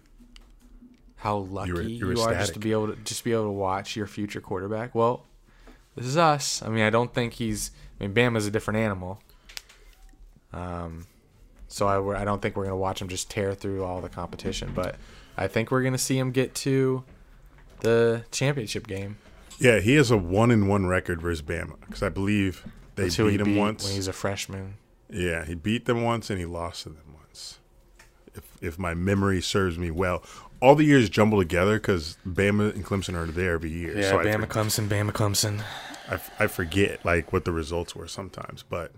How 1.17 1.37
lucky 1.39 1.73
were- 1.73 1.83
you, 1.83 1.89
you 1.97 2.07
were 2.07 2.21
are 2.29 2.35
just 2.35 2.55
to 2.55 2.61
be 2.61 2.73
able 2.73 2.89
to 2.89 2.97
just 3.05 3.25
be 3.25 3.33
able 3.33 3.45
to 3.45 3.51
watch 3.51 3.97
your 3.97 4.07
future 4.07 4.41
quarterback." 4.41 4.95
Well, 4.95 5.25
this 5.97 6.07
is 6.07 6.17
us. 6.17 6.63
I 6.63 6.69
mean, 6.69 6.85
I 6.85 6.91
don't 6.91 7.13
think 7.13 7.35
he's. 7.35 7.71
I 8.01 8.05
mean, 8.07 8.15
Bama's 8.15 8.47
a 8.47 8.51
different 8.51 8.79
animal. 8.79 9.21
Um, 10.53 11.07
so 11.69 11.87
I 11.87 12.21
I 12.23 12.25
don't 12.25 12.41
think 12.41 12.57
we're 12.57 12.65
gonna 12.65 12.77
watch 12.77 13.01
him 13.03 13.09
just 13.09 13.31
tear 13.31 13.55
through 13.55 13.85
all 13.85 14.01
the 14.01 14.09
competition, 14.09 14.73
but 14.75 14.97
I 15.37 15.47
think 15.49 15.71
we're 15.71 15.83
gonna 15.83 15.99
see 15.99 16.19
him 16.19 16.31
get 16.31 16.55
to 16.57 17.05
the 17.81 18.25
championship 18.31 18.87
game. 18.87 19.19
Yeah, 19.61 19.81
he 19.81 19.95
has 19.95 20.11
a 20.11 20.17
one 20.17 20.51
in 20.51 20.69
one 20.69 20.87
record 20.87 21.21
versus 21.21 21.43
Bama 21.43 21.79
because 21.81 22.03
I 22.03 22.09
believe 22.09 22.65
they 22.95 23.09
beat 23.09 23.41
him 23.41 23.45
beat 23.45 23.59
once. 23.59 23.85
when 23.85 23.95
he's 23.95 24.09
a 24.09 24.13
freshman. 24.13 24.75
Yeah, 25.11 25.45
he 25.45 25.55
beat 25.55 25.85
them 25.87 26.03
once 26.03 26.31
and 26.31 26.39
he 26.39 26.47
lost 26.47 26.85
to 26.85 26.91
them. 26.91 27.08
If 28.35 28.45
if 28.61 28.79
my 28.79 28.95
memory 28.95 29.41
serves 29.41 29.79
me 29.79 29.91
well, 29.91 30.23
all 30.61 30.75
the 30.75 30.85
years 30.85 31.09
jumble 31.09 31.39
together 31.39 31.77
because 31.79 32.17
Bama 32.27 32.75
and 32.75 32.85
Clemson 32.85 33.15
are 33.15 33.27
there 33.27 33.55
every 33.55 33.71
year. 33.71 33.99
Yeah, 33.99 34.11
so 34.11 34.19
Bama 34.19 34.41
for- 34.41 34.47
Clemson, 34.47 34.89
Bama 34.89 35.13
Clemson. 35.13 35.63
I, 36.11 36.15
f- 36.15 36.31
I 36.41 36.47
forget 36.47 37.05
like 37.05 37.33
what 37.33 37.45
the 37.45 37.53
results 37.53 37.95
were 37.95 38.09
sometimes. 38.09 38.63
But 38.63 38.93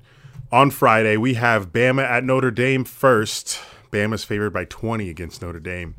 on 0.53 0.71
Friday 0.71 1.17
we 1.17 1.35
have 1.35 1.73
Bama 1.73 2.03
at 2.05 2.25
Notre 2.25 2.51
Dame 2.51 2.85
first. 2.85 3.61
Bama's 3.91 4.23
favored 4.25 4.51
by 4.51 4.65
20 4.67 5.11
against 5.11 5.43
Notre 5.43 5.59
Dame. 5.61 5.97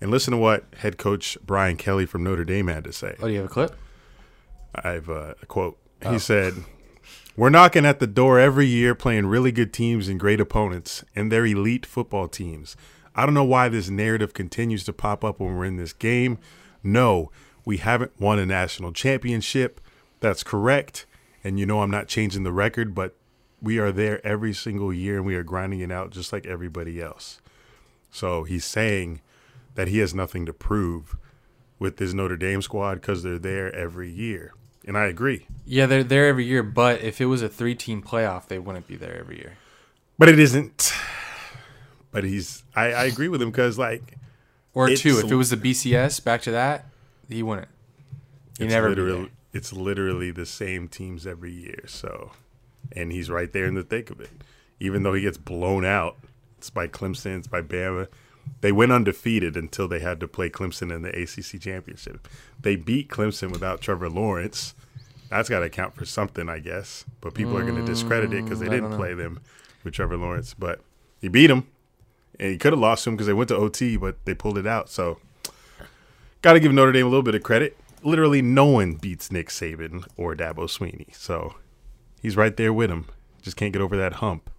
And 0.00 0.10
listen 0.10 0.32
to 0.32 0.38
what 0.38 0.64
head 0.78 0.98
coach 0.98 1.36
Brian 1.44 1.76
Kelly 1.76 2.06
from 2.06 2.24
Notre 2.24 2.44
Dame 2.44 2.68
had 2.68 2.84
to 2.84 2.92
say. 2.92 3.16
Oh, 3.20 3.26
do 3.26 3.32
you 3.32 3.40
have 3.40 3.46
a 3.46 3.52
clip? 3.52 3.76
I 4.74 4.90
have 4.90 5.08
uh, 5.08 5.34
a 5.40 5.46
quote. 5.46 5.78
He 6.08 6.18
said, 6.18 6.54
We're 7.36 7.50
knocking 7.50 7.84
at 7.84 7.98
the 7.98 8.06
door 8.06 8.38
every 8.38 8.66
year 8.66 8.94
playing 8.94 9.26
really 9.26 9.50
good 9.50 9.72
teams 9.72 10.06
and 10.06 10.20
great 10.20 10.40
opponents, 10.40 11.04
and 11.16 11.32
they're 11.32 11.44
elite 11.44 11.84
football 11.84 12.28
teams. 12.28 12.76
I 13.16 13.26
don't 13.26 13.34
know 13.34 13.42
why 13.42 13.68
this 13.68 13.90
narrative 13.90 14.34
continues 14.34 14.84
to 14.84 14.92
pop 14.92 15.24
up 15.24 15.40
when 15.40 15.56
we're 15.56 15.64
in 15.64 15.76
this 15.76 15.92
game. 15.92 16.38
No, 16.84 17.32
we 17.64 17.78
haven't 17.78 18.12
won 18.20 18.38
a 18.38 18.46
national 18.46 18.92
championship. 18.92 19.80
That's 20.20 20.44
correct. 20.44 21.06
And 21.42 21.58
you 21.58 21.66
know, 21.66 21.82
I'm 21.82 21.90
not 21.90 22.06
changing 22.06 22.44
the 22.44 22.52
record, 22.52 22.94
but 22.94 23.16
we 23.60 23.80
are 23.80 23.90
there 23.90 24.24
every 24.24 24.52
single 24.52 24.92
year 24.92 25.16
and 25.16 25.26
we 25.26 25.34
are 25.34 25.42
grinding 25.42 25.80
it 25.80 25.90
out 25.90 26.10
just 26.10 26.32
like 26.32 26.46
everybody 26.46 27.02
else. 27.02 27.40
So 28.12 28.44
he's 28.44 28.64
saying 28.64 29.22
that 29.74 29.88
he 29.88 29.98
has 29.98 30.14
nothing 30.14 30.46
to 30.46 30.52
prove 30.52 31.16
with 31.80 31.96
this 31.96 32.14
Notre 32.14 32.36
Dame 32.36 32.62
squad 32.62 32.96
because 32.96 33.24
they're 33.24 33.40
there 33.40 33.74
every 33.74 34.08
year. 34.08 34.54
And 34.86 34.98
I 34.98 35.06
agree. 35.06 35.46
Yeah, 35.64 35.86
they're 35.86 36.04
there 36.04 36.26
every 36.26 36.44
year, 36.44 36.62
but 36.62 37.00
if 37.00 37.20
it 37.20 37.26
was 37.26 37.40
a 37.42 37.48
three-team 37.48 38.02
playoff, 38.02 38.48
they 38.48 38.58
wouldn't 38.58 38.86
be 38.86 38.96
there 38.96 39.16
every 39.18 39.36
year. 39.38 39.56
But 40.18 40.28
it 40.28 40.38
isn't. 40.38 40.92
But 42.10 42.24
he's, 42.24 42.62
I, 42.76 42.92
I 42.92 43.04
agree 43.04 43.28
with 43.28 43.42
him 43.42 43.50
because, 43.50 43.78
like, 43.78 44.16
Or 44.74 44.88
two, 44.88 45.18
if 45.18 45.30
it 45.30 45.34
was 45.34 45.50
the 45.50 45.56
BCS, 45.56 46.22
back 46.22 46.42
to 46.42 46.50
that, 46.52 46.86
he 47.28 47.42
wouldn't. 47.42 47.68
He 48.58 48.66
never 48.66 48.90
literally, 48.90 49.30
it's 49.52 49.72
literally 49.72 50.30
the 50.30 50.46
same 50.46 50.86
teams 50.86 51.26
every 51.26 51.52
year. 51.52 51.84
So, 51.86 52.32
and 52.92 53.10
he's 53.10 53.30
right 53.30 53.52
there 53.52 53.66
in 53.66 53.74
the 53.74 53.82
thick 53.82 54.10
of 54.10 54.20
it. 54.20 54.30
Even 54.78 55.02
though 55.02 55.14
he 55.14 55.22
gets 55.22 55.38
blown 55.38 55.84
out, 55.84 56.18
it's 56.58 56.70
by 56.70 56.86
Clemson, 56.86 57.38
it's 57.38 57.48
by 57.48 57.62
Bama. 57.62 58.08
They 58.60 58.72
went 58.72 58.92
undefeated 58.92 59.56
until 59.56 59.88
they 59.88 60.00
had 60.00 60.20
to 60.20 60.28
play 60.28 60.48
Clemson 60.48 60.94
in 60.94 61.02
the 61.02 61.10
ACC 61.10 61.60
championship. 61.60 62.26
They 62.60 62.76
beat 62.76 63.08
Clemson 63.08 63.50
without 63.50 63.80
Trevor 63.80 64.08
Lawrence. 64.08 64.74
That's 65.28 65.48
got 65.48 65.60
to 65.60 65.68
count 65.68 65.94
for 65.94 66.04
something, 66.06 66.48
I 66.48 66.60
guess. 66.60 67.04
But 67.20 67.34
people 67.34 67.56
are 67.58 67.62
going 67.62 67.76
to 67.76 67.84
discredit 67.84 68.32
it 68.32 68.44
because 68.44 68.60
they 68.60 68.66
Mm, 68.66 68.70
I 68.70 68.74
didn't 68.74 68.96
play 68.96 69.14
them 69.14 69.40
with 69.82 69.94
Trevor 69.94 70.16
Lawrence. 70.16 70.54
But 70.54 70.80
he 71.20 71.28
beat 71.28 71.48
them, 71.48 71.66
and 72.40 72.52
he 72.52 72.58
could 72.58 72.72
have 72.72 72.80
lost 72.80 73.04
to 73.04 73.10
him 73.10 73.16
because 73.16 73.26
they 73.26 73.32
went 73.32 73.48
to 73.48 73.56
OT, 73.56 73.96
but 73.96 74.16
they 74.24 74.34
pulled 74.34 74.58
it 74.58 74.66
out. 74.66 74.88
So, 74.88 75.18
got 76.42 76.54
to 76.54 76.60
give 76.60 76.72
Notre 76.72 76.92
Dame 76.92 77.06
a 77.06 77.08
little 77.08 77.22
bit 77.22 77.34
of 77.34 77.42
credit. 77.42 77.76
Literally, 78.02 78.42
no 78.42 78.66
one 78.66 78.94
beats 78.94 79.30
Nick 79.30 79.48
Saban 79.48 80.06
or 80.16 80.34
Dabo 80.34 80.66
Swinney. 80.68 81.14
So, 81.14 81.54
he's 82.22 82.36
right 82.36 82.56
there 82.56 82.72
with 82.72 82.90
him. 82.90 83.06
Just 83.42 83.56
can't 83.56 83.72
get 83.72 83.82
over 83.82 83.96
that 83.96 84.14
hump. 84.14 84.50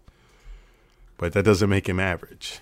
But 1.18 1.34
that 1.34 1.44
doesn't 1.44 1.70
make 1.70 1.88
him 1.88 2.00
average. 2.00 2.60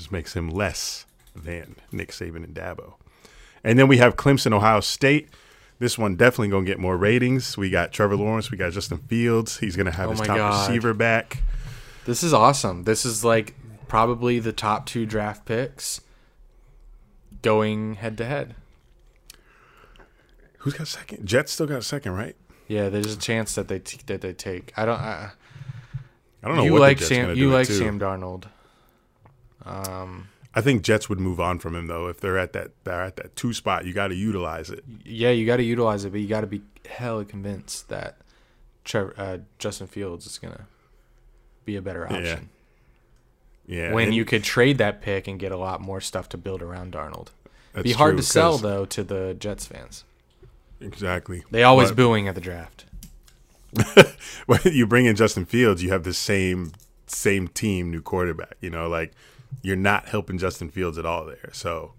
Just 0.00 0.10
makes 0.10 0.32
him 0.32 0.48
less 0.48 1.04
than 1.36 1.76
Nick 1.92 2.08
Saban 2.08 2.36
and 2.36 2.54
Dabo. 2.54 2.94
And 3.62 3.78
then 3.78 3.86
we 3.86 3.98
have 3.98 4.16
Clemson, 4.16 4.50
Ohio 4.54 4.80
State. 4.80 5.28
This 5.78 5.98
one 5.98 6.16
definitely 6.16 6.48
gonna 6.48 6.64
get 6.64 6.78
more 6.78 6.96
ratings. 6.96 7.58
We 7.58 7.68
got 7.68 7.92
Trevor 7.92 8.16
Lawrence. 8.16 8.50
We 8.50 8.56
got 8.56 8.72
Justin 8.72 8.96
Fields. 8.96 9.58
He's 9.58 9.76
gonna 9.76 9.90
have 9.90 10.08
Oh 10.08 10.12
his 10.12 10.20
top 10.22 10.38
God. 10.38 10.66
receiver 10.68 10.94
back. 10.94 11.42
This 12.06 12.22
is 12.22 12.32
awesome. 12.32 12.84
This 12.84 13.04
is 13.04 13.22
like 13.22 13.54
probably 13.88 14.38
the 14.38 14.54
top 14.54 14.86
two 14.86 15.04
draft 15.04 15.44
picks 15.44 16.00
going 17.42 17.96
head 17.96 18.16
to 18.16 18.24
head. 18.24 18.54
Who's 20.60 20.72
got 20.72 20.88
second? 20.88 21.26
Jets 21.26 21.52
still 21.52 21.66
got 21.66 21.84
second, 21.84 22.12
right? 22.12 22.36
Yeah, 22.68 22.88
there's 22.88 23.12
a 23.14 23.18
chance 23.18 23.54
that 23.54 23.68
they 23.68 23.80
t- 23.80 24.00
that 24.06 24.22
they 24.22 24.32
take. 24.32 24.72
I 24.78 24.86
don't. 24.86 24.98
I, 24.98 25.32
I 26.42 26.48
don't 26.48 26.56
know 26.56 26.64
you 26.64 26.78
like 26.78 27.00
Sam. 27.00 27.36
You 27.36 27.50
like 27.50 27.66
too. 27.66 27.74
Sam 27.74 28.00
Darnold. 28.00 28.44
Um. 29.64 30.28
I 30.52 30.60
think 30.60 30.82
Jets 30.82 31.08
would 31.08 31.20
move 31.20 31.38
on 31.38 31.60
from 31.60 31.76
him 31.76 31.86
though 31.86 32.08
if 32.08 32.18
they're 32.18 32.38
at 32.38 32.52
that 32.54 32.72
they're 32.82 33.02
at 33.02 33.16
that 33.16 33.36
two 33.36 33.52
spot. 33.52 33.84
You 33.84 33.92
got 33.92 34.08
to 34.08 34.16
utilize 34.16 34.68
it. 34.68 34.84
Yeah, 35.04 35.30
you 35.30 35.46
got 35.46 35.58
to 35.58 35.62
utilize 35.62 36.04
it, 36.04 36.10
but 36.10 36.20
you 36.20 36.26
got 36.26 36.40
to 36.40 36.48
be 36.48 36.62
hella 36.88 37.24
convinced 37.24 37.88
that 37.88 38.16
Trevor, 38.84 39.14
uh, 39.16 39.38
Justin 39.58 39.86
Fields 39.86 40.26
is 40.26 40.38
gonna 40.38 40.66
be 41.64 41.76
a 41.76 41.82
better 41.82 42.04
option. 42.04 42.48
Yeah, 43.66 43.92
when 43.92 44.08
and 44.08 44.14
you 44.14 44.24
could 44.24 44.42
trade 44.42 44.78
that 44.78 45.00
pick 45.00 45.28
and 45.28 45.38
get 45.38 45.52
a 45.52 45.56
lot 45.56 45.80
more 45.80 46.00
stuff 46.00 46.28
to 46.30 46.36
build 46.36 46.62
around 46.62 46.92
Darnold. 46.92 47.28
that's 47.72 47.84
be 47.84 47.92
hard 47.92 48.12
true, 48.12 48.18
to 48.18 48.22
sell 48.24 48.58
though 48.58 48.84
to 48.86 49.04
the 49.04 49.36
Jets 49.38 49.66
fans. 49.66 50.04
Exactly. 50.80 51.44
They 51.50 51.62
always 51.62 51.90
But 51.90 51.96
booing 51.96 52.26
at 52.26 52.34
the 52.34 52.40
draft. 52.40 52.86
when 54.46 54.60
you 54.64 54.86
bring 54.86 55.06
in 55.06 55.14
Justin 55.14 55.44
Fields, 55.44 55.82
you 55.82 55.90
have 55.90 56.02
the 56.02 56.14
same 56.14 56.72
same 57.06 57.48
team, 57.48 57.90
new 57.90 58.00
quarterback. 58.00 58.56
You 58.60 58.70
know, 58.70 58.88
like 58.88 59.12
you're 59.62 59.76
not 59.76 60.08
helping 60.08 60.38
Justin 60.38 60.70
Fields 60.70 60.98
at 60.98 61.06
all 61.06 61.24
there. 61.26 61.50
So 61.52 61.92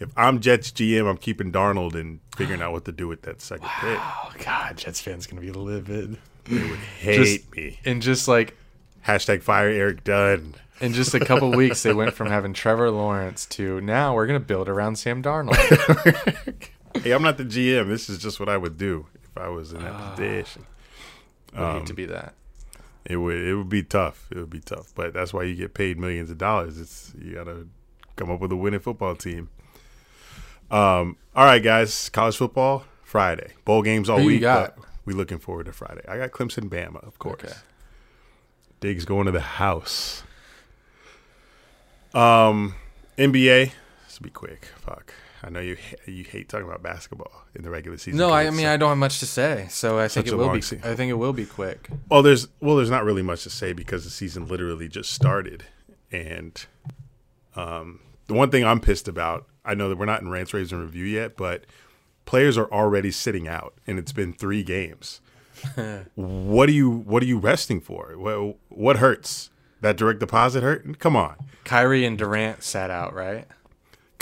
if 0.00 0.10
I'm 0.16 0.40
Jets 0.40 0.70
GM, 0.70 1.08
I'm 1.08 1.16
keeping 1.16 1.50
Darnold 1.52 1.94
and 1.94 2.20
figuring 2.36 2.60
out 2.62 2.72
what 2.72 2.84
to 2.86 2.92
do 2.92 3.08
with 3.08 3.22
that 3.22 3.40
second 3.40 3.68
pick. 3.80 3.98
Oh 4.00 4.32
God, 4.44 4.76
Jets 4.76 5.00
fans 5.00 5.26
gonna 5.26 5.40
be 5.40 5.52
livid. 5.52 6.18
They 6.44 6.58
would 6.70 6.78
hate 6.78 7.16
Just- 7.40 7.52
me. 7.56 7.80
And 7.84 8.02
just 8.02 8.28
like 8.28 8.56
Hashtag 9.06 9.42
fire 9.42 9.68
Eric 9.68 10.02
Dunn. 10.04 10.54
in 10.80 10.92
just 10.94 11.14
a 11.14 11.20
couple 11.20 11.50
weeks, 11.56 11.82
they 11.82 11.92
went 11.94 12.14
from 12.14 12.28
having 12.28 12.52
Trevor 12.54 12.90
Lawrence 12.90 13.44
to 13.46 13.80
now 13.82 14.14
we're 14.14 14.26
gonna 14.26 14.40
build 14.40 14.68
around 14.68 14.96
Sam 14.96 15.22
Darnold. 15.22 15.56
Hey, 17.02 17.10
I'm 17.10 17.22
not 17.24 17.38
the 17.38 17.44
GM. 17.44 17.88
This 17.88 18.08
is 18.08 18.18
just 18.18 18.38
what 18.38 18.48
I 18.48 18.56
would 18.56 18.78
do 18.78 19.06
if 19.24 19.36
I 19.36 19.48
was 19.48 19.72
in 19.72 19.82
that 19.82 19.92
Ah. 19.92 20.10
position. 20.14 20.64
I 21.52 21.58
Um, 21.72 21.78
hate 21.78 21.86
to 21.88 21.92
be 21.94 22.06
that. 22.06 22.34
It 23.04 23.16
would 23.16 23.36
it 23.36 23.54
would 23.54 23.68
be 23.68 23.82
tough. 23.82 24.28
It 24.30 24.38
would 24.38 24.50
be 24.50 24.60
tough. 24.60 24.92
But 24.94 25.12
that's 25.12 25.32
why 25.34 25.44
you 25.44 25.54
get 25.54 25.74
paid 25.74 25.98
millions 25.98 26.30
of 26.30 26.38
dollars. 26.38 26.80
It's 26.80 27.12
you 27.18 27.34
gotta 27.34 27.66
come 28.16 28.30
up 28.30 28.40
with 28.40 28.52
a 28.52 28.56
winning 28.56 28.80
football 28.80 29.14
team. 29.14 29.50
Um, 30.70 31.16
all 31.36 31.44
right, 31.44 31.62
guys. 31.62 32.08
College 32.08 32.36
football 32.36 32.84
Friday. 33.02 33.52
Bowl 33.64 33.82
games 33.82 34.08
all 34.08 34.18
Who 34.18 34.26
week. 34.26 34.42
But 34.42 34.76
we 35.04 35.12
looking 35.12 35.38
forward 35.38 35.66
to 35.66 35.72
Friday. 35.72 36.02
I 36.08 36.16
got 36.16 36.30
Clemson, 36.30 36.68
Bama, 36.68 37.06
of 37.06 37.18
course. 37.18 37.44
Okay. 37.44 37.52
Diggs 38.80 39.04
going 39.04 39.26
to 39.26 39.32
the 39.32 39.40
house. 39.40 40.22
Um, 42.12 42.74
NBA. 43.18 43.72
Let's 44.02 44.18
be 44.18 44.30
quick. 44.30 44.68
Fuck. 44.76 45.12
I 45.44 45.50
know 45.50 45.60
you 45.60 45.76
you 46.06 46.24
hate 46.24 46.48
talking 46.48 46.66
about 46.66 46.82
basketball 46.82 47.44
in 47.54 47.62
the 47.62 47.70
regular 47.70 47.98
season. 47.98 48.18
No, 48.18 48.32
I 48.32 48.48
mean 48.48 48.66
I 48.66 48.78
don't 48.78 48.88
have 48.88 48.98
much 48.98 49.18
to 49.20 49.26
say, 49.26 49.66
so 49.68 49.98
I 49.98 50.08
think 50.08 50.26
it 50.26 50.34
will 50.34 50.50
be. 50.50 50.62
se- 50.62 50.80
I 50.82 50.94
think 50.94 51.10
it 51.10 51.14
will 51.14 51.34
be 51.34 51.44
quick. 51.44 51.88
Well, 52.08 52.22
there's 52.22 52.48
well, 52.60 52.76
there's 52.76 52.90
not 52.90 53.04
really 53.04 53.22
much 53.22 53.42
to 53.42 53.50
say 53.50 53.74
because 53.74 54.04
the 54.04 54.10
season 54.10 54.48
literally 54.48 54.88
just 54.88 55.12
started, 55.12 55.64
and 56.10 56.64
um, 57.56 58.00
the 58.26 58.34
one 58.34 58.50
thing 58.50 58.64
I'm 58.64 58.80
pissed 58.80 59.06
about, 59.06 59.46
I 59.66 59.74
know 59.74 59.90
that 59.90 59.98
we're 59.98 60.06
not 60.06 60.22
in 60.22 60.30
rants, 60.30 60.54
raves, 60.54 60.72
and 60.72 60.80
review 60.80 61.04
yet, 61.04 61.36
but 61.36 61.64
players 62.24 62.56
are 62.56 62.70
already 62.72 63.10
sitting 63.10 63.46
out, 63.46 63.74
and 63.86 63.98
it's 63.98 64.12
been 64.12 64.32
three 64.32 64.62
games. 64.62 65.20
what 66.14 66.70
are 66.70 66.72
you 66.72 66.90
What 66.90 67.22
are 67.22 67.26
you 67.26 67.38
resting 67.38 67.82
for? 67.82 68.14
What 68.16 68.56
What 68.70 68.96
hurts? 68.96 69.50
That 69.82 69.98
direct 69.98 70.20
deposit 70.20 70.62
hurt? 70.62 70.98
Come 70.98 71.16
on, 71.16 71.36
Kyrie 71.64 72.06
and 72.06 72.16
Durant 72.16 72.62
sat 72.62 72.90
out, 72.90 73.12
right? 73.12 73.46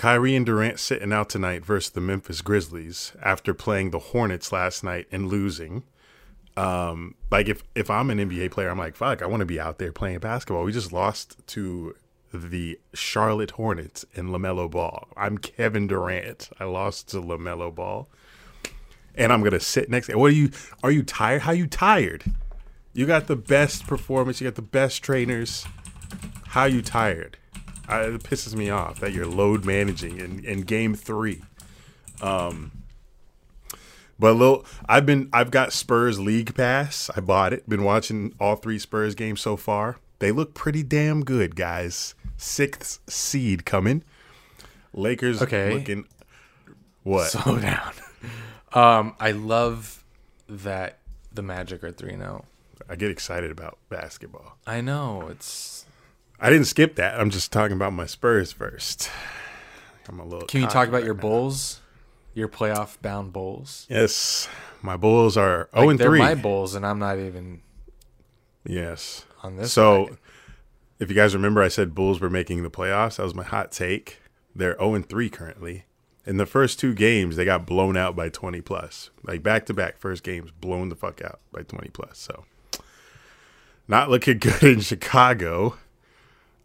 Kyrie 0.02 0.34
and 0.34 0.44
Durant 0.44 0.80
sitting 0.80 1.12
out 1.12 1.28
tonight 1.28 1.64
versus 1.64 1.92
the 1.92 2.00
Memphis 2.00 2.42
Grizzlies 2.42 3.12
after 3.22 3.54
playing 3.54 3.90
the 3.90 4.00
Hornets 4.00 4.50
last 4.50 4.82
night 4.82 5.06
and 5.12 5.28
losing. 5.28 5.84
Um, 6.56 7.14
like 7.30 7.48
if 7.48 7.62
if 7.76 7.88
I'm 7.88 8.10
an 8.10 8.18
NBA 8.18 8.50
player, 8.50 8.68
I'm 8.68 8.78
like, 8.78 8.96
fuck, 8.96 9.22
I 9.22 9.26
want 9.26 9.42
to 9.42 9.46
be 9.46 9.60
out 9.60 9.78
there 9.78 9.92
playing 9.92 10.18
basketball. 10.18 10.64
We 10.64 10.72
just 10.72 10.92
lost 10.92 11.36
to 11.46 11.94
the 12.34 12.80
Charlotte 12.92 13.52
Hornets 13.52 14.04
and 14.16 14.30
Lamelo 14.30 14.68
Ball. 14.68 15.06
I'm 15.16 15.38
Kevin 15.38 15.86
Durant. 15.86 16.50
I 16.58 16.64
lost 16.64 17.10
to 17.10 17.18
Lamelo 17.18 17.72
Ball, 17.72 18.08
and 19.14 19.32
I'm 19.32 19.44
gonna 19.44 19.60
sit 19.60 19.88
next. 19.88 20.12
What 20.12 20.32
are 20.32 20.34
you? 20.34 20.50
Are 20.82 20.90
you 20.90 21.04
tired? 21.04 21.42
How 21.42 21.52
you 21.52 21.68
tired? 21.68 22.24
You 22.92 23.06
got 23.06 23.28
the 23.28 23.36
best 23.36 23.86
performance. 23.86 24.40
You 24.40 24.48
got 24.48 24.56
the 24.56 24.62
best 24.62 25.04
trainers. 25.04 25.64
How 26.48 26.62
are 26.62 26.68
you 26.68 26.82
tired? 26.82 27.38
I, 27.88 28.02
it 28.02 28.22
pisses 28.22 28.54
me 28.54 28.70
off 28.70 29.00
that 29.00 29.12
you're 29.12 29.26
load 29.26 29.64
managing 29.64 30.18
in, 30.18 30.44
in 30.44 30.62
game 30.62 30.94
three. 30.94 31.42
Um, 32.20 32.70
but 34.18 34.34
little, 34.34 34.64
I've 34.88 35.04
been 35.06 35.28
I've 35.32 35.50
got 35.50 35.72
Spurs 35.72 36.20
League 36.20 36.54
Pass. 36.54 37.10
I 37.16 37.20
bought 37.20 37.52
it. 37.52 37.68
Been 37.68 37.82
watching 37.82 38.34
all 38.38 38.56
three 38.56 38.78
Spurs 38.78 39.14
games 39.14 39.40
so 39.40 39.56
far. 39.56 39.98
They 40.20 40.30
look 40.30 40.54
pretty 40.54 40.82
damn 40.84 41.24
good, 41.24 41.56
guys. 41.56 42.14
Sixth 42.36 43.00
seed 43.10 43.64
coming. 43.64 44.04
Lakers 44.94 45.42
Okay. 45.42 45.74
looking. 45.74 46.06
What? 47.02 47.30
Slow 47.30 47.58
down. 47.60 47.92
Um, 48.72 49.16
I 49.18 49.32
love 49.32 50.04
that 50.48 50.98
the 51.32 51.42
Magic 51.42 51.82
are 51.82 51.90
three 51.90 52.10
zero. 52.16 52.44
I 52.88 52.94
get 52.96 53.10
excited 53.10 53.50
about 53.50 53.78
basketball. 53.88 54.56
I 54.66 54.80
know 54.80 55.26
it's. 55.28 55.81
I 56.42 56.50
didn't 56.50 56.66
skip 56.66 56.96
that. 56.96 57.18
I'm 57.20 57.30
just 57.30 57.52
talking 57.52 57.76
about 57.76 57.92
my 57.92 58.04
Spurs 58.06 58.50
first. 58.52 59.08
I'm 60.08 60.18
a 60.18 60.24
little. 60.24 60.48
Can 60.48 60.60
you 60.60 60.66
talk 60.66 60.88
about 60.88 60.98
right 60.98 61.04
your 61.04 61.14
now. 61.14 61.20
Bulls, 61.20 61.80
your 62.34 62.48
playoff 62.48 63.00
bound 63.00 63.32
Bulls? 63.32 63.86
Yes, 63.88 64.48
my 64.82 64.96
Bulls 64.96 65.36
are 65.36 65.68
Like, 65.72 65.80
0 65.82 65.88
and 65.90 65.98
they're 66.00 66.08
3. 66.08 66.18
my 66.18 66.34
Bulls, 66.34 66.74
and 66.74 66.84
I'm 66.84 66.98
not 66.98 67.18
even 67.18 67.62
Yes. 68.66 69.24
on 69.44 69.56
this. 69.56 69.72
So, 69.72 70.06
bracket. 70.06 70.18
if 70.98 71.08
you 71.10 71.14
guys 71.14 71.32
remember, 71.34 71.62
I 71.62 71.68
said 71.68 71.94
Bulls 71.94 72.20
were 72.20 72.28
making 72.30 72.64
the 72.64 72.70
playoffs. 72.70 73.16
That 73.16 73.22
was 73.24 73.34
my 73.36 73.44
hot 73.44 73.70
take. 73.70 74.18
They're 74.54 74.76
0 74.78 74.94
and 74.94 75.08
3 75.08 75.30
currently. 75.30 75.84
In 76.26 76.36
the 76.36 76.46
first 76.46 76.78
two 76.80 76.94
games, 76.94 77.36
they 77.36 77.44
got 77.44 77.66
blown 77.66 77.96
out 77.96 78.14
by 78.16 78.28
20 78.28 78.60
plus. 78.60 79.10
Like 79.24 79.42
back 79.44 79.66
to 79.66 79.74
back, 79.74 79.98
first 79.98 80.22
games 80.24 80.50
blown 80.50 80.88
the 80.88 80.96
fuck 80.96 81.20
out 81.22 81.38
by 81.52 81.62
20 81.62 81.88
plus. 81.90 82.18
So, 82.18 82.44
not 83.86 84.10
looking 84.10 84.38
good 84.40 84.62
in 84.64 84.80
Chicago. 84.80 85.76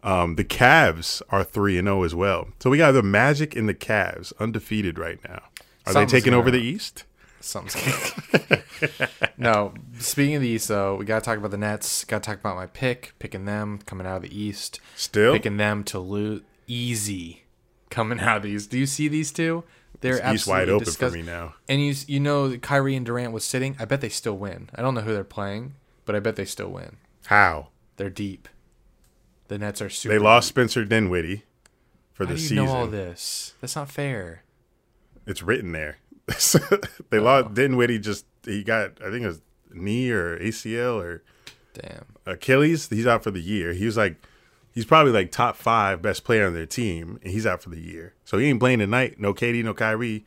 Um, 0.02 0.36
the 0.36 0.44
Cavs 0.44 1.22
are 1.30 1.42
3 1.42 1.78
and 1.78 1.86
0 1.86 2.02
as 2.04 2.14
well. 2.14 2.48
So, 2.60 2.70
we 2.70 2.78
got 2.78 2.92
the 2.92 3.02
Magic 3.02 3.56
and 3.56 3.68
the 3.68 3.74
Cavs 3.74 4.32
undefeated 4.38 4.98
right 4.98 5.18
now. 5.28 5.42
Are 5.86 5.92
Something's 5.92 6.12
they 6.12 6.18
taking 6.20 6.34
over 6.34 6.50
the 6.50 6.60
East? 6.60 7.04
Something's 7.40 8.12
no. 9.38 9.74
Speaking 9.98 10.34
of 10.36 10.42
the 10.42 10.48
East, 10.48 10.68
though, 10.68 10.96
we 10.96 11.04
gotta 11.04 11.24
talk 11.24 11.38
about 11.38 11.50
the 11.50 11.56
Nets. 11.56 12.04
Gotta 12.04 12.22
talk 12.22 12.38
about 12.40 12.56
my 12.56 12.66
pick, 12.66 13.14
picking 13.18 13.44
them 13.44 13.78
coming 13.86 14.06
out 14.06 14.16
of 14.16 14.22
the 14.22 14.38
East, 14.40 14.80
Still? 14.96 15.32
picking 15.32 15.56
them 15.56 15.84
to 15.84 15.98
lose 15.98 16.42
easy 16.66 17.44
coming 17.90 18.20
out 18.20 18.38
of 18.38 18.42
the 18.42 18.50
East. 18.50 18.70
Do 18.70 18.78
you 18.78 18.86
see 18.86 19.08
these 19.08 19.32
two? 19.32 19.64
They're 20.00 20.14
East 20.16 20.22
absolutely 20.24 20.60
wide 20.60 20.68
open 20.68 20.84
disgust- 20.84 21.12
for 21.14 21.18
me 21.18 21.24
now. 21.24 21.54
And 21.68 21.80
you 21.84 21.94
you 22.06 22.20
know 22.20 22.48
that 22.48 22.62
Kyrie 22.62 22.96
and 22.96 23.06
Durant 23.06 23.32
was 23.32 23.44
sitting. 23.44 23.76
I 23.78 23.84
bet 23.84 24.00
they 24.00 24.08
still 24.10 24.36
win. 24.36 24.70
I 24.74 24.82
don't 24.82 24.94
know 24.94 25.00
who 25.00 25.12
they're 25.14 25.24
playing, 25.24 25.74
but 26.04 26.14
I 26.14 26.20
bet 26.20 26.36
they 26.36 26.44
still 26.44 26.68
win. 26.70 26.96
How? 27.26 27.68
They're 27.96 28.10
deep. 28.10 28.48
The 29.48 29.58
Nets 29.58 29.82
are 29.82 29.90
super. 29.90 30.14
They 30.14 30.18
lost. 30.18 30.48
Spencer 30.48 30.84
Dinwiddie 30.84 31.44
for 32.12 32.24
How 32.24 32.30
the 32.32 32.36
do 32.36 32.42
you 32.42 32.48
season. 32.48 32.64
know 32.66 32.70
all 32.72 32.86
this? 32.86 33.54
That's 33.60 33.76
not 33.76 33.90
fair. 33.90 34.42
It's 35.26 35.42
written 35.42 35.72
there. 35.72 35.98
they 37.10 37.18
lost 37.18 37.54
Dinwiddie. 37.54 37.98
Just 37.98 38.26
he 38.44 38.62
got 38.62 39.02
I 39.02 39.10
think 39.10 39.24
it 39.24 39.28
was 39.28 39.40
knee 39.72 40.10
or 40.10 40.38
ACL 40.38 41.02
or 41.02 41.22
Damn. 41.74 42.04
Achilles. 42.26 42.88
He's 42.88 43.06
out 43.06 43.22
for 43.24 43.30
the 43.30 43.40
year. 43.40 43.72
He 43.72 43.86
was 43.86 43.96
like 43.96 44.16
he's 44.72 44.84
probably 44.84 45.12
like 45.12 45.30
top 45.32 45.56
five 45.56 46.02
best 46.02 46.24
player 46.24 46.46
on 46.46 46.54
their 46.54 46.66
team, 46.66 47.18
and 47.22 47.32
he's 47.32 47.46
out 47.46 47.62
for 47.62 47.70
the 47.70 47.80
year. 47.80 48.14
So 48.24 48.38
he 48.38 48.46
ain't 48.46 48.60
playing 48.60 48.78
tonight. 48.80 49.18
No 49.18 49.32
KD, 49.34 49.64
no 49.64 49.74
Kyrie. 49.74 50.24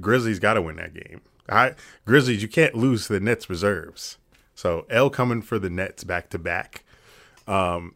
Grizzlies 0.00 0.38
got 0.40 0.54
to 0.54 0.62
win 0.62 0.76
that 0.76 0.92
game. 0.94 1.20
I, 1.48 1.74
Grizzlies, 2.04 2.42
you 2.42 2.48
can't 2.48 2.74
lose 2.74 3.06
the 3.06 3.20
Nets 3.20 3.48
reserves. 3.48 4.18
So 4.54 4.86
L 4.90 5.10
coming 5.10 5.42
for 5.42 5.58
the 5.58 5.70
Nets 5.70 6.02
back 6.04 6.30
to 6.30 6.38
back. 6.38 6.84
Um, 7.46 7.94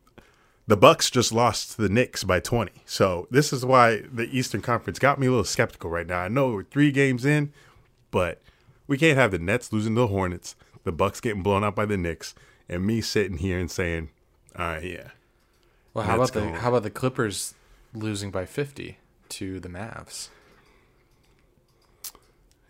the 0.69 0.77
Bucks 0.77 1.11
just 1.11 1.32
lost 1.32 1.73
to 1.73 1.82
the 1.82 1.89
Knicks 1.89 2.23
by 2.24 2.40
20. 2.40 2.70
So 2.85 3.27
this 3.31 3.53
is 3.55 3.65
why 3.65 4.03
the 4.12 4.28
Eastern 4.31 4.61
Conference 4.61 4.99
got 4.99 5.19
me 5.19 5.27
a 5.27 5.31
little 5.31 5.43
skeptical 5.45 5.89
right 5.90 6.07
now. 6.07 6.20
I 6.20 6.28
know 6.28 6.51
we're 6.51 6.62
three 6.62 6.93
games 6.93 7.24
in, 7.24 7.53
but 8.11 8.43
we 8.86 8.99
can't 8.99 9.19
have 9.19 9.31
the 9.31 9.39
Nets 9.39 9.73
losing 9.73 9.95
to 9.95 10.03
the 10.03 10.07
Hornets, 10.09 10.55
the 10.85 10.93
Bucks 10.93 11.20
getting 11.20 11.43
blown 11.43 11.65
out 11.65 11.74
by 11.74 11.86
the 11.86 11.97
Knicks, 11.97 12.35
and 12.69 12.86
me 12.86 13.01
sitting 13.01 13.39
here 13.39 13.59
and 13.59 13.70
saying, 13.70 14.11
"All 14.59 14.66
right, 14.66 14.85
yeah, 14.85 15.09
Well, 15.95 16.05
how 16.05 16.19
Nets 16.19 16.31
about 16.31 16.40
the 16.40 16.47
going. 16.49 16.61
how 16.61 16.69
about 16.69 16.82
the 16.82 16.90
Clippers 16.90 17.55
losing 17.95 18.31
by 18.31 18.45
fifty 18.45 18.99
to 19.31 19.59
the 19.61 19.70
Mavs? 19.70 20.28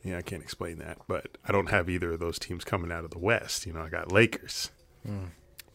yeah, 0.05 0.19
I 0.19 0.23
can't 0.23 0.43
explain 0.43 0.79
that." 0.79 0.99
But 1.09 1.37
I 1.45 1.51
don't 1.53 1.71
have 1.71 1.91
either 1.91 2.13
of 2.13 2.21
those 2.21 2.39
teams 2.39 2.63
coming 2.63 2.93
out 2.93 3.05
of 3.05 3.11
the 3.11 3.19
West. 3.19 3.67
You 3.67 3.73
know, 3.73 3.83
I 3.83 3.89
got 3.89 4.13
Lakers, 4.13 4.71
hmm. 5.05 5.27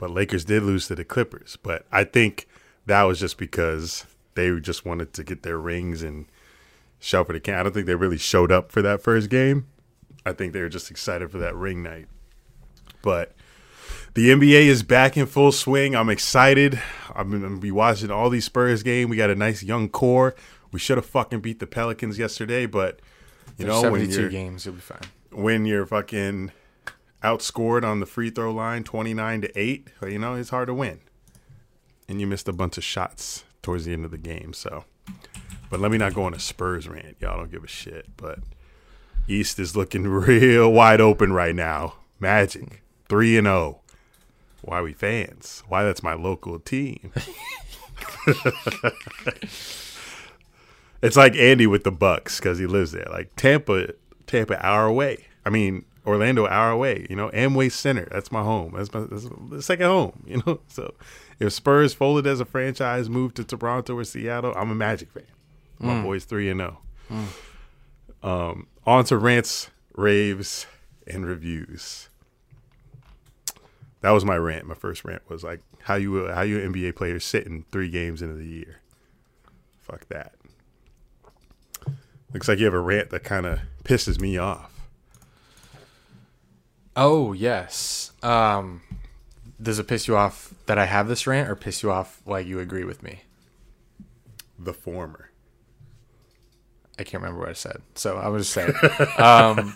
But 0.03 0.11
Lakers 0.11 0.43
did 0.43 0.63
lose 0.63 0.87
to 0.87 0.95
the 0.95 1.05
Clippers. 1.05 1.57
But 1.63 1.85
I 1.89 2.03
think 2.03 2.45
that 2.87 3.03
was 3.03 3.21
just 3.21 3.37
because 3.37 4.05
they 4.33 4.53
just 4.59 4.83
wanted 4.85 5.13
to 5.13 5.23
get 5.23 5.43
their 5.43 5.57
rings 5.57 6.03
and 6.03 6.25
show 6.99 7.23
for 7.23 7.31
the 7.31 7.39
can. 7.39 7.57
I 7.57 7.63
don't 7.63 7.71
think 7.71 7.85
they 7.85 7.95
really 7.95 8.17
showed 8.17 8.51
up 8.51 8.69
for 8.69 8.81
that 8.81 9.01
first 9.01 9.29
game. 9.29 9.65
I 10.25 10.33
think 10.33 10.51
they 10.51 10.59
were 10.59 10.67
just 10.67 10.91
excited 10.91 11.31
for 11.31 11.37
that 11.37 11.55
ring 11.55 11.83
night. 11.83 12.07
But 13.01 13.31
the 14.13 14.29
NBA 14.31 14.65
is 14.65 14.83
back 14.83 15.15
in 15.15 15.25
full 15.25 15.53
swing. 15.53 15.95
I'm 15.95 16.09
excited. 16.09 16.81
I'm 17.15 17.31
gonna 17.31 17.55
be 17.59 17.71
watching 17.71 18.11
all 18.11 18.29
these 18.29 18.43
Spurs 18.43 18.83
game. 18.83 19.07
We 19.07 19.15
got 19.15 19.29
a 19.29 19.35
nice 19.35 19.63
young 19.63 19.87
core. 19.87 20.35
We 20.73 20.79
should 20.79 20.97
have 20.97 21.05
fucking 21.05 21.39
beat 21.39 21.59
the 21.59 21.67
Pelicans 21.67 22.19
yesterday, 22.19 22.65
but 22.65 22.99
you 23.57 23.67
There's 23.67 23.81
know 23.81 23.89
when 23.89 24.01
72 24.01 24.19
you're 24.19 24.29
games, 24.29 24.65
you'll 24.65 24.75
be 24.75 24.81
fine. 24.81 24.99
when 25.31 25.63
you're 25.63 25.85
fucking 25.85 26.51
outscored 27.23 27.83
on 27.83 27.99
the 27.99 28.05
free 28.05 28.29
throw 28.29 28.51
line 28.51 28.83
29 28.83 29.41
to 29.41 29.59
8 29.59 29.87
well, 30.01 30.11
you 30.11 30.19
know 30.19 30.35
it's 30.35 30.49
hard 30.49 30.67
to 30.67 30.73
win. 30.73 30.99
And 32.07 32.19
you 32.19 32.27
missed 32.27 32.47
a 32.47 32.53
bunch 32.53 32.77
of 32.77 32.83
shots 32.83 33.43
towards 33.61 33.85
the 33.85 33.93
end 33.93 34.05
of 34.05 34.11
the 34.11 34.17
game 34.17 34.53
so. 34.53 34.85
But 35.69 35.79
let 35.79 35.91
me 35.91 35.97
not 35.97 36.13
go 36.13 36.23
on 36.23 36.33
a 36.33 36.39
spurs 36.39 36.87
rant 36.87 37.17
y'all 37.19 37.37
don't 37.37 37.51
give 37.51 37.63
a 37.63 37.67
shit 37.67 38.07
but 38.17 38.39
east 39.27 39.57
is 39.59 39.75
looking 39.75 40.03
real 40.07 40.71
wide 40.71 41.01
open 41.01 41.33
right 41.33 41.55
now. 41.55 41.95
Magic 42.19 42.83
3 43.09 43.37
and 43.37 43.47
0 43.47 43.79
why 44.61 44.81
we 44.81 44.93
fans? 44.93 45.61
Why 45.67 45.83
that's 45.83 46.03
my 46.03 46.13
local 46.13 46.57
team? 46.59 47.11
It's 51.03 51.17
like 51.17 51.35
andy 51.35 51.67
with 51.67 51.83
the 51.83 51.91
bucks 51.91 52.39
because 52.39 52.57
he 52.57 52.65
lives 52.65 52.93
there. 52.93 53.07
Like 53.11 53.35
tampa 53.35 53.89
tampa 54.25 54.65
hour 54.65 54.85
away. 54.85 55.25
I 55.45 55.49
mean 55.49 55.83
orlando 56.05 56.45
hour 56.47 56.71
away 56.71 57.07
you 57.09 57.15
know 57.15 57.29
amway 57.29 57.71
center 57.71 58.07
that's 58.11 58.31
my 58.31 58.41
home 58.43 58.73
that's 58.75 58.93
my 58.93 59.01
that's 59.01 59.27
the 59.49 59.61
second 59.61 59.85
home 59.85 60.23
you 60.27 60.41
know 60.45 60.59
so 60.67 60.93
if 61.39 61.53
spurs 61.53 61.93
folded 61.93 62.27
as 62.27 62.39
a 62.39 62.45
franchise 62.45 63.09
moved 63.09 63.35
to 63.35 63.43
toronto 63.43 63.95
or 63.95 64.03
seattle 64.03 64.53
i'm 64.55 64.71
a 64.71 64.75
magic 64.75 65.11
fan. 65.11 65.23
My 65.79 66.01
boys 66.01 66.23
3 66.25 66.49
and 66.49 66.59
0 66.59 66.77
um 68.21 68.67
on 68.85 69.03
to 69.05 69.17
rants 69.17 69.69
raves 69.95 70.65
and 71.07 71.25
reviews. 71.25 72.09
That 74.01 74.11
was 74.11 74.25
my 74.25 74.35
rant. 74.35 74.65
My 74.65 74.75
first 74.75 75.05
rant 75.05 75.21
was 75.29 75.43
like 75.43 75.61
how 75.83 75.95
you 75.95 76.27
how 76.27 76.41
you 76.41 76.59
nba 76.59 76.95
players 76.95 77.23
sitting 77.25 77.65
three 77.71 77.89
games 77.89 78.21
into 78.21 78.35
the 78.35 78.45
year. 78.45 78.81
Fuck 79.81 80.07
that. 80.09 80.33
Looks 82.33 82.47
like 82.47 82.59
you 82.59 82.65
have 82.65 82.73
a 82.73 82.79
rant 82.79 83.11
that 83.11 83.23
kind 83.23 83.45
of 83.45 83.59
pisses 83.83 84.19
me 84.19 84.37
off 84.37 84.72
Oh 86.95 87.33
yes. 87.33 88.11
Um, 88.21 88.81
does 89.61 89.79
it 89.79 89.87
piss 89.87 90.07
you 90.07 90.15
off 90.15 90.53
that 90.65 90.77
I 90.77 90.85
have 90.85 91.07
this 91.07 91.25
rant, 91.25 91.49
or 91.49 91.55
piss 91.55 91.83
you 91.83 91.91
off 91.91 92.21
like 92.25 92.45
you 92.45 92.59
agree 92.59 92.83
with 92.83 93.03
me? 93.03 93.21
the 94.59 94.73
former 94.73 95.29
I 96.99 97.03
can't 97.03 97.23
remember 97.23 97.39
what 97.39 97.49
I 97.49 97.53
said, 97.53 97.81
so 97.95 98.17
I 98.17 98.27
was 98.27 98.43
just 98.43 98.53
saying. 98.53 98.71
um, 99.17 99.75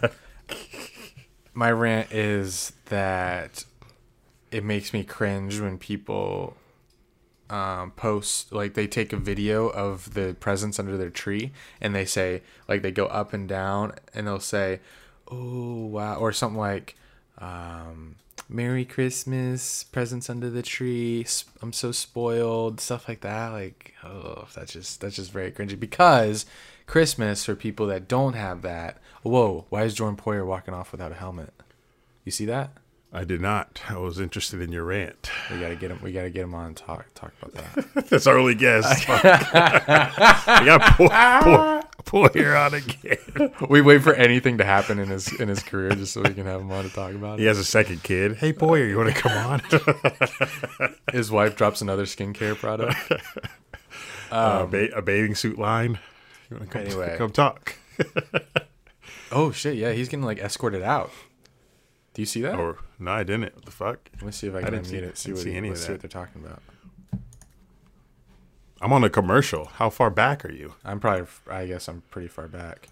my 1.56 1.72
rant 1.72 2.12
is 2.12 2.74
that 2.86 3.66
it 4.52 4.64
makes 4.64 4.94
me 4.94 5.04
cringe 5.04 5.60
when 5.60 5.80
people 5.80 6.56
um, 7.50 7.90
post 7.92 8.52
like 8.52 8.76
they 8.76 8.86
take 8.86 9.14
a 9.14 9.18
video 9.18 9.68
of 9.68 10.14
the 10.14 10.36
presents 10.40 10.78
under 10.78 10.96
their 10.96 11.10
tree 11.10 11.52
and 11.82 11.96
they 11.96 12.06
say 12.06 12.44
like 12.68 12.84
they 12.84 12.92
go 12.92 13.08
up 13.08 13.34
and 13.34 13.50
down 13.50 13.94
and 14.14 14.28
they'll 14.28 14.40
say, 14.40 14.80
"Oh 15.28 15.86
wow," 15.88 16.18
or 16.18 16.32
something 16.32 16.60
like. 16.60 16.96
Um, 17.38 18.16
Merry 18.50 18.86
Christmas, 18.86 19.84
presents 19.84 20.30
under 20.30 20.50
the 20.50 20.62
tree. 20.62 21.26
I'm 21.62 21.74
so 21.74 21.92
spoiled, 21.92 22.80
stuff 22.80 23.08
like 23.08 23.22
that. 23.22 23.50
Like, 23.50 23.94
oh, 24.04 24.48
that's 24.56 24.74
just 24.74 25.02
that's 25.02 25.16
just 25.18 25.32
very 25.32 25.52
cringy. 25.52 25.80
Because 25.80 26.46
Christmas 26.86 27.44
for 27.44 27.56
people 27.56 27.88
that 27.88 28.08
don't 28.08 28.34
have 28.34 28.62
that. 28.62 28.98
Whoa, 29.24 29.66
why 29.70 29.84
is 29.84 29.94
Jordan 29.94 30.16
Poyer 30.18 30.46
walking 30.46 30.74
off 30.74 30.92
without 30.92 31.12
a 31.12 31.16
helmet? 31.16 31.54
You 32.24 32.32
see 32.32 32.46
that? 32.46 32.72
i 33.14 33.24
did 33.24 33.40
not 33.40 33.82
i 33.88 33.98
was 33.98 34.20
interested 34.20 34.62
in 34.62 34.70
your 34.70 34.84
rant 34.84 35.32
We 35.50 35.60
gotta 35.60 35.78
get 35.78 35.92
him. 35.92 36.00
We 36.04 36.12
gotta 36.12 36.30
get 36.30 36.44
him 36.44 36.54
on 36.54 36.66
and 36.68 36.76
talk 36.76 37.06
talk 37.16 37.32
about 37.42 37.74
that. 37.76 38.10
that's 38.10 38.28
our 38.28 38.38
only 38.38 38.54
guess 38.56 38.86
i 39.08 40.64
got 40.66 40.98
pull, 40.98 41.10
pull 42.08 42.28
here 42.30 42.56
on 42.56 42.74
again 42.74 43.18
we 43.70 43.82
wait 43.82 44.02
for 44.02 44.14
anything 44.16 44.58
to 44.58 44.64
happen 44.64 44.98
in 44.98 45.10
his 45.10 45.32
in 45.40 45.48
his 45.50 45.62
career 45.62 45.92
just 45.92 46.14
so 46.14 46.22
we 46.22 46.34
can 46.34 46.46
have 46.46 46.62
him 46.62 46.72
on 46.72 46.84
to 46.84 46.90
talk 46.90 47.14
about 47.14 47.34
it. 47.38 47.42
he 47.42 47.46
it. 47.46 47.50
has 47.50 47.60
a 47.60 47.64
second 47.64 48.02
kid 48.02 48.38
hey 48.38 48.52
boy 48.52 48.82
you 48.82 48.98
want 48.98 49.14
to 49.14 49.22
come 49.22 49.32
on 49.38 49.62
His 51.12 51.30
wife 51.30 51.56
drops 51.56 51.82
another 51.82 52.04
skincare 52.06 52.56
product. 52.56 52.96
uh, 54.32 54.66
ba- 54.66 54.96
a 54.96 55.02
bathing 55.02 55.36
suit 55.36 55.60
line 55.60 56.00
you 56.50 56.58
want 56.58 56.70
to 56.72 56.74
come, 56.78 56.82
Anyway. 56.88 57.16
come 57.18 57.30
talk 57.32 57.76
Oh 59.32 59.52
shit! 59.52 59.76
Yeah, 59.76 59.92
he's 59.92 60.08
getting 60.08 60.26
like 60.26 60.40
escorted 60.40 60.82
out. 60.82 61.12
Do 62.14 62.22
you 62.22 62.26
see 62.26 62.42
that? 62.42 62.56
or 62.58 62.78
no 62.98 63.12
i 63.12 63.24
didn't 63.24 63.54
what 63.54 63.66
the 63.66 63.72
fuck 63.72 64.10
Let 64.16 64.24
me 64.24 64.32
see 64.32 64.48
if 64.48 64.56
I 64.56 64.60
I 64.60 64.62
can 64.64 64.74
didn't 64.74 64.88
see- 64.88 64.98
it. 64.98 65.18
See 65.18 65.30
didn't 65.30 65.38
what, 65.38 65.44
see 65.44 65.56
any 65.56 65.68
of 65.68 65.72
let's 65.74 65.82
see 65.82 65.88
that. 65.88 65.94
what 65.94 66.02
they're 66.02 66.24
talking 66.26 66.44
about. 66.46 66.62
I'm 68.82 68.94
on 68.94 69.04
a 69.04 69.10
commercial 69.10 69.66
how 69.66 69.90
far 69.90 70.10
back 70.10 70.46
are 70.46 70.52
you 70.52 70.74
I'm 70.84 71.00
probably. 71.00 71.28
I 71.50 71.66
guess 71.68 71.88
I'm 71.88 72.04
pretty 72.10 72.28
far 72.28 72.48
back. 72.48 72.90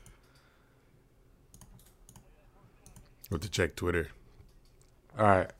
Go 3.29 3.37
to 3.37 3.49
check 3.49 3.75
twitter 3.75 4.09
All 5.17 5.25
right. 5.25 5.51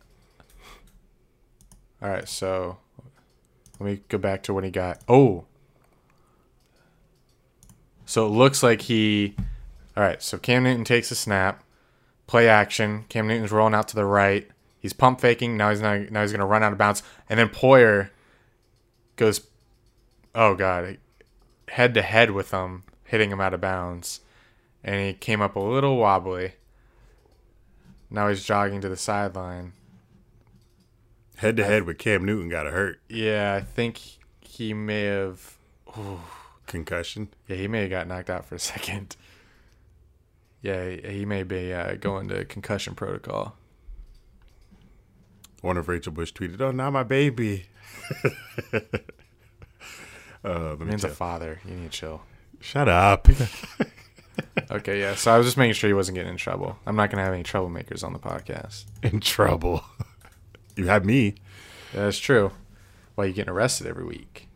All 2.01 2.09
right. 2.09 2.27
So 2.27 2.77
let 3.79 3.85
me 3.85 4.01
go 4.09 4.17
back 4.17 4.43
to 4.43 4.53
when 4.53 4.63
he 4.63 4.69
got. 4.71 5.01
Oh. 5.07 5.45
So 8.05 8.25
it 8.25 8.29
looks 8.29 8.61
like 8.61 8.81
he. 8.81 9.35
All 9.97 10.03
right. 10.03 10.21
So 10.21 10.37
Cam 10.37 10.63
Newton 10.63 10.83
takes 10.83 11.09
a 11.11 11.15
snap, 11.15 11.63
play 12.27 12.47
action. 12.47 13.05
Cam 13.09 13.27
Newton's 13.27 13.51
rolling 13.51 13.73
out 13.73 13.87
to 13.89 13.95
the 13.95 14.05
right. 14.05 14.47
He's 14.79 14.93
pump 14.93 15.19
faking. 15.19 15.57
Now 15.57 15.71
he's 15.71 15.81
not. 15.81 16.11
Now 16.11 16.21
he's 16.21 16.31
gonna 16.31 16.45
run 16.45 16.61
out 16.61 16.71
of 16.71 16.77
bounds, 16.77 17.01
and 17.29 17.39
then 17.39 17.49
Poyer 17.49 18.09
goes. 19.15 19.41
Oh 20.35 20.53
god, 20.53 20.97
head 21.69 21.93
to 21.93 22.01
head 22.01 22.31
with 22.31 22.51
him, 22.51 22.83
hitting 23.05 23.31
him 23.31 23.39
out 23.39 23.53
of 23.53 23.61
bounds, 23.61 24.19
and 24.83 25.01
he 25.01 25.13
came 25.13 25.41
up 25.41 25.55
a 25.55 25.59
little 25.59 25.95
wobbly. 25.95 26.55
Now 28.09 28.27
he's 28.27 28.43
jogging 28.43 28.81
to 28.81 28.89
the 28.89 28.97
sideline. 28.97 29.71
head 31.37 31.55
to 31.57 31.63
head 31.63 31.83
with 31.83 31.97
cam 31.97 32.23
newton 32.25 32.49
got 32.49 32.65
hurt 32.65 32.99
Yeah, 33.09 33.55
I 33.57 33.61
think 33.61 33.99
he 34.41 34.73
may 34.73 35.03
have. 35.03 35.57
concussion 36.67 37.29
Yeah, 37.47 37.55
he 37.55 37.67
may 37.69 37.81
have 37.81 37.89
got 37.89 38.07
knocked 38.07 38.29
out 38.29 38.45
for 38.45 38.55
a 38.55 38.59
second. 38.59 39.15
Yeah, 40.61 40.89
he 40.89 41.19
he 41.19 41.25
may 41.25 41.43
be 41.43 41.71
uh, 41.73 41.95
going 41.95 42.27
to 42.27 42.43
concussion 42.43 42.93
protocol. 42.93 43.55
One 45.61 45.77
of 45.77 45.87
Rachel 45.87 46.11
Bush 46.11 46.33
tweeted, 46.33 46.59
"Oh, 46.59 46.71
not 46.71 46.91
my 46.91 47.03
baby." 47.03 47.67
uh, 50.45 50.75
Man's 50.79 51.03
a 51.03 51.09
father. 51.09 51.59
You 51.65 51.75
need 51.75 51.91
to 51.91 51.97
chill. 51.97 52.21
Shut 52.59 52.87
up. 52.87 53.27
Okay, 54.71 54.99
yeah. 54.99 55.15
So 55.15 55.33
I 55.33 55.37
was 55.37 55.47
just 55.47 55.57
making 55.57 55.73
sure 55.73 55.89
he 55.89 55.93
wasn't 55.93 56.15
getting 56.15 56.31
in 56.31 56.37
trouble. 56.37 56.77
I'm 56.85 56.95
not 56.95 57.09
gonna 57.09 57.23
have 57.23 57.33
any 57.33 57.43
troublemakers 57.43 58.03
on 58.03 58.13
the 58.13 58.19
podcast. 58.19 58.85
In 59.03 59.19
trouble. 59.19 59.83
you 60.75 60.87
had 60.87 61.05
me. 61.05 61.35
Yeah, 61.93 62.03
that's 62.03 62.19
true. 62.19 62.51
Why 63.15 63.25
you 63.25 63.33
getting 63.33 63.53
arrested 63.53 63.87
every 63.87 64.05
week? 64.05 64.47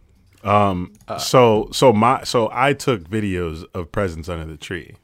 Um. 0.43 0.93
so 1.17 1.69
so 1.71 1.91
my 1.91 2.23
so 2.23 2.49
I 2.51 2.73
took 2.73 3.09
videos 3.09 3.65
of 3.73 3.91
presents 3.91 4.29
under 4.29 4.45
the 4.45 4.57
tree 4.57 4.95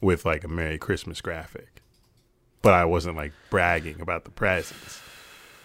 with 0.00 0.24
like 0.24 0.42
a 0.42 0.48
Merry 0.48 0.78
Christmas 0.78 1.20
graphic, 1.20 1.82
but 2.62 2.72
I 2.72 2.84
wasn't 2.84 3.16
like 3.16 3.32
bragging 3.50 4.00
about 4.00 4.24
the 4.24 4.30
presents 4.30 5.00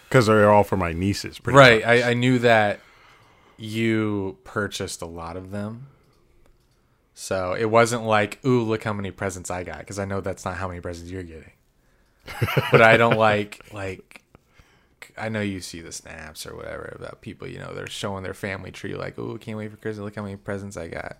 because 0.08 0.26
they're 0.26 0.50
all 0.50 0.64
for 0.64 0.76
my 0.76 0.92
nieces. 0.92 1.38
Pretty 1.38 1.58
Right. 1.58 1.86
I, 1.86 2.10
I 2.10 2.14
knew 2.14 2.38
that 2.40 2.80
you 3.60 4.38
purchased 4.42 5.02
a 5.02 5.06
lot 5.06 5.36
of 5.36 5.50
them. 5.50 5.88
So 7.14 7.52
it 7.52 7.66
wasn't 7.66 8.04
like, 8.04 8.42
ooh, 8.44 8.62
look 8.62 8.82
how 8.82 8.94
many 8.94 9.10
presents 9.10 9.50
I 9.50 9.62
got, 9.62 9.80
because 9.80 9.98
I 9.98 10.06
know 10.06 10.22
that's 10.22 10.44
not 10.44 10.56
how 10.56 10.68
many 10.68 10.80
presents 10.80 11.10
you're 11.10 11.22
getting. 11.22 11.52
but 12.72 12.80
I 12.80 12.96
don't 12.96 13.16
like 13.16 13.72
like 13.72 14.22
I 15.16 15.28
know 15.28 15.40
you 15.40 15.60
see 15.60 15.80
the 15.80 15.92
snaps 15.92 16.46
or 16.46 16.54
whatever 16.54 16.94
about 16.98 17.20
people, 17.20 17.48
you 17.48 17.58
know, 17.58 17.72
they're 17.74 17.86
showing 17.86 18.22
their 18.22 18.34
family 18.34 18.70
tree 18.70 18.94
like, 18.94 19.18
"Oh, 19.18 19.36
can't 19.38 19.58
wait 19.58 19.70
for 19.70 19.76
Christmas. 19.76 20.04
Look 20.04 20.16
how 20.16 20.22
many 20.22 20.36
presents 20.36 20.76
I 20.76 20.88
got." 20.88 21.18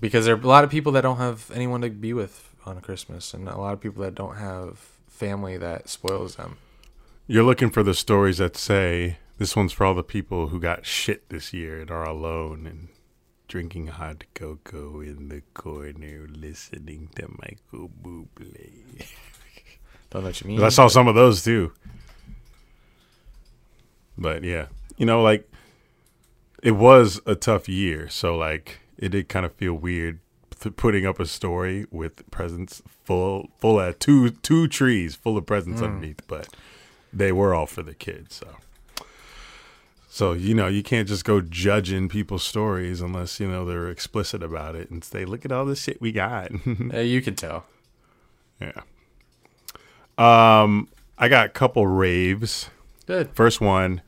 Because 0.00 0.24
there 0.24 0.34
are 0.34 0.40
a 0.40 0.46
lot 0.46 0.64
of 0.64 0.70
people 0.70 0.92
that 0.92 1.02
don't 1.02 1.18
have 1.18 1.50
anyone 1.54 1.80
to 1.82 1.90
be 1.90 2.12
with 2.12 2.54
on 2.66 2.80
Christmas 2.80 3.32
and 3.32 3.48
a 3.48 3.58
lot 3.58 3.72
of 3.72 3.80
people 3.80 4.02
that 4.02 4.14
don't 4.14 4.36
have 4.36 4.78
family 5.08 5.56
that 5.56 5.88
spoils 5.88 6.36
them. 6.36 6.58
You're 7.26 7.44
looking 7.44 7.70
for 7.70 7.82
the 7.82 7.94
stories 7.94 8.38
that 8.38 8.56
say 8.56 9.18
this 9.38 9.56
one's 9.56 9.72
for 9.72 9.84
all 9.84 9.94
the 9.94 10.02
people 10.02 10.48
who 10.48 10.60
got 10.60 10.86
shit 10.86 11.28
this 11.28 11.52
year 11.52 11.80
and 11.80 11.90
are 11.90 12.04
alone 12.04 12.66
and 12.66 12.88
drinking 13.48 13.88
hot 13.88 14.24
cocoa 14.34 15.00
in 15.00 15.28
the 15.28 15.42
corner, 15.54 16.26
listening 16.30 17.10
to 17.16 17.28
Michael 17.28 17.90
Bublé. 18.02 19.06
Don't 20.10 20.22
know 20.22 20.28
what 20.28 20.40
you 20.40 20.48
mean. 20.48 20.62
I 20.62 20.68
saw 20.68 20.88
some 20.88 21.08
of 21.08 21.14
those 21.14 21.42
too. 21.42 21.72
But 24.16 24.44
yeah, 24.44 24.66
you 24.96 25.06
know, 25.06 25.22
like 25.22 25.50
it 26.62 26.72
was 26.72 27.20
a 27.26 27.34
tough 27.34 27.68
year, 27.68 28.08
so 28.08 28.36
like 28.36 28.80
it 28.96 29.10
did 29.10 29.28
kind 29.28 29.44
of 29.44 29.52
feel 29.54 29.74
weird 29.74 30.20
putting 30.70 31.04
up 31.06 31.18
a 31.18 31.26
story 31.26 31.86
with 31.90 32.30
presents 32.30 32.82
full 32.86 33.50
full 33.58 33.80
of 33.80 33.98
two 33.98 34.30
two 34.30 34.68
trees 34.68 35.14
full 35.14 35.36
of 35.36 35.46
presents 35.46 35.80
hmm. 35.80 35.86
underneath, 35.86 36.26
but 36.28 36.48
they 37.12 37.32
were 37.32 37.54
all 37.54 37.66
for 37.66 37.82
the 37.82 37.94
kids. 37.94 38.36
So, 38.36 38.56
so 40.14 40.34
you 40.34 40.52
know 40.52 40.66
you 40.66 40.82
can't 40.82 41.08
just 41.08 41.24
go 41.24 41.40
judging 41.40 42.06
people's 42.06 42.42
stories 42.42 43.00
unless 43.00 43.40
you 43.40 43.48
know 43.48 43.64
they're 43.64 43.88
explicit 43.88 44.42
about 44.42 44.74
it 44.74 44.90
and 44.90 45.02
say, 45.02 45.24
"Look 45.24 45.46
at 45.46 45.52
all 45.52 45.64
this 45.64 45.82
shit 45.82 46.02
we 46.02 46.12
got." 46.12 46.50
Uh, 46.92 46.98
you 46.98 47.22
can 47.22 47.34
tell. 47.34 47.64
yeah. 48.60 48.82
Um, 50.18 50.88
I 51.16 51.28
got 51.28 51.46
a 51.46 51.48
couple 51.48 51.86
raves. 51.86 52.68
Good. 53.06 53.30
First 53.32 53.62
one, 53.62 54.02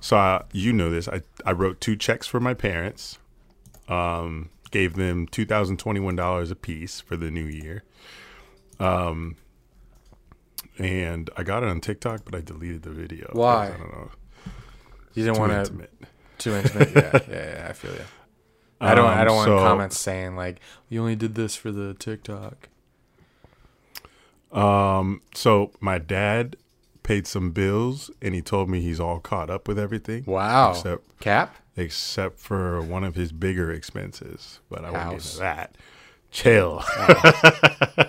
so 0.00 0.16
I, 0.16 0.44
you 0.52 0.72
know 0.72 0.88
this. 0.88 1.06
I, 1.06 1.20
I 1.44 1.52
wrote 1.52 1.82
two 1.82 1.96
checks 1.96 2.26
for 2.26 2.40
my 2.40 2.54
parents. 2.54 3.18
Um, 3.90 4.48
gave 4.70 4.94
them 4.94 5.26
two 5.26 5.44
thousand 5.44 5.78
twenty 5.78 6.00
one 6.00 6.16
dollars 6.16 6.50
a 6.50 6.56
piece 6.56 6.98
for 7.02 7.18
the 7.18 7.30
new 7.30 7.44
year. 7.44 7.84
Um, 8.80 9.36
and 10.78 11.28
I 11.36 11.42
got 11.42 11.62
it 11.62 11.68
on 11.68 11.82
TikTok, 11.82 12.24
but 12.24 12.34
I 12.34 12.40
deleted 12.40 12.84
the 12.84 12.90
video. 12.90 13.28
Why? 13.34 13.66
I 13.66 13.76
don't 13.76 13.92
know. 13.92 14.10
You 15.16 15.24
didn't 15.24 15.38
want 15.38 15.52
to 15.52 15.58
intimate. 15.60 15.92
too 16.38 16.54
intimate. 16.54 16.90
yeah, 16.94 17.18
yeah, 17.28 17.54
yeah. 17.58 17.66
I 17.68 17.72
feel 17.72 17.92
you. 17.92 18.00
I 18.80 18.94
don't. 18.94 19.06
I 19.06 19.20
Um, 19.20 19.26
don't 19.26 19.36
want 19.36 19.46
so- 19.48 19.58
comments 19.58 19.98
saying 19.98 20.36
like 20.36 20.60
you 20.88 21.00
only 21.00 21.16
did 21.16 21.34
this 21.34 21.56
for 21.56 21.72
the 21.72 21.94
TikTok. 21.94 22.68
Um, 24.52 25.22
so 25.34 25.72
my 25.80 25.98
dad 25.98 26.56
paid 27.02 27.26
some 27.26 27.50
bills, 27.52 28.10
and 28.22 28.34
he 28.34 28.42
told 28.42 28.68
me 28.68 28.80
he's 28.80 29.00
all 29.00 29.18
caught 29.20 29.50
up 29.50 29.68
with 29.68 29.78
everything. 29.78 30.24
Wow. 30.26 30.70
Except 30.70 31.18
Cap. 31.20 31.56
except 31.76 32.38
for 32.38 32.80
one 32.80 33.04
of 33.04 33.14
his 33.14 33.32
bigger 33.32 33.70
expenses, 33.70 34.60
but 34.68 34.84
I 34.84 34.90
won't 34.90 35.10
get 35.10 35.26
into 35.26 35.38
that. 35.38 35.76
Chill. 36.30 36.84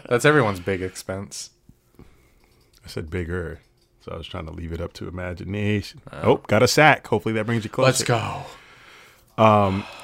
That's 0.09 0.25
everyone's 0.25 0.59
big 0.59 0.81
expense. 0.81 1.51
I 1.99 2.87
said 2.87 3.09
bigger, 3.09 3.59
so 4.07 4.13
I 4.13 4.17
was 4.17 4.27
trying 4.27 4.45
to 4.45 4.51
leave 4.51 4.71
it 4.71 4.81
up 4.81 4.93
to 4.93 5.07
imagination. 5.07 6.01
Oh, 6.11 6.37
got 6.47 6.63
a 6.63 6.67
sack. 6.67 7.07
Hopefully 7.07 7.33
that 7.35 7.45
brings 7.45 7.63
you 7.63 7.69
closer. 7.69 7.87
Let's 7.87 8.03
go. 8.03 8.43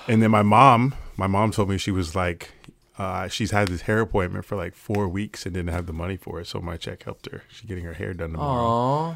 And 0.07 0.21
then 0.21 0.31
my 0.31 0.41
mom, 0.43 0.95
my 1.17 1.27
mom 1.27 1.51
told 1.51 1.69
me 1.69 1.77
she 1.77 1.91
was 1.91 2.15
like, 2.15 2.51
uh, 2.97 3.27
she's 3.27 3.51
had 3.51 3.69
this 3.69 3.81
hair 3.81 4.01
appointment 4.01 4.45
for 4.45 4.55
like 4.55 4.75
four 4.75 5.07
weeks 5.07 5.45
and 5.45 5.55
didn't 5.55 5.73
have 5.73 5.85
the 5.87 5.93
money 5.93 6.17
for 6.17 6.39
it, 6.39 6.47
so 6.47 6.59
my 6.59 6.77
check 6.77 7.03
helped 7.03 7.29
her. 7.31 7.43
She's 7.49 7.67
getting 7.67 7.85
her 7.85 7.93
hair 7.93 8.13
done 8.13 8.33
tomorrow 8.33 8.65
Aw. 8.65 9.15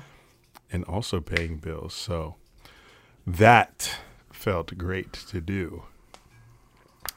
and 0.72 0.84
also 0.86 1.20
paying 1.20 1.58
bills. 1.58 1.94
So 1.94 2.36
that 3.26 3.98
felt 4.32 4.78
great 4.78 5.14
to 5.14 5.42
do, 5.42 5.84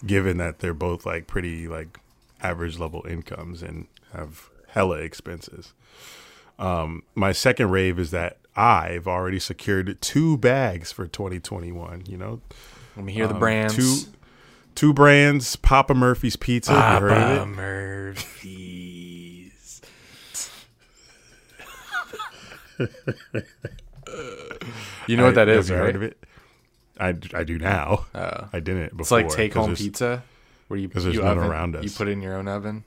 given 0.05 0.37
that 0.39 0.59
they're 0.59 0.75
both 0.75 1.07
like 1.07 1.27
pretty 1.27 1.67
like 1.69 1.99
average 2.43 2.79
level 2.79 3.07
incomes 3.09 3.63
and 3.63 3.87
have 4.13 4.51
hella 4.69 4.99
expenses. 4.99 5.73
Um, 6.61 7.03
my 7.15 7.33
second 7.33 7.71
rave 7.71 7.99
is 7.99 8.11
that 8.13 8.37
I've 8.55 9.09
already 9.09 9.39
secured 9.39 10.01
two 10.01 10.37
bags 10.37 10.93
for 10.93 11.07
2021. 11.09 12.05
You 12.07 12.17
know, 12.19 12.41
Let 12.97 13.05
me 13.05 13.13
hear 13.13 13.27
the 13.27 13.35
Um, 13.35 13.41
brands. 13.41 13.75
Two, 14.05 14.11
two 14.75 14.93
brands. 14.93 15.57
Papa 15.57 15.95
Murphy's 15.95 16.37
Pizza. 16.37 16.73
Have 16.73 17.03
you 17.03 17.09
heard 17.09 17.39
Papa 17.39 17.43
it? 17.43 17.47
Murphy's. 17.47 18.31
you 25.07 25.17
know 25.17 25.25
what 25.25 25.35
that 25.35 25.49
I- 25.49 25.53
is, 25.53 25.69
have 25.69 25.77
you 25.77 25.83
right? 25.83 25.87
Heard 25.87 25.97
of 25.97 26.03
it? 26.03 26.25
I, 26.99 27.09
I 27.35 27.45
do 27.45 27.59
now. 27.59 28.07
Oh. 28.15 28.49
I 28.53 28.61
didn't 28.61 28.97
before. 28.97 29.21
It's 29.21 29.31
like 29.33 29.37
take 29.37 29.55
home 29.55 29.75
pizza, 29.75 30.23
where 30.69 30.79
you 30.79 30.89
'cause 30.89 31.05
there's 31.05 31.17
you 31.17 31.23
none 31.23 31.39
oven- 31.39 31.51
around 31.51 31.77
us. 31.77 31.85
You 31.85 31.91
put 31.91 32.09
it 32.09 32.13
in 32.13 32.21
your 32.21 32.37
own 32.37 32.47
oven. 32.49 32.85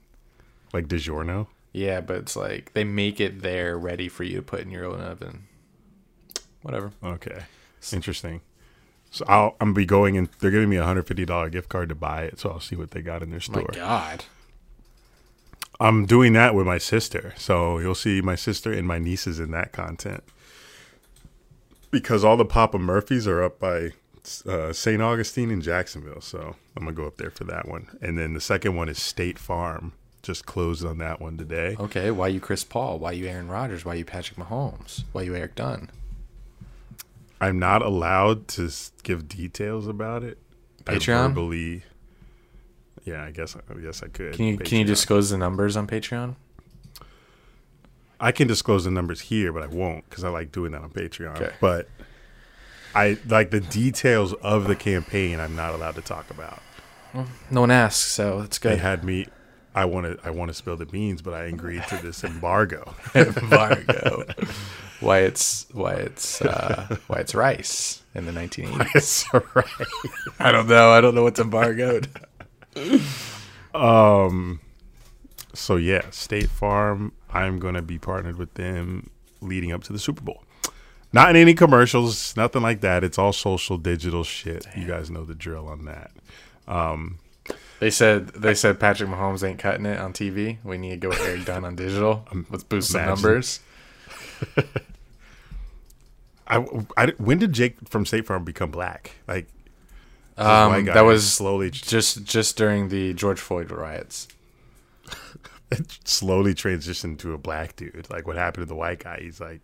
Like 0.72 0.86
DiGiorno. 0.86 1.48
Yeah, 1.74 2.00
but 2.00 2.16
it's 2.18 2.36
like 2.36 2.72
they 2.72 2.84
make 2.84 3.20
it 3.20 3.42
there 3.42 3.76
ready 3.76 4.08
for 4.08 4.22
you 4.22 4.36
to 4.36 4.42
put 4.42 4.60
in 4.60 4.70
your 4.70 4.86
own 4.86 5.00
oven. 5.00 5.48
Whatever. 6.62 6.92
Okay, 7.02 7.42
interesting. 7.92 8.40
So 9.10 9.24
I'll, 9.28 9.56
I'm 9.60 9.68
gonna 9.68 9.74
be 9.74 9.84
going 9.84 10.16
and 10.16 10.28
they're 10.38 10.52
giving 10.52 10.70
me 10.70 10.76
a 10.76 10.84
hundred 10.84 11.08
fifty 11.08 11.24
dollar 11.24 11.50
gift 11.50 11.68
card 11.68 11.88
to 11.88 11.96
buy 11.96 12.22
it. 12.22 12.38
So 12.38 12.48
I'll 12.50 12.60
see 12.60 12.76
what 12.76 12.92
they 12.92 13.02
got 13.02 13.22
in 13.22 13.30
their 13.30 13.40
store. 13.40 13.66
My. 13.72 13.74
God. 13.74 14.24
I'm 15.80 16.06
doing 16.06 16.32
that 16.34 16.54
with 16.54 16.64
my 16.64 16.78
sister, 16.78 17.34
so 17.36 17.80
you'll 17.80 17.96
see 17.96 18.20
my 18.22 18.36
sister 18.36 18.72
and 18.72 18.86
my 18.86 19.00
nieces 19.00 19.40
in 19.40 19.50
that 19.50 19.72
content. 19.72 20.22
Because 21.90 22.22
all 22.22 22.36
the 22.36 22.44
Papa 22.44 22.78
Murphys 22.78 23.26
are 23.26 23.42
up 23.42 23.58
by 23.58 23.90
uh, 24.46 24.72
St. 24.72 25.02
Augustine 25.02 25.50
in 25.50 25.60
Jacksonville, 25.60 26.20
so 26.20 26.54
I'm 26.76 26.84
gonna 26.84 26.92
go 26.92 27.08
up 27.08 27.16
there 27.16 27.30
for 27.30 27.42
that 27.44 27.66
one. 27.66 27.88
And 28.00 28.16
then 28.16 28.32
the 28.34 28.40
second 28.40 28.76
one 28.76 28.88
is 28.88 29.02
State 29.02 29.40
Farm. 29.40 29.92
Just 30.24 30.46
closed 30.46 30.86
on 30.86 30.96
that 30.98 31.20
one 31.20 31.36
today. 31.36 31.76
Okay, 31.78 32.10
why 32.10 32.28
you 32.28 32.40
Chris 32.40 32.64
Paul? 32.64 32.98
Why 32.98 33.12
you 33.12 33.26
Aaron 33.26 33.46
Rodgers? 33.46 33.84
Why 33.84 33.92
you 33.92 34.06
Patrick 34.06 34.38
Mahomes? 34.38 35.04
Why 35.12 35.20
you 35.20 35.36
Eric 35.36 35.54
Dunn? 35.54 35.90
I'm 37.42 37.58
not 37.58 37.82
allowed 37.82 38.48
to 38.48 38.70
give 39.02 39.28
details 39.28 39.86
about 39.86 40.22
it. 40.24 40.38
I 40.86 40.94
Patreon? 40.94 41.28
verbally. 41.28 41.82
Yeah, 43.04 43.22
I 43.22 43.32
guess. 43.32 43.54
I 43.54 43.74
guess 43.74 44.02
I 44.02 44.08
could. 44.08 44.32
Can 44.32 44.46
you 44.46 44.56
can 44.56 44.78
you 44.78 44.84
disclose 44.86 45.28
the 45.28 45.36
numbers 45.36 45.76
on 45.76 45.86
Patreon? 45.86 46.36
I 48.18 48.32
can 48.32 48.48
disclose 48.48 48.84
the 48.84 48.90
numbers 48.90 49.20
here, 49.20 49.52
but 49.52 49.62
I 49.62 49.66
won't 49.66 50.08
because 50.08 50.24
I 50.24 50.30
like 50.30 50.52
doing 50.52 50.72
that 50.72 50.80
on 50.80 50.88
Patreon. 50.88 51.36
Okay. 51.36 51.52
But 51.60 51.90
I 52.94 53.18
like 53.28 53.50
the 53.50 53.60
details 53.60 54.32
of 54.32 54.68
the 54.68 54.76
campaign. 54.76 55.38
I'm 55.38 55.54
not 55.54 55.74
allowed 55.74 55.96
to 55.96 56.00
talk 56.00 56.30
about. 56.30 56.62
No 57.50 57.60
one 57.60 57.70
asks, 57.70 58.10
so 58.10 58.40
it's 58.40 58.58
good. 58.58 58.72
They 58.72 58.78
had 58.78 59.04
me. 59.04 59.26
I 59.74 59.84
want 59.86 60.06
to. 60.06 60.26
I 60.26 60.30
want 60.30 60.50
to 60.50 60.54
spill 60.54 60.76
the 60.76 60.86
beans, 60.86 61.20
but 61.20 61.34
I 61.34 61.44
agreed 61.44 61.82
to 61.88 61.96
this 61.96 62.22
embargo. 62.22 62.94
embargo. 63.14 64.24
why 65.00 65.20
it's 65.20 65.66
why 65.72 65.94
it's 65.94 66.40
uh, 66.42 66.96
why 67.08 67.18
it's 67.18 67.34
rice 67.34 68.02
in 68.14 68.26
the 68.26 68.32
1980s. 68.32 68.88
it's 68.94 69.24
all 69.34 69.42
right. 69.54 69.66
I 70.38 70.52
don't 70.52 70.68
know. 70.68 70.90
I 70.90 71.00
don't 71.00 71.14
know 71.14 71.24
what's 71.24 71.40
embargoed. 71.40 72.08
Um. 73.74 74.60
So 75.54 75.76
yeah, 75.76 76.08
State 76.10 76.50
Farm. 76.50 77.12
I'm 77.30 77.58
going 77.58 77.74
to 77.74 77.82
be 77.82 77.98
partnered 77.98 78.38
with 78.38 78.54
them 78.54 79.10
leading 79.40 79.72
up 79.72 79.82
to 79.84 79.92
the 79.92 79.98
Super 79.98 80.22
Bowl. 80.22 80.44
Not 81.12 81.30
in 81.30 81.36
any 81.36 81.54
commercials, 81.54 82.36
nothing 82.36 82.62
like 82.62 82.80
that. 82.80 83.02
It's 83.04 83.18
all 83.18 83.32
social, 83.32 83.76
digital 83.76 84.24
shit. 84.24 84.66
You 84.76 84.86
guys 84.86 85.10
know 85.10 85.24
the 85.24 85.34
drill 85.34 85.68
on 85.68 85.84
that. 85.84 86.12
They 87.80 87.90
said 87.90 88.28
they 88.28 88.54
said 88.54 88.78
Patrick 88.80 89.10
Mahomes 89.10 89.46
ain't 89.46 89.58
cutting 89.58 89.84
it 89.86 89.98
on 89.98 90.12
TV. 90.12 90.58
We 90.64 90.78
need 90.78 90.90
to 90.90 90.96
go 90.96 91.08
with 91.10 91.20
Eric 91.20 91.44
Dunn 91.44 91.64
on 91.64 91.76
digital. 91.76 92.26
Let's 92.50 92.62
boost 92.64 92.90
some 92.92 93.04
numbers. 93.04 93.60
I, 96.46 96.64
I- 96.96 97.12
when 97.18 97.38
did 97.38 97.52
Jake 97.52 97.76
from 97.88 98.04
State 98.06 98.26
Farm 98.26 98.44
become 98.44 98.70
black? 98.70 99.12
Like 99.26 99.48
Um, 100.36 100.84
that 100.86 101.04
was 101.04 101.30
slowly 101.32 101.70
just 101.70 102.24
just 102.24 102.56
during 102.56 102.88
the 102.88 103.14
George 103.14 103.40
Floyd 103.40 103.70
riots. 103.70 104.28
slowly 106.04 106.54
transitioned 106.54 107.18
to 107.18 107.32
a 107.32 107.38
black 107.38 107.76
dude. 107.76 108.06
Like 108.10 108.26
what 108.26 108.36
happened 108.36 108.62
to 108.62 108.68
the 108.68 108.74
white 108.76 109.02
guy? 109.02 109.20
He's 109.22 109.40
like 109.40 109.60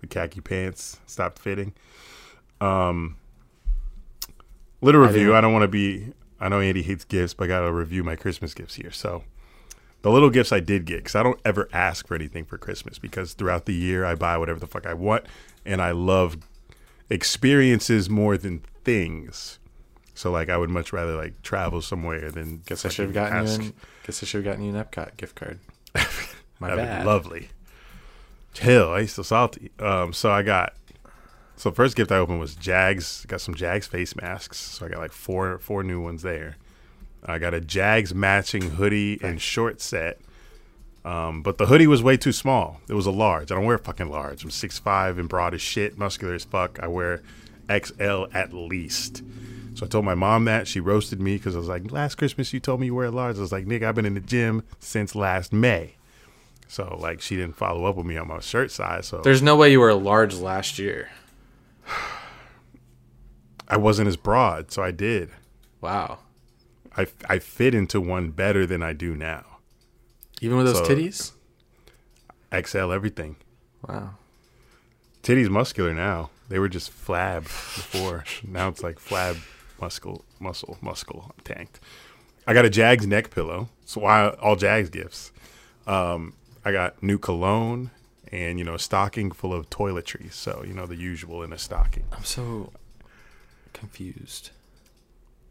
the 0.00 0.06
khaki 0.06 0.40
pants 0.40 0.98
stopped 1.06 1.38
fitting. 1.38 1.72
Um, 2.60 3.16
little 4.80 5.00
review. 5.00 5.18
didn't- 5.26 5.34
I, 5.36 5.40
don't 5.40 5.52
want 5.52 5.62
to 5.62 5.68
be. 5.68 6.12
I 6.42 6.48
know 6.48 6.60
Andy 6.60 6.82
hates 6.82 7.04
gifts, 7.04 7.34
but 7.34 7.44
I 7.44 7.46
got 7.48 7.60
to 7.60 7.72
review 7.72 8.02
my 8.02 8.16
Christmas 8.16 8.52
gifts 8.52 8.74
here. 8.74 8.90
So 8.90 9.22
the 10.02 10.10
little 10.10 10.28
gifts 10.30 10.50
I 10.52 10.60
did 10.60 10.84
get 10.84 10.96
because 10.98 11.14
I 11.14 11.22
don't 11.22 11.40
ever 11.44 11.68
ask 11.72 12.06
for 12.06 12.14
anything 12.16 12.44
for 12.44 12.58
Christmas 12.58 12.98
because 12.98 13.34
throughout 13.34 13.66
the 13.66 13.74
year 13.74 14.04
I 14.04 14.16
buy 14.16 14.36
whatever 14.36 14.58
the 14.58 14.66
fuck 14.66 14.84
I 14.86 14.94
want, 14.94 15.24
and 15.64 15.80
I 15.80 15.92
love 15.92 16.36
experiences 17.08 18.10
more 18.10 18.36
than 18.36 18.62
things. 18.84 19.58
So 20.14 20.30
like 20.30 20.48
I 20.48 20.56
would 20.56 20.70
much 20.70 20.92
rather 20.92 21.14
like 21.16 21.40
travel 21.42 21.80
somewhere 21.80 22.30
than 22.30 22.62
Guess 22.66 22.84
I 22.84 22.88
should 22.88 23.06
have 23.06 23.14
gotten 23.14 23.38
ask. 23.38 23.60
you. 23.60 23.66
An, 23.68 23.74
guess 24.04 24.22
I 24.22 24.26
should 24.26 24.44
have 24.44 24.52
gotten 24.52 24.64
you 24.64 24.74
an 24.76 24.84
Epcot 24.84 25.16
gift 25.16 25.36
card. 25.36 25.58
My 26.58 26.68
That'd 26.68 26.84
bad. 26.84 27.00
be 27.02 27.06
lovely. 27.06 27.48
Chill, 28.52 28.90
I 28.90 29.00
used 29.00 29.16
to 29.16 29.24
salty. 29.24 29.70
Um, 29.78 30.12
so 30.12 30.30
I 30.30 30.42
got 30.42 30.74
so 31.56 31.70
first 31.70 31.96
gift 31.96 32.10
I 32.12 32.16
opened 32.16 32.40
was 32.40 32.54
Jags. 32.54 33.24
Got 33.26 33.40
some 33.40 33.54
Jags 33.54 33.86
face 33.86 34.16
masks. 34.16 34.58
So 34.58 34.86
I 34.86 34.88
got 34.88 34.98
like 34.98 35.12
four 35.12 35.58
four 35.58 35.82
new 35.82 36.00
ones 36.00 36.22
there. 36.22 36.56
I 37.24 37.38
got 37.38 37.54
a 37.54 37.60
Jags 37.60 38.14
matching 38.14 38.62
hoodie 38.72 39.18
and 39.22 39.40
short 39.40 39.80
set. 39.80 40.20
Um, 41.04 41.42
but 41.42 41.58
the 41.58 41.66
hoodie 41.66 41.86
was 41.86 42.02
way 42.02 42.16
too 42.16 42.32
small. 42.32 42.80
It 42.88 42.94
was 42.94 43.06
a 43.06 43.10
large. 43.10 43.50
I 43.50 43.56
don't 43.56 43.64
wear 43.64 43.78
fucking 43.78 44.08
large. 44.08 44.44
I'm 44.44 44.50
6'5 44.50 45.18
and 45.18 45.28
broad 45.28 45.54
as 45.54 45.60
shit, 45.60 45.98
muscular 45.98 46.34
as 46.34 46.44
fuck. 46.44 46.78
I 46.80 46.86
wear 46.86 47.22
XL 47.68 48.24
at 48.32 48.52
least. 48.52 49.22
So 49.74 49.86
I 49.86 49.88
told 49.88 50.04
my 50.04 50.14
mom 50.14 50.44
that. 50.44 50.68
She 50.68 50.80
roasted 50.80 51.20
me 51.20 51.36
because 51.36 51.56
I 51.56 51.58
was 51.58 51.68
like, 51.68 51.90
last 51.90 52.16
Christmas 52.16 52.52
you 52.52 52.60
told 52.60 52.80
me 52.80 52.86
you 52.86 52.94
wear 52.94 53.06
a 53.06 53.10
large. 53.10 53.36
I 53.36 53.40
was 53.40 53.52
like, 53.52 53.66
nigga, 53.66 53.84
I've 53.84 53.94
been 53.94 54.06
in 54.06 54.14
the 54.14 54.20
gym 54.20 54.62
since 54.78 55.14
last 55.14 55.52
May. 55.52 55.94
So 56.68 56.96
like 57.00 57.20
she 57.20 57.36
didn't 57.36 57.56
follow 57.56 57.84
up 57.84 57.96
with 57.96 58.06
me 58.06 58.16
on 58.16 58.28
my 58.28 58.40
shirt 58.40 58.70
size. 58.70 59.06
So 59.06 59.20
There's 59.22 59.42
no 59.42 59.56
way 59.56 59.70
you 59.72 59.80
were 59.80 59.90
a 59.90 59.94
large 59.94 60.34
last 60.34 60.78
year. 60.78 61.10
I 63.68 63.76
wasn't 63.76 64.08
as 64.08 64.16
broad. 64.16 64.70
So 64.70 64.82
I 64.82 64.90
did. 64.90 65.30
Wow. 65.80 66.18
I 66.96 67.06
I 67.28 67.38
fit 67.38 67.74
into 67.74 68.00
one 68.00 68.30
better 68.30 68.66
than 68.66 68.82
I 68.82 68.92
do 68.92 69.16
now. 69.16 69.44
Even 70.40 70.56
with 70.56 70.66
those 70.66 70.78
So- 70.78 70.84
titties? 70.86 71.32
XL 72.52 72.92
everything. 72.92 73.36
Wow. 73.88 74.16
Titties 75.22 75.48
muscular 75.48 75.94
now. 75.94 76.30
They 76.48 76.58
were 76.58 76.68
just 76.68 76.90
flab 76.90 77.44
before. 77.44 78.24
now 78.46 78.68
it's 78.68 78.82
like 78.82 78.98
flab 78.98 79.38
muscle, 79.80 80.24
muscle, 80.38 80.76
muscle. 80.82 81.32
I'm 81.34 81.44
tanked. 81.44 81.80
I 82.46 82.52
got 82.54 82.64
a 82.64 82.70
Jags 82.70 83.06
neck 83.06 83.30
pillow. 83.30 83.68
So 83.86 84.00
why 84.02 84.28
all 84.28 84.56
Jags 84.56 84.90
gifts? 84.90 85.32
Um, 85.86 86.34
I 86.64 86.72
got 86.72 87.02
new 87.02 87.18
cologne 87.18 87.90
and 88.32 88.58
you 88.58 88.64
know 88.64 88.74
a 88.74 88.78
stocking 88.78 89.30
full 89.30 89.52
of 89.52 89.68
toiletries. 89.70 90.32
So 90.32 90.64
you 90.66 90.72
know 90.74 90.86
the 90.86 90.96
usual 90.96 91.42
in 91.42 91.52
a 91.52 91.58
stocking 91.58 92.04
I'm 92.12 92.24
so 92.24 92.72
confused. 93.72 94.50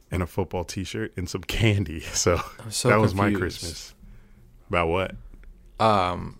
and 0.09 0.21
a 0.21 0.27
football 0.27 0.63
T-shirt 0.63 1.13
and 1.15 1.29
some 1.29 1.41
candy. 1.43 2.01
So, 2.13 2.41
so 2.69 2.89
that 2.89 2.99
was 2.99 3.13
my. 3.15 3.31
Christmas. 3.31 3.93
About 4.69 4.87
what? 4.87 5.15
Um, 5.79 6.39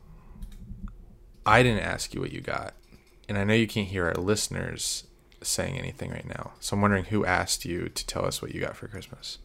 I 1.46 1.64
didn't 1.64 1.84
ask 1.84 2.14
you 2.14 2.22
what 2.22 2.32
you 2.32 2.42
got, 2.42 2.74
and 3.28 3.38
I 3.38 3.44
know 3.44 3.54
you 3.54 3.68
can't 3.68 3.88
hear 3.88 4.06
our 4.08 4.14
listeners 4.14 5.06
saying 5.44 5.78
anything 5.78 6.12
right 6.12 6.28
now. 6.28 6.52
So 6.60 6.76
I'm 6.76 6.82
wondering 6.82 7.06
who 7.06 7.26
asked 7.26 7.66
you 7.66 7.90
to 7.90 8.06
tell 8.06 8.26
us 8.26 8.42
what 8.42 8.54
you 8.54 8.62
got 8.62 8.76
for 8.78 8.88
Christmas. 8.88 9.40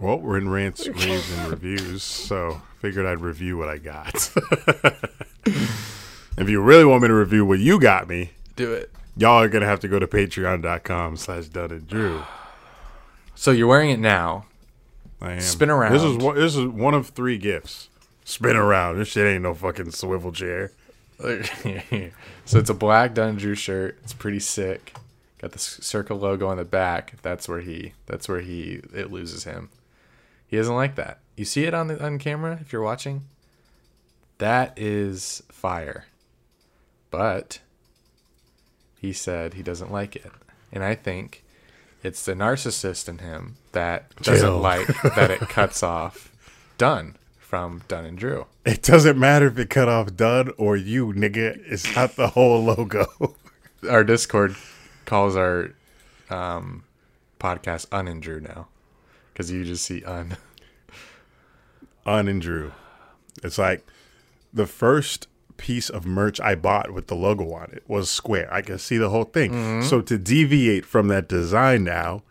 Well, 0.00 0.18
we're 0.18 0.38
in 0.38 0.48
rants, 0.50 0.86
raves, 0.88 1.32
and 1.32 1.48
reviews, 1.50 2.02
so 2.02 2.60
figured 2.80 3.06
I'd 3.06 3.20
review 3.20 3.56
what 3.56 3.68
I 3.68 3.78
got. 3.78 4.30
if 6.40 6.48
you 6.48 6.60
really 6.60 6.84
want 6.84 7.02
me 7.02 7.08
to 7.08 7.14
review 7.14 7.44
what 7.44 7.58
you 7.58 7.80
got 7.80 8.08
me, 8.08 8.32
Do 8.56 8.72
it. 8.72 8.90
y'all 9.16 9.42
are 9.42 9.48
gonna 9.48 9.66
have 9.66 9.80
to 9.80 9.88
go 9.88 9.98
to 9.98 10.06
patreon.com 10.06 11.16
slash 11.16 11.46
Dunn 11.46 11.70
and 11.70 11.86
Drew. 11.88 12.22
So 13.34 13.52
you're 13.52 13.68
wearing 13.68 13.90
it 13.90 14.00
now. 14.00 14.46
I 15.20 15.34
am. 15.34 15.40
Spin 15.40 15.70
around. 15.70 15.92
This 15.92 16.02
is 16.02 16.16
one, 16.16 16.34
this 16.34 16.56
is 16.56 16.66
one 16.66 16.92
of 16.94 17.10
three 17.10 17.38
gifts. 17.38 17.88
Spin 18.24 18.56
around. 18.56 18.98
This 18.98 19.06
shit 19.06 19.28
ain't 19.28 19.44
no 19.44 19.54
fucking 19.54 19.92
swivel 19.92 20.32
chair. 20.32 20.72
so 21.20 22.58
it's 22.58 22.68
a 22.68 22.74
black 22.74 23.14
Dunn 23.14 23.28
and 23.28 23.38
Drew 23.38 23.54
shirt. 23.54 23.96
It's 24.02 24.12
pretty 24.12 24.40
sick. 24.40 24.92
Got 25.40 25.52
the 25.52 25.58
circle 25.60 26.18
logo 26.18 26.48
on 26.48 26.56
the 26.56 26.64
back. 26.64 27.14
That's 27.22 27.48
where 27.48 27.60
he. 27.60 27.92
That's 28.06 28.28
where 28.28 28.40
he. 28.40 28.80
It 28.92 29.12
loses 29.12 29.44
him. 29.44 29.70
He 30.48 30.56
doesn't 30.56 30.74
like 30.74 30.96
that. 30.96 31.20
You 31.36 31.44
see 31.44 31.62
it 31.64 31.74
on 31.74 31.86
the 31.86 32.04
on 32.04 32.18
camera 32.18 32.58
if 32.60 32.72
you're 32.72 32.82
watching. 32.82 33.24
That 34.38 34.76
is 34.76 35.44
fire. 35.48 36.06
But 37.10 37.60
he 39.00 39.12
said 39.12 39.54
he 39.54 39.62
doesn't 39.62 39.92
like 39.92 40.16
it, 40.16 40.30
and 40.72 40.84
I 40.84 40.94
think 40.94 41.44
it's 42.02 42.24
the 42.24 42.34
narcissist 42.34 43.08
in 43.08 43.18
him 43.18 43.56
that 43.72 44.14
doesn't 44.16 44.46
Chill. 44.46 44.58
like 44.58 44.86
that 45.16 45.30
it 45.30 45.40
cuts 45.40 45.82
off 45.82 46.32
Dunn 46.76 47.16
from 47.38 47.82
Dunn 47.88 48.04
and 48.04 48.18
Drew. 48.18 48.46
It 48.64 48.82
doesn't 48.82 49.18
matter 49.18 49.46
if 49.46 49.58
it 49.58 49.70
cut 49.70 49.88
off 49.88 50.14
Dunn 50.14 50.52
or 50.58 50.76
you, 50.76 51.08
nigga. 51.14 51.58
It's 51.66 51.94
not 51.96 52.16
the 52.16 52.28
whole 52.28 52.62
logo. 52.62 53.06
our 53.88 54.04
Discord 54.04 54.54
calls 55.06 55.34
our 55.36 55.70
um, 56.28 56.84
podcast 57.40 57.86
Un 57.90 58.06
and 58.08 58.22
Drew 58.22 58.40
now 58.40 58.68
because 59.32 59.50
you 59.50 59.64
just 59.64 59.84
see 59.84 60.04
Un. 60.04 60.36
Un 62.04 62.28
and 62.28 62.42
Drew. 62.42 62.72
It's 63.42 63.58
like 63.58 63.86
the 64.52 64.66
first 64.66 65.28
piece 65.58 65.90
of 65.90 66.06
merch 66.06 66.40
I 66.40 66.54
bought 66.54 66.92
with 66.92 67.08
the 67.08 67.14
logo 67.14 67.52
on 67.52 67.70
it 67.72 67.82
was 67.86 68.08
square. 68.08 68.48
I 68.52 68.62
can 68.62 68.78
see 68.78 68.96
the 68.96 69.10
whole 69.10 69.24
thing. 69.24 69.52
Mm-hmm. 69.52 69.86
So 69.86 70.00
to 70.00 70.16
deviate 70.16 70.86
from 70.86 71.08
that 71.08 71.28
design 71.28 71.84
now 71.84 72.22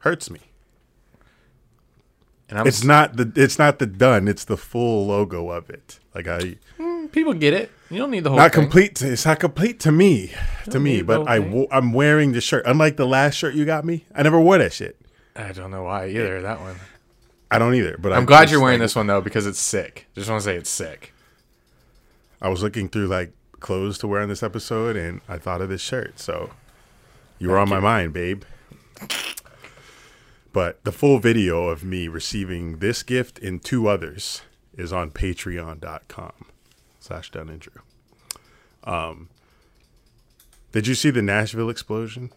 hurts 0.00 0.30
me. 0.30 0.40
And 2.50 2.58
I'm 2.58 2.66
It's 2.66 2.84
not 2.84 3.16
the 3.16 3.32
it's 3.36 3.58
not 3.58 3.78
the 3.78 3.86
done. 3.86 4.28
It's 4.28 4.44
the 4.44 4.56
full 4.56 5.06
logo 5.06 5.50
of 5.50 5.70
it. 5.70 6.00
Like 6.14 6.26
I 6.28 6.56
people 7.12 7.32
get 7.34 7.54
it. 7.54 7.70
You 7.88 7.98
don't 7.98 8.10
need 8.10 8.24
the 8.24 8.30
whole 8.30 8.38
not 8.38 8.52
thing. 8.52 8.62
complete. 8.62 8.96
To, 8.96 9.12
it's 9.12 9.24
not 9.24 9.40
complete 9.40 9.80
to 9.80 9.92
me. 9.92 10.32
To 10.70 10.78
me, 10.78 11.02
but 11.02 11.26
I 11.28 11.38
wo- 11.38 11.68
I'm 11.72 11.92
wearing 11.92 12.32
the 12.32 12.40
shirt. 12.40 12.64
Unlike 12.66 12.96
the 12.96 13.06
last 13.06 13.34
shirt 13.34 13.54
you 13.54 13.64
got 13.64 13.84
me, 13.84 14.04
I 14.14 14.22
never 14.22 14.40
wore 14.40 14.58
that 14.58 14.72
shit. 14.72 14.96
I 15.34 15.52
don't 15.52 15.70
know 15.70 15.84
why 15.84 16.08
either. 16.08 16.42
That 16.42 16.60
one. 16.60 16.76
I 17.50 17.58
don't 17.58 17.74
either. 17.74 17.96
But 17.98 18.12
I'm 18.12 18.22
I 18.22 18.26
glad 18.26 18.50
you're 18.50 18.60
wearing 18.60 18.78
like, 18.78 18.84
this 18.84 18.96
one 18.96 19.06
though 19.06 19.20
because 19.20 19.46
it's 19.46 19.58
sick. 19.60 20.06
Just 20.14 20.28
want 20.28 20.40
to 20.40 20.44
say 20.44 20.56
it's 20.56 20.70
sick. 20.70 21.12
I 22.40 22.48
was 22.48 22.62
looking 22.62 22.88
through 22.88 23.08
like 23.08 23.32
clothes 23.60 23.98
to 23.98 24.06
wear 24.06 24.22
on 24.22 24.28
this 24.28 24.42
episode, 24.42 24.96
and 24.96 25.20
I 25.28 25.38
thought 25.38 25.60
of 25.60 25.68
this 25.68 25.82
shirt. 25.82 26.18
So 26.18 26.50
you 27.38 27.48
were 27.48 27.58
on 27.58 27.68
my 27.68 27.80
mind, 27.80 28.12
babe. 28.12 28.42
But 30.52 30.82
the 30.84 30.92
full 30.92 31.18
video 31.18 31.68
of 31.68 31.84
me 31.84 32.08
receiving 32.08 32.78
this 32.78 33.02
gift 33.02 33.38
and 33.38 33.62
two 33.62 33.86
others 33.88 34.42
is 34.76 34.92
on 34.92 35.10
patreon.com 35.10 36.32
slash 36.98 37.30
Dunn 37.30 37.48
and 37.48 37.60
Drew. 37.60 37.82
Um, 38.82 39.28
did 40.72 40.86
you 40.86 40.94
see 40.94 41.10
the 41.10 41.22
Nashville 41.22 41.70
explosion? 41.70 42.30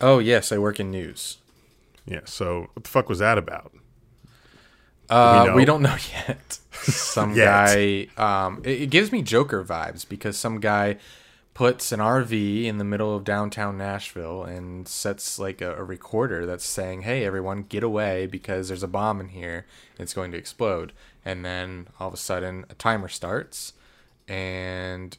Oh 0.00 0.18
yes, 0.18 0.52
I 0.52 0.58
work 0.58 0.78
in 0.78 0.90
news. 0.90 1.38
Yeah. 2.04 2.20
So 2.24 2.68
what 2.74 2.84
the 2.84 2.90
fuck 2.90 3.08
was 3.08 3.18
that 3.18 3.38
about? 3.38 3.72
Uh, 5.08 5.46
know? 5.48 5.54
we 5.54 5.64
don't 5.64 5.82
know 5.82 5.96
yet. 6.28 6.58
Some 6.82 7.34
Yet. 7.34 7.44
guy. 7.44 8.08
Um, 8.16 8.62
it, 8.64 8.82
it 8.82 8.90
gives 8.90 9.12
me 9.12 9.22
Joker 9.22 9.64
vibes 9.64 10.08
because 10.08 10.36
some 10.36 10.60
guy 10.60 10.96
puts 11.54 11.90
an 11.90 11.98
RV 11.98 12.64
in 12.66 12.78
the 12.78 12.84
middle 12.84 13.16
of 13.16 13.24
downtown 13.24 13.76
Nashville 13.76 14.44
and 14.44 14.86
sets 14.86 15.40
like 15.40 15.60
a, 15.60 15.74
a 15.74 15.82
recorder 15.82 16.46
that's 16.46 16.64
saying, 16.64 17.02
"Hey, 17.02 17.24
everyone, 17.24 17.64
get 17.64 17.82
away 17.82 18.26
because 18.26 18.68
there's 18.68 18.84
a 18.84 18.88
bomb 18.88 19.20
in 19.20 19.28
here. 19.30 19.66
It's 19.98 20.14
going 20.14 20.30
to 20.32 20.38
explode." 20.38 20.92
And 21.24 21.44
then 21.44 21.88
all 21.98 22.08
of 22.08 22.14
a 22.14 22.18
sudden, 22.18 22.64
a 22.70 22.74
timer 22.74 23.08
starts, 23.08 23.72
and 24.28 25.18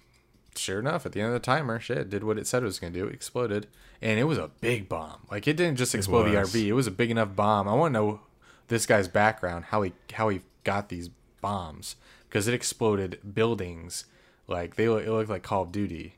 sure 0.56 0.80
enough, 0.80 1.06
at 1.06 1.12
the 1.12 1.20
end 1.20 1.28
of 1.28 1.34
the 1.34 1.40
timer, 1.40 1.80
shit 1.80 1.98
it 1.98 2.10
did 2.10 2.24
what 2.24 2.38
it 2.38 2.48
said 2.48 2.64
it 2.64 2.68
was 2.68 2.80
going 2.80 2.94
to 2.94 3.00
do. 3.00 3.08
It 3.08 3.14
exploded, 3.14 3.68
and 4.02 4.18
it 4.18 4.24
was 4.24 4.38
a 4.38 4.50
big 4.62 4.88
bomb. 4.88 5.28
Like 5.30 5.48
it 5.48 5.58
didn't 5.58 5.76
just 5.76 5.94
explode 5.94 6.24
the. 6.24 6.36
RV. 6.36 6.66
It 6.66 6.74
was 6.74 6.88
a 6.88 6.92
big 6.92 7.12
enough 7.12 7.36
bomb. 7.36 7.68
I 7.68 7.74
want 7.74 7.94
to 7.94 8.00
know 8.00 8.22
this 8.70 8.86
guy's 8.86 9.08
background, 9.08 9.66
how 9.66 9.82
he 9.82 9.94
how 10.14 10.30
he 10.30 10.42
got 10.64 10.90
these 10.90 11.10
bombs, 11.42 11.96
because 12.28 12.48
it 12.48 12.54
exploded 12.54 13.20
buildings. 13.34 14.06
Like 14.48 14.76
they 14.76 14.86
it 14.86 15.08
looked 15.08 15.30
like 15.30 15.44
Call 15.44 15.64
of 15.64 15.72
Duty 15.72 16.16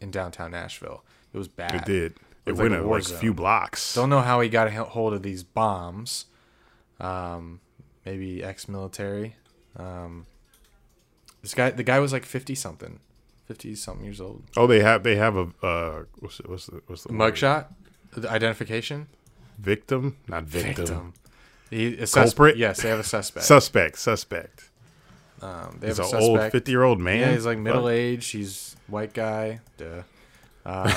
in 0.00 0.10
downtown 0.10 0.50
Nashville. 0.50 1.02
It 1.32 1.38
was 1.38 1.48
bad. 1.48 1.74
It 1.76 1.84
did. 1.84 2.14
It 2.44 2.52
was 2.52 2.60
went 2.60 2.72
like 2.72 2.80
a 2.80 2.84
a 2.84 3.12
like, 3.12 3.20
few 3.20 3.32
blocks. 3.32 3.94
Don't 3.94 4.10
know 4.10 4.20
how 4.20 4.40
he 4.40 4.48
got 4.48 4.66
a 4.66 4.84
hold 4.84 5.14
of 5.14 5.22
these 5.22 5.42
bombs. 5.42 6.26
Um, 6.98 7.60
maybe 8.04 8.42
ex-military. 8.42 9.36
Um, 9.76 10.26
this 11.42 11.54
guy, 11.54 11.70
the 11.70 11.82
guy 11.82 11.98
was 12.00 12.12
like 12.12 12.24
fifty 12.24 12.54
something, 12.54 12.98
fifty 13.46 13.74
something 13.74 14.04
years 14.04 14.20
old. 14.20 14.42
Oh, 14.56 14.66
they 14.66 14.80
have 14.80 15.02
they 15.02 15.16
have 15.16 15.36
a 15.36 15.48
uh, 15.62 16.02
what's 16.18 16.38
what's 16.38 16.66
the 16.66 16.82
what's 16.86 17.04
the? 17.04 17.10
Mugshot, 17.10 17.66
the 18.14 18.28
identification, 18.30 19.08
victim, 19.58 20.16
not 20.28 20.44
victim, 20.44 20.74
victim. 20.74 21.14
He, 21.70 21.96
a 21.98 22.06
Culprit? 22.06 22.56
Yes, 22.56 22.82
they 22.82 22.88
have 22.88 22.98
a 22.98 23.04
suspect. 23.04 23.46
suspect, 23.46 23.98
suspect. 23.98 24.70
um, 25.40 25.78
they 25.80 25.86
He's 25.88 25.98
have 25.98 26.12
an 26.12 26.20
old 26.20 26.52
fifty 26.52 26.72
year 26.72 26.82
old 26.82 26.98
man. 27.00 27.20
Yeah, 27.20 27.32
he's 27.32 27.46
like 27.46 27.58
Fuck. 27.58 27.64
middle 27.64 27.88
aged. 27.88 28.32
He's 28.32 28.76
white 28.88 29.12
guy. 29.12 29.60
Duh. 29.76 30.02
Um, 30.66 30.90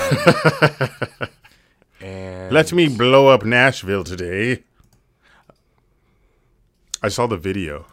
and 2.01 2.51
Let 2.53 2.73
me 2.73 2.89
blow 2.89 3.27
up 3.27 3.45
Nashville 3.45 4.03
today. 4.03 4.63
I 7.01 7.09
saw 7.09 7.27
the 7.27 7.37
video 7.37 7.85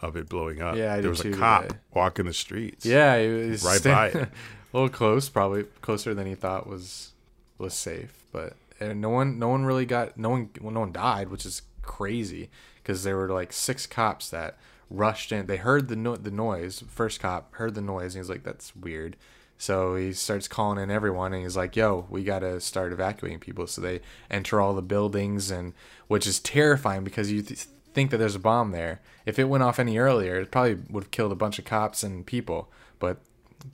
of 0.00 0.16
it 0.16 0.28
blowing 0.28 0.60
up. 0.60 0.76
Yeah, 0.76 0.94
I 0.94 1.00
there 1.00 1.10
was 1.10 1.24
a 1.24 1.30
cop 1.32 1.62
today. 1.68 1.78
walking 1.92 2.26
the 2.26 2.32
streets. 2.32 2.84
Yeah, 2.84 3.20
he 3.20 3.28
was 3.28 3.64
Right 3.64 3.82
by 3.82 4.06
it. 4.08 4.14
a 4.16 4.28
little 4.72 4.88
close, 4.88 5.28
probably 5.28 5.64
closer 5.80 6.12
than 6.14 6.26
he 6.26 6.34
thought 6.34 6.66
was 6.66 7.12
was 7.58 7.74
safe. 7.74 8.24
But 8.32 8.54
and 8.82 9.00
no 9.00 9.10
one, 9.10 9.38
no 9.38 9.48
one 9.48 9.64
really 9.64 9.86
got 9.86 10.16
no 10.16 10.30
one, 10.30 10.50
well, 10.60 10.72
no 10.72 10.80
one 10.80 10.92
died, 10.92 11.28
which 11.28 11.46
is 11.46 11.62
crazy 11.82 12.50
because 12.76 13.04
there 13.04 13.16
were 13.16 13.28
like 13.28 13.52
six 13.52 13.86
cops 13.86 14.30
that 14.30 14.56
rushed 14.90 15.32
in. 15.32 15.46
They 15.46 15.56
heard 15.56 15.88
the 15.88 15.96
no- 15.96 16.16
the 16.16 16.30
noise. 16.30 16.84
First 16.88 17.20
cop 17.20 17.54
heard 17.56 17.74
the 17.74 17.80
noise, 17.80 18.14
and 18.14 18.22
he's 18.22 18.30
like, 18.30 18.44
"That's 18.44 18.74
weird." 18.76 19.16
So 19.58 19.94
he 19.94 20.12
starts 20.12 20.48
calling 20.48 20.82
in 20.82 20.90
everyone, 20.90 21.32
and 21.32 21.42
he's 21.42 21.56
like, 21.56 21.76
"Yo, 21.76 22.06
we 22.10 22.24
got 22.24 22.40
to 22.40 22.60
start 22.60 22.92
evacuating 22.92 23.38
people." 23.40 23.66
So 23.66 23.80
they 23.80 24.00
enter 24.30 24.60
all 24.60 24.74
the 24.74 24.82
buildings, 24.82 25.50
and 25.50 25.72
which 26.08 26.26
is 26.26 26.40
terrifying 26.40 27.04
because 27.04 27.30
you 27.30 27.42
th- 27.42 27.66
think 27.94 28.10
that 28.10 28.18
there's 28.18 28.34
a 28.34 28.40
bomb 28.40 28.70
there. 28.72 29.00
If 29.26 29.38
it 29.38 29.44
went 29.44 29.62
off 29.62 29.78
any 29.78 29.98
earlier, 29.98 30.40
it 30.40 30.50
probably 30.50 30.78
would 30.90 31.04
have 31.04 31.10
killed 31.10 31.32
a 31.32 31.36
bunch 31.36 31.58
of 31.58 31.64
cops 31.64 32.02
and 32.02 32.26
people. 32.26 32.70
But 32.98 33.18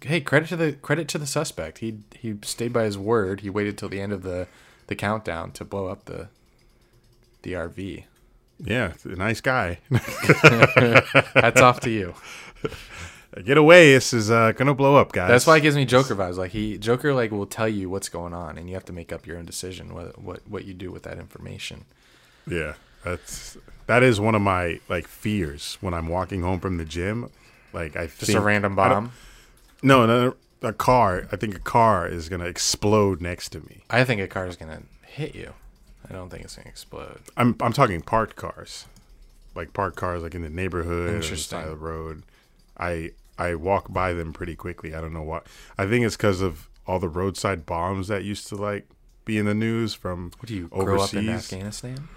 hey, 0.02 0.20
credit 0.20 0.48
to 0.50 0.56
the 0.56 0.72
credit 0.72 1.08
to 1.08 1.18
the 1.18 1.26
suspect. 1.26 1.78
He 1.78 2.00
he 2.14 2.36
stayed 2.42 2.72
by 2.72 2.84
his 2.84 2.98
word. 2.98 3.40
He 3.40 3.50
waited 3.50 3.78
till 3.78 3.88
the 3.88 4.00
end 4.00 4.12
of 4.12 4.22
the 4.22 4.46
the 4.88 4.96
countdown 4.96 5.52
to 5.52 5.64
blow 5.64 5.86
up 5.86 6.04
the 6.06 6.28
the 7.42 7.52
RV. 7.52 8.04
yeah, 8.64 8.92
a 9.04 9.08
nice 9.08 9.40
guy. 9.40 9.78
Hats 11.34 11.60
off 11.60 11.80
to 11.80 11.90
you. 11.90 12.14
Get 13.44 13.56
away! 13.56 13.92
This 13.92 14.12
is 14.12 14.30
uh, 14.30 14.52
gonna 14.52 14.74
blow 14.74 14.96
up, 14.96 15.12
guys. 15.12 15.28
That's 15.28 15.46
why 15.46 15.58
it 15.58 15.60
gives 15.60 15.76
me 15.76 15.84
Joker 15.84 16.16
vibes. 16.16 16.36
Like 16.36 16.50
he 16.50 16.76
Joker 16.78 17.14
like 17.14 17.30
will 17.30 17.46
tell 17.46 17.68
you 17.68 17.88
what's 17.88 18.08
going 18.08 18.32
on, 18.34 18.58
and 18.58 18.68
you 18.68 18.74
have 18.74 18.86
to 18.86 18.92
make 18.92 19.12
up 19.12 19.26
your 19.26 19.36
own 19.38 19.44
decision 19.44 19.94
what 19.94 20.20
what 20.20 20.40
what 20.48 20.64
you 20.64 20.74
do 20.74 20.90
with 20.90 21.04
that 21.04 21.18
information. 21.18 21.84
Yeah, 22.48 22.74
That's 23.04 23.56
that 23.86 24.02
is 24.02 24.18
one 24.18 24.34
of 24.34 24.42
my 24.42 24.80
like 24.88 25.06
fears 25.06 25.76
when 25.80 25.94
I'm 25.94 26.08
walking 26.08 26.42
home 26.42 26.58
from 26.58 26.78
the 26.78 26.84
gym. 26.84 27.30
Like 27.72 27.96
I 27.96 28.06
Just 28.06 28.22
think, 28.22 28.38
a 28.38 28.42
random 28.42 28.74
bomb. 28.74 29.12
No, 29.82 30.06
no, 30.06 30.34
a 30.62 30.72
car. 30.72 31.28
I 31.30 31.36
think 31.36 31.54
a 31.54 31.60
car 31.60 32.06
is 32.06 32.28
gonna 32.28 32.46
explode 32.46 33.20
next 33.20 33.50
to 33.50 33.60
me. 33.60 33.84
I 33.90 34.04
think 34.04 34.20
a 34.20 34.26
car 34.26 34.46
is 34.46 34.56
gonna 34.56 34.82
hit 35.02 35.34
you. 35.34 35.52
I 36.08 36.12
don't 36.12 36.30
think 36.30 36.44
it's 36.44 36.56
gonna 36.56 36.68
explode. 36.68 37.20
I'm 37.36 37.56
I'm 37.60 37.72
talking 37.72 38.00
parked 38.00 38.36
cars, 38.36 38.86
like 39.54 39.72
parked 39.72 39.96
cars, 39.96 40.22
like 40.22 40.34
in 40.34 40.42
the 40.42 40.50
neighborhood, 40.50 41.24
or 41.24 41.28
the 41.28 41.36
side 41.36 41.64
of 41.64 41.70
the 41.70 41.76
road. 41.76 42.22
I 42.78 43.12
I 43.38 43.54
walk 43.54 43.92
by 43.92 44.12
them 44.12 44.32
pretty 44.32 44.56
quickly. 44.56 44.94
I 44.94 45.00
don't 45.00 45.12
know 45.12 45.22
why. 45.22 45.40
I 45.76 45.86
think 45.86 46.04
it's 46.04 46.16
because 46.16 46.40
of 46.40 46.68
all 46.86 46.98
the 46.98 47.08
roadside 47.08 47.66
bombs 47.66 48.08
that 48.08 48.24
used 48.24 48.48
to 48.48 48.56
like 48.56 48.88
be 49.24 49.38
in 49.38 49.46
the 49.46 49.54
news 49.54 49.94
from 49.94 50.32
What 50.38 50.46
do 50.48 50.54
you 50.54 50.68
grow 50.68 51.02
up 51.02 51.12
in. 51.14 51.28
Afghanistan? 51.28 52.08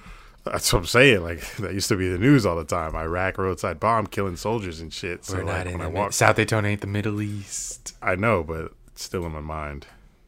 That's 0.43 0.71
what 0.73 0.79
I'm 0.79 0.85
saying. 0.85 1.21
Like 1.21 1.39
that 1.57 1.73
used 1.73 1.89
to 1.89 1.95
be 1.95 2.09
the 2.09 2.17
news 2.17 2.45
all 2.45 2.55
the 2.55 2.63
time. 2.65 2.95
Iraq 2.95 3.37
roadside 3.37 3.79
bomb 3.79 4.07
killing 4.07 4.35
soldiers 4.35 4.79
and 4.79 4.91
shit. 4.91 5.25
So 5.25 5.37
We're 5.37 5.43
like 5.43 5.57
not 5.57 5.67
in 5.67 5.73
when 5.73 5.81
I 5.81 5.89
the 5.89 5.95
walk, 5.95 6.13
South 6.13 6.35
Daytona 6.35 6.67
ain't 6.67 6.81
the 6.81 6.87
Middle 6.87 7.21
East. 7.21 7.95
I 8.01 8.15
know, 8.15 8.43
but 8.43 8.73
it's 8.87 9.03
still 9.03 9.25
in 9.25 9.31
my 9.31 9.39
mind. 9.39 9.85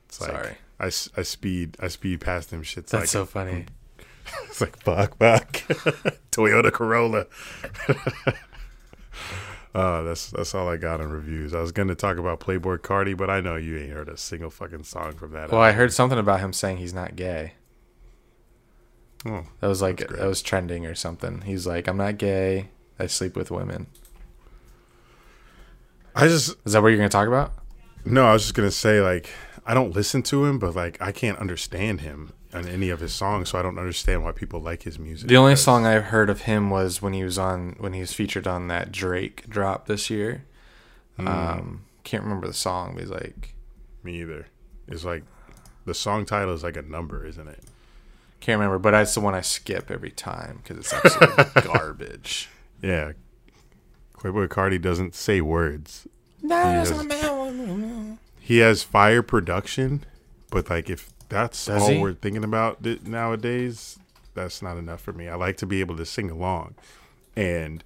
It's 0.08 0.22
like 0.22 0.32
Sorry. 0.32 0.56
I, 0.80 0.86
I 0.86 1.24
speed 1.24 1.78
I 1.80 1.88
speed 1.88 2.22
past 2.22 2.52
them 2.52 2.64
shits. 2.64 2.88
That's 2.88 2.94
like 2.94 3.08
so 3.08 3.26
funny. 3.26 3.66
It's 4.46 4.62
like 4.62 4.78
fuck, 4.82 5.18
fuck. 5.18 5.48
Toyota 6.32 6.72
Corolla. 6.72 7.26
uh, 9.76 10.04
that's 10.04 10.32
that's 10.32 10.56
all 10.56 10.70
I 10.70 10.78
got 10.78 11.02
in 11.02 11.10
reviews. 11.10 11.54
I 11.54 11.60
was 11.60 11.74
gonna 11.74 11.94
talk 11.94 12.18
about 12.18 12.40
Playboi 12.40 12.78
Carti, 12.80 13.18
but 13.18 13.30
I 13.30 13.42
know 13.42 13.58
you 13.58 13.78
ain't 13.78 13.92
heard 13.92 14.08
a 14.08 14.16
single 14.16 14.50
fucking 14.50 14.84
song 14.86 15.14
from 15.14 15.34
that. 15.34 15.52
Well, 15.52 15.60
I 15.62 15.74
heard 15.74 15.92
something 15.92 16.18
about 16.18 16.40
him 16.40 16.54
saying 16.54 16.78
he's 16.78 16.94
not 16.94 17.18
gay. 17.18 17.54
Oh, 19.26 19.44
That 19.62 19.68
was 19.68 19.82
like 19.82 20.00
that 20.08 20.28
was 20.28 20.42
trending 20.42 20.86
or 20.86 20.96
something. 20.96 21.42
He's 21.42 21.66
like, 21.66 21.88
I'm 21.88 21.98
not 21.98 22.18
gay. 22.18 22.70
I 23.00 23.08
sleep 23.08 23.36
with 23.36 23.52
women. 23.52 23.88
I 26.16 26.28
just 26.28 26.56
Is 26.66 26.74
that 26.74 26.82
what 26.82 26.90
you're 26.90 26.98
gonna 26.98 27.10
talk 27.10 27.28
about? 27.28 27.54
no. 28.06 28.26
I 28.26 28.34
was 28.34 28.44
just 28.44 28.54
gonna 28.56 28.72
say 28.72 29.02
like 29.02 29.30
I 29.66 29.74
don't 29.74 29.96
listen 29.96 30.24
to 30.24 30.46
him, 30.46 30.60
but 30.60 30.76
like 30.76 31.02
I 31.02 31.12
can't 31.12 31.40
understand 31.40 32.02
him 32.02 32.34
on 32.54 32.68
any 32.68 32.90
of 32.90 33.00
his 33.00 33.14
songs, 33.14 33.50
so 33.50 33.58
I 33.58 33.62
don't 33.64 33.80
understand 33.80 34.24
why 34.24 34.32
people 34.32 34.60
like 34.60 34.84
his 34.84 35.00
music. 35.00 35.28
The 35.28 35.38
only 35.38 35.56
song 35.56 35.86
I've 35.86 36.06
heard 36.06 36.30
of 36.30 36.42
him 36.42 36.70
was 36.70 37.02
when 37.02 37.14
he 37.14 37.24
was 37.24 37.38
on 37.40 37.76
when 37.80 37.94
he 37.94 38.02
was 38.02 38.14
featured 38.14 38.46
on 38.46 38.68
that 38.68 38.92
Drake 38.92 39.50
drop 39.50 39.88
this 39.88 40.10
year. 40.10 40.46
Hmm. 41.18 41.28
Um, 41.28 41.86
can't 42.04 42.24
remember 42.24 42.48
the 42.48 42.54
song, 42.54 42.94
but 42.94 43.02
he's 43.02 43.10
like, 43.12 43.56
me 44.04 44.22
either. 44.22 44.48
It's 44.88 45.06
like 45.06 45.24
the 45.86 45.94
song 45.94 46.26
title 46.26 46.54
is 46.54 46.64
like 46.64 46.78
a 46.78 46.82
number, 46.82 47.26
isn't 47.26 47.48
it? 47.48 47.64
Can't 48.44 48.60
remember, 48.60 48.78
but 48.78 48.92
that's 48.92 49.14
the 49.14 49.22
one 49.22 49.34
I 49.34 49.40
skip 49.40 49.90
every 49.90 50.12
time 50.12 50.60
because 50.62 50.80
it's 50.80 50.94
absolute 50.94 51.54
garbage. 51.64 52.50
Yeah. 52.82 53.14
Playboi 54.18 54.50
Carti 54.50 54.82
doesn't 54.82 55.16
say 55.16 55.40
words. 55.40 56.06
has- 56.50 56.90
he 58.42 58.58
has 58.58 58.84
fire 58.84 59.22
production, 59.24 60.04
but 60.52 60.70
like 60.70 60.90
if 60.90 61.10
that's 61.30 61.66
Does 61.68 61.84
all 61.84 61.90
he? 61.90 62.00
we're 62.00 62.14
thinking 62.16 62.44
about 62.44 62.84
th- 62.84 63.04
nowadays, 63.04 63.98
that's 64.34 64.62
not 64.62 64.76
enough 64.76 65.00
for 65.00 65.14
me. 65.14 65.30
I 65.30 65.36
like 65.36 65.56
to 65.58 65.66
be 65.66 65.80
able 65.80 65.96
to 65.96 66.06
sing 66.06 66.30
along, 66.30 66.76
and 67.38 67.82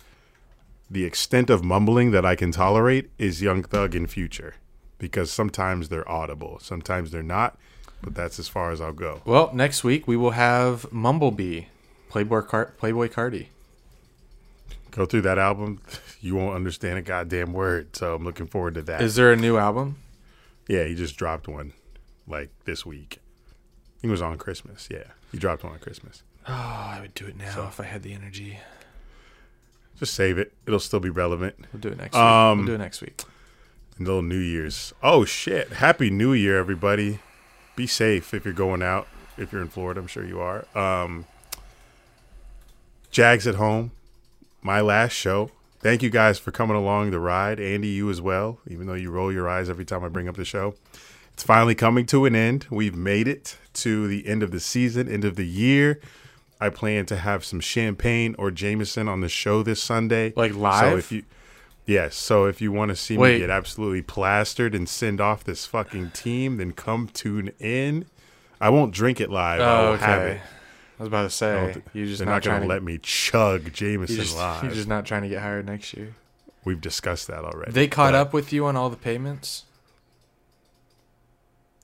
the 0.89 1.05
extent 1.05 1.51
of 1.51 1.63
mumbling 1.63 2.09
that 2.11 2.25
I 2.25 2.35
can 2.35 2.51
tolerate 2.51 3.11
is 3.19 3.43
Young 3.43 3.61
Thug 3.61 3.93
and 3.93 4.09
Future, 4.09 4.55
because 4.97 5.29
sometimes 5.29 5.89
they're 5.89 6.09
audible, 6.09 6.57
sometimes 6.59 7.11
they're 7.11 7.21
not, 7.21 7.59
but 8.07 8.15
that's 8.15 8.39
as 8.39 8.47
far 8.47 8.71
as 8.71 8.79
I'll 8.79 8.93
go. 8.93 9.21
Well, 9.25 9.51
next 9.53 9.83
week 9.83 10.07
we 10.07 10.15
will 10.15 10.31
have 10.31 10.89
Mumblebee, 10.93 11.63
Playboi 12.09 12.47
Car- 12.47 12.73
Playboi 12.81 13.09
Carti. 13.11 13.47
Go 14.91 15.05
through 15.05 15.23
that 15.23 15.37
album, 15.37 15.81
you 16.21 16.35
won't 16.35 16.55
understand 16.55 16.97
a 16.97 17.01
goddamn 17.01 17.51
word. 17.51 17.97
So 17.97 18.15
I'm 18.15 18.23
looking 18.23 18.47
forward 18.47 18.75
to 18.75 18.81
that. 18.83 19.01
Is 19.01 19.15
there 19.15 19.33
a 19.33 19.35
new 19.35 19.57
album? 19.57 19.97
yeah, 20.69 20.85
he 20.85 20.95
just 20.95 21.17
dropped 21.17 21.49
one, 21.49 21.73
like 22.27 22.49
this 22.63 22.85
week. 22.85 23.19
He 24.01 24.07
was 24.07 24.21
on 24.21 24.37
Christmas. 24.37 24.87
Yeah, 24.89 25.03
he 25.33 25.37
dropped 25.37 25.65
one 25.65 25.73
on 25.73 25.79
Christmas. 25.79 26.23
Oh, 26.47 26.53
I 26.53 26.99
would 27.01 27.13
do 27.13 27.25
it 27.25 27.35
now 27.35 27.53
so, 27.53 27.63
if 27.67 27.77
I 27.81 27.83
had 27.83 28.03
the 28.03 28.13
energy. 28.13 28.59
Just 29.99 30.13
save 30.13 30.37
it. 30.37 30.53
It'll 30.65 30.79
still 30.79 31.01
be 31.01 31.09
relevant. 31.09 31.55
We'll 31.73 31.81
do 31.81 31.89
it 31.89 31.97
next 31.97 32.15
Um, 32.15 32.59
week. 32.59 32.67
We'll 32.67 32.67
do 32.77 32.81
it 32.81 32.85
next 32.85 33.01
week. 33.01 33.21
And 33.97 34.07
little 34.07 34.21
New 34.21 34.37
Year's. 34.39 34.93
Oh 35.03 35.25
shit! 35.25 35.73
Happy 35.73 36.09
New 36.09 36.31
Year, 36.31 36.57
everybody. 36.57 37.19
Be 37.77 37.87
safe 37.87 38.33
if 38.33 38.43
you're 38.43 38.55
going 38.55 38.81
out. 38.81 39.07
If 39.37 39.53
you're 39.53 39.61
in 39.61 39.69
Florida, 39.69 40.01
I'm 40.01 40.07
sure 40.07 40.25
you 40.25 40.39
are. 40.39 40.65
Um, 40.75 41.27
Jags 43.11 43.45
at 43.45 43.55
home. 43.55 43.91
My 44.63 44.81
last 44.81 45.13
show. 45.13 45.51
Thank 45.79 46.01
you 46.01 46.09
guys 46.09 46.39
for 46.39 46.51
coming 46.51 46.75
along 46.75 47.11
the 47.11 47.19
ride. 47.19 47.59
Andy, 47.59 47.89
you 47.89 48.09
as 48.09 48.19
well. 48.19 48.57
Even 48.67 48.87
though 48.87 48.95
you 48.95 49.11
roll 49.11 49.31
your 49.31 49.47
eyes 49.47 49.69
every 49.69 49.85
time 49.85 50.03
I 50.03 50.07
bring 50.07 50.27
up 50.27 50.35
the 50.35 50.43
show, 50.43 50.73
it's 51.33 51.43
finally 51.43 51.75
coming 51.75 52.07
to 52.07 52.25
an 52.25 52.35
end. 52.35 52.65
We've 52.71 52.95
made 52.95 53.27
it 53.27 53.57
to 53.75 54.07
the 54.07 54.27
end 54.27 54.41
of 54.41 54.49
the 54.49 54.59
season, 54.59 55.07
end 55.07 55.23
of 55.23 55.35
the 55.35 55.45
year. 55.45 56.01
I 56.59 56.69
plan 56.69 57.05
to 57.05 57.17
have 57.17 57.45
some 57.45 57.59
champagne 57.59 58.33
or 58.39 58.49
Jameson 58.49 59.07
on 59.07 59.21
the 59.21 59.29
show 59.29 59.61
this 59.61 59.83
Sunday. 59.83 60.33
Like 60.35 60.55
live? 60.55 60.93
So 60.93 60.97
if 60.97 61.11
you 61.11 61.23
Yes, 61.87 62.15
so 62.15 62.45
if 62.45 62.59
you 62.61 62.71
want 62.73 62.89
to 62.89 62.95
see 62.97 63.17
Wait. 63.17 63.35
me 63.35 63.39
get 63.39 63.49
absolutely 63.49 64.01
plastered 64.01 64.75
and 64.75 64.87
send 64.89 65.21
off 65.21 65.45
this 65.45 65.65
fucking 65.65 66.11
team, 66.11 66.57
then 66.57 66.73
come 66.73 67.07
tune 67.07 67.51
in. 67.59 68.05
I 68.59 68.69
won't 68.69 68.93
drink 68.93 69.21
it 69.21 69.29
live. 69.31 69.61
I 69.61 69.63
Oh, 69.63 69.91
will 69.91 69.97
have 69.97 70.21
okay. 70.21 70.31
it. 70.35 70.41
I 70.99 71.03
was 71.03 71.07
about 71.07 71.21
to 71.23 71.29
say 71.29 71.81
you 71.93 72.05
just 72.05 72.17
They're 72.19 72.25
not, 72.25 72.43
not, 72.43 72.43
going 72.43 72.61
to 72.63 72.67
let 72.67 72.83
me 72.83 72.97
chug 73.01 73.65
you 73.65 73.69
Jameson 73.71 74.15
just, 74.17 74.35
live. 74.35 74.63
you're 74.63 74.73
just 74.73 74.87
not 74.87 75.05
trying 75.05 75.21
to 75.21 75.29
get 75.29 75.41
hired 75.41 75.65
next 75.65 75.93
year. 75.93 76.13
We've 76.65 76.81
discussed 76.81 77.27
that 77.27 77.45
already. 77.45 77.71
They 77.71 77.87
caught 77.87 78.13
up 78.15 78.33
with 78.33 78.51
you 78.51 78.65
on 78.65 78.75
all 78.75 78.89
the 78.89 78.97
payments. 78.97 79.63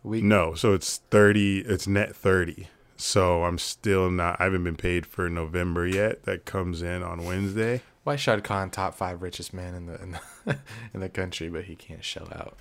We 0.03 0.21
No, 0.21 0.53
so 0.53 0.73
it's 0.73 0.97
30, 1.11 1.59
it's 1.59 1.87
net 1.87 2.13
30. 2.13 2.67
So 2.97 3.43
I'm 3.45 3.57
still 3.57 4.09
not, 4.11 4.41
I 4.41 4.45
haven't 4.45 4.63
been 4.65 4.75
paid 4.75 5.05
for 5.05 5.29
November 5.29 5.87
yet. 5.87 6.23
That 6.23 6.43
comes 6.43 6.81
in 6.81 7.03
on 7.03 7.23
Wednesday. 7.23 7.81
Why 8.03 8.17
Shad 8.17 8.43
Khan 8.43 8.69
top 8.69 8.95
five 8.95 9.21
richest 9.21 9.53
man 9.53 9.73
in 9.75 9.85
the 9.85 10.01
in 10.01 10.11
the, 10.11 10.57
in 10.93 10.99
the 10.99 11.09
country, 11.09 11.49
but 11.49 11.65
he 11.65 11.75
can't 11.75 12.03
shell 12.03 12.27
out 12.33 12.57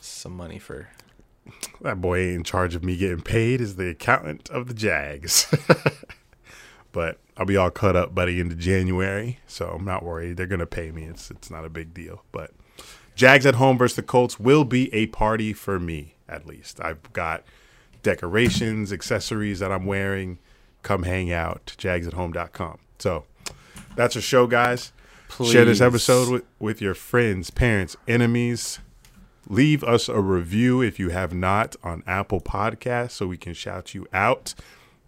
some 0.00 0.36
money 0.36 0.58
for. 0.58 0.88
That 1.80 2.00
boy 2.00 2.20
ain't 2.20 2.36
in 2.36 2.44
charge 2.44 2.74
of 2.74 2.82
me 2.82 2.96
getting 2.96 3.20
paid 3.20 3.60
is 3.60 3.76
the 3.76 3.90
accountant 3.90 4.50
of 4.50 4.66
the 4.66 4.74
Jags. 4.74 5.46
but 6.92 7.18
I'll 7.36 7.46
be 7.46 7.56
all 7.56 7.70
cut 7.70 7.94
up 7.94 8.14
by 8.14 8.24
the 8.24 8.40
end 8.40 8.50
of 8.50 8.58
January, 8.58 9.38
so 9.46 9.68
I'm 9.68 9.84
not 9.84 10.02
worried. 10.02 10.36
They're 10.36 10.46
gonna 10.46 10.66
pay 10.66 10.90
me. 10.90 11.04
It's 11.04 11.30
it's 11.30 11.50
not 11.50 11.64
a 11.64 11.70
big 11.70 11.92
deal. 11.92 12.24
But 12.32 12.52
Jags 13.14 13.46
at 13.46 13.56
home 13.56 13.78
versus 13.78 13.96
the 13.96 14.02
Colts 14.02 14.40
will 14.40 14.64
be 14.64 14.92
a 14.94 15.06
party 15.06 15.52
for 15.52 15.78
me, 15.78 16.14
at 16.28 16.46
least. 16.46 16.80
I've 16.80 17.12
got 17.12 17.44
decorations, 18.02 18.92
accessories 18.92 19.58
that 19.60 19.70
I'm 19.70 19.84
wearing. 19.84 20.38
Come 20.82 21.02
hang 21.02 21.32
out, 21.32 21.74
jagsathome.com. 21.78 22.78
So 22.98 23.24
that's 23.96 24.16
a 24.16 24.20
show, 24.20 24.46
guys. 24.46 24.92
Please. 25.28 25.52
Share 25.52 25.64
this 25.64 25.80
episode 25.80 26.30
with, 26.30 26.44
with 26.60 26.80
your 26.80 26.94
friends, 26.94 27.50
parents, 27.50 27.96
enemies. 28.06 28.78
Leave 29.48 29.82
us 29.82 30.08
a 30.08 30.20
review 30.20 30.80
if 30.80 30.98
you 30.98 31.10
have 31.10 31.34
not 31.34 31.74
on 31.82 32.02
Apple 32.06 32.40
Podcasts 32.40 33.12
so 33.12 33.26
we 33.26 33.36
can 33.36 33.54
shout 33.54 33.94
you 33.94 34.06
out. 34.12 34.54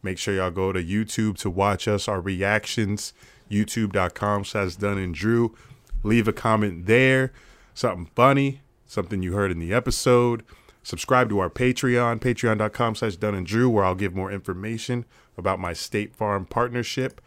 Make 0.03 0.19
sure 0.19 0.35
y'all 0.35 0.51
go 0.51 0.73
to 0.73 0.83
YouTube 0.83 1.39
to 1.39 1.51
watch 1.51 1.87
us, 1.87 2.09
our 2.09 2.21
reactions. 2.21 3.13
YouTube.com 3.51 4.45
slash 4.45 4.77
Dunn 4.77 4.99
and 4.99 5.15
Drew. 5.15 5.55
Leave 6.03 6.29
a 6.29 6.33
comment 6.33 6.87
there. 6.87 7.33
Something 7.75 8.11
funny, 8.15 8.61
something 8.87 9.23
you 9.23 9.33
heard 9.33 9.51
in 9.51 9.59
the 9.59 9.73
episode. 9.73 10.45
Subscribe 10.83 11.29
to 11.29 11.39
our 11.39 11.51
Patreon, 11.51 12.21
patreon.com 12.21 12.95
slash 12.95 13.17
Dunn 13.17 13.35
and 13.35 13.47
Drew, 13.47 13.69
where 13.69 13.85
I'll 13.85 13.95
give 13.95 14.15
more 14.15 14.31
information 14.31 15.05
about 15.37 15.59
my 15.59 15.73
State 15.73 16.15
Farm 16.15 16.47
partnership 16.47 17.21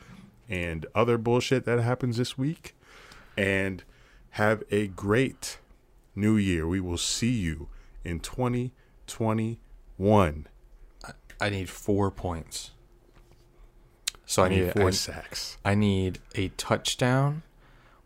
and 0.52 0.86
other 0.94 1.18
bullshit 1.18 1.66
that 1.66 1.80
happens 1.80 2.18
this 2.18 2.38
week. 2.38 2.76
And 3.36 3.84
have 4.32 4.64
a 4.72 4.88
great 4.88 5.60
new 6.16 6.38
year. 6.38 6.68
We 6.68 6.80
will 6.80 6.98
see 6.98 7.32
you 7.32 7.68
in 8.04 8.20
2021. 8.20 10.48
I 11.40 11.50
need 11.50 11.70
four 11.70 12.12
points. 12.12 12.72
So 14.26 14.44
I 14.44 14.46
I 14.46 14.50
need, 14.50 14.62
need 14.62 14.74
four 14.74 14.88
I, 14.88 14.92
sacks. 14.92 15.58
I 15.66 15.76
need 15.76 16.20
a 16.36 16.50
touchdown, 16.50 17.44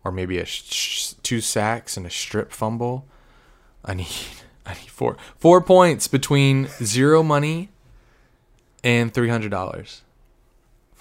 or 0.04 0.12
maybe 0.12 0.38
a 0.40 0.46
sh- 0.46 0.72
sh- 0.72 1.14
two 1.22 1.42
sacks 1.42 1.98
and 1.98 2.06
a 2.06 2.10
strip 2.10 2.52
fumble. 2.52 3.06
I 3.84 3.94
need 3.94 4.08
I 4.66 4.74
need 4.74 4.90
four 4.90 5.18
four 5.38 5.62
points 5.62 6.08
between 6.08 6.68
zero 6.82 7.22
money 7.22 7.70
and 8.84 9.14
three 9.14 9.30
hundred 9.30 9.52
dollars. 9.52 10.02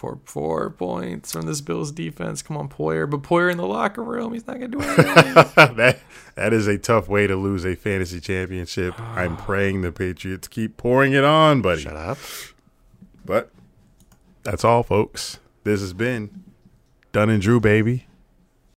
Four 0.04 0.18
four 0.26 0.68
points 0.68 1.32
from 1.32 1.46
this 1.46 1.62
Bills 1.62 1.90
defense. 1.90 2.42
Come 2.42 2.58
on, 2.58 2.68
Poyer, 2.68 3.08
but 3.08 3.22
Poyer 3.22 3.50
in 3.50 3.56
the 3.56 3.66
locker 3.66 4.02
room, 4.02 4.34
he's 4.34 4.46
not 4.46 4.60
gonna 4.60 4.68
do 4.68 4.80
anything. 4.82 5.06
that 5.76 5.98
that 6.34 6.52
is 6.52 6.66
a 6.66 6.76
tough 6.76 7.08
way 7.08 7.26
to 7.26 7.34
lose 7.36 7.64
a 7.64 7.74
fantasy 7.74 8.20
championship. 8.20 9.00
I'm 9.00 9.36
praying 9.38 9.80
the 9.80 9.92
Patriots 9.92 10.46
keep 10.46 10.76
pouring 10.76 11.14
it 11.14 11.24
on, 11.24 11.62
buddy. 11.62 11.80
Shut 11.80 11.96
up. 11.96 12.18
But 13.24 13.50
that's 14.42 14.62
all, 14.62 14.82
folks. 14.82 15.38
This 15.62 15.80
has 15.80 15.94
been 15.94 16.44
Dunn 17.12 17.30
and 17.30 17.40
Drew, 17.40 17.58
baby. 17.58 18.06